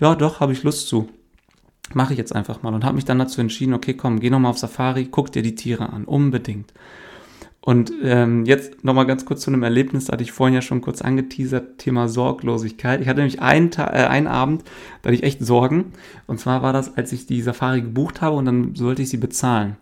ja, 0.00 0.14
doch, 0.14 0.40
habe 0.40 0.52
ich 0.52 0.62
Lust 0.62 0.88
zu. 0.88 1.08
Mache 1.94 2.12
ich 2.12 2.18
jetzt 2.18 2.34
einfach 2.34 2.62
mal 2.62 2.74
und 2.74 2.84
habe 2.84 2.96
mich 2.96 3.04
dann 3.04 3.18
dazu 3.18 3.40
entschieden, 3.40 3.74
okay, 3.74 3.94
komm, 3.94 4.20
geh 4.20 4.30
nochmal 4.30 4.50
auf 4.50 4.58
Safari, 4.58 5.08
guck 5.10 5.32
dir 5.32 5.42
die 5.42 5.54
Tiere 5.54 5.90
an, 5.90 6.04
unbedingt. 6.04 6.72
Und 7.60 7.92
ähm, 8.02 8.46
jetzt 8.46 8.82
nochmal 8.84 9.04
ganz 9.04 9.26
kurz 9.26 9.42
zu 9.42 9.50
einem 9.50 9.62
Erlebnis, 9.62 10.06
da 10.06 10.14
hatte 10.14 10.22
ich 10.22 10.32
vorhin 10.32 10.54
ja 10.54 10.62
schon 10.62 10.80
kurz 10.80 11.02
angeteasert, 11.02 11.78
Thema 11.78 12.08
Sorglosigkeit. 12.08 13.00
Ich 13.00 13.08
hatte 13.08 13.20
nämlich 13.20 13.42
einen, 13.42 13.70
äh, 13.76 13.82
einen 13.82 14.26
Abend, 14.26 14.62
da 15.02 15.08
hatte 15.08 15.16
ich 15.16 15.22
echt 15.22 15.44
Sorgen. 15.44 15.92
Und 16.26 16.40
zwar 16.40 16.62
war 16.62 16.72
das, 16.72 16.96
als 16.96 17.12
ich 17.12 17.26
die 17.26 17.42
Safari 17.42 17.82
gebucht 17.82 18.22
habe 18.22 18.36
und 18.36 18.46
dann 18.46 18.74
sollte 18.74 19.02
ich 19.02 19.10
sie 19.10 19.18
bezahlen. 19.18 19.76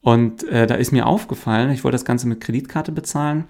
Und 0.00 0.42
äh, 0.48 0.66
da 0.66 0.74
ist 0.74 0.90
mir 0.90 1.06
aufgefallen, 1.06 1.70
ich 1.70 1.84
wollte 1.84 1.94
das 1.94 2.04
Ganze 2.04 2.26
mit 2.26 2.40
Kreditkarte 2.40 2.90
bezahlen. 2.90 3.44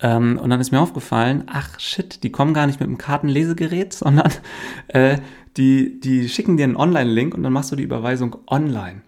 Ähm, 0.00 0.38
und 0.40 0.50
dann 0.50 0.60
ist 0.60 0.70
mir 0.70 0.80
aufgefallen, 0.80 1.44
ach 1.46 1.80
shit, 1.80 2.22
die 2.22 2.30
kommen 2.30 2.54
gar 2.54 2.66
nicht 2.66 2.78
mit 2.80 2.88
einem 2.88 2.98
Kartenlesegerät, 2.98 3.92
sondern 3.92 4.30
äh, 4.88 5.18
die, 5.56 6.00
die 6.00 6.28
schicken 6.28 6.56
dir 6.56 6.64
einen 6.64 6.76
Online-Link 6.76 7.34
und 7.34 7.42
dann 7.42 7.52
machst 7.52 7.72
du 7.72 7.76
die 7.76 7.82
Überweisung 7.82 8.36
online. 8.46 9.02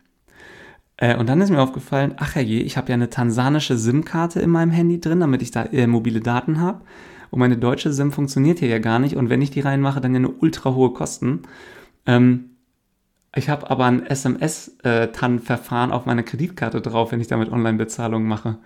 Äh, 0.96 1.16
und 1.16 1.28
dann 1.28 1.40
ist 1.40 1.50
mir 1.50 1.62
aufgefallen, 1.62 2.14
ach 2.16 2.34
herrje, 2.34 2.60
ich 2.60 2.76
habe 2.76 2.88
ja 2.88 2.94
eine 2.94 3.10
tansanische 3.10 3.76
SIM-Karte 3.76 4.40
in 4.40 4.50
meinem 4.50 4.70
Handy 4.70 5.00
drin, 5.00 5.20
damit 5.20 5.42
ich 5.42 5.50
da 5.50 5.64
äh, 5.64 5.86
mobile 5.86 6.20
Daten 6.20 6.60
habe. 6.60 6.82
Und 7.30 7.40
meine 7.40 7.56
deutsche 7.56 7.92
SIM 7.92 8.12
funktioniert 8.12 8.58
hier 8.58 8.68
ja 8.68 8.78
gar 8.78 8.98
nicht. 8.98 9.16
Und 9.16 9.30
wenn 9.30 9.42
ich 9.42 9.50
die 9.50 9.60
reinmache, 9.60 10.00
dann 10.00 10.12
ja 10.12 10.18
eine 10.18 10.30
ultra 10.30 10.74
hohe 10.74 10.92
Kosten. 10.92 11.42
Ähm, 12.06 12.50
ich 13.34 13.48
habe 13.48 13.70
aber 13.70 13.84
ein 13.84 14.06
SMS-TAN-Verfahren 14.06 15.92
auf 15.92 16.06
meiner 16.06 16.22
Kreditkarte 16.22 16.80
drauf, 16.80 17.12
wenn 17.12 17.20
ich 17.20 17.28
damit 17.28 17.52
Online-Bezahlungen 17.52 18.26
mache. 18.26 18.58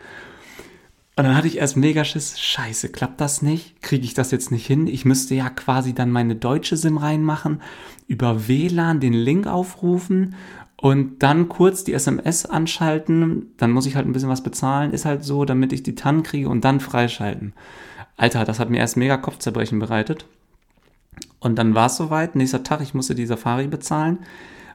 Und 1.14 1.24
dann 1.24 1.36
hatte 1.36 1.46
ich 1.46 1.58
erst 1.58 1.76
mega 1.76 2.04
Schiss, 2.04 2.40
scheiße, 2.40 2.88
klappt 2.88 3.20
das 3.20 3.42
nicht? 3.42 3.82
Kriege 3.82 4.04
ich 4.04 4.14
das 4.14 4.30
jetzt 4.30 4.50
nicht 4.50 4.66
hin? 4.66 4.86
Ich 4.86 5.04
müsste 5.04 5.34
ja 5.34 5.50
quasi 5.50 5.94
dann 5.94 6.10
meine 6.10 6.36
deutsche 6.36 6.76
SIM 6.76 6.96
reinmachen, 6.96 7.60
über 8.06 8.48
WLAN 8.48 8.98
den 8.98 9.12
Link 9.12 9.46
aufrufen 9.46 10.34
und 10.82 11.22
dann 11.22 11.48
kurz 11.48 11.84
die 11.84 11.92
SMS 11.92 12.44
anschalten, 12.44 13.52
dann 13.58 13.70
muss 13.70 13.86
ich 13.86 13.94
halt 13.94 14.06
ein 14.06 14.12
bisschen 14.12 14.30
was 14.30 14.42
bezahlen, 14.42 14.92
ist 14.92 15.04
halt 15.04 15.22
so, 15.22 15.44
damit 15.44 15.72
ich 15.72 15.82
die 15.82 15.94
TAN 15.94 16.22
kriege 16.22 16.48
und 16.48 16.64
dann 16.64 16.80
freischalten. 16.80 17.52
Alter, 18.16 18.44
das 18.44 18.58
hat 18.58 18.68
mir 18.68 18.78
erst 18.78 18.96
mega 18.96 19.16
Kopfzerbrechen 19.16 19.78
bereitet. 19.78 20.26
Und 21.40 21.56
dann 21.56 21.74
war 21.74 21.86
es 21.86 21.96
soweit, 21.96 22.36
nächster 22.36 22.64
Tag, 22.64 22.80
ich 22.80 22.94
musste 22.94 23.14
die 23.14 23.26
Safari 23.26 23.68
bezahlen. 23.68 24.18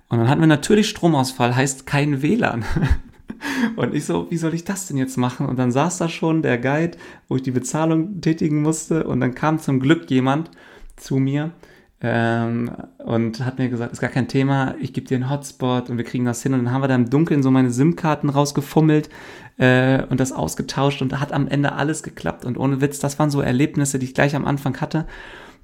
Und 0.07 0.19
dann 0.19 0.29
hatten 0.29 0.39
wir 0.39 0.47
natürlich 0.47 0.87
Stromausfall, 0.87 1.55
heißt 1.55 1.85
kein 1.85 2.21
WLAN. 2.21 2.63
Und 3.75 3.93
ich 3.93 4.05
so, 4.05 4.27
wie 4.29 4.37
soll 4.37 4.53
ich 4.53 4.63
das 4.63 4.87
denn 4.87 4.97
jetzt 4.97 5.17
machen? 5.17 5.47
Und 5.47 5.57
dann 5.57 5.71
saß 5.71 5.97
da 5.97 6.09
schon 6.09 6.41
der 6.41 6.57
Guide, 6.57 6.97
wo 7.27 7.35
ich 7.35 7.43
die 7.43 7.51
Bezahlung 7.51 8.21
tätigen 8.21 8.61
musste. 8.61 9.05
Und 9.05 9.19
dann 9.19 9.35
kam 9.35 9.59
zum 9.59 9.79
Glück 9.79 10.09
jemand 10.09 10.51
zu 10.95 11.17
mir 11.17 11.51
ähm, 12.01 12.71
und 12.99 13.43
hat 13.43 13.57
mir 13.57 13.69
gesagt, 13.69 13.91
ist 13.91 14.01
gar 14.01 14.09
kein 14.09 14.27
Thema, 14.27 14.75
ich 14.79 14.93
gebe 14.93 15.07
dir 15.07 15.15
einen 15.15 15.29
Hotspot 15.29 15.89
und 15.89 15.97
wir 15.97 16.05
kriegen 16.05 16.25
das 16.25 16.43
hin. 16.43 16.53
Und 16.53 16.65
dann 16.65 16.73
haben 16.73 16.81
wir 16.81 16.87
da 16.87 16.95
im 16.95 17.09
Dunkeln 17.09 17.41
so 17.41 17.49
meine 17.49 17.71
SIM-Karten 17.71 18.29
rausgefummelt 18.29 19.09
äh, 19.57 20.03
und 20.03 20.19
das 20.19 20.31
ausgetauscht 20.31 21.01
und 21.01 21.19
hat 21.19 21.31
am 21.31 21.47
Ende 21.47 21.73
alles 21.73 22.03
geklappt. 22.03 22.45
Und 22.45 22.57
ohne 22.57 22.81
Witz, 22.81 22.99
das 22.99 23.17
waren 23.17 23.31
so 23.31 23.41
Erlebnisse, 23.41 23.97
die 23.97 24.05
ich 24.05 24.13
gleich 24.13 24.35
am 24.35 24.45
Anfang 24.45 24.79
hatte, 24.79 25.07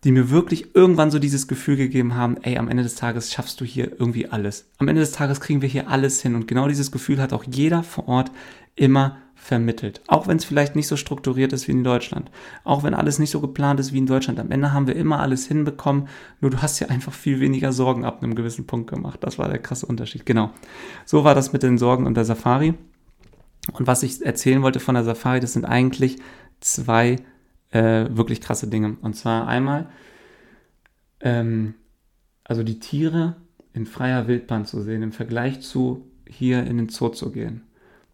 die 0.03 0.11
mir 0.11 0.31
wirklich 0.31 0.75
irgendwann 0.75 1.11
so 1.11 1.19
dieses 1.19 1.47
Gefühl 1.47 1.77
gegeben 1.77 2.15
haben, 2.15 2.38
ey, 2.41 2.57
am 2.57 2.67
Ende 2.67 2.84
des 2.84 2.95
Tages 2.95 3.31
schaffst 3.31 3.61
du 3.61 3.65
hier 3.65 3.91
irgendwie 3.99 4.27
alles. 4.27 4.65
Am 4.79 4.88
Ende 4.88 5.01
des 5.01 5.11
Tages 5.11 5.39
kriegen 5.39 5.61
wir 5.61 5.69
hier 5.69 5.88
alles 5.89 6.21
hin. 6.21 6.36
Und 6.36 6.47
genau 6.47 6.67
dieses 6.67 6.91
Gefühl 6.91 7.21
hat 7.21 7.31
auch 7.31 7.45
jeder 7.49 7.84
vor 7.84 8.07
Ort 8.07 8.31
immer 8.75 9.17
vermittelt. 9.43 10.01
Auch 10.07 10.27
wenn 10.27 10.37
es 10.37 10.45
vielleicht 10.45 10.75
nicht 10.75 10.87
so 10.87 10.95
strukturiert 10.95 11.51
ist 11.51 11.67
wie 11.67 11.73
in 11.73 11.83
Deutschland. 11.83 12.31
Auch 12.63 12.83
wenn 12.83 12.93
alles 12.93 13.19
nicht 13.19 13.29
so 13.29 13.41
geplant 13.41 13.77
ist 13.77 13.91
wie 13.91 13.97
in 13.97 14.05
Deutschland. 14.05 14.39
Am 14.39 14.51
Ende 14.51 14.71
haben 14.71 14.87
wir 14.87 14.95
immer 14.95 15.19
alles 15.19 15.47
hinbekommen. 15.47 16.07
Nur 16.39 16.51
du 16.51 16.61
hast 16.61 16.79
ja 16.79 16.87
einfach 16.87 17.11
viel 17.11 17.41
weniger 17.41 17.73
Sorgen 17.73 18.05
ab 18.05 18.23
einem 18.23 18.35
gewissen 18.35 18.65
Punkt 18.65 18.89
gemacht. 18.89 19.19
Das 19.21 19.37
war 19.37 19.49
der 19.49 19.59
krasse 19.59 19.85
Unterschied. 19.85 20.25
Genau. 20.25 20.51
So 21.05 21.25
war 21.25 21.35
das 21.35 21.51
mit 21.51 21.61
den 21.61 21.77
Sorgen 21.77 22.07
und 22.07 22.15
der 22.15 22.23
Safari. 22.23 22.73
Und 23.73 23.85
was 23.85 24.03
ich 24.03 24.25
erzählen 24.25 24.61
wollte 24.61 24.79
von 24.79 24.95
der 24.95 25.03
Safari, 25.03 25.41
das 25.41 25.53
sind 25.53 25.65
eigentlich 25.65 26.17
zwei 26.61 27.17
äh, 27.71 28.05
wirklich 28.09 28.39
krasse 28.39 28.67
Dinge. 28.67 28.95
Und 29.01 29.17
zwar 29.17 29.47
einmal, 29.47 29.89
ähm, 31.19 31.75
also 32.45 32.63
die 32.63 32.79
Tiere 32.79 33.35
in 33.73 33.85
freier 33.85 34.27
Wildbahn 34.27 34.65
zu 34.65 34.81
sehen, 34.81 35.03
im 35.03 35.11
Vergleich 35.11 35.59
zu 35.59 36.07
hier 36.29 36.63
in 36.65 36.77
den 36.77 36.87
Zoo 36.87 37.09
zu 37.09 37.31
gehen 37.31 37.63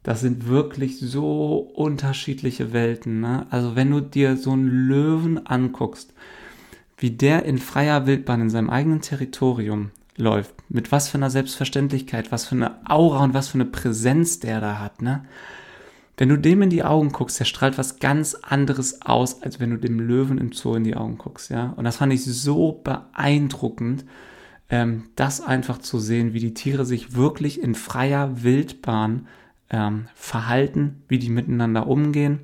das 0.03 0.21
sind 0.21 0.47
wirklich 0.47 0.99
so 0.99 1.57
unterschiedliche 1.57 2.73
Welten. 2.73 3.19
Ne? 3.19 3.47
Also 3.49 3.75
wenn 3.75 3.91
du 3.91 3.99
dir 3.99 4.37
so 4.37 4.51
einen 4.51 4.67
Löwen 4.67 5.45
anguckst, 5.45 6.13
wie 6.97 7.11
der 7.11 7.45
in 7.45 7.57
freier 7.57 8.05
Wildbahn 8.05 8.41
in 8.41 8.49
seinem 8.49 8.69
eigenen 8.69 9.01
Territorium 9.01 9.91
läuft, 10.17 10.53
mit 10.69 10.91
was 10.91 11.09
für 11.09 11.17
einer 11.17 11.29
Selbstverständlichkeit, 11.29 12.31
was 12.31 12.45
für 12.45 12.55
eine 12.55 12.89
Aura 12.89 13.23
und 13.23 13.33
was 13.33 13.49
für 13.49 13.55
eine 13.55 13.65
Präsenz 13.65 14.39
der 14.39 14.59
da 14.61 14.79
hat, 14.79 15.01
ne? 15.01 15.23
Wenn 16.17 16.27
du 16.27 16.37
dem 16.37 16.61
in 16.61 16.69
die 16.69 16.83
Augen 16.83 17.13
guckst, 17.13 17.39
der 17.39 17.45
strahlt 17.45 17.77
was 17.77 17.99
ganz 17.99 18.35
anderes 18.35 19.01
aus, 19.03 19.41
als 19.41 19.61
wenn 19.61 19.69
du 19.69 19.77
dem 19.77 20.01
Löwen 20.01 20.37
im 20.37 20.51
Zoo 20.51 20.75
in 20.75 20.83
die 20.83 20.97
Augen 20.97 21.17
guckst, 21.17 21.49
ja. 21.49 21.73
Und 21.77 21.85
das 21.85 21.95
fand 21.95 22.11
ich 22.11 22.25
so 22.25 22.81
beeindruckend, 22.83 24.03
ähm, 24.69 25.05
das 25.15 25.39
einfach 25.39 25.77
zu 25.77 25.97
sehen, 25.97 26.33
wie 26.33 26.41
die 26.41 26.53
Tiere 26.53 26.85
sich 26.85 27.15
wirklich 27.15 27.63
in 27.63 27.73
freier 27.73 28.43
Wildbahn 28.43 29.27
ähm, 29.69 30.07
verhalten, 30.15 31.03
wie 31.07 31.19
die 31.19 31.29
miteinander 31.29 31.87
umgehen. 31.87 32.39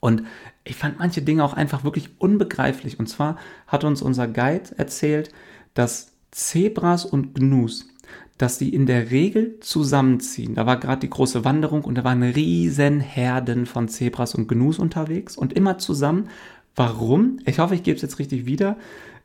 Und 0.00 0.24
ich 0.64 0.76
fand 0.76 0.98
manche 0.98 1.22
Dinge 1.22 1.44
auch 1.44 1.54
einfach 1.54 1.84
wirklich 1.84 2.10
unbegreiflich. 2.18 2.98
Und 2.98 3.08
zwar 3.08 3.36
hat 3.66 3.84
uns 3.84 4.02
unser 4.02 4.28
Guide 4.28 4.76
erzählt, 4.76 5.32
dass 5.72 6.12
Zebras 6.30 7.04
und 7.04 7.34
Gnus, 7.34 7.88
dass 8.36 8.58
die 8.58 8.74
in 8.74 8.86
der 8.86 9.10
Regel 9.10 9.60
zusammenziehen. 9.60 10.54
Da 10.54 10.66
war 10.66 10.78
gerade 10.78 11.00
die 11.00 11.10
große 11.10 11.44
Wanderung 11.44 11.84
und 11.84 11.96
da 11.96 12.04
waren 12.04 12.22
riesen 12.22 13.00
Herden 13.00 13.66
von 13.66 13.88
Zebras 13.88 14.34
und 14.34 14.48
Gnus 14.48 14.78
unterwegs 14.78 15.36
und 15.36 15.52
immer 15.52 15.78
zusammen. 15.78 16.28
Warum? 16.74 17.38
Ich 17.46 17.58
hoffe, 17.58 17.74
ich 17.74 17.82
gebe 17.82 17.96
es 17.96 18.02
jetzt 18.02 18.18
richtig 18.18 18.46
wieder. 18.46 18.76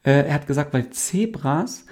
Äh, 0.04 0.28
er 0.28 0.34
hat 0.36 0.48
gesagt, 0.48 0.74
weil 0.74 0.92
Zebras 0.92 1.86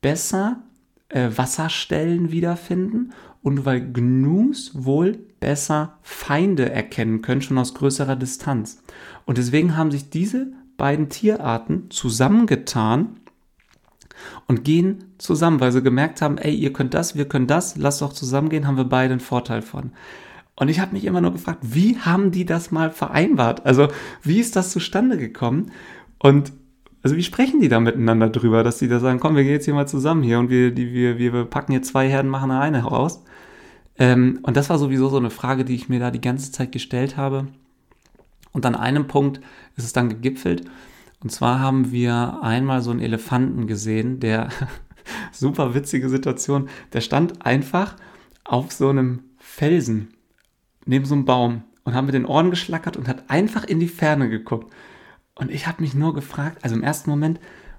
besser 0.00 0.62
äh, 1.08 1.28
Wasserstellen 1.36 2.30
wiederfinden 2.30 3.12
und 3.42 3.64
weil 3.64 3.80
Gnus 3.92 4.72
wohl 4.74 5.18
besser 5.40 5.98
Feinde 6.02 6.70
erkennen 6.70 7.22
können, 7.22 7.42
schon 7.42 7.58
aus 7.58 7.74
größerer 7.74 8.16
Distanz. 8.16 8.82
Und 9.24 9.38
deswegen 9.38 9.76
haben 9.76 9.90
sich 9.90 10.10
diese 10.10 10.52
beiden 10.76 11.08
Tierarten 11.08 11.90
zusammengetan 11.90 13.20
und 14.46 14.64
gehen 14.64 15.04
zusammen, 15.18 15.60
weil 15.60 15.72
sie 15.72 15.82
gemerkt 15.82 16.20
haben, 16.20 16.36
ey, 16.36 16.54
ihr 16.54 16.72
könnt 16.72 16.92
das, 16.92 17.16
wir 17.16 17.26
können 17.26 17.46
das, 17.46 17.76
lasst 17.76 18.02
doch 18.02 18.12
zusammengehen, 18.12 18.66
haben 18.66 18.76
wir 18.76 18.84
beide 18.84 19.12
einen 19.12 19.20
Vorteil 19.20 19.62
von. 19.62 19.92
Und 20.56 20.68
ich 20.68 20.78
habe 20.78 20.92
mich 20.92 21.06
immer 21.06 21.22
nur 21.22 21.32
gefragt, 21.32 21.60
wie 21.62 21.98
haben 21.98 22.32
die 22.32 22.44
das 22.44 22.70
mal 22.70 22.90
vereinbart? 22.90 23.64
Also, 23.64 23.88
wie 24.22 24.40
ist 24.40 24.56
das 24.56 24.72
zustande 24.72 25.16
gekommen? 25.16 25.70
Und 26.18 26.52
also 27.02 27.16
wie 27.16 27.22
sprechen 27.22 27.60
die 27.60 27.68
da 27.68 27.80
miteinander 27.80 28.28
drüber, 28.28 28.62
dass 28.62 28.78
die 28.78 28.88
da 28.88 29.00
sagen, 29.00 29.20
komm, 29.20 29.36
wir 29.36 29.42
gehen 29.42 29.52
jetzt 29.52 29.64
hier 29.64 29.74
mal 29.74 29.88
zusammen 29.88 30.22
hier 30.22 30.38
und 30.38 30.50
wir, 30.50 30.70
die, 30.70 30.92
wir, 30.92 31.18
wir 31.18 31.44
packen 31.46 31.72
hier 31.72 31.82
zwei 31.82 32.08
Herden, 32.08 32.30
machen 32.30 32.50
eine 32.50 32.82
raus. 32.82 33.24
Ähm, 34.00 34.40
und 34.42 34.56
das 34.56 34.70
war 34.70 34.78
sowieso 34.78 35.08
so 35.08 35.18
eine 35.18 35.30
Frage, 35.30 35.64
die 35.64 35.76
ich 35.76 35.88
mir 35.88 36.00
da 36.00 36.10
die 36.10 36.20
ganze 36.20 36.50
Zeit 36.50 36.72
gestellt 36.72 37.16
habe. 37.16 37.46
Und 38.52 38.66
an 38.66 38.74
einem 38.74 39.06
Punkt 39.06 39.40
ist 39.76 39.84
es 39.84 39.92
dann 39.92 40.08
gegipfelt. 40.08 40.64
Und 41.22 41.30
zwar 41.30 41.60
haben 41.60 41.92
wir 41.92 42.40
einmal 42.42 42.82
so 42.82 42.90
einen 42.90 43.00
Elefanten 43.00 43.68
gesehen, 43.68 44.18
der, 44.18 44.48
super 45.32 45.74
witzige 45.74 46.08
Situation, 46.08 46.68
der 46.92 47.02
stand 47.02 47.44
einfach 47.44 47.94
auf 48.44 48.72
so 48.72 48.88
einem 48.88 49.20
Felsen 49.38 50.14
neben 50.86 51.04
so 51.04 51.14
einem 51.14 51.26
Baum 51.26 51.62
und 51.84 51.94
haben 51.94 52.06
mit 52.06 52.14
den 52.14 52.26
Ohren 52.26 52.50
geschlackert 52.50 52.96
und 52.96 53.06
hat 53.06 53.28
einfach 53.28 53.64
in 53.64 53.80
die 53.80 53.88
Ferne 53.88 54.28
geguckt. 54.28 54.72
Und 55.34 55.50
ich 55.50 55.66
habe 55.66 55.82
mich 55.82 55.94
nur 55.94 56.14
gefragt, 56.14 56.58
also 56.62 56.74
im 56.74 56.82
ersten 56.82 57.10
Moment, 57.10 57.38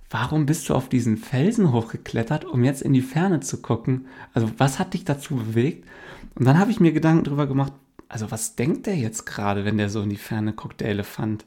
warum 0.10 0.46
bist 0.46 0.70
du 0.70 0.76
auf 0.76 0.88
diesen 0.88 1.18
Felsen 1.18 1.72
hochgeklettert, 1.72 2.46
um 2.46 2.64
jetzt 2.64 2.82
in 2.82 2.94
die 2.94 3.02
Ferne 3.02 3.40
zu 3.40 3.62
gucken? 3.62 4.08
Also 4.34 4.52
was 4.58 4.80
hat 4.80 4.94
dich 4.94 5.04
dazu 5.04 5.36
bewegt? 5.36 5.88
Und 6.36 6.46
dann 6.46 6.58
habe 6.58 6.72
ich 6.72 6.80
mir 6.80 6.92
Gedanken 6.92 7.26
darüber 7.26 7.48
gemacht, 7.48 7.74
also 8.08 8.32
was 8.32 8.56
denkt 8.56 8.88
der 8.88 8.98
jetzt 8.98 9.26
gerade, 9.26 9.66
wenn 9.66 9.78
der 9.78 9.90
so 9.90 10.02
in 10.02 10.10
die 10.10 10.18
Ferne 10.18 10.54
guckt, 10.54 10.82
der 10.82 10.90
Elefant? 10.90 11.46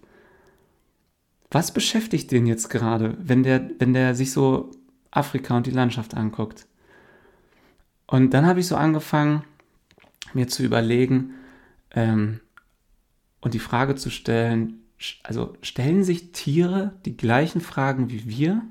Was 1.51 1.73
beschäftigt 1.73 2.31
den 2.31 2.47
jetzt 2.47 2.69
gerade, 2.71 3.17
wenn 3.21 3.43
der, 3.43 3.71
wenn 3.79 3.93
der 3.93 4.15
sich 4.15 4.33
so 4.33 4.71
Afrika 5.11 5.57
und 5.57 5.67
die 5.67 5.73
Landschaft 5.73 6.15
anguckt? 6.15 6.67
Und 8.07 8.35
dann 8.35 8.47
habe 8.47 8.61
ich 8.61 8.67
so 8.67 8.77
angefangen, 8.77 9.45
mir 10.33 10.49
zu 10.49 10.63
überlegen 10.63 11.35
ähm, 11.93 12.41
und 13.41 13.55
die 13.55 13.61
Frage 13.61 13.95
zu 13.95 14.11
stellen, 14.11 14.85
also 15.23 15.55
stellen 15.63 16.03
sich 16.03 16.33
Tiere 16.33 16.95
die 17.05 17.17
gleichen 17.17 17.61
Fragen 17.61 18.11
wie 18.11 18.29
wir? 18.29 18.63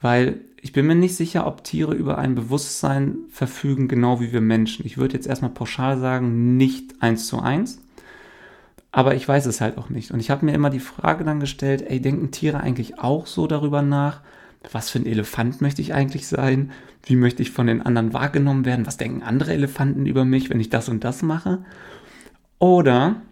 Weil 0.00 0.44
ich 0.66 0.72
bin 0.72 0.88
mir 0.88 0.96
nicht 0.96 1.14
sicher, 1.14 1.46
ob 1.46 1.62
Tiere 1.62 1.94
über 1.94 2.18
ein 2.18 2.34
Bewusstsein 2.34 3.18
verfügen, 3.28 3.86
genau 3.86 4.20
wie 4.20 4.32
wir 4.32 4.40
Menschen. 4.40 4.84
Ich 4.84 4.98
würde 4.98 5.14
jetzt 5.14 5.28
erstmal 5.28 5.52
pauschal 5.52 6.00
sagen, 6.00 6.56
nicht 6.56 7.00
eins 7.00 7.28
zu 7.28 7.38
eins. 7.38 7.80
Aber 8.90 9.14
ich 9.14 9.28
weiß 9.28 9.46
es 9.46 9.60
halt 9.60 9.78
auch 9.78 9.90
nicht. 9.90 10.10
Und 10.10 10.18
ich 10.18 10.28
habe 10.28 10.44
mir 10.44 10.54
immer 10.54 10.68
die 10.68 10.80
Frage 10.80 11.22
dann 11.22 11.38
gestellt, 11.38 11.84
ey, 11.86 12.00
denken 12.00 12.32
Tiere 12.32 12.58
eigentlich 12.58 12.98
auch 12.98 13.28
so 13.28 13.46
darüber 13.46 13.80
nach, 13.80 14.22
was 14.72 14.90
für 14.90 14.98
ein 14.98 15.06
Elefant 15.06 15.60
möchte 15.60 15.82
ich 15.82 15.94
eigentlich 15.94 16.26
sein? 16.26 16.72
Wie 17.04 17.14
möchte 17.14 17.42
ich 17.42 17.52
von 17.52 17.68
den 17.68 17.80
anderen 17.80 18.12
wahrgenommen 18.12 18.64
werden? 18.64 18.86
Was 18.86 18.96
denken 18.96 19.22
andere 19.22 19.52
Elefanten 19.52 20.04
über 20.04 20.24
mich, 20.24 20.50
wenn 20.50 20.58
ich 20.58 20.68
das 20.68 20.88
und 20.88 21.04
das 21.04 21.22
mache? 21.22 21.64
Oder, 22.58 23.22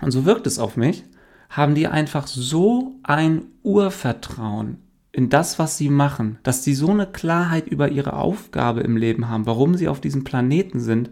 und 0.00 0.12
so 0.12 0.24
wirkt 0.24 0.46
es 0.46 0.58
auf 0.58 0.78
mich, 0.78 1.04
haben 1.50 1.74
die 1.74 1.88
einfach 1.88 2.26
so 2.26 2.94
ein 3.02 3.42
Urvertrauen 3.62 4.78
in 5.18 5.30
das, 5.30 5.58
was 5.58 5.76
sie 5.76 5.88
machen, 5.88 6.38
dass 6.44 6.62
sie 6.62 6.74
so 6.74 6.92
eine 6.92 7.04
Klarheit 7.04 7.66
über 7.66 7.88
ihre 7.88 8.12
Aufgabe 8.12 8.82
im 8.82 8.96
Leben 8.96 9.28
haben, 9.28 9.46
warum 9.46 9.74
sie 9.74 9.88
auf 9.88 10.00
diesem 10.00 10.22
Planeten 10.22 10.78
sind, 10.78 11.10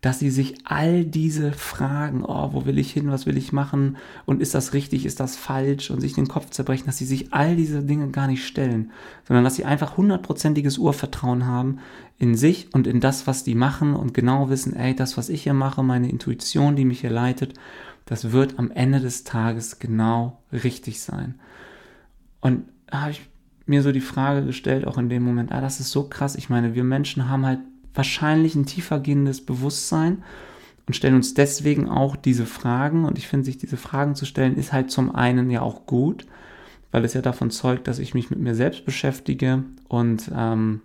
dass 0.00 0.18
sie 0.18 0.30
sich 0.30 0.56
all 0.64 1.04
diese 1.04 1.52
Fragen, 1.52 2.24
oh, 2.24 2.48
wo 2.52 2.66
will 2.66 2.78
ich 2.78 2.90
hin, 2.90 3.12
was 3.12 3.26
will 3.26 3.36
ich 3.36 3.52
machen 3.52 3.96
und 4.26 4.42
ist 4.42 4.56
das 4.56 4.72
richtig, 4.72 5.06
ist 5.06 5.20
das 5.20 5.36
falsch 5.36 5.92
und 5.92 6.00
sich 6.00 6.14
den 6.14 6.26
Kopf 6.26 6.50
zerbrechen, 6.50 6.86
dass 6.86 6.98
sie 6.98 7.04
sich 7.04 7.32
all 7.32 7.54
diese 7.54 7.84
Dinge 7.84 8.08
gar 8.08 8.26
nicht 8.26 8.44
stellen, 8.44 8.90
sondern 9.22 9.44
dass 9.44 9.54
sie 9.54 9.64
einfach 9.64 9.96
hundertprozentiges 9.96 10.76
Urvertrauen 10.76 11.46
haben 11.46 11.78
in 12.18 12.34
sich 12.34 12.74
und 12.74 12.88
in 12.88 12.98
das, 12.98 13.28
was 13.28 13.44
die 13.44 13.54
machen 13.54 13.94
und 13.94 14.14
genau 14.14 14.50
wissen, 14.50 14.74
ey, 14.74 14.96
das, 14.96 15.16
was 15.16 15.28
ich 15.28 15.44
hier 15.44 15.54
mache, 15.54 15.84
meine 15.84 16.10
Intuition, 16.10 16.74
die 16.74 16.84
mich 16.84 17.02
hier 17.02 17.10
leitet, 17.10 17.54
das 18.04 18.32
wird 18.32 18.58
am 18.58 18.72
Ende 18.72 18.98
des 18.98 19.22
Tages 19.22 19.78
genau 19.78 20.40
richtig 20.52 21.00
sein. 21.00 21.36
Und 22.40 22.64
da 22.88 23.02
habe 23.02 23.12
ich 23.12 23.22
mir 23.66 23.82
so 23.82 23.92
die 23.92 24.00
Frage 24.00 24.44
gestellt, 24.44 24.86
auch 24.86 24.98
in 24.98 25.08
dem 25.08 25.22
Moment, 25.22 25.52
ah, 25.52 25.60
das 25.60 25.80
ist 25.80 25.90
so 25.90 26.08
krass. 26.08 26.36
Ich 26.36 26.50
meine, 26.50 26.74
wir 26.74 26.84
Menschen 26.84 27.28
haben 27.28 27.46
halt 27.46 27.60
wahrscheinlich 27.94 28.54
ein 28.54 28.66
tiefergehendes 28.66 29.44
Bewusstsein 29.44 30.22
und 30.86 30.94
stellen 30.94 31.14
uns 31.14 31.34
deswegen 31.34 31.88
auch 31.88 32.16
diese 32.16 32.46
Fragen. 32.46 33.04
Und 33.04 33.18
ich 33.18 33.28
finde, 33.28 33.44
sich 33.44 33.58
diese 33.58 33.76
Fragen 33.76 34.14
zu 34.14 34.26
stellen, 34.26 34.56
ist 34.56 34.72
halt 34.72 34.90
zum 34.90 35.14
einen 35.14 35.50
ja 35.50 35.62
auch 35.62 35.86
gut, 35.86 36.26
weil 36.90 37.04
es 37.04 37.14
ja 37.14 37.22
davon 37.22 37.50
zeugt, 37.50 37.88
dass 37.88 37.98
ich 37.98 38.14
mich 38.14 38.30
mit 38.30 38.38
mir 38.38 38.54
selbst 38.54 38.84
beschäftige 38.84 39.64
und 39.88 40.30
ähm, 40.36 40.80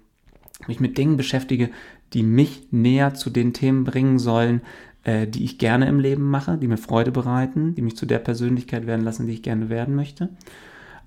mich 0.68 0.80
mit 0.80 0.97
Dingen 0.97 1.18
beschäftige, 1.18 1.69
die 2.14 2.23
mich 2.23 2.68
näher 2.72 3.14
zu 3.14 3.30
den 3.30 3.53
Themen 3.53 3.84
bringen 3.84 4.19
sollen, 4.19 4.61
äh, 5.03 5.27
die 5.27 5.43
ich 5.43 5.57
gerne 5.57 5.88
im 5.88 5.99
Leben 5.99 6.30
mache, 6.30 6.57
die 6.57 6.68
mir 6.68 6.77
Freude 6.77 7.11
bereiten, 7.11 7.76
die 7.76 7.81
mich 7.81 7.97
zu 7.97 8.06
der 8.06 8.19
Persönlichkeit 8.19 8.88
werden 8.88 9.03
lassen, 9.03 9.27
die 9.27 9.34
ich 9.34 9.43
gerne 9.43 9.69
werden 9.69 9.95
möchte. 9.95 10.30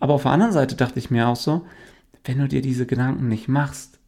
Aber 0.03 0.15
auf 0.15 0.23
der 0.23 0.33
anderen 0.33 0.53
Seite 0.53 0.75
dachte 0.75 0.99
ich 0.99 1.13
mir 1.13 1.29
auch 1.29 1.37
so, 1.37 1.65
wenn 2.25 2.41
du 2.41 2.49
dir 2.49 2.61
diese 2.61 2.87
Gedanken 2.87 3.29
nicht 3.29 3.47
machst, 3.47 4.01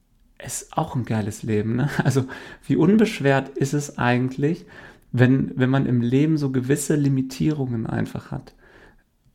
ist 0.44 0.76
auch 0.76 0.96
ein 0.96 1.04
geiles 1.04 1.44
Leben. 1.44 1.76
Ne? 1.76 1.88
Also 2.04 2.24
wie 2.66 2.74
unbeschwert 2.74 3.50
ist 3.50 3.74
es 3.74 3.96
eigentlich, 3.96 4.66
wenn, 5.12 5.52
wenn 5.54 5.70
man 5.70 5.86
im 5.86 6.00
Leben 6.00 6.36
so 6.36 6.50
gewisse 6.50 6.96
Limitierungen 6.96 7.86
einfach 7.86 8.32
hat 8.32 8.54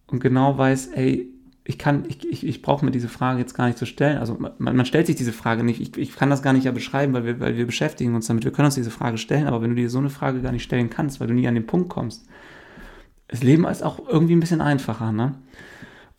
und 0.07 0.19
genau 0.19 0.57
weiß, 0.57 0.87
ey, 0.87 1.29
ich 1.63 1.77
kann, 1.77 2.03
ich, 2.09 2.27
ich, 2.27 2.45
ich 2.45 2.61
brauche 2.61 2.83
mir 2.83 2.91
diese 2.91 3.07
Frage 3.07 3.39
jetzt 3.39 3.53
gar 3.53 3.67
nicht 3.67 3.77
zu 3.77 3.85
stellen. 3.85 4.17
Also 4.17 4.35
man, 4.37 4.75
man 4.75 4.85
stellt 4.85 5.07
sich 5.07 5.15
diese 5.15 5.31
Frage 5.31 5.63
nicht. 5.63 5.79
Ich, 5.79 5.97
ich 5.97 6.13
kann 6.17 6.29
das 6.29 6.41
gar 6.41 6.51
nicht 6.51 6.65
ja 6.65 6.73
beschreiben, 6.73 7.13
weil 7.13 7.23
wir, 7.23 7.39
weil 7.39 7.55
wir 7.55 7.67
beschäftigen 7.67 8.15
uns 8.15 8.27
damit. 8.27 8.43
Wir 8.43 8.51
können 8.51 8.65
uns 8.65 8.75
diese 8.75 8.91
Frage 8.91 9.17
stellen, 9.17 9.47
aber 9.47 9.61
wenn 9.61 9.69
du 9.69 9.77
dir 9.77 9.89
so 9.89 9.99
eine 9.99 10.09
Frage 10.09 10.41
gar 10.41 10.51
nicht 10.51 10.63
stellen 10.63 10.89
kannst, 10.89 11.21
weil 11.21 11.27
du 11.27 11.33
nie 11.33 11.47
an 11.47 11.55
den 11.55 11.67
Punkt 11.67 11.87
kommst, 11.87 12.25
das 13.29 13.43
Leben 13.43 13.63
ist 13.63 13.81
auch 13.81 14.09
irgendwie 14.09 14.35
ein 14.35 14.41
bisschen 14.41 14.59
einfacher, 14.59 15.13
ne? 15.13 15.35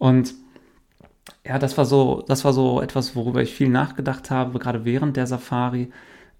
Und 0.00 0.34
ja, 1.46 1.58
das 1.58 1.76
war 1.76 1.84
so, 1.84 2.24
das 2.26 2.42
war 2.44 2.54
so 2.54 2.80
etwas, 2.80 3.14
worüber 3.14 3.42
ich 3.42 3.54
viel 3.54 3.68
nachgedacht 3.68 4.30
habe, 4.30 4.58
gerade 4.58 4.86
während 4.86 5.16
der 5.18 5.26
Safari. 5.26 5.92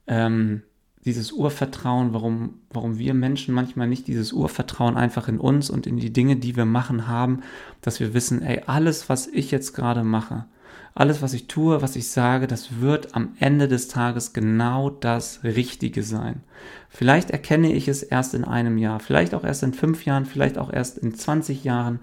Ähm, 0.06 0.62
dieses 1.04 1.30
Urvertrauen, 1.32 2.12
warum, 2.14 2.54
warum 2.70 2.98
wir 2.98 3.12
Menschen 3.12 3.54
manchmal 3.54 3.86
nicht 3.86 4.06
dieses 4.06 4.32
Urvertrauen 4.32 4.96
einfach 4.96 5.28
in 5.28 5.38
uns 5.38 5.68
und 5.68 5.86
in 5.86 5.98
die 5.98 6.12
Dinge, 6.12 6.36
die 6.36 6.56
wir 6.56 6.64
machen, 6.64 7.06
haben, 7.06 7.42
dass 7.82 8.00
wir 8.00 8.14
wissen, 8.14 8.42
ey, 8.42 8.62
alles, 8.66 9.08
was 9.10 9.26
ich 9.26 9.50
jetzt 9.50 9.74
gerade 9.74 10.04
mache, 10.04 10.46
alles, 10.94 11.20
was 11.20 11.34
ich 11.34 11.46
tue, 11.46 11.82
was 11.82 11.96
ich 11.96 12.08
sage, 12.08 12.46
das 12.46 12.80
wird 12.80 13.14
am 13.14 13.34
Ende 13.38 13.68
des 13.68 13.88
Tages 13.88 14.32
genau 14.32 14.88
das 14.88 15.44
Richtige 15.44 16.02
sein. 16.02 16.42
Vielleicht 16.88 17.30
erkenne 17.30 17.72
ich 17.72 17.88
es 17.88 18.02
erst 18.02 18.34
in 18.34 18.44
einem 18.44 18.78
Jahr, 18.78 19.00
vielleicht 19.00 19.34
auch 19.34 19.44
erst 19.44 19.62
in 19.62 19.74
fünf 19.74 20.06
Jahren, 20.06 20.24
vielleicht 20.24 20.56
auch 20.56 20.72
erst 20.72 20.98
in 20.98 21.14
20 21.14 21.62
Jahren, 21.64 22.00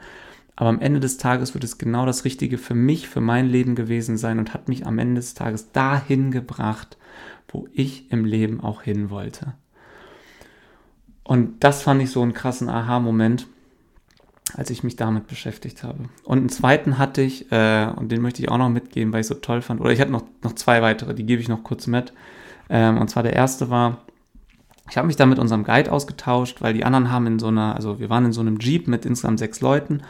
aber 0.57 0.69
am 0.69 0.81
Ende 0.81 0.99
des 0.99 1.17
Tages 1.17 1.53
wird 1.53 1.63
es 1.63 1.77
genau 1.77 2.07
das 2.07 2.25
Richtige 2.25 2.57
für 2.57 2.73
mich, 2.73 3.07
für 3.07 3.21
mein 3.21 3.47
Leben 3.47 3.75
gewesen 3.75 4.17
sein 4.17 4.39
und 4.39 4.55
hat 4.55 4.67
mich 4.67 4.87
am 4.87 4.97
Ende 4.97 5.21
des 5.21 5.35
Tages 5.35 5.71
dahin 5.71 6.31
gebracht, 6.31 6.97
wo 7.47 7.67
ich 7.73 8.11
im 8.11 8.25
Leben 8.25 8.59
auch 8.59 8.81
hin 8.81 9.11
wollte. 9.11 9.53
Und 11.23 11.63
das 11.63 11.83
fand 11.83 12.01
ich 12.01 12.09
so 12.09 12.23
einen 12.23 12.33
krassen 12.33 12.69
Aha-Moment, 12.69 13.45
als 14.55 14.71
ich 14.71 14.83
mich 14.83 14.95
damit 14.95 15.27
beschäftigt 15.27 15.83
habe. 15.83 16.05
Und 16.23 16.39
einen 16.39 16.49
zweiten 16.49 16.97
hatte 16.97 17.21
ich, 17.21 17.51
äh, 17.51 17.91
und 17.95 18.11
den 18.11 18.21
möchte 18.21 18.41
ich 18.41 18.49
auch 18.49 18.57
noch 18.57 18.69
mitgeben, 18.69 19.13
weil 19.13 19.21
ich 19.21 19.27
so 19.27 19.35
toll 19.35 19.61
fand. 19.61 19.79
Oder 19.79 19.91
ich 19.91 20.01
hatte 20.01 20.11
noch, 20.11 20.23
noch 20.41 20.53
zwei 20.53 20.81
weitere, 20.81 21.13
die 21.13 21.25
gebe 21.25 21.41
ich 21.41 21.49
noch 21.49 21.63
kurz 21.63 21.85
mit. 21.85 22.13
Ähm, 22.67 22.97
und 22.97 23.09
zwar 23.09 23.21
der 23.21 23.33
erste 23.33 23.69
war, 23.69 23.99
ich 24.89 24.97
habe 24.97 25.05
mich 25.05 25.17
da 25.17 25.27
mit 25.27 25.37
unserem 25.37 25.65
Guide 25.65 25.91
ausgetauscht, 25.91 26.63
weil 26.63 26.73
die 26.73 26.83
anderen 26.83 27.11
haben 27.11 27.27
in 27.27 27.37
so 27.37 27.47
einer, 27.47 27.75
also 27.75 27.99
wir 27.99 28.09
waren 28.09 28.25
in 28.25 28.31
so 28.31 28.41
einem 28.41 28.57
Jeep 28.57 28.87
mit 28.87 29.05
insgesamt 29.05 29.37
sechs 29.37 29.61
Leuten 29.61 30.01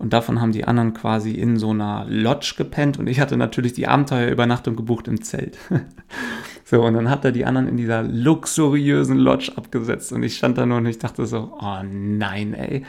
und 0.00 0.14
davon 0.14 0.40
haben 0.40 0.52
die 0.52 0.64
anderen 0.64 0.94
quasi 0.94 1.32
in 1.32 1.58
so 1.58 1.70
einer 1.70 2.06
Lodge 2.08 2.54
gepennt 2.56 2.98
und 2.98 3.06
ich 3.06 3.20
hatte 3.20 3.36
natürlich 3.36 3.74
die 3.74 3.86
Abenteuerübernachtung 3.86 4.74
gebucht 4.74 5.08
im 5.08 5.20
Zelt. 5.20 5.58
so, 6.64 6.82
und 6.82 6.94
dann 6.94 7.10
hat 7.10 7.22
er 7.26 7.32
die 7.32 7.44
anderen 7.44 7.68
in 7.68 7.76
dieser 7.76 8.02
luxuriösen 8.02 9.18
Lodge 9.18 9.52
abgesetzt 9.56 10.14
und 10.14 10.22
ich 10.22 10.38
stand 10.38 10.56
da 10.56 10.64
nur 10.64 10.78
und 10.78 10.86
ich 10.86 10.98
dachte 10.98 11.26
so, 11.26 11.52
oh 11.60 11.82
nein, 11.84 12.54
ey. 12.54 12.82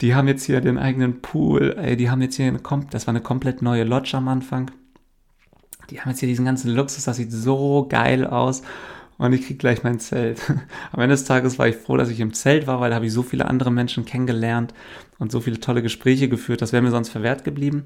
Die 0.00 0.14
haben 0.14 0.26
jetzt 0.26 0.44
hier 0.44 0.62
den 0.62 0.78
eigenen 0.78 1.20
Pool, 1.20 1.76
ey, 1.78 1.98
die 1.98 2.08
haben 2.08 2.22
jetzt 2.22 2.36
hier 2.36 2.46
eine, 2.46 2.60
das 2.90 3.06
war 3.06 3.12
eine 3.12 3.22
komplett 3.22 3.60
neue 3.60 3.84
Lodge 3.84 4.16
am 4.16 4.28
Anfang. 4.28 4.70
Die 5.90 6.00
haben 6.00 6.08
jetzt 6.08 6.20
hier 6.20 6.30
diesen 6.30 6.46
ganzen 6.46 6.70
Luxus, 6.70 7.04
das 7.04 7.18
sieht 7.18 7.30
so 7.30 7.86
geil 7.90 8.26
aus 8.26 8.62
und 9.18 9.34
ich 9.34 9.46
krieg 9.46 9.58
gleich 9.58 9.82
mein 9.82 10.00
Zelt. 10.00 10.40
Am 10.92 11.00
Ende 11.00 11.12
des 11.12 11.24
Tages 11.24 11.58
war 11.58 11.68
ich 11.68 11.76
froh, 11.76 11.98
dass 11.98 12.08
ich 12.08 12.20
im 12.20 12.32
Zelt 12.32 12.66
war, 12.66 12.80
weil 12.80 12.88
da 12.88 12.96
habe 12.96 13.04
ich 13.04 13.12
so 13.12 13.22
viele 13.22 13.44
andere 13.44 13.70
Menschen 13.70 14.06
kennengelernt 14.06 14.72
und 15.18 15.32
so 15.32 15.40
viele 15.40 15.60
tolle 15.60 15.82
Gespräche 15.82 16.28
geführt, 16.28 16.62
das 16.62 16.72
wäre 16.72 16.82
mir 16.82 16.90
sonst 16.90 17.10
verwehrt 17.10 17.44
geblieben. 17.44 17.84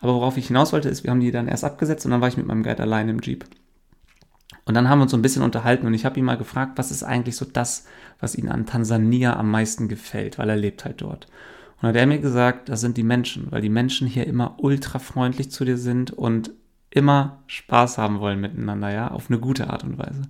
Aber 0.00 0.14
worauf 0.14 0.36
ich 0.36 0.46
hinaus 0.46 0.72
wollte, 0.72 0.88
ist, 0.88 1.04
wir 1.04 1.10
haben 1.10 1.20
die 1.20 1.30
dann 1.30 1.48
erst 1.48 1.64
abgesetzt 1.64 2.04
und 2.04 2.12
dann 2.12 2.20
war 2.20 2.28
ich 2.28 2.36
mit 2.36 2.46
meinem 2.46 2.62
Guide 2.62 2.82
allein 2.82 3.08
im 3.08 3.20
Jeep. 3.20 3.44
Und 4.64 4.74
dann 4.74 4.88
haben 4.88 4.98
wir 4.98 5.04
uns 5.04 5.12
so 5.12 5.16
ein 5.16 5.22
bisschen 5.22 5.42
unterhalten 5.42 5.86
und 5.86 5.94
ich 5.94 6.04
habe 6.04 6.18
ihn 6.18 6.26
mal 6.26 6.36
gefragt, 6.36 6.72
was 6.76 6.90
ist 6.90 7.02
eigentlich 7.02 7.36
so 7.36 7.46
das, 7.46 7.86
was 8.20 8.34
ihm 8.34 8.50
an 8.50 8.66
Tansania 8.66 9.34
am 9.34 9.50
meisten 9.50 9.88
gefällt, 9.88 10.38
weil 10.38 10.50
er 10.50 10.56
lebt 10.56 10.84
halt 10.84 11.00
dort. 11.00 11.26
Und 11.76 11.84
dann 11.84 11.88
hat 11.90 11.96
er 11.96 12.06
mir 12.06 12.18
gesagt, 12.18 12.68
das 12.68 12.80
sind 12.80 12.96
die 12.96 13.02
Menschen, 13.02 13.50
weil 13.50 13.62
die 13.62 13.70
Menschen 13.70 14.06
hier 14.06 14.26
immer 14.26 14.56
ultra 14.58 14.98
freundlich 14.98 15.50
zu 15.50 15.64
dir 15.64 15.78
sind 15.78 16.10
und 16.10 16.50
immer 16.90 17.42
Spaß 17.46 17.98
haben 17.98 18.20
wollen 18.20 18.40
miteinander, 18.40 18.92
ja, 18.92 19.08
auf 19.08 19.30
eine 19.30 19.38
gute 19.38 19.70
Art 19.70 19.84
und 19.84 19.96
Weise. 19.96 20.22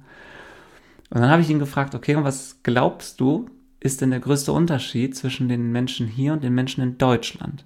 Und 1.10 1.20
dann 1.20 1.30
habe 1.30 1.42
ich 1.42 1.50
ihn 1.50 1.58
gefragt, 1.58 1.94
okay, 1.94 2.14
und 2.14 2.24
was 2.24 2.60
glaubst 2.62 3.20
du, 3.20 3.48
ist 3.80 4.00
denn 4.00 4.10
der 4.10 4.20
größte 4.20 4.52
Unterschied 4.52 5.16
zwischen 5.16 5.48
den 5.48 5.72
Menschen 5.72 6.06
hier 6.06 6.32
und 6.32 6.42
den 6.42 6.54
Menschen 6.54 6.82
in 6.82 6.98
Deutschland? 6.98 7.64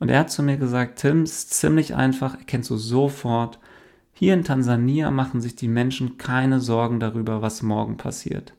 Und 0.00 0.10
er 0.10 0.20
hat 0.20 0.30
zu 0.30 0.42
mir 0.42 0.56
gesagt, 0.56 1.00
Tim, 1.00 1.24
ist 1.24 1.52
ziemlich 1.52 1.94
einfach, 1.94 2.38
erkennst 2.38 2.70
du 2.70 2.76
sofort, 2.76 3.58
hier 4.12 4.34
in 4.34 4.44
Tansania 4.44 5.10
machen 5.10 5.40
sich 5.40 5.54
die 5.54 5.68
Menschen 5.68 6.18
keine 6.18 6.60
Sorgen 6.60 6.98
darüber, 6.98 7.40
was 7.40 7.62
morgen 7.62 7.96
passiert. 7.96 8.52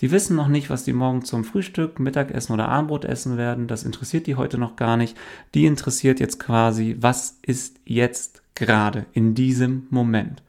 Die 0.00 0.10
wissen 0.10 0.36
noch 0.36 0.48
nicht, 0.48 0.68
was 0.68 0.84
die 0.84 0.92
morgen 0.92 1.24
zum 1.24 1.44
Frühstück, 1.44 1.98
Mittagessen 1.98 2.52
oder 2.52 2.68
Abendbrot 2.68 3.04
essen 3.04 3.36
werden. 3.36 3.66
Das 3.66 3.84
interessiert 3.84 4.26
die 4.26 4.34
heute 4.34 4.58
noch 4.58 4.76
gar 4.76 4.96
nicht. 4.96 5.16
Die 5.54 5.66
interessiert 5.66 6.20
jetzt 6.20 6.38
quasi, 6.38 6.96
was 7.00 7.38
ist 7.42 7.80
jetzt 7.84 8.42
gerade 8.54 9.06
in 9.12 9.34
diesem 9.34 9.86
Moment. 9.90 10.42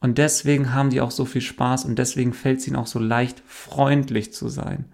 Und 0.00 0.18
deswegen 0.18 0.74
haben 0.74 0.90
die 0.90 1.00
auch 1.00 1.12
so 1.12 1.24
viel 1.24 1.40
Spaß 1.40 1.84
und 1.84 1.96
deswegen 1.96 2.32
fällt 2.32 2.58
es 2.58 2.66
ihnen 2.66 2.76
auch 2.76 2.88
so 2.88 2.98
leicht, 2.98 3.40
freundlich 3.46 4.32
zu 4.32 4.48
sein. 4.48 4.86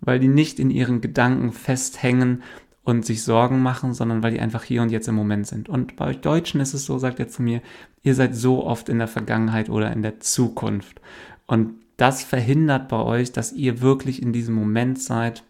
Weil 0.00 0.18
die 0.18 0.28
nicht 0.28 0.58
in 0.58 0.70
ihren 0.70 1.00
Gedanken 1.00 1.52
festhängen 1.52 2.42
und 2.82 3.04
sich 3.04 3.22
Sorgen 3.22 3.62
machen, 3.62 3.94
sondern 3.94 4.22
weil 4.22 4.32
die 4.32 4.40
einfach 4.40 4.64
hier 4.64 4.82
und 4.82 4.90
jetzt 4.90 5.08
im 5.08 5.14
Moment 5.14 5.46
sind. 5.46 5.68
Und 5.68 5.96
bei 5.96 6.06
euch 6.06 6.20
Deutschen 6.20 6.60
ist 6.60 6.74
es 6.74 6.86
so, 6.86 6.98
sagt 6.98 7.20
er 7.20 7.28
zu 7.28 7.42
mir, 7.42 7.60
ihr 8.02 8.14
seid 8.14 8.34
so 8.34 8.64
oft 8.64 8.88
in 8.88 8.98
der 8.98 9.08
Vergangenheit 9.08 9.68
oder 9.68 9.92
in 9.92 10.02
der 10.02 10.20
Zukunft. 10.20 11.00
Und 11.46 11.74
das 11.96 12.24
verhindert 12.24 12.88
bei 12.88 12.98
euch, 12.98 13.32
dass 13.32 13.52
ihr 13.52 13.82
wirklich 13.82 14.22
in 14.22 14.32
diesem 14.32 14.54
Moment 14.54 14.98
seid, 14.98 15.44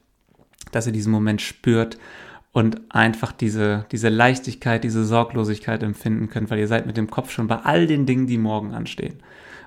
dass 0.72 0.86
ihr 0.86 0.93
diesen 0.93 1.12
Moment 1.12 1.40
spürt 1.40 1.98
und 2.52 2.81
einfach 2.89 3.32
diese, 3.32 3.86
diese 3.93 4.09
Leichtigkeit, 4.09 4.82
diese 4.82 5.05
Sorglosigkeit 5.05 5.82
empfinden 5.82 6.28
könnt, 6.28 6.51
weil 6.51 6.59
ihr 6.59 6.66
seid 6.66 6.86
mit 6.86 6.97
dem 6.97 7.10
Kopf 7.10 7.31
schon 7.31 7.47
bei 7.47 7.56
all 7.56 7.86
den 7.86 8.06
Dingen, 8.06 8.27
die 8.27 8.39
morgen 8.39 8.74
anstehen. 8.74 9.22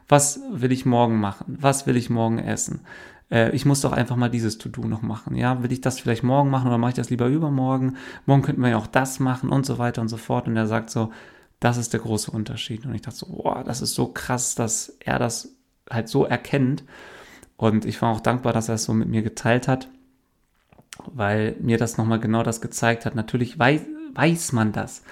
Was 0.09 0.41
will 0.51 0.73
ich 0.73 0.85
morgen 0.85 1.19
machen? 1.19 1.57
Was 1.59 1.87
will 1.87 1.95
ich 1.95 2.09
morgen 2.09 2.39
essen? 2.39 2.81
Äh, 3.33 3.49
ich 3.55 3.65
muss 3.65 3.81
doch 3.81 3.91
einfach 3.91 4.15
mal 4.15 4.29
dieses 4.29 4.57
To-Do 4.59 4.83
noch 4.83 5.01
machen. 5.01 5.35
Ja, 5.35 5.63
will 5.63 5.71
ich 5.71 5.81
das 5.81 5.99
vielleicht 5.99 6.23
morgen 6.23 6.49
machen 6.49 6.67
oder 6.67 6.77
mache 6.77 6.91
ich 6.91 6.95
das 6.95 7.09
lieber 7.09 7.27
übermorgen? 7.27 7.97
Morgen 8.25 8.43
könnten 8.43 8.61
wir 8.61 8.69
ja 8.69 8.77
auch 8.77 8.87
das 8.87 9.19
machen 9.19 9.49
und 9.49 9.65
so 9.65 9.77
weiter 9.79 10.01
und 10.01 10.09
so 10.09 10.17
fort. 10.17 10.47
Und 10.47 10.55
er 10.55 10.67
sagt 10.67 10.89
so, 10.89 11.11
das 11.59 11.77
ist 11.77 11.93
der 11.93 12.01
große 12.01 12.31
Unterschied. 12.31 12.85
Und 12.85 12.93
ich 12.93 13.01
dachte 13.01 13.17
so, 13.17 13.27
boah, 13.27 13.63
das 13.63 13.81
ist 13.81 13.95
so 13.95 14.07
krass, 14.07 14.55
dass 14.55 14.95
er 14.99 15.17
das 15.19 15.55
halt 15.89 16.07
so 16.07 16.25
erkennt. 16.25 16.83
Und 17.57 17.85
ich 17.85 18.01
war 18.01 18.11
auch 18.11 18.19
dankbar, 18.19 18.53
dass 18.53 18.69
er 18.69 18.75
es 18.75 18.83
so 18.83 18.93
mit 18.93 19.07
mir 19.09 19.23
geteilt 19.23 19.67
hat 19.67 19.87
weil 21.11 21.55
mir 21.59 21.77
das 21.77 21.97
nochmal 21.97 22.19
genau 22.19 22.43
das 22.43 22.61
gezeigt 22.61 23.05
hat. 23.05 23.15
Natürlich 23.15 23.57
weiß, 23.57 23.81
weiß 24.13 24.51
man 24.51 24.71
das. 24.71 25.03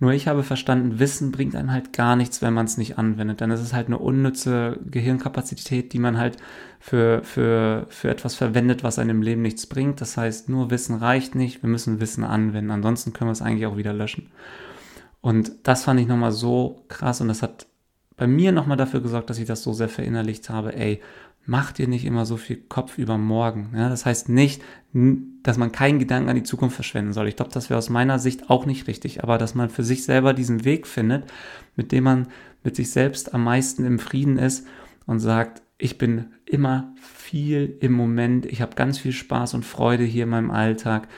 Nur 0.00 0.12
ich 0.12 0.28
habe 0.28 0.42
verstanden, 0.42 0.98
Wissen 0.98 1.30
bringt 1.30 1.54
einem 1.54 1.70
halt 1.70 1.92
gar 1.92 2.16
nichts, 2.16 2.40
wenn 2.40 2.54
man 2.54 2.64
es 2.64 2.78
nicht 2.78 2.96
anwendet. 2.96 3.42
Dann 3.42 3.50
ist 3.50 3.60
es 3.60 3.74
halt 3.74 3.86
eine 3.86 3.98
unnütze 3.98 4.80
Gehirnkapazität, 4.90 5.92
die 5.92 5.98
man 5.98 6.16
halt 6.16 6.38
für, 6.80 7.22
für, 7.22 7.86
für 7.90 8.08
etwas 8.08 8.34
verwendet, 8.34 8.82
was 8.82 8.98
einem 8.98 9.10
im 9.10 9.22
Leben 9.22 9.42
nichts 9.42 9.66
bringt. 9.66 10.00
Das 10.00 10.16
heißt, 10.16 10.48
nur 10.48 10.70
Wissen 10.70 10.96
reicht 10.96 11.34
nicht, 11.34 11.62
wir 11.62 11.68
müssen 11.68 12.00
Wissen 12.00 12.24
anwenden. 12.24 12.70
Ansonsten 12.70 13.12
können 13.12 13.28
wir 13.28 13.32
es 13.32 13.42
eigentlich 13.42 13.66
auch 13.66 13.76
wieder 13.76 13.92
löschen. 13.92 14.30
Und 15.20 15.52
das 15.64 15.84
fand 15.84 16.00
ich 16.00 16.06
nochmal 16.06 16.32
so 16.32 16.82
krass 16.88 17.20
und 17.20 17.28
das 17.28 17.42
hat 17.42 17.66
bei 18.20 18.26
mir 18.26 18.52
nochmal 18.52 18.76
dafür 18.76 19.00
gesorgt, 19.00 19.30
dass 19.30 19.38
ich 19.38 19.46
das 19.46 19.62
so 19.62 19.72
sehr 19.72 19.88
verinnerlicht 19.88 20.50
habe, 20.50 20.76
ey, 20.76 21.00
mach 21.46 21.72
dir 21.72 21.88
nicht 21.88 22.04
immer 22.04 22.26
so 22.26 22.36
viel 22.36 22.58
Kopf 22.68 22.98
über 22.98 23.16
morgen. 23.16 23.70
Ja, 23.74 23.88
das 23.88 24.04
heißt 24.04 24.28
nicht, 24.28 24.60
dass 25.42 25.56
man 25.56 25.72
keinen 25.72 25.98
Gedanken 25.98 26.28
an 26.28 26.36
die 26.36 26.42
Zukunft 26.42 26.74
verschwenden 26.74 27.14
soll. 27.14 27.28
Ich 27.28 27.36
glaube, 27.36 27.50
das 27.50 27.70
wäre 27.70 27.78
aus 27.78 27.88
meiner 27.88 28.18
Sicht 28.18 28.50
auch 28.50 28.66
nicht 28.66 28.88
richtig, 28.88 29.22
aber 29.22 29.38
dass 29.38 29.54
man 29.54 29.70
für 29.70 29.84
sich 29.84 30.04
selber 30.04 30.34
diesen 30.34 30.66
Weg 30.66 30.86
findet, 30.86 31.24
mit 31.76 31.92
dem 31.92 32.04
man 32.04 32.26
mit 32.62 32.76
sich 32.76 32.90
selbst 32.90 33.32
am 33.32 33.42
meisten 33.42 33.86
im 33.86 33.98
Frieden 33.98 34.36
ist 34.36 34.66
und 35.06 35.20
sagt, 35.20 35.62
ich 35.78 35.96
bin 35.96 36.26
immer 36.44 36.92
viel 37.00 37.78
im 37.80 37.92
Moment, 37.92 38.44
ich 38.44 38.60
habe 38.60 38.76
ganz 38.76 38.98
viel 38.98 39.12
Spaß 39.12 39.54
und 39.54 39.64
Freude 39.64 40.04
hier 40.04 40.24
in 40.24 40.30
meinem 40.30 40.50
Alltag. 40.50 41.08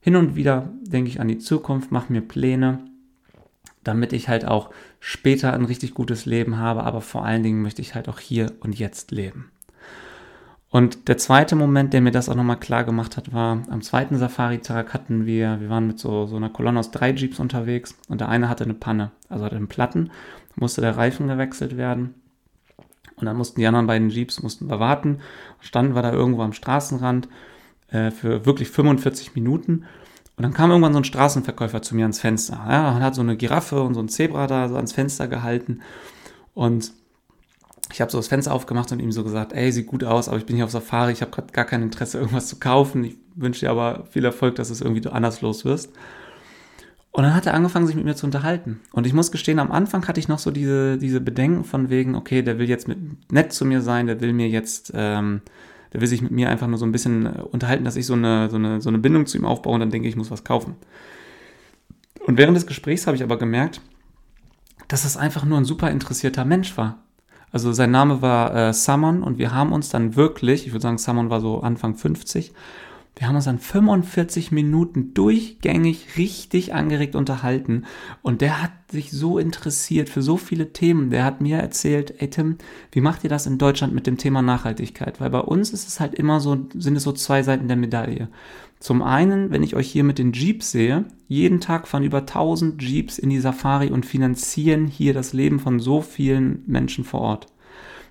Hin 0.00 0.16
und 0.16 0.36
wieder 0.36 0.72
denke 0.80 1.10
ich 1.10 1.20
an 1.20 1.28
die 1.28 1.36
Zukunft, 1.36 1.92
mache 1.92 2.10
mir 2.10 2.22
Pläne 2.22 2.78
damit 3.86 4.12
ich 4.12 4.28
halt 4.28 4.44
auch 4.44 4.70
später 5.08 5.52
ein 5.52 5.64
richtig 5.64 5.94
gutes 5.94 6.26
Leben 6.26 6.58
habe, 6.58 6.82
aber 6.82 7.00
vor 7.00 7.24
allen 7.24 7.44
Dingen 7.44 7.62
möchte 7.62 7.80
ich 7.80 7.94
halt 7.94 8.08
auch 8.08 8.18
hier 8.18 8.50
und 8.58 8.76
jetzt 8.76 9.12
leben. 9.12 9.52
Und 10.68 11.06
der 11.06 11.16
zweite 11.16 11.54
Moment, 11.54 11.92
der 11.92 12.00
mir 12.00 12.10
das 12.10 12.28
auch 12.28 12.34
nochmal 12.34 12.58
klar 12.58 12.82
gemacht 12.82 13.16
hat, 13.16 13.32
war, 13.32 13.62
am 13.70 13.82
zweiten 13.82 14.18
Safari-Tag 14.18 14.92
hatten 14.92 15.24
wir, 15.24 15.60
wir 15.60 15.70
waren 15.70 15.86
mit 15.86 16.00
so, 16.00 16.26
so 16.26 16.34
einer 16.34 16.50
Kolonne 16.50 16.80
aus 16.80 16.90
drei 16.90 17.12
Jeeps 17.12 17.38
unterwegs 17.38 17.94
und 18.08 18.20
der 18.20 18.28
eine 18.28 18.48
hatte 18.48 18.64
eine 18.64 18.74
Panne, 18.74 19.12
also 19.28 19.44
hatte 19.44 19.54
einen 19.54 19.68
Platten, 19.68 20.10
musste 20.56 20.80
der 20.80 20.96
Reifen 20.96 21.28
gewechselt 21.28 21.76
werden. 21.76 22.16
Und 23.14 23.26
dann 23.26 23.36
mussten 23.36 23.60
die 23.60 23.66
anderen 23.68 23.86
beiden 23.86 24.10
Jeeps, 24.10 24.42
mussten 24.42 24.68
wir 24.68 24.80
warten, 24.80 25.20
standen 25.60 25.94
wir 25.94 26.02
da 26.02 26.12
irgendwo 26.12 26.42
am 26.42 26.52
Straßenrand 26.52 27.28
äh, 27.90 28.10
für 28.10 28.44
wirklich 28.44 28.70
45 28.70 29.36
Minuten 29.36 29.84
und 30.36 30.42
dann 30.42 30.52
kam 30.52 30.70
irgendwann 30.70 30.92
so 30.92 31.00
ein 31.00 31.04
Straßenverkäufer 31.04 31.80
zu 31.80 31.94
mir 31.96 32.02
ans 32.02 32.20
Fenster. 32.20 32.62
Ja, 32.68 32.94
und 32.94 33.02
hat 33.02 33.14
so 33.14 33.22
eine 33.22 33.36
Giraffe 33.36 33.82
und 33.82 33.94
so 33.94 34.00
ein 34.00 34.08
Zebra 34.08 34.46
da 34.46 34.68
so 34.68 34.76
ans 34.76 34.92
Fenster 34.92 35.28
gehalten. 35.28 35.80
Und 36.52 36.92
ich 37.92 38.00
habe 38.00 38.10
so 38.10 38.18
das 38.18 38.28
Fenster 38.28 38.52
aufgemacht 38.52 38.92
und 38.92 39.00
ihm 39.00 39.12
so 39.12 39.24
gesagt, 39.24 39.54
ey, 39.54 39.72
sieht 39.72 39.86
gut 39.86 40.04
aus, 40.04 40.28
aber 40.28 40.36
ich 40.36 40.44
bin 40.44 40.56
hier 40.56 40.66
auf 40.66 40.70
Safari, 40.70 41.12
ich 41.12 41.22
habe 41.22 41.30
gerade 41.30 41.52
gar 41.52 41.64
kein 41.64 41.82
Interesse, 41.82 42.18
irgendwas 42.18 42.48
zu 42.48 42.56
kaufen. 42.56 43.04
Ich 43.04 43.16
wünsche 43.34 43.60
dir 43.60 43.70
aber 43.70 44.04
viel 44.10 44.24
Erfolg, 44.24 44.56
dass 44.56 44.68
es 44.68 44.82
irgendwie 44.82 45.08
anders 45.08 45.40
los 45.40 45.64
wirst. 45.64 45.92
Und 47.12 47.22
dann 47.22 47.34
hat 47.34 47.46
er 47.46 47.54
angefangen, 47.54 47.86
sich 47.86 47.96
mit 47.96 48.04
mir 48.04 48.14
zu 48.14 48.26
unterhalten. 48.26 48.80
Und 48.92 49.06
ich 49.06 49.14
muss 49.14 49.32
gestehen, 49.32 49.58
am 49.58 49.72
Anfang 49.72 50.06
hatte 50.06 50.20
ich 50.20 50.28
noch 50.28 50.38
so 50.38 50.50
diese, 50.50 50.98
diese 50.98 51.22
Bedenken 51.22 51.64
von 51.64 51.88
wegen, 51.88 52.14
okay, 52.14 52.42
der 52.42 52.58
will 52.58 52.68
jetzt 52.68 52.88
mit, 52.88 53.32
nett 53.32 53.54
zu 53.54 53.64
mir 53.64 53.80
sein, 53.80 54.06
der 54.06 54.20
will 54.20 54.34
mir 54.34 54.50
jetzt 54.50 54.92
ähm, 54.94 55.40
der 55.92 56.00
will 56.00 56.08
sich 56.08 56.22
mit 56.22 56.32
mir 56.32 56.50
einfach 56.50 56.66
nur 56.66 56.78
so 56.78 56.86
ein 56.86 56.92
bisschen 56.92 57.26
äh, 57.26 57.42
unterhalten, 57.42 57.84
dass 57.84 57.96
ich 57.96 58.06
so 58.06 58.14
eine, 58.14 58.48
so 58.50 58.56
eine, 58.56 58.80
so 58.80 58.88
eine 58.88 58.98
Bindung 58.98 59.26
zu 59.26 59.38
ihm 59.38 59.44
aufbaue 59.44 59.74
und 59.74 59.80
dann 59.80 59.90
denke 59.90 60.08
ich, 60.08 60.14
ich 60.14 60.18
muss 60.18 60.30
was 60.30 60.44
kaufen. 60.44 60.76
Und 62.26 62.38
während 62.38 62.56
des 62.56 62.66
Gesprächs 62.66 63.06
habe 63.06 63.16
ich 63.16 63.22
aber 63.22 63.38
gemerkt, 63.38 63.80
dass 64.88 65.02
das 65.02 65.16
einfach 65.16 65.44
nur 65.44 65.58
ein 65.58 65.64
super 65.64 65.90
interessierter 65.90 66.44
Mensch 66.44 66.76
war. 66.76 66.98
Also 67.52 67.72
sein 67.72 67.90
Name 67.90 68.22
war 68.22 68.54
äh, 68.54 68.72
Samon 68.72 69.22
und 69.22 69.38
wir 69.38 69.54
haben 69.54 69.72
uns 69.72 69.88
dann 69.88 70.16
wirklich, 70.16 70.66
ich 70.66 70.72
würde 70.72 70.82
sagen, 70.82 70.98
Samon 70.98 71.30
war 71.30 71.40
so 71.40 71.60
Anfang 71.60 71.94
50, 71.94 72.52
wir 73.18 73.28
haben 73.28 73.36
uns 73.36 73.46
dann 73.46 73.58
45 73.58 74.52
Minuten 74.52 75.14
durchgängig 75.14 76.18
richtig 76.18 76.74
angeregt 76.74 77.16
unterhalten 77.16 77.84
und 78.20 78.42
der 78.42 78.62
hat 78.62 78.72
sich 78.90 79.10
so 79.10 79.38
interessiert 79.38 80.10
für 80.10 80.20
so 80.20 80.36
viele 80.36 80.74
Themen. 80.74 81.08
Der 81.08 81.24
hat 81.24 81.40
mir 81.40 81.56
erzählt, 81.56 82.14
ey 82.18 82.28
Tim, 82.28 82.56
wie 82.92 83.00
macht 83.00 83.24
ihr 83.24 83.30
das 83.30 83.46
in 83.46 83.56
Deutschland 83.56 83.94
mit 83.94 84.06
dem 84.06 84.18
Thema 84.18 84.42
Nachhaltigkeit? 84.42 85.18
Weil 85.18 85.30
bei 85.30 85.40
uns 85.40 85.70
ist 85.70 85.88
es 85.88 85.98
halt 85.98 86.14
immer 86.14 86.40
so, 86.40 86.68
sind 86.74 86.94
es 86.96 87.04
so 87.04 87.12
zwei 87.12 87.42
Seiten 87.42 87.68
der 87.68 87.78
Medaille. 87.78 88.28
Zum 88.80 89.00
einen, 89.00 89.50
wenn 89.50 89.62
ich 89.62 89.74
euch 89.74 89.90
hier 89.90 90.04
mit 90.04 90.18
den 90.18 90.32
Jeeps 90.32 90.70
sehe, 90.70 91.06
jeden 91.26 91.60
Tag 91.60 91.88
fahren 91.88 92.04
über 92.04 92.18
1000 92.18 92.82
Jeeps 92.82 93.18
in 93.18 93.30
die 93.30 93.40
Safari 93.40 93.90
und 93.90 94.04
finanzieren 94.04 94.86
hier 94.86 95.14
das 95.14 95.32
Leben 95.32 95.58
von 95.58 95.80
so 95.80 96.02
vielen 96.02 96.62
Menschen 96.66 97.02
vor 97.02 97.20
Ort. 97.20 97.46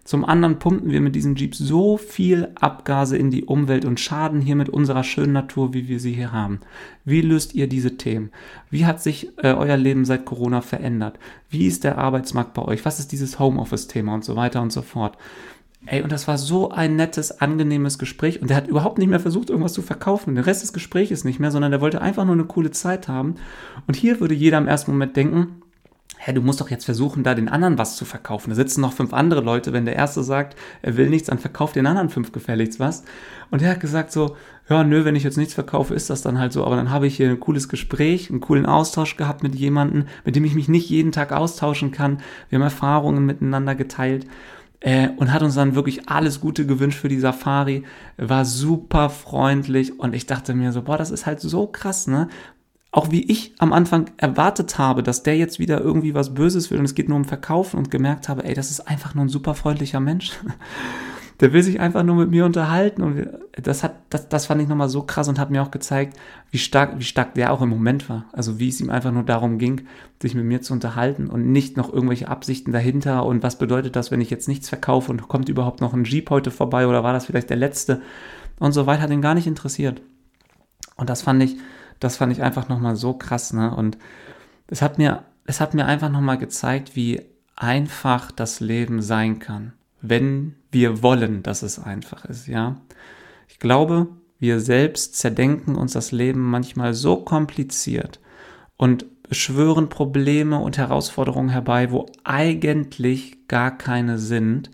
Zum 0.06 0.24
anderen 0.24 0.60
pumpen 0.60 0.92
wir 0.92 1.02
mit 1.02 1.16
diesen 1.16 1.36
Jeeps 1.36 1.58
so 1.58 1.98
viel 1.98 2.50
Abgase 2.54 3.18
in 3.18 3.32
die 3.32 3.46
Umwelt 3.46 3.86
und 3.86 4.00
schaden 4.00 4.40
hier 4.40 4.56
mit 4.56 4.70
unserer 4.70 5.04
schönen 5.04 5.34
Natur, 5.34 5.74
wie 5.74 5.88
wir 5.88 6.00
sie 6.00 6.14
hier 6.14 6.32
haben. 6.32 6.60
Wie 7.06 7.22
löst 7.22 7.56
ihr 7.56 7.68
diese 7.68 7.98
Themen? 7.98 8.30
Wie 8.70 8.86
hat 8.86 9.02
sich 9.02 9.36
äh, 9.38 9.52
euer 9.54 9.78
Leben 9.78 10.06
seit 10.06 10.24
Corona 10.24 10.62
verändert? 10.62 11.18
Wie 11.50 11.66
ist 11.66 11.84
der 11.84 11.98
Arbeitsmarkt 11.98 12.54
bei 12.54 12.62
euch? 12.62 12.86
Was 12.86 13.00
ist 13.00 13.14
dieses 13.14 13.40
Homeoffice-Thema 13.40 14.14
und 14.14 14.24
so 14.24 14.36
weiter 14.36 14.62
und 14.62 14.72
so 14.72 14.84
fort? 14.84 15.18
Ey, 15.88 16.04
und 16.04 16.12
das 16.12 16.28
war 16.28 16.38
so 16.38 16.70
ein 16.70 16.96
nettes, 16.96 17.42
angenehmes 17.42 17.98
Gespräch. 17.98 18.40
Und 18.40 18.52
der 18.52 18.58
hat 18.58 18.68
überhaupt 18.68 19.00
nicht 19.00 19.10
mehr 19.10 19.20
versucht, 19.20 19.50
irgendwas 19.50 19.74
zu 19.74 19.82
verkaufen. 19.82 20.36
Der 20.36 20.46
Rest 20.46 20.62
des 20.62 20.74
Gesprächs 20.74 21.24
nicht 21.24 21.40
mehr, 21.40 21.50
sondern 21.50 21.72
der 21.72 21.82
wollte 21.82 22.02
einfach 22.02 22.26
nur 22.26 22.36
eine 22.36 22.46
coole 22.46 22.70
Zeit 22.70 23.08
haben. 23.08 23.36
Und 23.88 23.96
hier 23.96 24.20
würde 24.20 24.36
jeder 24.36 24.60
im 24.60 24.68
ersten 24.68 24.92
Moment 24.92 25.16
denken, 25.16 25.64
hä, 26.26 26.34
du 26.34 26.42
musst 26.42 26.60
doch 26.60 26.72
jetzt 26.72 26.86
versuchen, 26.86 27.24
da 27.24 27.36
den 27.36 27.50
anderen 27.50 27.78
was 27.78 27.98
zu 27.98 28.04
verkaufen. 28.04 28.50
Da 28.50 28.56
sitzen 28.56 28.82
noch 28.82 28.94
fünf 28.94 29.14
andere 29.14 29.42
Leute. 29.42 29.74
Wenn 29.74 29.86
der 29.86 29.96
erste 29.96 30.24
sagt, 30.24 30.56
er 30.82 30.98
will 30.98 31.08
nichts, 31.08 31.28
dann 31.28 31.38
verkauft 31.38 31.76
den 31.76 31.86
anderen 31.86 32.10
fünf 32.10 32.32
gefälligst 32.32 32.80
was. 32.80 33.04
Und 33.52 33.62
er 33.62 33.70
hat 33.72 33.80
gesagt 33.80 34.12
so, 34.12 34.36
ja, 34.68 34.84
nö, 34.84 35.06
wenn 35.06 35.16
ich 35.16 35.24
jetzt 35.24 35.38
nichts 35.38 35.54
verkaufe, 35.54 35.94
ist 35.94 36.10
das 36.10 36.24
dann 36.24 36.40
halt 36.40 36.52
so. 36.52 36.66
Aber 36.66 36.78
dann 36.78 36.90
habe 36.90 37.06
ich 37.06 37.18
hier 37.18 37.30
ein 37.30 37.40
cooles 37.40 37.70
Gespräch, 37.70 38.32
einen 38.32 38.40
coolen 38.40 38.66
Austausch 38.66 39.18
gehabt 39.18 39.44
mit 39.44 39.54
jemandem, 39.54 40.06
mit 40.24 40.36
dem 40.36 40.46
ich 40.46 40.56
mich 40.56 40.68
nicht 40.68 40.90
jeden 40.90 41.12
Tag 41.12 41.32
austauschen 41.32 41.92
kann. 41.92 42.22
Wir 42.50 42.58
haben 42.58 42.64
Erfahrungen 42.64 43.24
miteinander 43.24 43.76
geteilt. 43.76 44.26
Äh, 44.80 45.10
und 45.18 45.32
hat 45.32 45.44
uns 45.44 45.56
dann 45.56 45.76
wirklich 45.76 46.10
alles 46.10 46.42
Gute 46.42 46.66
gewünscht 46.66 47.00
für 47.00 47.08
die 47.08 47.20
Safari, 47.20 47.84
war 48.18 48.46
super 48.46 49.10
freundlich 49.10 50.00
und 50.00 50.14
ich 50.14 50.26
dachte 50.26 50.54
mir 50.54 50.72
so, 50.74 50.82
boah, 50.82 50.98
das 50.98 51.12
ist 51.12 51.26
halt 51.26 51.40
so 51.40 51.66
krass, 51.66 52.08
ne? 52.08 52.28
Auch 52.96 53.12
wie 53.12 53.30
ich 53.30 53.54
am 53.58 53.74
Anfang 53.74 54.10
erwartet 54.16 54.78
habe, 54.78 55.04
dass 55.04 55.22
der 55.22 55.36
jetzt 55.36 55.60
wieder 55.60 55.82
irgendwie 55.82 56.14
was 56.14 56.34
Böses 56.34 56.72
will 56.72 56.80
und 56.80 56.86
es 56.86 56.96
geht 56.96 57.10
nur 57.10 57.18
um 57.18 57.26
Verkaufen 57.26 57.78
und 57.78 57.92
gemerkt 57.92 58.30
habe, 58.30 58.46
ey, 58.46 58.54
das 58.54 58.72
ist 58.72 58.88
einfach 58.88 59.14
nur 59.14 59.26
ein 59.26 59.30
super 59.30 59.54
freundlicher 59.54 60.00
Mensch. 60.00 60.32
Der 61.42 61.52
will 61.52 61.62
sich 61.62 61.82
einfach 61.82 62.04
nur 62.04 62.16
mit 62.16 62.30
mir 62.30 62.46
unterhalten 62.46 63.02
und 63.02 63.28
das 63.62 63.84
hat, 63.84 63.96
das, 64.10 64.30
das 64.30 64.46
fand 64.46 64.62
ich 64.62 64.70
nochmal 64.70 64.88
so 64.88 65.02
krass 65.02 65.28
und 65.28 65.38
hat 65.38 65.52
mir 65.52 65.62
auch 65.62 65.70
gezeigt, 65.70 66.18
wie 66.50 66.58
stark, 66.58 66.98
wie 66.98 67.04
stark 67.04 67.34
der 67.34 67.52
auch 67.52 67.62
im 67.62 67.68
Moment 67.68 68.08
war. 68.08 68.24
Also 68.32 68.58
wie 68.58 68.70
es 68.70 68.80
ihm 68.80 68.90
einfach 68.90 69.12
nur 69.12 69.24
darum 69.24 69.58
ging, 69.58 69.82
sich 70.22 70.34
mit 70.34 70.46
mir 70.46 70.62
zu 70.62 70.72
unterhalten 70.72 71.28
und 71.28 71.52
nicht 71.52 71.76
noch 71.76 71.92
irgendwelche 71.92 72.30
Absichten 72.30 72.72
dahinter 72.72 73.26
und 73.26 73.44
was 73.44 73.58
bedeutet 73.58 73.98
das, 73.98 74.12
wenn 74.12 74.22
ich 74.22 74.30
jetzt 74.30 74.48
nichts 74.48 74.70
verkaufe 74.70 75.12
und 75.12 75.28
kommt 75.28 75.50
überhaupt 75.50 75.82
noch 75.82 75.94
ein 75.94 76.06
Jeep 76.06 76.30
heute 76.30 76.52
vorbei 76.52 76.88
oder 76.88 77.04
war 77.04 77.12
das 77.12 77.26
vielleicht 77.26 77.50
der 77.50 77.58
letzte 77.58 78.02
und 78.58 78.72
so 78.72 78.86
weiter, 78.86 79.02
hat 79.02 79.12
ihn 79.12 79.22
gar 79.22 79.36
nicht 79.36 79.48
interessiert. 79.48 80.02
Und 80.96 81.10
das 81.10 81.22
fand 81.22 81.44
ich, 81.44 81.58
das 82.00 82.18
fand 82.18 82.32
ich 82.34 82.44
einfach 82.44 82.70
nochmal 82.70 82.96
so 82.96 83.14
krass, 83.14 83.54
ne? 83.54 83.76
Und 83.76 83.98
es 84.68 84.82
hat 84.82 84.98
mir, 84.98 85.24
es 85.46 85.62
hat 85.62 85.74
mir 85.74 85.86
einfach 85.86 86.10
nochmal 86.10 86.38
gezeigt, 86.38 86.96
wie 86.96 87.22
einfach 87.56 88.32
das 88.32 88.60
Leben 88.60 89.02
sein 89.02 89.40
kann, 89.40 89.74
wenn 90.02 90.56
wir 90.72 91.02
wollen, 91.02 91.44
dass 91.44 91.62
es 91.62 91.80
einfach 91.80 92.26
ist, 92.26 92.48
ja. 92.48 92.78
Ich 93.48 93.60
glaube, 93.60 94.08
wir 94.40 94.60
selbst 94.60 95.18
zerdenken 95.18 95.76
uns 95.76 95.94
das 95.94 96.12
Leben 96.12 96.42
manchmal 96.42 96.94
so 96.94 97.18
kompliziert 97.18 98.20
und 98.78 99.06
beschwören 99.24 99.90
Probleme 99.90 100.60
und 100.60 100.78
Herausforderungen 100.78 101.50
herbei, 101.50 101.92
wo 101.92 102.08
eigentlich 102.24 103.48
gar 103.48 103.76
keine 103.76 104.18
sind 104.18 104.70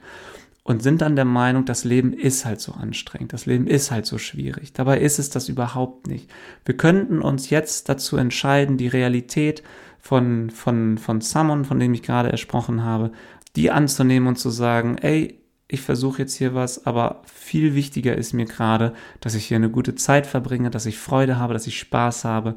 und 0.71 0.81
sind 0.81 1.01
dann 1.01 1.17
der 1.17 1.25
Meinung, 1.25 1.65
das 1.65 1.83
Leben 1.83 2.13
ist 2.13 2.45
halt 2.45 2.61
so 2.61 2.71
anstrengend, 2.71 3.33
das 3.33 3.45
Leben 3.45 3.67
ist 3.67 3.91
halt 3.91 4.05
so 4.05 4.17
schwierig. 4.17 4.71
Dabei 4.71 5.01
ist 5.01 5.19
es 5.19 5.29
das 5.29 5.49
überhaupt 5.49 6.07
nicht. 6.07 6.31
Wir 6.63 6.77
könnten 6.77 7.21
uns 7.21 7.49
jetzt 7.49 7.89
dazu 7.89 8.15
entscheiden, 8.15 8.77
die 8.77 8.87
Realität 8.87 9.63
von, 9.99 10.49
von, 10.49 10.97
von 10.97 11.19
Summon, 11.19 11.65
von 11.65 11.77
dem 11.77 11.93
ich 11.93 12.03
gerade 12.03 12.31
ersprochen 12.31 12.85
habe, 12.85 13.11
die 13.57 13.69
anzunehmen 13.69 14.29
und 14.29 14.37
zu 14.37 14.49
sagen, 14.49 14.97
ey, 14.99 15.41
ich 15.67 15.81
versuche 15.81 16.21
jetzt 16.21 16.35
hier 16.35 16.55
was, 16.55 16.85
aber 16.85 17.21
viel 17.25 17.75
wichtiger 17.75 18.15
ist 18.15 18.31
mir 18.31 18.45
gerade, 18.45 18.93
dass 19.19 19.35
ich 19.35 19.47
hier 19.47 19.57
eine 19.57 19.69
gute 19.69 19.95
Zeit 19.95 20.25
verbringe, 20.25 20.69
dass 20.69 20.85
ich 20.85 20.97
Freude 20.97 21.37
habe, 21.37 21.53
dass 21.53 21.67
ich 21.67 21.77
Spaß 21.79 22.23
habe 22.23 22.55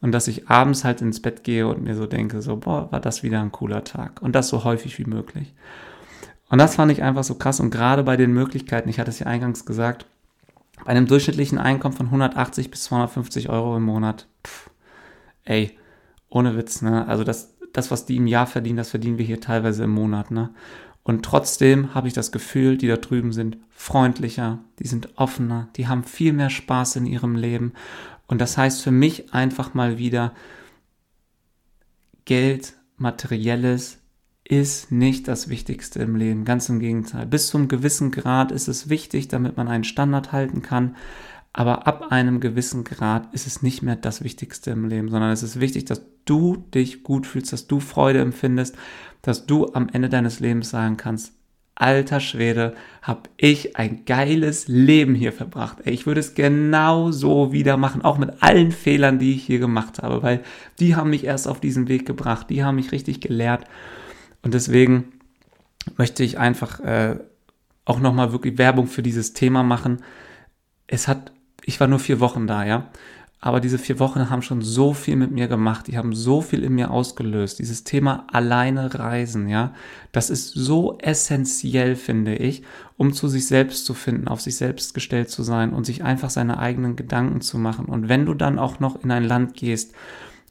und 0.00 0.12
dass 0.12 0.28
ich 0.28 0.48
abends 0.48 0.84
halt 0.84 1.02
ins 1.02 1.20
Bett 1.20 1.44
gehe 1.44 1.68
und 1.68 1.82
mir 1.82 1.94
so 1.94 2.06
denke, 2.06 2.40
so, 2.40 2.56
boah, 2.56 2.90
war 2.90 3.00
das 3.00 3.22
wieder 3.22 3.42
ein 3.42 3.52
cooler 3.52 3.84
Tag 3.84 4.22
und 4.22 4.34
das 4.34 4.48
so 4.48 4.64
häufig 4.64 4.98
wie 4.98 5.04
möglich. 5.04 5.52
Und 6.50 6.58
das 6.58 6.74
fand 6.74 6.92
ich 6.92 7.02
einfach 7.02 7.24
so 7.24 7.36
krass 7.36 7.60
und 7.60 7.70
gerade 7.70 8.02
bei 8.02 8.16
den 8.16 8.32
Möglichkeiten, 8.32 8.88
ich 8.88 8.98
hatte 8.98 9.10
es 9.10 9.20
ja 9.20 9.26
eingangs 9.26 9.64
gesagt, 9.64 10.04
bei 10.84 10.90
einem 10.90 11.06
durchschnittlichen 11.06 11.58
Einkommen 11.58 11.96
von 11.96 12.06
180 12.06 12.70
bis 12.70 12.84
250 12.84 13.48
Euro 13.48 13.76
im 13.76 13.84
Monat, 13.84 14.26
pff, 14.46 14.70
ey, 15.44 15.78
ohne 16.28 16.56
Witz, 16.56 16.82
ne? 16.82 17.06
Also 17.06 17.24
das, 17.24 17.56
das, 17.72 17.90
was 17.90 18.04
die 18.04 18.16
im 18.16 18.26
Jahr 18.26 18.46
verdienen, 18.46 18.76
das 18.78 18.90
verdienen 18.90 19.18
wir 19.18 19.24
hier 19.24 19.40
teilweise 19.40 19.84
im 19.84 19.90
Monat, 19.90 20.30
ne? 20.30 20.50
Und 21.02 21.24
trotzdem 21.24 21.94
habe 21.94 22.08
ich 22.08 22.14
das 22.14 22.32
Gefühl, 22.32 22.76
die 22.76 22.88
da 22.88 22.96
drüben 22.96 23.32
sind 23.32 23.56
freundlicher, 23.70 24.58
die 24.78 24.86
sind 24.86 25.08
offener, 25.16 25.68
die 25.76 25.88
haben 25.88 26.04
viel 26.04 26.32
mehr 26.32 26.50
Spaß 26.50 26.96
in 26.96 27.06
ihrem 27.06 27.36
Leben. 27.36 27.72
Und 28.26 28.40
das 28.40 28.58
heißt 28.58 28.82
für 28.82 28.90
mich 28.90 29.32
einfach 29.32 29.72
mal 29.72 29.98
wieder, 29.98 30.34
Geld, 32.26 32.74
materielles 32.96 33.99
ist 34.50 34.90
nicht 34.90 35.28
das 35.28 35.48
Wichtigste 35.48 36.00
im 36.00 36.16
Leben. 36.16 36.44
Ganz 36.44 36.68
im 36.68 36.80
Gegenteil. 36.80 37.24
Bis 37.24 37.46
zu 37.46 37.56
einem 37.56 37.68
gewissen 37.68 38.10
Grad 38.10 38.50
ist 38.50 38.66
es 38.66 38.88
wichtig, 38.88 39.28
damit 39.28 39.56
man 39.56 39.68
einen 39.68 39.84
Standard 39.84 40.32
halten 40.32 40.60
kann. 40.60 40.96
Aber 41.52 41.86
ab 41.86 42.10
einem 42.10 42.40
gewissen 42.40 42.82
Grad 42.82 43.32
ist 43.32 43.46
es 43.46 43.62
nicht 43.62 43.82
mehr 43.82 43.94
das 43.94 44.24
Wichtigste 44.24 44.72
im 44.72 44.88
Leben, 44.88 45.08
sondern 45.08 45.30
es 45.30 45.44
ist 45.44 45.60
wichtig, 45.60 45.84
dass 45.84 46.02
du 46.24 46.56
dich 46.74 47.04
gut 47.04 47.28
fühlst, 47.28 47.52
dass 47.52 47.68
du 47.68 47.78
Freude 47.78 48.20
empfindest, 48.20 48.76
dass 49.22 49.46
du 49.46 49.72
am 49.72 49.88
Ende 49.88 50.08
deines 50.08 50.40
Lebens 50.40 50.70
sagen 50.70 50.96
kannst, 50.96 51.32
alter 51.76 52.18
Schwede, 52.18 52.74
hab 53.02 53.28
ich 53.36 53.76
ein 53.76 54.04
geiles 54.04 54.66
Leben 54.66 55.14
hier 55.14 55.32
verbracht. 55.32 55.78
Ich 55.84 56.06
würde 56.06 56.20
es 56.20 56.34
genau 56.34 57.12
so 57.12 57.52
wieder 57.52 57.76
machen, 57.76 58.02
auch 58.02 58.18
mit 58.18 58.42
allen 58.42 58.72
Fehlern, 58.72 59.20
die 59.20 59.34
ich 59.34 59.44
hier 59.44 59.60
gemacht 59.60 60.02
habe, 60.02 60.24
weil 60.24 60.42
die 60.80 60.96
haben 60.96 61.10
mich 61.10 61.24
erst 61.24 61.46
auf 61.46 61.60
diesen 61.60 61.86
Weg 61.86 62.04
gebracht, 62.04 62.50
die 62.50 62.64
haben 62.64 62.76
mich 62.76 62.90
richtig 62.90 63.20
gelehrt. 63.20 63.64
Und 64.42 64.54
deswegen 64.54 65.12
möchte 65.96 66.22
ich 66.22 66.38
einfach 66.38 66.80
äh, 66.80 67.18
auch 67.84 68.00
nochmal 68.00 68.32
wirklich 68.32 68.58
Werbung 68.58 68.86
für 68.86 69.02
dieses 69.02 69.32
Thema 69.32 69.62
machen. 69.62 70.02
Es 70.86 71.08
hat 71.08 71.32
ich 71.64 71.80
war 71.80 71.86
nur 71.86 71.98
vier 71.98 72.20
Wochen 72.20 72.46
da, 72.46 72.64
ja. 72.64 72.88
Aber 73.42 73.60
diese 73.60 73.78
vier 73.78 73.98
Wochen 73.98 74.28
haben 74.28 74.42
schon 74.42 74.60
so 74.60 74.92
viel 74.92 75.16
mit 75.16 75.30
mir 75.30 75.48
gemacht. 75.48 75.86
Die 75.86 75.96
haben 75.96 76.14
so 76.14 76.42
viel 76.42 76.62
in 76.62 76.74
mir 76.74 76.90
ausgelöst. 76.90 77.58
Dieses 77.58 77.84
Thema 77.84 78.26
alleine 78.30 78.92
reisen, 78.94 79.48
ja. 79.48 79.72
Das 80.12 80.28
ist 80.28 80.48
so 80.48 80.98
essentiell, 80.98 81.96
finde 81.96 82.34
ich, 82.34 82.62
um 82.98 83.14
zu 83.14 83.28
sich 83.28 83.46
selbst 83.46 83.86
zu 83.86 83.94
finden, 83.94 84.28
auf 84.28 84.42
sich 84.42 84.56
selbst 84.56 84.92
gestellt 84.92 85.30
zu 85.30 85.42
sein 85.42 85.72
und 85.72 85.86
sich 85.86 86.02
einfach 86.04 86.28
seine 86.28 86.58
eigenen 86.58 86.96
Gedanken 86.96 87.40
zu 87.40 87.56
machen. 87.56 87.86
Und 87.86 88.10
wenn 88.10 88.26
du 88.26 88.34
dann 88.34 88.58
auch 88.58 88.78
noch 88.78 89.02
in 89.02 89.10
ein 89.10 89.24
Land 89.24 89.54
gehst 89.54 89.94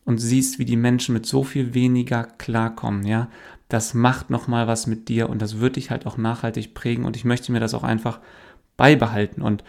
und 0.10 0.18
siehst, 0.18 0.58
wie 0.58 0.66
die 0.66 0.76
Menschen 0.76 1.14
mit 1.14 1.28
so 1.28 1.44
viel 1.44 1.76
weniger 1.76 2.24
klarkommen, 2.24 3.06
ja, 3.06 3.30
das 3.68 3.94
macht 3.94 4.32
nochmal 4.32 4.66
was 4.66 4.88
mit 4.88 5.08
dir 5.08 5.30
und 5.30 5.40
das 5.40 5.60
wird 5.60 5.76
dich 5.76 5.92
halt 5.92 6.08
auch 6.08 6.18
nachhaltig 6.18 6.74
prägen 6.74 7.06
und 7.06 7.16
ich 7.16 7.26
möchte 7.26 7.52
mir 7.52 7.60
das 7.60 7.76
auch 7.76 7.84
einfach 7.84 8.20
beibehalten. 8.76 9.44
Und 9.44 9.64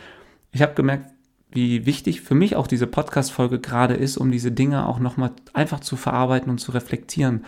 ich 0.51 0.63
habe 0.63 0.73
gemerkt, 0.73 1.11
wie 1.51 1.85
wichtig 1.85 2.23
für 2.23 2.35
mich 2.35 2.57
auch 2.57 2.67
diese 2.67 2.87
Podcast-Folge 2.87 3.59
gerade 3.59 3.93
ist, 3.93 4.17
um 4.17 4.33
diese 4.33 4.51
Dinge 4.51 4.89
auch 4.89 4.99
nochmal 4.99 5.33
einfach 5.53 5.81
zu 5.81 5.97
verarbeiten 5.97 6.49
und 6.49 6.57
zu 6.57 6.73
reflektieren. 6.73 7.45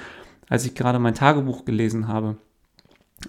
Als 0.50 0.66
ich 0.66 0.74
gerade 0.74 0.98
mein 0.98 1.14
Tagebuch 1.14 1.64
gelesen 1.64 2.08
habe, 2.08 2.36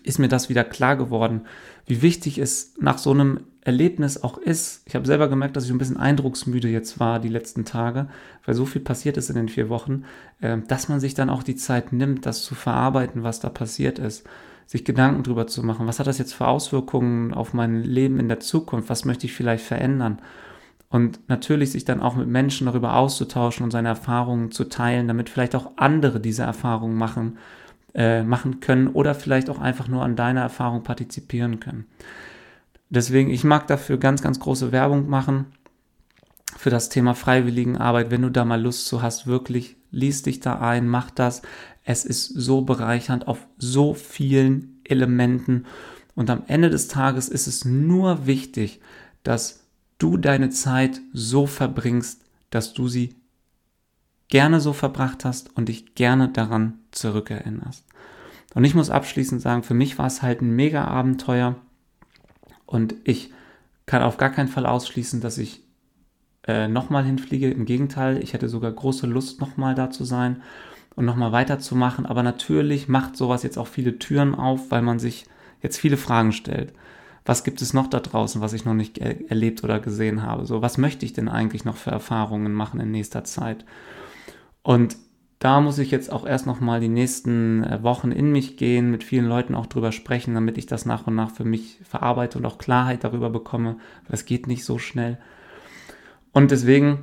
ist 0.04 0.20
mir 0.20 0.28
das 0.28 0.50
wieder 0.50 0.66
klar 0.66 0.98
geworden, 0.98 1.44
wie 1.86 2.02
wichtig 2.02 2.38
es 2.38 2.74
nach 2.82 2.98
so 2.98 3.12
einem 3.12 3.40
Erlebnis 3.66 4.22
auch 4.22 4.38
ist. 4.38 4.84
Ich 4.86 4.96
habe 4.96 5.06
selber 5.06 5.28
gemerkt, 5.30 5.56
dass 5.56 5.66
ich 5.66 5.72
ein 5.72 5.78
bisschen 5.78 5.98
eindrucksmüde 5.98 6.68
jetzt 6.68 7.00
war 7.00 7.20
die 7.20 7.30
letzten 7.30 7.66
Tage, 7.66 8.08
weil 8.46 8.56
so 8.56 8.66
viel 8.66 8.82
passiert 8.82 9.18
ist 9.18 9.30
in 9.30 9.36
den 9.36 9.50
vier 9.50 9.70
Wochen, 9.70 10.04
ähm, 10.42 10.64
dass 10.68 10.90
man 10.90 11.00
sich 11.00 11.14
dann 11.14 11.30
auch 11.30 11.44
die 11.44 11.56
Zeit 11.56 11.94
nimmt, 11.94 12.26
das 12.26 12.44
zu 12.44 12.56
verarbeiten, 12.56 13.24
was 13.24 13.40
da 13.40 13.50
passiert 13.50 14.00
ist 14.00 14.28
sich 14.66 14.86
Gedanken 14.86 15.24
drüber 15.24 15.46
zu 15.46 15.62
machen, 15.62 15.88
was 15.88 16.00
hat 16.00 16.08
das 16.08 16.18
jetzt 16.18 16.34
für 16.34 16.48
Auswirkungen 16.48 17.34
auf 17.34 17.54
mein 17.54 17.84
Leben 17.84 18.18
in 18.18 18.30
der 18.30 18.40
Zukunft, 18.40 18.90
was 18.90 19.04
möchte 19.04 19.26
ich 19.26 19.34
vielleicht 19.34 19.66
verändern 19.66 20.20
und 20.94 21.28
natürlich 21.28 21.72
sich 21.72 21.86
dann 21.86 22.02
auch 22.02 22.16
mit 22.16 22.28
Menschen 22.28 22.68
darüber 22.68 22.96
auszutauschen 22.96 23.64
und 23.64 23.72
seine 23.72 23.88
Erfahrungen 23.88 24.52
zu 24.52 24.66
teilen, 24.66 25.08
damit 25.08 25.28
vielleicht 25.28 25.56
auch 25.56 25.72
andere 25.76 26.20
diese 26.20 26.44
Erfahrungen 26.44 26.96
machen, 26.96 27.40
äh, 27.96 28.22
machen 28.22 28.60
können 28.60 28.90
oder 28.90 29.16
vielleicht 29.16 29.50
auch 29.50 29.60
einfach 29.60 29.88
nur 29.88 30.04
an 30.04 30.16
deiner 30.16 30.42
Erfahrung 30.42 30.84
partizipieren 30.84 31.60
können. 31.60 31.88
Deswegen, 32.94 33.32
ich 33.32 33.44
mag 33.44 33.66
dafür 33.66 33.98
ganz, 33.98 34.22
ganz 34.22 34.40
große 34.40 34.72
Werbung 34.72 35.10
machen 35.10 35.48
für 36.56 36.70
das 36.70 36.90
Thema 36.90 37.16
Freiwilligenarbeit. 37.16 38.12
Wenn 38.12 38.22
du 38.22 38.30
da 38.30 38.46
mal 38.46 38.62
Lust 38.62 38.86
zu 38.86 39.02
hast, 39.02 39.26
wirklich, 39.26 39.78
liest 39.90 40.28
dich 40.28 40.42
da 40.42 40.60
ein, 40.60 40.88
mach 40.88 41.10
das. 41.10 41.42
Es 41.84 42.06
ist 42.06 42.28
so 42.28 42.62
bereichernd 42.62 43.28
auf 43.28 43.48
so 43.58 43.96
vielen 43.96 44.80
Elementen. 44.84 45.66
Und 46.14 46.30
am 46.30 46.44
Ende 46.46 46.70
des 46.70 46.88
Tages 46.88 47.30
ist 47.30 47.48
es 47.48 47.66
nur 47.66 48.28
wichtig, 48.28 48.80
dass 49.24 49.64
du 49.98 50.18
deine 50.18 50.52
Zeit 50.52 51.02
so 51.14 51.48
verbringst, 51.48 52.22
dass 52.52 52.76
du 52.76 52.88
sie 52.88 53.16
gerne 54.28 54.62
so 54.62 54.72
verbracht 54.72 55.26
hast 55.26 55.58
und 55.58 55.68
dich 55.68 55.96
gerne 55.96 56.30
daran 56.30 56.76
zurückerinnerst. 56.92 57.86
Und 58.54 58.66
ich 58.66 58.76
muss 58.76 58.92
abschließend 58.92 59.42
sagen, 59.42 59.64
für 59.64 59.74
mich 59.74 59.98
war 59.98 60.06
es 60.06 60.22
halt 60.22 60.44
ein 60.44 60.56
mega 60.56 60.86
Abenteuer 60.86 61.56
und 62.74 62.96
ich 63.04 63.32
kann 63.86 64.02
auf 64.02 64.18
gar 64.18 64.30
keinen 64.30 64.48
Fall 64.48 64.66
ausschließen, 64.66 65.22
dass 65.22 65.38
ich 65.38 65.62
äh, 66.48 66.68
nochmal 66.68 67.06
hinfliege. 67.06 67.50
Im 67.50 67.66
Gegenteil, 67.66 68.22
ich 68.22 68.34
hätte 68.34 68.50
sogar 68.50 68.72
große 68.72 69.08
Lust, 69.08 69.40
nochmal 69.42 69.76
da 69.76 69.90
zu 69.90 70.04
sein 70.04 70.42
und 70.96 71.06
nochmal 71.06 71.32
weiterzumachen. 71.32 72.06
Aber 72.06 72.24
natürlich 72.24 72.88
macht 72.88 73.16
sowas 73.16 73.44
jetzt 73.44 73.58
auch 73.58 73.68
viele 73.68 74.00
Türen 74.00 74.36
auf, 74.36 74.72
weil 74.72 74.82
man 74.82 75.00
sich 75.00 75.26
jetzt 75.62 75.78
viele 75.78 75.98
Fragen 75.98 76.32
stellt 76.32 76.74
was 77.26 77.44
gibt 77.44 77.62
es 77.62 77.74
noch 77.74 77.88
da 77.88 78.00
draußen, 78.00 78.42
was 78.42 78.54
ich 78.54 78.66
noch 78.66 78.74
nicht 78.74 78.98
er 78.98 79.30
erlebt 79.30 79.64
oder 79.64 79.80
gesehen 79.80 80.24
habe? 80.24 80.46
So, 80.46 80.62
was 80.62 80.78
möchte 80.78 81.06
ich 81.06 81.14
denn 81.14 81.30
eigentlich 81.30 81.64
noch 81.64 81.78
für 81.78 81.92
Erfahrungen 81.92 82.54
machen 82.54 82.80
in 82.80 82.92
nächster 82.92 83.24
Zeit? 83.24 83.66
Und 84.62 84.98
da 85.44 85.60
muss 85.60 85.78
ich 85.78 85.92
jetzt 85.92 86.10
auch 86.10 86.26
erst 86.26 86.48
noch 86.48 86.62
mal 86.62 86.80
die 86.80 86.88
nächsten 86.88 87.66
äh, 87.66 87.84
Wochen 87.84 88.14
in 88.14 88.32
mich 88.32 88.56
gehen, 88.56 88.90
mit 88.90 89.04
vielen 89.04 89.26
Leuten 89.26 89.56
auch 89.56 89.66
drüber 89.66 89.92
sprechen, 89.92 90.34
damit 90.36 90.58
ich 90.58 90.68
das 90.68 90.86
nach 90.86 91.06
und 91.06 91.16
nach 91.16 91.32
für 91.32 91.44
mich 91.44 91.82
verarbeite 91.84 92.38
und 92.38 92.46
auch 92.46 92.58
Klarheit 92.58 93.04
darüber 93.04 93.30
bekomme, 93.30 93.76
es 94.08 94.24
geht 94.24 94.48
nicht 94.48 94.64
so 94.64 94.80
schnell. 94.80 95.18
Und 96.32 96.52
deswegen 96.52 97.00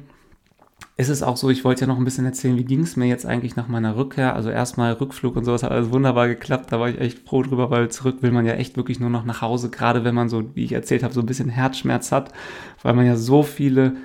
ist 0.96 1.10
es 1.10 1.22
auch 1.22 1.36
so, 1.36 1.50
ich 1.50 1.64
wollte 1.64 1.82
ja 1.82 1.86
noch 1.86 1.98
ein 1.98 2.04
bisschen 2.04 2.24
erzählen, 2.24 2.56
wie 2.56 2.64
ging 2.64 2.80
es 2.80 2.96
mir 2.96 3.04
jetzt 3.04 3.26
eigentlich 3.26 3.56
nach 3.56 3.68
meiner 3.68 3.96
Rückkehr. 3.96 4.34
Also 4.34 4.48
erstmal 4.48 4.94
Rückflug 4.94 5.36
und 5.36 5.44
sowas 5.44 5.62
hat 5.62 5.70
alles 5.70 5.90
wunderbar 5.90 6.26
geklappt. 6.26 6.72
Da 6.72 6.80
war 6.80 6.88
ich 6.88 6.98
echt 6.98 7.28
froh 7.28 7.42
drüber, 7.42 7.70
weil 7.70 7.90
zurück 7.90 8.22
will 8.22 8.32
man 8.32 8.46
ja 8.46 8.54
echt 8.54 8.74
wirklich 8.78 9.00
nur 9.00 9.10
noch 9.10 9.26
nach 9.26 9.42
Hause, 9.42 9.68
gerade 9.68 10.02
wenn 10.02 10.14
man 10.14 10.30
so, 10.30 10.54
wie 10.54 10.64
ich 10.64 10.72
erzählt 10.72 11.02
habe, 11.02 11.12
so 11.12 11.20
ein 11.20 11.26
bisschen 11.26 11.50
Herzschmerz 11.50 12.10
hat, 12.10 12.32
weil 12.82 12.94
man 12.94 13.04
ja 13.04 13.16
so 13.16 13.42
viele 13.42 13.96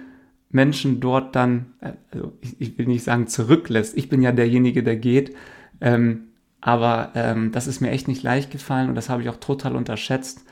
Menschen 0.56 1.00
dort 1.00 1.36
dann, 1.36 1.74
äh, 1.82 1.92
also 2.12 2.34
ich, 2.42 2.60
ich 2.60 2.78
will 2.78 2.88
nicht 2.88 3.04
sagen 3.04 3.28
zurücklässt. 3.28 3.98
Ich 3.98 4.10
bin 4.10 4.22
ja 4.22 4.32
derjenige, 4.32 4.82
der 4.82 4.96
geht. 4.96 5.36
Ähm, 5.82 6.30
aber 6.62 7.12
ähm, 7.14 7.52
das 7.52 7.68
ist 7.68 7.82
mir 7.82 7.92
echt 7.92 8.08
nicht 8.08 8.24
leicht 8.24 8.50
gefallen 8.50 8.90
und 8.90 8.96
das 8.96 9.10
habe 9.10 9.22
ich 9.22 9.30
auch 9.30 9.38
total 9.38 9.76
unterschätzt 9.76 10.46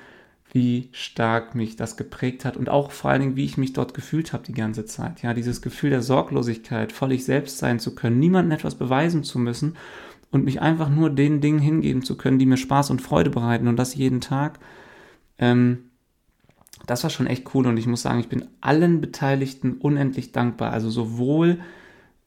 wie 0.53 0.89
stark 0.91 1.55
mich 1.55 1.75
das 1.75 1.97
geprägt 1.97 2.45
hat 2.45 2.57
und 2.57 2.69
auch 2.69 2.91
vor 2.91 3.09
allen 3.09 3.21
Dingen, 3.21 3.35
wie 3.35 3.43
ich 3.43 3.57
mich 3.57 3.73
dort 3.73 3.95
gefühlt 3.95 4.33
habe 4.33 4.43
die 4.43 4.53
ganze 4.53 4.85
Zeit. 4.85 5.23
Ja, 5.23 5.33
dieses 5.33 5.63
Gefühl 5.63 5.89
der 5.89 6.03
Sorglosigkeit, 6.03 6.91
völlig 6.91 7.25
selbst 7.25 7.57
sein 7.57 7.79
zu 7.79 7.95
können, 7.95 8.19
niemandem 8.19 8.51
etwas 8.51 8.75
beweisen 8.75 9.23
zu 9.23 9.39
müssen 9.39 9.75
und 10.29 10.45
mich 10.45 10.61
einfach 10.61 10.89
nur 10.89 11.09
den 11.09 11.41
Dingen 11.41 11.57
hingeben 11.57 12.03
zu 12.03 12.17
können, 12.17 12.37
die 12.37 12.45
mir 12.45 12.57
Spaß 12.57 12.91
und 12.91 13.01
Freude 13.01 13.31
bereiten 13.31 13.67
und 13.67 13.77
das 13.77 13.95
jeden 13.95 14.21
Tag. 14.21 14.59
Ähm, 15.39 15.89
das 16.85 17.03
war 17.03 17.09
schon 17.09 17.27
echt 17.27 17.53
cool 17.53 17.67
und 17.67 17.77
ich 17.77 17.87
muss 17.87 18.01
sagen, 18.01 18.19
ich 18.19 18.29
bin 18.29 18.45
allen 18.61 18.99
Beteiligten 19.01 19.73
unendlich 19.73 20.31
dankbar. 20.31 20.71
Also 20.71 20.89
sowohl 20.89 21.59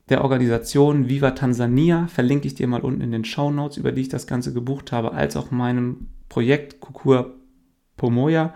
der 0.09 0.23
Organisation 0.23 1.09
Viva 1.09 1.33
Tansania, 1.33 2.07
verlinke 2.07 2.47
ich 2.47 2.55
dir 2.55 2.69
mal 2.69 2.81
unten 2.81 3.01
in 3.01 3.11
den 3.11 3.25
Show 3.25 3.51
Notes, 3.51 3.77
über 3.77 3.93
die 3.93 4.03
ich 4.03 4.09
das 4.09 4.27
Ganze 4.27 4.53
gebucht 4.53 4.93
habe, 4.93 5.13
als 5.13 5.37
auch 5.37 5.51
meinem 5.51 6.09
Projekt 6.29 6.81
Kukur 6.81 7.35
Pomoya, 7.97 8.55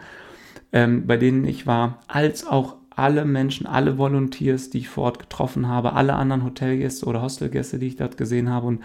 ähm, 0.73 1.07
bei 1.07 1.17
denen 1.17 1.45
ich 1.45 1.67
war, 1.67 2.01
als 2.07 2.47
auch 2.47 2.77
alle 2.91 3.25
Menschen, 3.25 3.67
alle 3.67 3.99
Volunteers, 3.99 4.71
die 4.71 4.79
ich 4.79 4.89
vor 4.89 5.05
Ort 5.05 5.19
getroffen 5.19 5.69
habe, 5.69 5.95
alle 5.95 6.15
anderen 6.15 6.45
Hotelgäste 6.45 7.07
oder 7.07 7.23
Hostelgäste, 7.23 7.79
die 7.79 7.87
ich 7.87 7.97
dort 7.97 8.17
gesehen 8.17 8.51
habe 8.51 8.67
und 8.67 8.83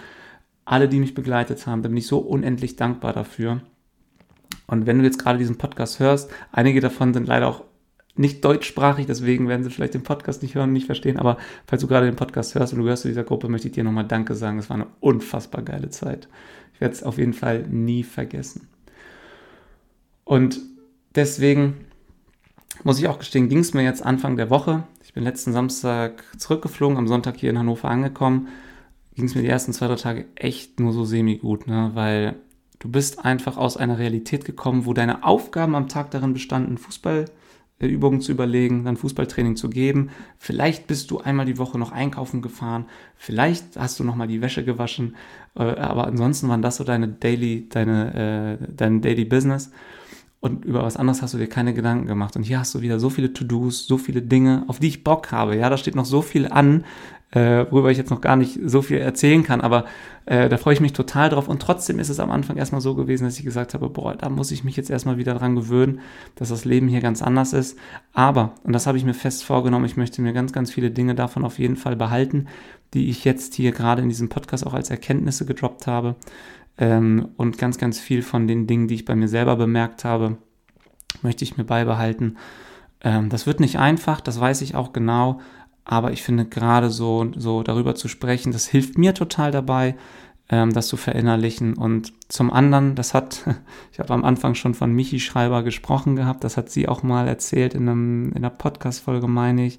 alle, 0.63 0.87
die 0.87 0.99
mich 0.99 1.13
begleitet 1.13 1.67
haben, 1.67 1.83
da 1.83 1.89
bin 1.89 1.97
ich 1.97 2.07
so 2.07 2.19
unendlich 2.19 2.75
dankbar 2.75 3.13
dafür. 3.13 3.61
Und 4.67 4.85
wenn 4.85 4.99
du 4.99 5.05
jetzt 5.05 5.19
gerade 5.19 5.37
diesen 5.37 5.57
Podcast 5.57 5.99
hörst, 5.99 6.31
einige 6.51 6.79
davon 6.79 7.13
sind 7.13 7.27
leider 7.27 7.47
auch 7.47 7.63
nicht 8.15 8.43
deutschsprachig, 8.45 9.05
deswegen 9.05 9.47
werden 9.47 9.63
sie 9.63 9.69
vielleicht 9.69 9.93
den 9.93 10.03
Podcast 10.03 10.41
nicht 10.41 10.55
hören 10.55 10.69
und 10.69 10.73
nicht 10.73 10.85
verstehen, 10.85 11.17
aber 11.17 11.37
falls 11.67 11.81
du 11.81 11.87
gerade 11.87 12.05
den 12.05 12.15
Podcast 12.15 12.55
hörst 12.55 12.71
und 12.71 12.79
du 12.79 12.85
gehörst 12.85 13.01
zu 13.01 13.09
dieser 13.09 13.25
Gruppe, 13.25 13.49
möchte 13.49 13.67
ich 13.67 13.73
dir 13.73 13.83
nochmal 13.83 14.07
Danke 14.07 14.35
sagen. 14.35 14.57
Es 14.57 14.69
war 14.69 14.75
eine 14.75 14.87
unfassbar 15.01 15.61
geile 15.63 15.89
Zeit. 15.89 16.29
Ich 16.73 16.81
werde 16.81 16.93
es 16.93 17.03
auf 17.03 17.17
jeden 17.17 17.33
Fall 17.33 17.67
nie 17.67 18.03
vergessen. 18.03 18.67
Und 20.23 20.59
deswegen 21.13 21.85
muss 22.83 22.99
ich 22.99 23.07
auch 23.07 23.19
gestehen, 23.19 23.49
ging 23.49 23.59
es 23.59 23.73
mir 23.73 23.83
jetzt 23.83 24.05
Anfang 24.05 24.37
der 24.37 24.49
Woche. 24.49 24.83
Ich 25.03 25.13
bin 25.13 25.23
letzten 25.23 25.53
Samstag 25.53 26.23
zurückgeflogen, 26.37 26.97
am 26.97 27.07
Sonntag 27.07 27.37
hier 27.37 27.49
in 27.49 27.59
Hannover 27.59 27.89
angekommen. 27.89 28.47
Ging 29.15 29.25
es 29.25 29.35
mir 29.35 29.41
die 29.41 29.47
ersten 29.47 29.71
zwei, 29.71 29.87
drei 29.87 29.95
Tage 29.95 30.25
echt 30.35 30.79
nur 30.79 30.91
so 30.91 31.05
semi-gut, 31.05 31.67
ne? 31.67 31.91
weil 31.93 32.35
du 32.79 32.89
bist 32.89 33.25
einfach 33.25 33.57
aus 33.57 33.77
einer 33.77 33.97
Realität 33.99 34.45
gekommen, 34.45 34.85
wo 34.85 34.93
deine 34.93 35.23
Aufgaben 35.23 35.75
am 35.75 35.87
Tag 35.87 36.11
darin 36.11 36.33
bestanden, 36.33 36.77
Fußballübungen 36.77 38.21
zu 38.21 38.31
überlegen, 38.31 38.85
dann 38.85 38.97
Fußballtraining 38.97 39.55
zu 39.55 39.69
geben. 39.69 40.09
Vielleicht 40.37 40.87
bist 40.87 41.11
du 41.11 41.19
einmal 41.19 41.45
die 41.45 41.57
Woche 41.57 41.77
noch 41.77 41.91
einkaufen 41.91 42.41
gefahren, 42.41 42.85
vielleicht 43.15 43.77
hast 43.77 43.99
du 43.99 44.03
noch 44.03 44.15
mal 44.15 44.27
die 44.27 44.41
Wäsche 44.41 44.63
gewaschen, 44.63 45.15
äh, 45.55 45.63
aber 45.63 46.07
ansonsten 46.07 46.49
waren 46.49 46.61
das 46.61 46.77
so 46.77 46.83
deine 46.83 47.07
Daily, 47.07 47.67
deine, 47.69 48.59
äh, 48.61 48.67
dein 48.75 49.01
Daily 49.01 49.25
Business 49.25 49.71
und 50.45 50.63
über 50.63 50.83
was 50.83 50.95
anderes 50.95 51.23
hast 51.23 51.33
du 51.33 51.39
dir 51.39 51.47
keine 51.47 51.73
Gedanken 51.73 52.05
gemacht. 52.05 52.35
Und 52.35 52.43
hier 52.43 52.59
hast 52.59 52.75
du 52.75 52.81
wieder 52.81 52.99
so 52.99 53.09
viele 53.09 53.33
To-Dos, 53.33 53.87
so 53.87 53.97
viele 53.97 54.21
Dinge, 54.21 54.63
auf 54.67 54.77
die 54.77 54.89
ich 54.89 55.03
Bock 55.03 55.31
habe. 55.31 55.57
Ja, 55.57 55.71
da 55.71 55.77
steht 55.77 55.95
noch 55.95 56.05
so 56.05 56.21
viel 56.21 56.47
an, 56.47 56.85
äh, 57.35 57.69
worüber 57.69 57.91
ich 57.91 57.97
jetzt 57.97 58.11
noch 58.11 58.21
gar 58.21 58.37
nicht 58.37 58.57
so 58.63 58.81
viel 58.81 58.97
erzählen 58.97 59.43
kann, 59.43 59.59
aber 59.59 59.83
äh, 60.25 60.47
da 60.47 60.55
freue 60.55 60.73
ich 60.73 60.79
mich 60.79 60.93
total 60.93 61.29
drauf. 61.29 61.49
Und 61.49 61.61
trotzdem 61.61 61.99
ist 61.99 62.07
es 62.07 62.21
am 62.21 62.31
Anfang 62.31 62.55
erstmal 62.55 62.79
so 62.79 62.95
gewesen, 62.95 63.25
dass 63.25 63.37
ich 63.37 63.43
gesagt 63.43 63.73
habe, 63.73 63.89
boah, 63.89 64.15
da 64.15 64.29
muss 64.29 64.51
ich 64.51 64.63
mich 64.63 64.77
jetzt 64.77 64.89
erstmal 64.89 65.17
wieder 65.17 65.33
dran 65.33 65.53
gewöhnen, 65.53 65.99
dass 66.35 66.47
das 66.47 66.63
Leben 66.63 66.87
hier 66.87 67.01
ganz 67.01 67.21
anders 67.21 67.51
ist. 67.51 67.77
Aber, 68.13 68.55
und 68.63 68.71
das 68.71 68.87
habe 68.87 68.97
ich 68.97 69.03
mir 69.03 69.13
fest 69.13 69.43
vorgenommen, 69.43 69.83
ich 69.83 69.97
möchte 69.97 70.21
mir 70.21 70.31
ganz, 70.31 70.53
ganz 70.53 70.71
viele 70.71 70.91
Dinge 70.91 71.13
davon 71.13 71.43
auf 71.43 71.59
jeden 71.59 71.75
Fall 71.75 71.97
behalten, 71.97 72.47
die 72.93 73.09
ich 73.09 73.25
jetzt 73.25 73.53
hier 73.53 73.73
gerade 73.73 74.01
in 74.01 74.07
diesem 74.07 74.29
Podcast 74.29 74.65
auch 74.65 74.73
als 74.73 74.89
Erkenntnisse 74.89 75.45
gedroppt 75.45 75.87
habe. 75.87 76.15
Ähm, 76.77 77.29
und 77.35 77.57
ganz, 77.57 77.77
ganz 77.77 77.99
viel 77.99 78.21
von 78.21 78.47
den 78.47 78.65
Dingen, 78.65 78.87
die 78.87 78.95
ich 78.95 79.05
bei 79.05 79.15
mir 79.15 79.27
selber 79.27 79.57
bemerkt 79.57 80.05
habe, 80.05 80.37
möchte 81.21 81.43
ich 81.43 81.57
mir 81.57 81.65
beibehalten. 81.65 82.37
Ähm, 83.01 83.27
das 83.27 83.45
wird 83.45 83.59
nicht 83.59 83.77
einfach, 83.77 84.21
das 84.21 84.39
weiß 84.39 84.61
ich 84.61 84.75
auch 84.75 84.93
genau, 84.93 85.41
aber 85.85 86.11
ich 86.11 86.23
finde 86.23 86.45
gerade 86.45 86.89
so, 86.89 87.31
so 87.37 87.61
darüber 87.61 87.95
zu 87.95 88.07
sprechen, 88.07 88.51
das 88.51 88.67
hilft 88.67 88.97
mir 88.97 89.13
total 89.13 89.51
dabei, 89.51 89.95
ähm, 90.49 90.73
das 90.73 90.87
zu 90.87 90.97
verinnerlichen. 90.97 91.75
Und 91.75 92.11
zum 92.27 92.51
anderen, 92.51 92.95
das 92.95 93.13
hat, 93.13 93.45
ich 93.91 93.99
habe 93.99 94.13
am 94.13 94.25
Anfang 94.25 94.55
schon 94.55 94.73
von 94.73 94.91
Michi 94.91 95.19
Schreiber 95.19 95.63
gesprochen 95.63 96.15
gehabt, 96.15 96.43
das 96.43 96.57
hat 96.57 96.69
sie 96.71 96.87
auch 96.87 97.03
mal 97.03 97.27
erzählt 97.27 97.75
in, 97.75 97.87
einem, 97.87 98.29
in 98.31 98.37
einer 98.37 98.49
Podcast-Folge, 98.49 99.27
meine 99.27 99.67
ich. 99.67 99.77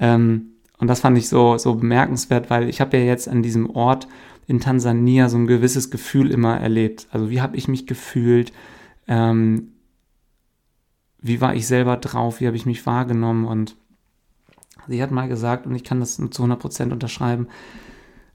Ähm, 0.00 0.52
und 0.78 0.88
das 0.88 1.00
fand 1.00 1.18
ich 1.18 1.28
so, 1.28 1.58
so 1.58 1.74
bemerkenswert, 1.74 2.48
weil 2.50 2.68
ich 2.68 2.80
habe 2.80 2.96
ja 2.96 3.04
jetzt 3.04 3.28
an 3.28 3.42
diesem 3.42 3.68
Ort 3.68 4.08
in 4.46 4.60
Tansania 4.60 5.28
so 5.28 5.36
ein 5.36 5.46
gewisses 5.46 5.90
Gefühl 5.90 6.30
immer 6.30 6.58
erlebt. 6.58 7.06
Also 7.10 7.28
wie 7.28 7.42
habe 7.42 7.56
ich 7.56 7.68
mich 7.68 7.86
gefühlt? 7.86 8.52
Ähm, 9.06 9.72
wie 11.20 11.40
war 11.42 11.54
ich 11.54 11.66
selber 11.66 11.98
drauf? 11.98 12.40
Wie 12.40 12.46
habe 12.46 12.56
ich 12.56 12.64
mich 12.64 12.86
wahrgenommen? 12.86 13.44
Und 13.44 13.76
Sie 14.88 15.02
hat 15.02 15.10
mal 15.10 15.28
gesagt, 15.28 15.66
und 15.66 15.74
ich 15.74 15.84
kann 15.84 16.00
das 16.00 16.16
zu 16.16 16.42
100% 16.42 16.92
unterschreiben, 16.92 17.48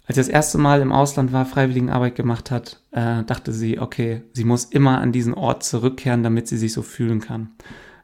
als 0.06 0.16
sie 0.16 0.22
das 0.22 0.30
erste 0.30 0.58
Mal 0.58 0.82
im 0.82 0.92
Ausland 0.92 1.32
war, 1.32 1.46
Freiwilligenarbeit 1.46 2.16
gemacht 2.16 2.52
hat, 2.52 2.82
äh, 2.92 3.24
dachte 3.24 3.54
sie, 3.54 3.80
okay, 3.80 4.22
sie 4.34 4.44
muss 4.44 4.66
immer 4.66 5.00
an 5.00 5.14
diesen 5.14 5.34
Ort 5.34 5.64
zurückkehren, 5.64 6.24
damit 6.24 6.48
sie 6.48 6.58
sich 6.58 6.74
so 6.74 6.82
fühlen 6.82 7.22
kann. 7.22 7.52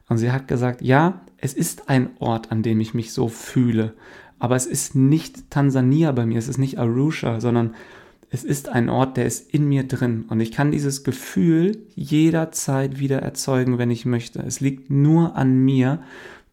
Und 0.08 0.16
sie 0.18 0.32
hat 0.32 0.48
gesagt, 0.48 0.80
ja, 0.80 1.20
es 1.36 1.52
ist 1.52 1.88
ein 1.88 2.10
Ort, 2.18 2.50
an 2.52 2.62
dem 2.62 2.80
ich 2.80 2.94
mich 2.94 3.12
so 3.12 3.28
fühle, 3.28 3.94
aber 4.38 4.56
es 4.56 4.66
ist 4.66 4.94
nicht 4.94 5.50
Tansania 5.50 6.12
bei 6.12 6.24
mir, 6.24 6.38
es 6.38 6.48
ist 6.48 6.58
nicht 6.58 6.78
Arusha, 6.78 7.40
sondern 7.40 7.74
es 8.30 8.44
ist 8.44 8.68
ein 8.68 8.88
Ort, 8.88 9.16
der 9.16 9.26
ist 9.26 9.52
in 9.52 9.68
mir 9.68 9.84
drin 9.84 10.24
und 10.28 10.40
ich 10.40 10.52
kann 10.52 10.70
dieses 10.70 11.04
Gefühl 11.04 11.86
jederzeit 11.94 12.98
wieder 12.98 13.20
erzeugen, 13.20 13.76
wenn 13.76 13.90
ich 13.90 14.06
möchte. 14.06 14.40
Es 14.40 14.60
liegt 14.60 14.88
nur 14.88 15.36
an 15.36 15.58
mir 15.58 16.00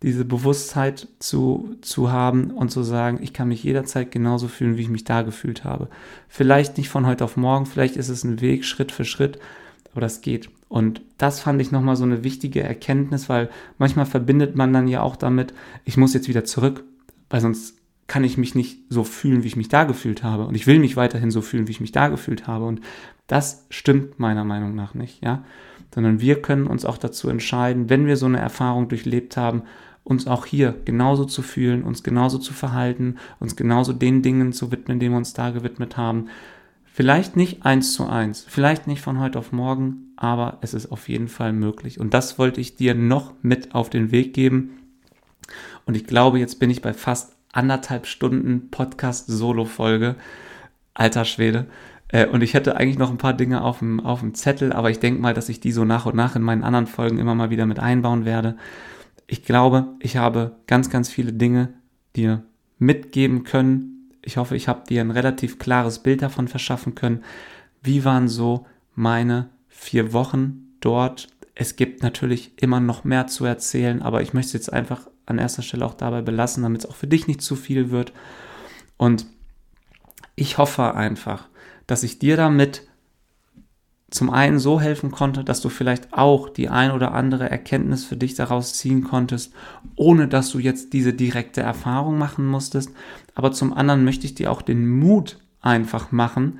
diese 0.03 0.26
Bewusstheit 0.26 1.07
zu, 1.19 1.76
zu 1.82 2.11
haben 2.11 2.52
und 2.52 2.69
zu 2.69 2.84
sagen, 2.84 3.19
ich 3.22 3.34
kann 3.34 3.48
mich 3.48 3.64
jederzeit 3.64 4.11
genauso 4.11 4.48
fühlen, 4.48 4.78
wie 4.78 4.84
ich 4.84 4.90
mich 4.90 5.06
da 5.06 5.24
gefühlt 5.24 5.64
habe. 5.64 5.90
Vielleicht 6.28 6.78
nicht 6.78 6.90
von 6.90 7.07
heute 7.07 7.24
auf 7.24 7.36
morgen, 7.36 7.65
vielleicht 7.65 7.98
ist 7.98 8.10
es 8.10 8.24
ein 8.24 8.40
Weg 8.41 8.64
Schritt 8.64 8.91
für 8.91 9.06
Schritt, 9.06 9.40
aber 9.91 10.02
das 10.02 10.22
geht. 10.22 10.49
Und 10.69 11.02
das 11.18 11.40
fand 11.40 11.61
ich 11.61 11.72
nochmal 11.72 11.95
so 11.95 12.03
eine 12.03 12.24
wichtige 12.24 12.61
Erkenntnis, 12.61 13.30
weil 13.30 13.49
manchmal 13.80 14.06
verbindet 14.06 14.56
man 14.56 14.72
dann 14.74 14.88
ja 14.88 15.02
auch 15.02 15.15
damit, 15.15 15.53
ich 15.86 15.98
muss 15.98 16.14
jetzt 16.14 16.28
wieder 16.28 16.44
zurück, 16.44 16.84
weil 17.30 17.41
sonst 17.41 17.78
kann 18.06 18.24
ich 18.24 18.38
mich 18.38 18.56
nicht 18.56 18.80
so 18.90 19.03
fühlen, 19.03 19.44
wie 19.44 19.48
ich 19.48 19.56
mich 19.56 19.69
da 19.69 19.84
gefühlt 19.84 20.24
habe. 20.24 20.45
Und 20.45 20.56
ich 20.56 20.68
will 20.68 20.80
mich 20.80 20.95
weiterhin 20.95 21.32
so 21.32 21.41
fühlen, 21.41 21.68
wie 21.68 21.72
ich 21.72 21.82
mich 21.82 21.91
da 21.91 22.07
gefühlt 22.07 22.48
habe. 22.48 22.65
Und 22.65 22.82
das 23.28 23.65
stimmt 23.69 24.19
meiner 24.19 24.45
Meinung 24.45 24.76
nach 24.76 24.94
nicht, 24.94 25.24
ja. 25.24 25.44
Sondern 25.94 26.22
wir 26.22 26.41
können 26.41 26.68
uns 26.68 26.86
auch 26.86 26.98
dazu 26.98 27.30
entscheiden, 27.30 27.90
wenn 27.90 28.06
wir 28.06 28.18
so 28.18 28.26
eine 28.26 28.40
Erfahrung 28.40 28.88
durchlebt 28.88 29.36
haben, 29.36 29.64
uns 30.08 30.26
auch 30.26 30.46
hier 30.46 30.74
genauso 30.86 31.26
zu 31.26 31.42
fühlen, 31.42 31.84
uns 31.84 32.02
genauso 32.02 32.38
zu 32.38 32.54
verhalten, 32.54 33.18
uns 33.40 33.58
genauso 33.58 33.92
den 33.92 34.22
Dingen 34.22 34.54
zu 34.54 34.72
widmen, 34.72 35.00
denen 35.00 35.12
wir 35.12 35.18
uns 35.18 35.34
da 35.34 35.50
gewidmet 35.50 35.98
haben. 35.98 36.28
Vielleicht 36.86 37.36
nicht 37.36 37.66
eins 37.66 37.92
zu 37.92 38.08
eins, 38.08 38.46
vielleicht 38.48 38.88
nicht 38.88 39.02
von 39.02 39.20
heute 39.20 39.38
auf 39.38 39.52
morgen, 39.52 40.14
aber 40.16 40.60
es 40.62 40.74
ist 40.74 40.92
auf 40.94 41.10
jeden 41.10 41.28
Fall 41.28 41.52
möglich. 41.52 42.00
Und 42.00 42.14
das 42.14 42.40
wollte 42.40 42.62
ich 42.62 42.78
dir 42.78 42.96
noch 42.96 43.34
mit 43.42 43.76
auf 43.76 43.90
den 43.90 44.12
Weg 44.12 44.34
geben. 44.34 44.78
Und 45.86 45.98
ich 45.98 46.08
glaube, 46.08 46.40
jetzt 46.40 46.58
bin 46.58 46.70
ich 46.70 46.82
bei 46.82 46.94
fast 46.94 47.36
anderthalb 47.52 48.08
Stunden 48.08 48.70
Podcast-Solo-Folge. 48.72 50.16
Alter 50.94 51.26
Schwede. 51.26 51.68
Äh, 52.08 52.28
und 52.28 52.42
ich 52.42 52.54
hätte 52.54 52.78
eigentlich 52.78 52.98
noch 52.98 53.12
ein 53.12 53.18
paar 53.18 53.34
Dinge 53.34 53.62
auf 53.62 53.80
dem, 53.80 54.00
auf 54.00 54.22
dem 54.22 54.34
Zettel, 54.34 54.72
aber 54.72 54.90
ich 54.90 55.00
denke 55.00 55.22
mal, 55.22 55.34
dass 55.34 55.50
ich 55.50 55.60
die 55.60 55.74
so 55.74 55.84
nach 55.84 56.06
und 56.06 56.16
nach 56.16 56.36
in 56.38 56.42
meinen 56.42 56.64
anderen 56.64 56.88
Folgen 56.88 57.20
immer 57.20 57.36
mal 57.36 57.50
wieder 57.50 57.66
mit 57.66 57.80
einbauen 57.80 58.24
werde 58.24 58.56
ich 59.28 59.44
glaube, 59.44 59.95
ich 59.99 60.18
habe 60.18 60.56
ganz, 60.68 60.90
ganz 60.90 61.10
viele 61.10 61.34
Dinge 61.34 61.74
dir 62.16 62.44
mitgeben 62.80 63.44
können. 63.44 64.12
Ich 64.22 64.38
hoffe, 64.38 64.56
ich 64.56 64.68
habe 64.68 64.88
dir 64.88 65.02
ein 65.02 65.12
relativ 65.12 65.60
klares 65.60 65.99
Bild 65.99 66.22
davon 66.22 66.48
verschaffen 66.48 66.95
können. 66.95 67.24
Wie 67.82 68.06
waren 68.06 68.30
so 68.30 68.66
meine 68.95 69.49
vier 69.68 70.14
Wochen 70.14 70.76
dort? 70.80 71.28
Es 71.56 71.76
gibt 71.76 72.04
natürlich 72.04 72.54
immer 72.62 72.80
noch 72.80 73.04
mehr 73.04 73.28
zu 73.28 73.45
erzählen, 73.45 74.02
aber 74.02 74.22
ich 74.22 74.34
möchte 74.34 74.49
es 74.49 74.54
jetzt 74.54 74.74
einfach 74.74 75.08
an 75.26 75.40
erster 75.40 75.62
Stelle 75.62 75.86
auch 75.86 75.94
dabei 75.94 76.22
belassen, 76.22 76.64
damit 76.64 76.84
es 76.84 76.90
auch 76.90 76.95
für 76.95 77.08
dich 77.08 77.28
nicht 77.28 77.41
zu 77.41 77.56
viel 77.56 77.91
wird. 77.91 78.14
Und 78.95 79.26
ich 80.36 80.58
hoffe 80.58 80.94
einfach, 80.95 81.49
dass 81.86 82.04
ich 82.04 82.20
dir 82.20 82.38
damit 82.38 82.86
zum 84.10 84.30
einen 84.30 84.58
so 84.58 84.80
helfen 84.80 85.12
konnte, 85.12 85.44
dass 85.44 85.60
du 85.60 85.70
vielleicht 85.70 86.14
auch 86.14 86.50
die 86.50 86.70
ein 86.70 86.92
oder 86.92 87.14
andere 87.14 87.50
Erkenntnis 87.50 88.06
für 88.06 88.16
dich 88.16 88.36
daraus 88.36 88.74
ziehen 88.74 89.04
konntest, 89.04 89.54
ohne 89.96 90.28
dass 90.30 90.50
du 90.50 90.60
jetzt 90.60 90.94
diese 90.94 91.14
direkte 91.14 91.62
Erfahrung 91.62 92.18
machen 92.18 92.46
musstest. 92.46 92.92
Aber 93.36 93.52
zum 93.52 93.74
anderen 93.74 94.06
möchte 94.06 94.26
ich 94.26 94.34
dir 94.34 94.52
auch 94.52 94.62
den 94.62 94.88
Mut 94.88 95.40
einfach 95.62 96.12
machen, 96.12 96.60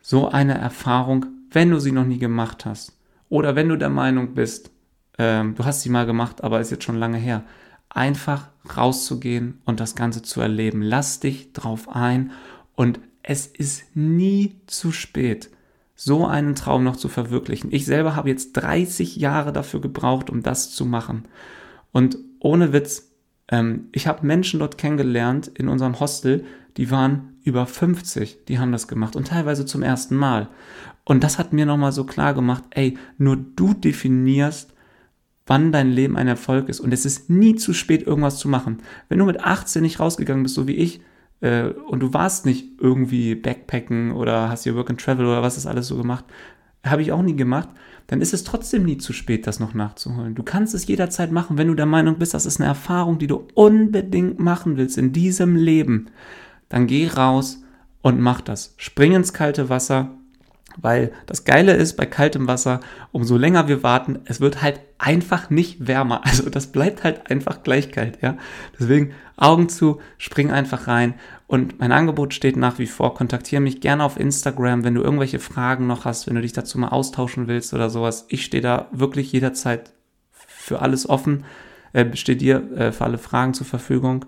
so 0.00 0.28
eine 0.28 0.56
Erfahrung, 0.56 1.26
wenn 1.50 1.70
du 1.70 1.80
sie 1.80 1.92
noch 1.92 2.04
nie 2.04 2.18
gemacht 2.18 2.64
hast, 2.64 2.96
oder 3.28 3.56
wenn 3.56 3.68
du 3.68 3.76
der 3.76 3.90
Meinung 3.90 4.34
bist, 4.34 4.70
ähm, 5.18 5.54
du 5.56 5.64
hast 5.64 5.82
sie 5.82 5.90
mal 5.90 6.06
gemacht, 6.06 6.44
aber 6.44 6.60
ist 6.60 6.70
jetzt 6.70 6.84
schon 6.84 6.98
lange 6.98 7.18
her, 7.18 7.42
einfach 7.88 8.48
rauszugehen 8.76 9.60
und 9.64 9.80
das 9.80 9.96
Ganze 9.96 10.22
zu 10.22 10.40
erleben. 10.40 10.82
Lass 10.82 11.20
dich 11.20 11.52
drauf 11.52 11.88
ein 11.88 12.30
und 12.76 13.00
es 13.22 13.46
ist 13.46 13.96
nie 13.96 14.60
zu 14.66 14.92
spät 14.92 15.50
so 15.94 16.26
einen 16.26 16.54
Traum 16.54 16.84
noch 16.84 16.96
zu 16.96 17.08
verwirklichen. 17.08 17.72
Ich 17.72 17.86
selber 17.86 18.16
habe 18.16 18.28
jetzt 18.28 18.52
30 18.54 19.16
Jahre 19.16 19.52
dafür 19.52 19.80
gebraucht, 19.80 20.30
um 20.30 20.42
das 20.42 20.72
zu 20.72 20.84
machen. 20.84 21.24
Und 21.92 22.18
ohne 22.40 22.72
Witz, 22.72 23.12
ähm, 23.48 23.88
ich 23.92 24.06
habe 24.06 24.26
Menschen 24.26 24.60
dort 24.60 24.78
kennengelernt 24.78 25.48
in 25.48 25.68
unserem 25.68 26.00
Hostel, 26.00 26.44
die 26.76 26.90
waren 26.90 27.36
über 27.44 27.66
50, 27.66 28.46
die 28.48 28.58
haben 28.58 28.72
das 28.72 28.88
gemacht 28.88 29.14
und 29.14 29.28
teilweise 29.28 29.66
zum 29.66 29.82
ersten 29.82 30.16
Mal. 30.16 30.48
Und 31.04 31.22
das 31.22 31.38
hat 31.38 31.52
mir 31.52 31.66
nochmal 31.66 31.92
so 31.92 32.04
klar 32.04 32.34
gemacht, 32.34 32.64
ey, 32.70 32.98
nur 33.18 33.36
du 33.36 33.74
definierst, 33.74 34.72
wann 35.46 35.72
dein 35.72 35.90
Leben 35.90 36.16
ein 36.16 36.26
Erfolg 36.26 36.68
ist. 36.68 36.80
Und 36.80 36.92
es 36.92 37.04
ist 37.04 37.28
nie 37.28 37.54
zu 37.54 37.74
spät, 37.74 38.06
irgendwas 38.06 38.38
zu 38.38 38.48
machen. 38.48 38.78
Wenn 39.08 39.18
du 39.18 39.26
mit 39.26 39.44
18 39.44 39.82
nicht 39.82 40.00
rausgegangen 40.00 40.42
bist, 40.42 40.54
so 40.54 40.66
wie 40.66 40.76
ich, 40.76 41.02
äh, 41.44 41.74
und 41.88 42.00
du 42.00 42.14
warst 42.14 42.46
nicht 42.46 42.80
irgendwie 42.80 43.34
Backpacken 43.34 44.12
oder 44.12 44.48
hast 44.48 44.64
hier 44.64 44.74
Work 44.74 44.90
and 44.90 45.00
Travel 45.00 45.26
oder 45.26 45.42
was 45.42 45.58
ist 45.58 45.66
alles 45.66 45.86
so 45.86 45.96
gemacht, 45.96 46.24
habe 46.82 47.02
ich 47.02 47.12
auch 47.12 47.22
nie 47.22 47.36
gemacht, 47.36 47.68
dann 48.06 48.22
ist 48.22 48.32
es 48.32 48.44
trotzdem 48.44 48.84
nie 48.84 48.96
zu 48.96 49.12
spät, 49.12 49.46
das 49.46 49.60
noch 49.60 49.74
nachzuholen. 49.74 50.34
Du 50.34 50.42
kannst 50.42 50.74
es 50.74 50.86
jederzeit 50.86 51.30
machen, 51.32 51.58
wenn 51.58 51.68
du 51.68 51.74
der 51.74 51.86
Meinung 51.86 52.18
bist, 52.18 52.34
das 52.34 52.46
ist 52.46 52.60
eine 52.60 52.68
Erfahrung, 52.68 53.18
die 53.18 53.26
du 53.26 53.46
unbedingt 53.54 54.38
machen 54.38 54.78
willst 54.78 54.96
in 54.96 55.12
diesem 55.12 55.56
Leben. 55.56 56.06
Dann 56.70 56.86
geh 56.86 57.08
raus 57.08 57.62
und 58.00 58.20
mach 58.20 58.40
das. 58.40 58.74
Spring 58.78 59.12
ins 59.12 59.34
kalte 59.34 59.68
Wasser, 59.68 60.10
weil 60.76 61.12
das 61.26 61.44
Geile 61.44 61.74
ist 61.74 61.96
bei 61.96 62.06
kaltem 62.06 62.48
Wasser, 62.48 62.80
umso 63.12 63.36
länger 63.36 63.68
wir 63.68 63.82
warten, 63.82 64.20
es 64.24 64.40
wird 64.40 64.62
halt 64.62 64.80
einfach 64.98 65.50
nicht 65.50 65.86
wärmer. 65.86 66.22
Also 66.24 66.50
das 66.50 66.68
bleibt 66.68 67.04
halt 67.04 67.30
einfach 67.30 67.62
gleich 67.62 67.92
kalt, 67.92 68.18
ja. 68.22 68.36
Deswegen 68.78 69.12
Augen 69.36 69.68
zu, 69.68 70.00
spring 70.18 70.50
einfach 70.50 70.86
rein. 70.86 71.14
Und 71.46 71.78
mein 71.78 71.92
Angebot 71.92 72.32
steht 72.32 72.56
nach 72.56 72.78
wie 72.78 72.86
vor. 72.86 73.14
Kontaktiere 73.14 73.60
mich 73.60 73.80
gerne 73.80 74.02
auf 74.02 74.18
Instagram, 74.18 74.82
wenn 74.82 74.94
du 74.94 75.02
irgendwelche 75.02 75.38
Fragen 75.38 75.86
noch 75.86 76.04
hast, 76.04 76.26
wenn 76.26 76.34
du 76.34 76.40
dich 76.40 76.54
dazu 76.54 76.78
mal 76.78 76.88
austauschen 76.88 77.48
willst 77.48 77.74
oder 77.74 77.90
sowas. 77.90 78.26
Ich 78.28 78.44
stehe 78.44 78.62
da 78.62 78.88
wirklich 78.92 79.30
jederzeit 79.32 79.92
für 80.30 80.80
alles 80.80 81.08
offen, 81.08 81.44
äh, 81.92 82.16
stehe 82.16 82.38
dir 82.38 82.72
äh, 82.76 82.92
für 82.92 83.04
alle 83.04 83.18
Fragen 83.18 83.54
zur 83.54 83.66
Verfügung 83.66 84.24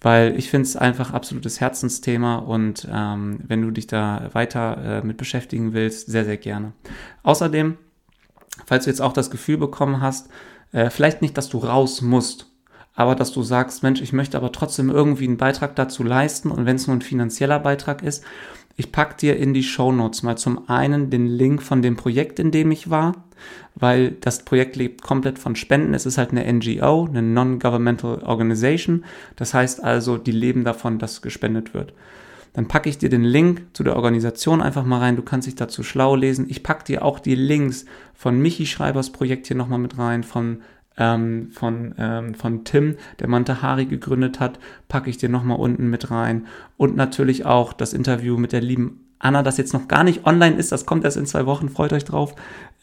weil 0.00 0.36
ich 0.38 0.50
finde 0.50 0.66
es 0.68 0.76
einfach 0.76 1.12
absolutes 1.12 1.60
Herzensthema 1.60 2.36
und 2.36 2.86
ähm, 2.90 3.40
wenn 3.46 3.62
du 3.62 3.70
dich 3.70 3.86
da 3.86 4.30
weiter 4.32 5.00
äh, 5.02 5.06
mit 5.06 5.16
beschäftigen 5.16 5.72
willst, 5.72 6.08
sehr, 6.08 6.24
sehr 6.24 6.36
gerne. 6.36 6.72
Außerdem, 7.22 7.78
falls 8.66 8.84
du 8.84 8.90
jetzt 8.90 9.00
auch 9.00 9.12
das 9.12 9.30
Gefühl 9.30 9.56
bekommen 9.56 10.00
hast, 10.00 10.28
äh, 10.72 10.90
vielleicht 10.90 11.22
nicht, 11.22 11.36
dass 11.36 11.48
du 11.48 11.58
raus 11.58 12.02
musst, 12.02 12.52
aber 12.96 13.14
dass 13.14 13.32
du 13.32 13.42
sagst, 13.42 13.82
Mensch, 13.82 14.00
ich 14.00 14.12
möchte 14.12 14.36
aber 14.36 14.50
trotzdem 14.50 14.90
irgendwie 14.90 15.28
einen 15.28 15.36
Beitrag 15.36 15.76
dazu 15.76 16.02
leisten 16.02 16.50
und 16.50 16.66
wenn 16.66 16.76
es 16.76 16.86
nur 16.86 16.96
ein 16.96 17.02
finanzieller 17.02 17.60
Beitrag 17.60 18.02
ist, 18.02 18.24
Ich 18.78 18.92
packe 18.92 19.16
dir 19.16 19.36
in 19.38 19.54
die 19.54 19.62
Show 19.62 19.90
Notes 19.90 20.22
mal 20.22 20.36
zum 20.36 20.68
einen 20.68 21.08
den 21.08 21.26
Link 21.26 21.62
von 21.62 21.80
dem 21.80 21.96
Projekt, 21.96 22.38
in 22.38 22.50
dem 22.50 22.70
ich 22.70 22.90
war, 22.90 23.24
weil 23.74 24.10
das 24.20 24.44
Projekt 24.44 24.76
lebt 24.76 25.00
komplett 25.02 25.38
von 25.38 25.56
Spenden. 25.56 25.94
Es 25.94 26.04
ist 26.04 26.18
halt 26.18 26.30
eine 26.30 26.50
NGO, 26.52 27.06
eine 27.06 27.22
Non-Governmental 27.22 28.22
Organization. 28.22 29.04
Das 29.36 29.54
heißt 29.54 29.82
also, 29.82 30.18
die 30.18 30.32
leben 30.32 30.64
davon, 30.64 30.98
dass 30.98 31.22
gespendet 31.22 31.72
wird. 31.72 31.94
Dann 32.52 32.68
packe 32.68 32.88
ich 32.88 32.98
dir 32.98 33.08
den 33.08 33.24
Link 33.24 33.66
zu 33.72 33.82
der 33.82 33.96
Organisation 33.96 34.60
einfach 34.60 34.84
mal 34.84 34.98
rein. 34.98 35.16
Du 35.16 35.22
kannst 35.22 35.46
dich 35.46 35.56
dazu 35.56 35.82
schlau 35.82 36.14
lesen. 36.14 36.46
Ich 36.48 36.62
packe 36.62 36.84
dir 36.84 37.02
auch 37.02 37.18
die 37.18 37.34
Links 37.34 37.86
von 38.14 38.38
Michi 38.40 38.66
Schreibers 38.66 39.10
Projekt 39.10 39.46
hier 39.46 39.56
nochmal 39.56 39.78
mit 39.78 39.98
rein, 39.98 40.22
von 40.22 40.62
ähm, 40.96 41.50
von, 41.52 41.94
ähm, 41.98 42.34
von 42.34 42.64
Tim, 42.64 42.96
der 43.20 43.28
Mantahari 43.28 43.86
gegründet 43.86 44.40
hat, 44.40 44.58
packe 44.88 45.10
ich 45.10 45.18
dir 45.18 45.28
nochmal 45.28 45.58
unten 45.58 45.88
mit 45.88 46.10
rein. 46.10 46.46
Und 46.76 46.96
natürlich 46.96 47.44
auch 47.44 47.72
das 47.72 47.92
Interview 47.92 48.36
mit 48.36 48.52
der 48.52 48.62
lieben 48.62 49.00
Anna, 49.18 49.42
das 49.42 49.56
jetzt 49.56 49.72
noch 49.72 49.88
gar 49.88 50.04
nicht 50.04 50.26
online 50.26 50.56
ist, 50.56 50.72
das 50.72 50.84
kommt 50.84 51.04
erst 51.04 51.16
in 51.16 51.24
zwei 51.24 51.46
Wochen, 51.46 51.70
freut 51.70 51.94
euch 51.94 52.04
drauf. 52.04 52.34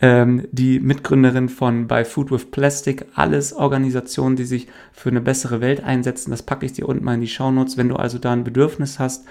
Ähm, 0.02 0.48
die 0.52 0.80
Mitgründerin 0.80 1.48
von 1.48 1.88
By 1.88 2.04
Food 2.06 2.32
with 2.32 2.50
Plastic, 2.50 3.06
alles 3.14 3.54
Organisationen, 3.54 4.36
die 4.36 4.46
sich 4.46 4.68
für 4.92 5.10
eine 5.10 5.22
bessere 5.22 5.62
Welt 5.62 5.84
einsetzen. 5.84 6.32
Das 6.32 6.42
packe 6.42 6.66
ich 6.66 6.74
dir 6.74 6.90
unten 6.90 7.04
mal 7.04 7.14
in 7.14 7.22
die 7.22 7.28
Shownotes. 7.28 7.78
Wenn 7.78 7.90
du 7.90 7.98
also 7.98 8.18
da 8.18 8.34
ein 8.34 8.44
Bedürfnis 8.44 8.98
hast, 8.98 9.26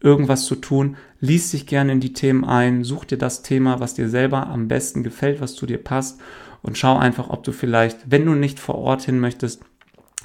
irgendwas 0.00 0.44
zu 0.44 0.54
tun, 0.54 0.96
liest 1.18 1.52
dich 1.52 1.66
gerne 1.66 1.90
in 1.90 2.00
die 2.00 2.12
Themen 2.12 2.44
ein, 2.44 2.84
such 2.84 3.04
dir 3.06 3.18
das 3.18 3.42
Thema, 3.42 3.80
was 3.80 3.94
dir 3.94 4.08
selber 4.08 4.46
am 4.46 4.68
besten 4.68 5.02
gefällt, 5.02 5.40
was 5.40 5.56
zu 5.56 5.66
dir 5.66 5.82
passt 5.82 6.20
und 6.64 6.78
schau 6.78 6.96
einfach, 6.96 7.28
ob 7.30 7.44
du 7.44 7.52
vielleicht, 7.52 8.10
wenn 8.10 8.24
du 8.24 8.32
nicht 8.32 8.58
vor 8.58 8.76
Ort 8.76 9.02
hin 9.02 9.20
möchtest, 9.20 9.62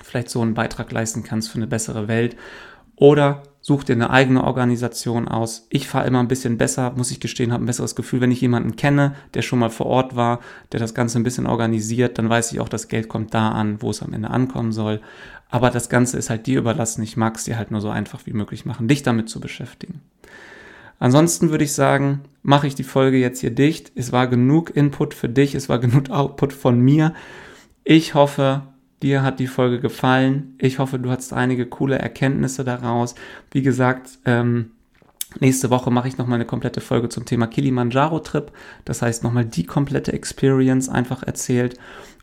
vielleicht 0.01 0.29
so 0.29 0.41
einen 0.41 0.53
Beitrag 0.53 0.91
leisten 0.91 1.23
kannst 1.23 1.49
für 1.49 1.57
eine 1.57 1.67
bessere 1.67 2.07
Welt. 2.07 2.37
Oder 2.95 3.43
such 3.61 3.83
dir 3.83 3.93
eine 3.93 4.09
eigene 4.09 4.43
Organisation 4.43 5.27
aus. 5.27 5.67
Ich 5.69 5.87
fahre 5.87 6.07
immer 6.07 6.19
ein 6.19 6.27
bisschen 6.27 6.57
besser, 6.57 6.93
muss 6.95 7.11
ich 7.11 7.19
gestehen, 7.19 7.51
habe 7.51 7.63
ein 7.63 7.67
besseres 7.67 7.95
Gefühl, 7.95 8.21
wenn 8.21 8.31
ich 8.31 8.41
jemanden 8.41 8.77
kenne, 8.77 9.15
der 9.33 9.41
schon 9.41 9.59
mal 9.59 9.69
vor 9.69 9.85
Ort 9.85 10.15
war, 10.15 10.39
der 10.71 10.79
das 10.79 10.93
Ganze 10.93 11.19
ein 11.19 11.23
bisschen 11.23 11.45
organisiert, 11.45 12.17
dann 12.17 12.29
weiß 12.29 12.51
ich 12.51 12.59
auch, 12.59 12.69
das 12.69 12.87
Geld 12.87 13.09
kommt 13.09 13.33
da 13.33 13.51
an, 13.51 13.81
wo 13.81 13.89
es 13.89 14.01
am 14.01 14.13
Ende 14.13 14.29
ankommen 14.29 14.71
soll. 14.71 15.01
Aber 15.49 15.69
das 15.71 15.89
Ganze 15.89 16.17
ist 16.17 16.29
halt 16.29 16.47
dir 16.47 16.59
überlassen. 16.59 17.03
Ich 17.03 17.17
mag 17.17 17.35
es 17.35 17.43
dir 17.43 17.57
halt 17.57 17.71
nur 17.71 17.81
so 17.81 17.89
einfach 17.89 18.25
wie 18.25 18.33
möglich 18.33 18.65
machen, 18.65 18.87
dich 18.87 19.03
damit 19.03 19.29
zu 19.29 19.39
beschäftigen. 19.39 20.01
Ansonsten 20.99 21.49
würde 21.49 21.63
ich 21.63 21.73
sagen, 21.73 22.21
mache 22.41 22.67
ich 22.67 22.75
die 22.75 22.83
Folge 22.83 23.17
jetzt 23.17 23.41
hier 23.41 23.51
dicht. 23.51 23.91
Es 23.95 24.11
war 24.11 24.27
genug 24.27 24.75
Input 24.75 25.13
für 25.13 25.29
dich, 25.29 25.55
es 25.55 25.69
war 25.69 25.79
genug 25.79 26.09
Output 26.09 26.53
von 26.53 26.79
mir. 26.79 27.13
Ich 27.83 28.13
hoffe, 28.13 28.63
dir 29.01 29.23
hat 29.23 29.39
die 29.39 29.47
Folge 29.47 29.79
gefallen. 29.79 30.55
Ich 30.57 30.79
hoffe, 30.79 30.99
du 30.99 31.09
hast 31.09 31.33
einige 31.33 31.65
coole 31.65 31.97
Erkenntnisse 31.97 32.63
daraus. 32.63 33.15
Wie 33.51 33.61
gesagt, 33.61 34.19
ähm, 34.25 34.71
nächste 35.39 35.69
Woche 35.69 35.91
mache 35.91 36.07
ich 36.07 36.17
nochmal 36.17 36.35
eine 36.35 36.45
komplette 36.45 36.81
Folge 36.81 37.09
zum 37.09 37.25
Thema 37.25 37.47
Kilimanjaro-Trip. 37.47 38.51
Das 38.85 39.01
heißt, 39.01 39.23
nochmal 39.23 39.45
die 39.45 39.65
komplette 39.65 40.13
Experience 40.13 40.89
einfach 40.89 41.23
erzählt. 41.23 41.77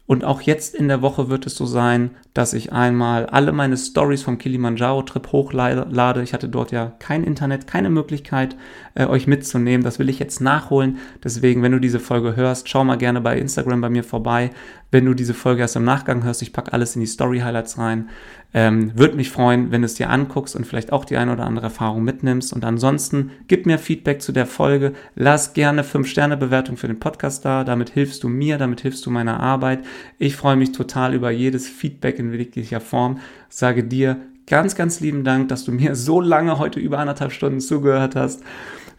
Und 0.07 0.25
auch 0.25 0.41
jetzt 0.41 0.75
in 0.75 0.89
der 0.89 1.03
Woche 1.03 1.29
wird 1.29 1.47
es 1.47 1.57
so 1.57 1.67
sein, 1.67 2.11
dass 2.37 2.53
ich 2.53 2.71
einmal 2.71 3.27
alle 3.27 3.51
meine 3.53 3.79
Stories 3.79 4.23
vom 4.23 4.37
Kilimanjaro-Trip 4.37 5.33
hochlade. 5.33 6.23
Ich 6.23 6.35
hatte 6.35 6.51
dort 6.51 6.71
ja 6.71 6.93
kein 6.99 7.25
Internet, 7.25 7.67
keine 7.67 7.89
Möglichkeit, 7.89 8.57
äh, 8.95 9.07
euch 9.07 9.27
mitzunehmen. 9.27 9.83
Das 9.83 9.99
will 9.99 10.11
ich 10.11 10.19
jetzt 10.19 10.43
nachholen. 10.43 10.99
Deswegen, 11.25 11.63
wenn 11.63 11.73
du 11.73 11.81
diese 11.81 11.99
Folge 11.99 12.37
hörst, 12.37 12.69
schau 12.69 12.85
mal 12.85 12.99
gerne 12.99 13.23
bei 13.23 13.39
Instagram 13.39 13.81
bei 13.81 13.89
mir 13.89 14.05
vorbei. 14.05 14.51
Wenn 14.91 15.07
du 15.07 15.15
diese 15.15 15.35
Folge 15.35 15.63
erst 15.63 15.77
im 15.77 15.85
Nachgang 15.85 16.25
hörst, 16.25 16.43
ich 16.43 16.53
packe 16.53 16.73
alles 16.73 16.95
in 16.95 17.01
die 17.01 17.07
Story-Highlights 17.07 17.79
rein. 17.79 18.09
Ähm, 18.55 18.93
Würde 18.95 19.17
mich 19.17 19.31
freuen, 19.31 19.71
wenn 19.71 19.83
du 19.83 19.87
es 19.87 19.95
dir 19.95 20.09
anguckst 20.09 20.55
und 20.57 20.67
vielleicht 20.67 20.93
auch 20.93 21.05
die 21.05 21.17
eine 21.17 21.33
oder 21.33 21.45
andere 21.45 21.67
Erfahrung 21.67 22.05
mitnimmst. 22.05 22.53
Und 22.53 22.65
ansonsten 22.65 23.33
gib 23.49 23.67
mir 23.67 23.79
Feedback 23.79 24.23
zu 24.23 24.33
der 24.33 24.47
Folge. 24.47 24.93
Lass 25.15 25.53
gerne 25.53 25.83
5-Sterne-Bewertung 25.83 26.77
für 26.77 26.87
den 26.87 27.01
Podcast 27.01 27.45
da. 27.45 27.65
Damit 27.65 27.91
hilfst 27.91 28.23
du 28.23 28.29
mir, 28.29 28.57
damit 28.57 28.81
hilfst 28.81 29.05
du 29.05 29.11
meiner 29.11 29.41
Arbeit. 29.41 29.81
Ich 30.19 30.37
freue 30.37 30.57
mich 30.57 30.73
total 30.73 31.13
über 31.15 31.31
jedes 31.31 31.69
Feedback 31.69 32.19
in 32.33 32.39
jeglicher 32.39 32.81
Form. 32.81 33.19
Sage 33.49 33.85
dir 33.85 34.19
ganz, 34.47 34.75
ganz 34.75 35.01
lieben 35.01 35.25
Dank, 35.25 35.49
dass 35.49 35.65
du 35.65 35.73
mir 35.73 35.95
so 35.95 36.21
lange 36.21 36.59
heute 36.59 36.81
über 36.81 36.99
anderthalb 36.99 37.33
Stunden 37.33 37.61
zugehört 37.61 38.17
hast 38.17 38.43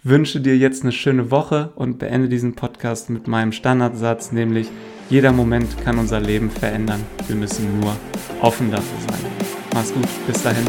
wünsche 0.04 0.40
dir 0.40 0.58
jetzt 0.58 0.84
eine 0.84 0.92
schöne 0.92 1.32
Woche 1.32 1.72
und 1.76 2.00
beende 2.00 2.30
diesen 2.30 2.56
Podcast 2.56 3.10
mit 3.10 3.28
meinem 3.28 3.52
Standardsatz, 3.52 4.32
nämlich 4.32 4.70
jeder 5.10 5.32
Moment 5.32 5.68
kann 5.84 6.00
unser 6.00 6.20
Leben 6.20 6.50
verändern. 6.50 7.04
Wir 7.28 7.36
müssen 7.36 7.80
nur 7.80 7.96
offen 8.42 8.72
dafür 8.72 9.00
sein. 9.10 9.32
Mach's 9.74 9.94
gut, 9.94 10.08
bis 10.28 10.44
dahin. 10.44 10.66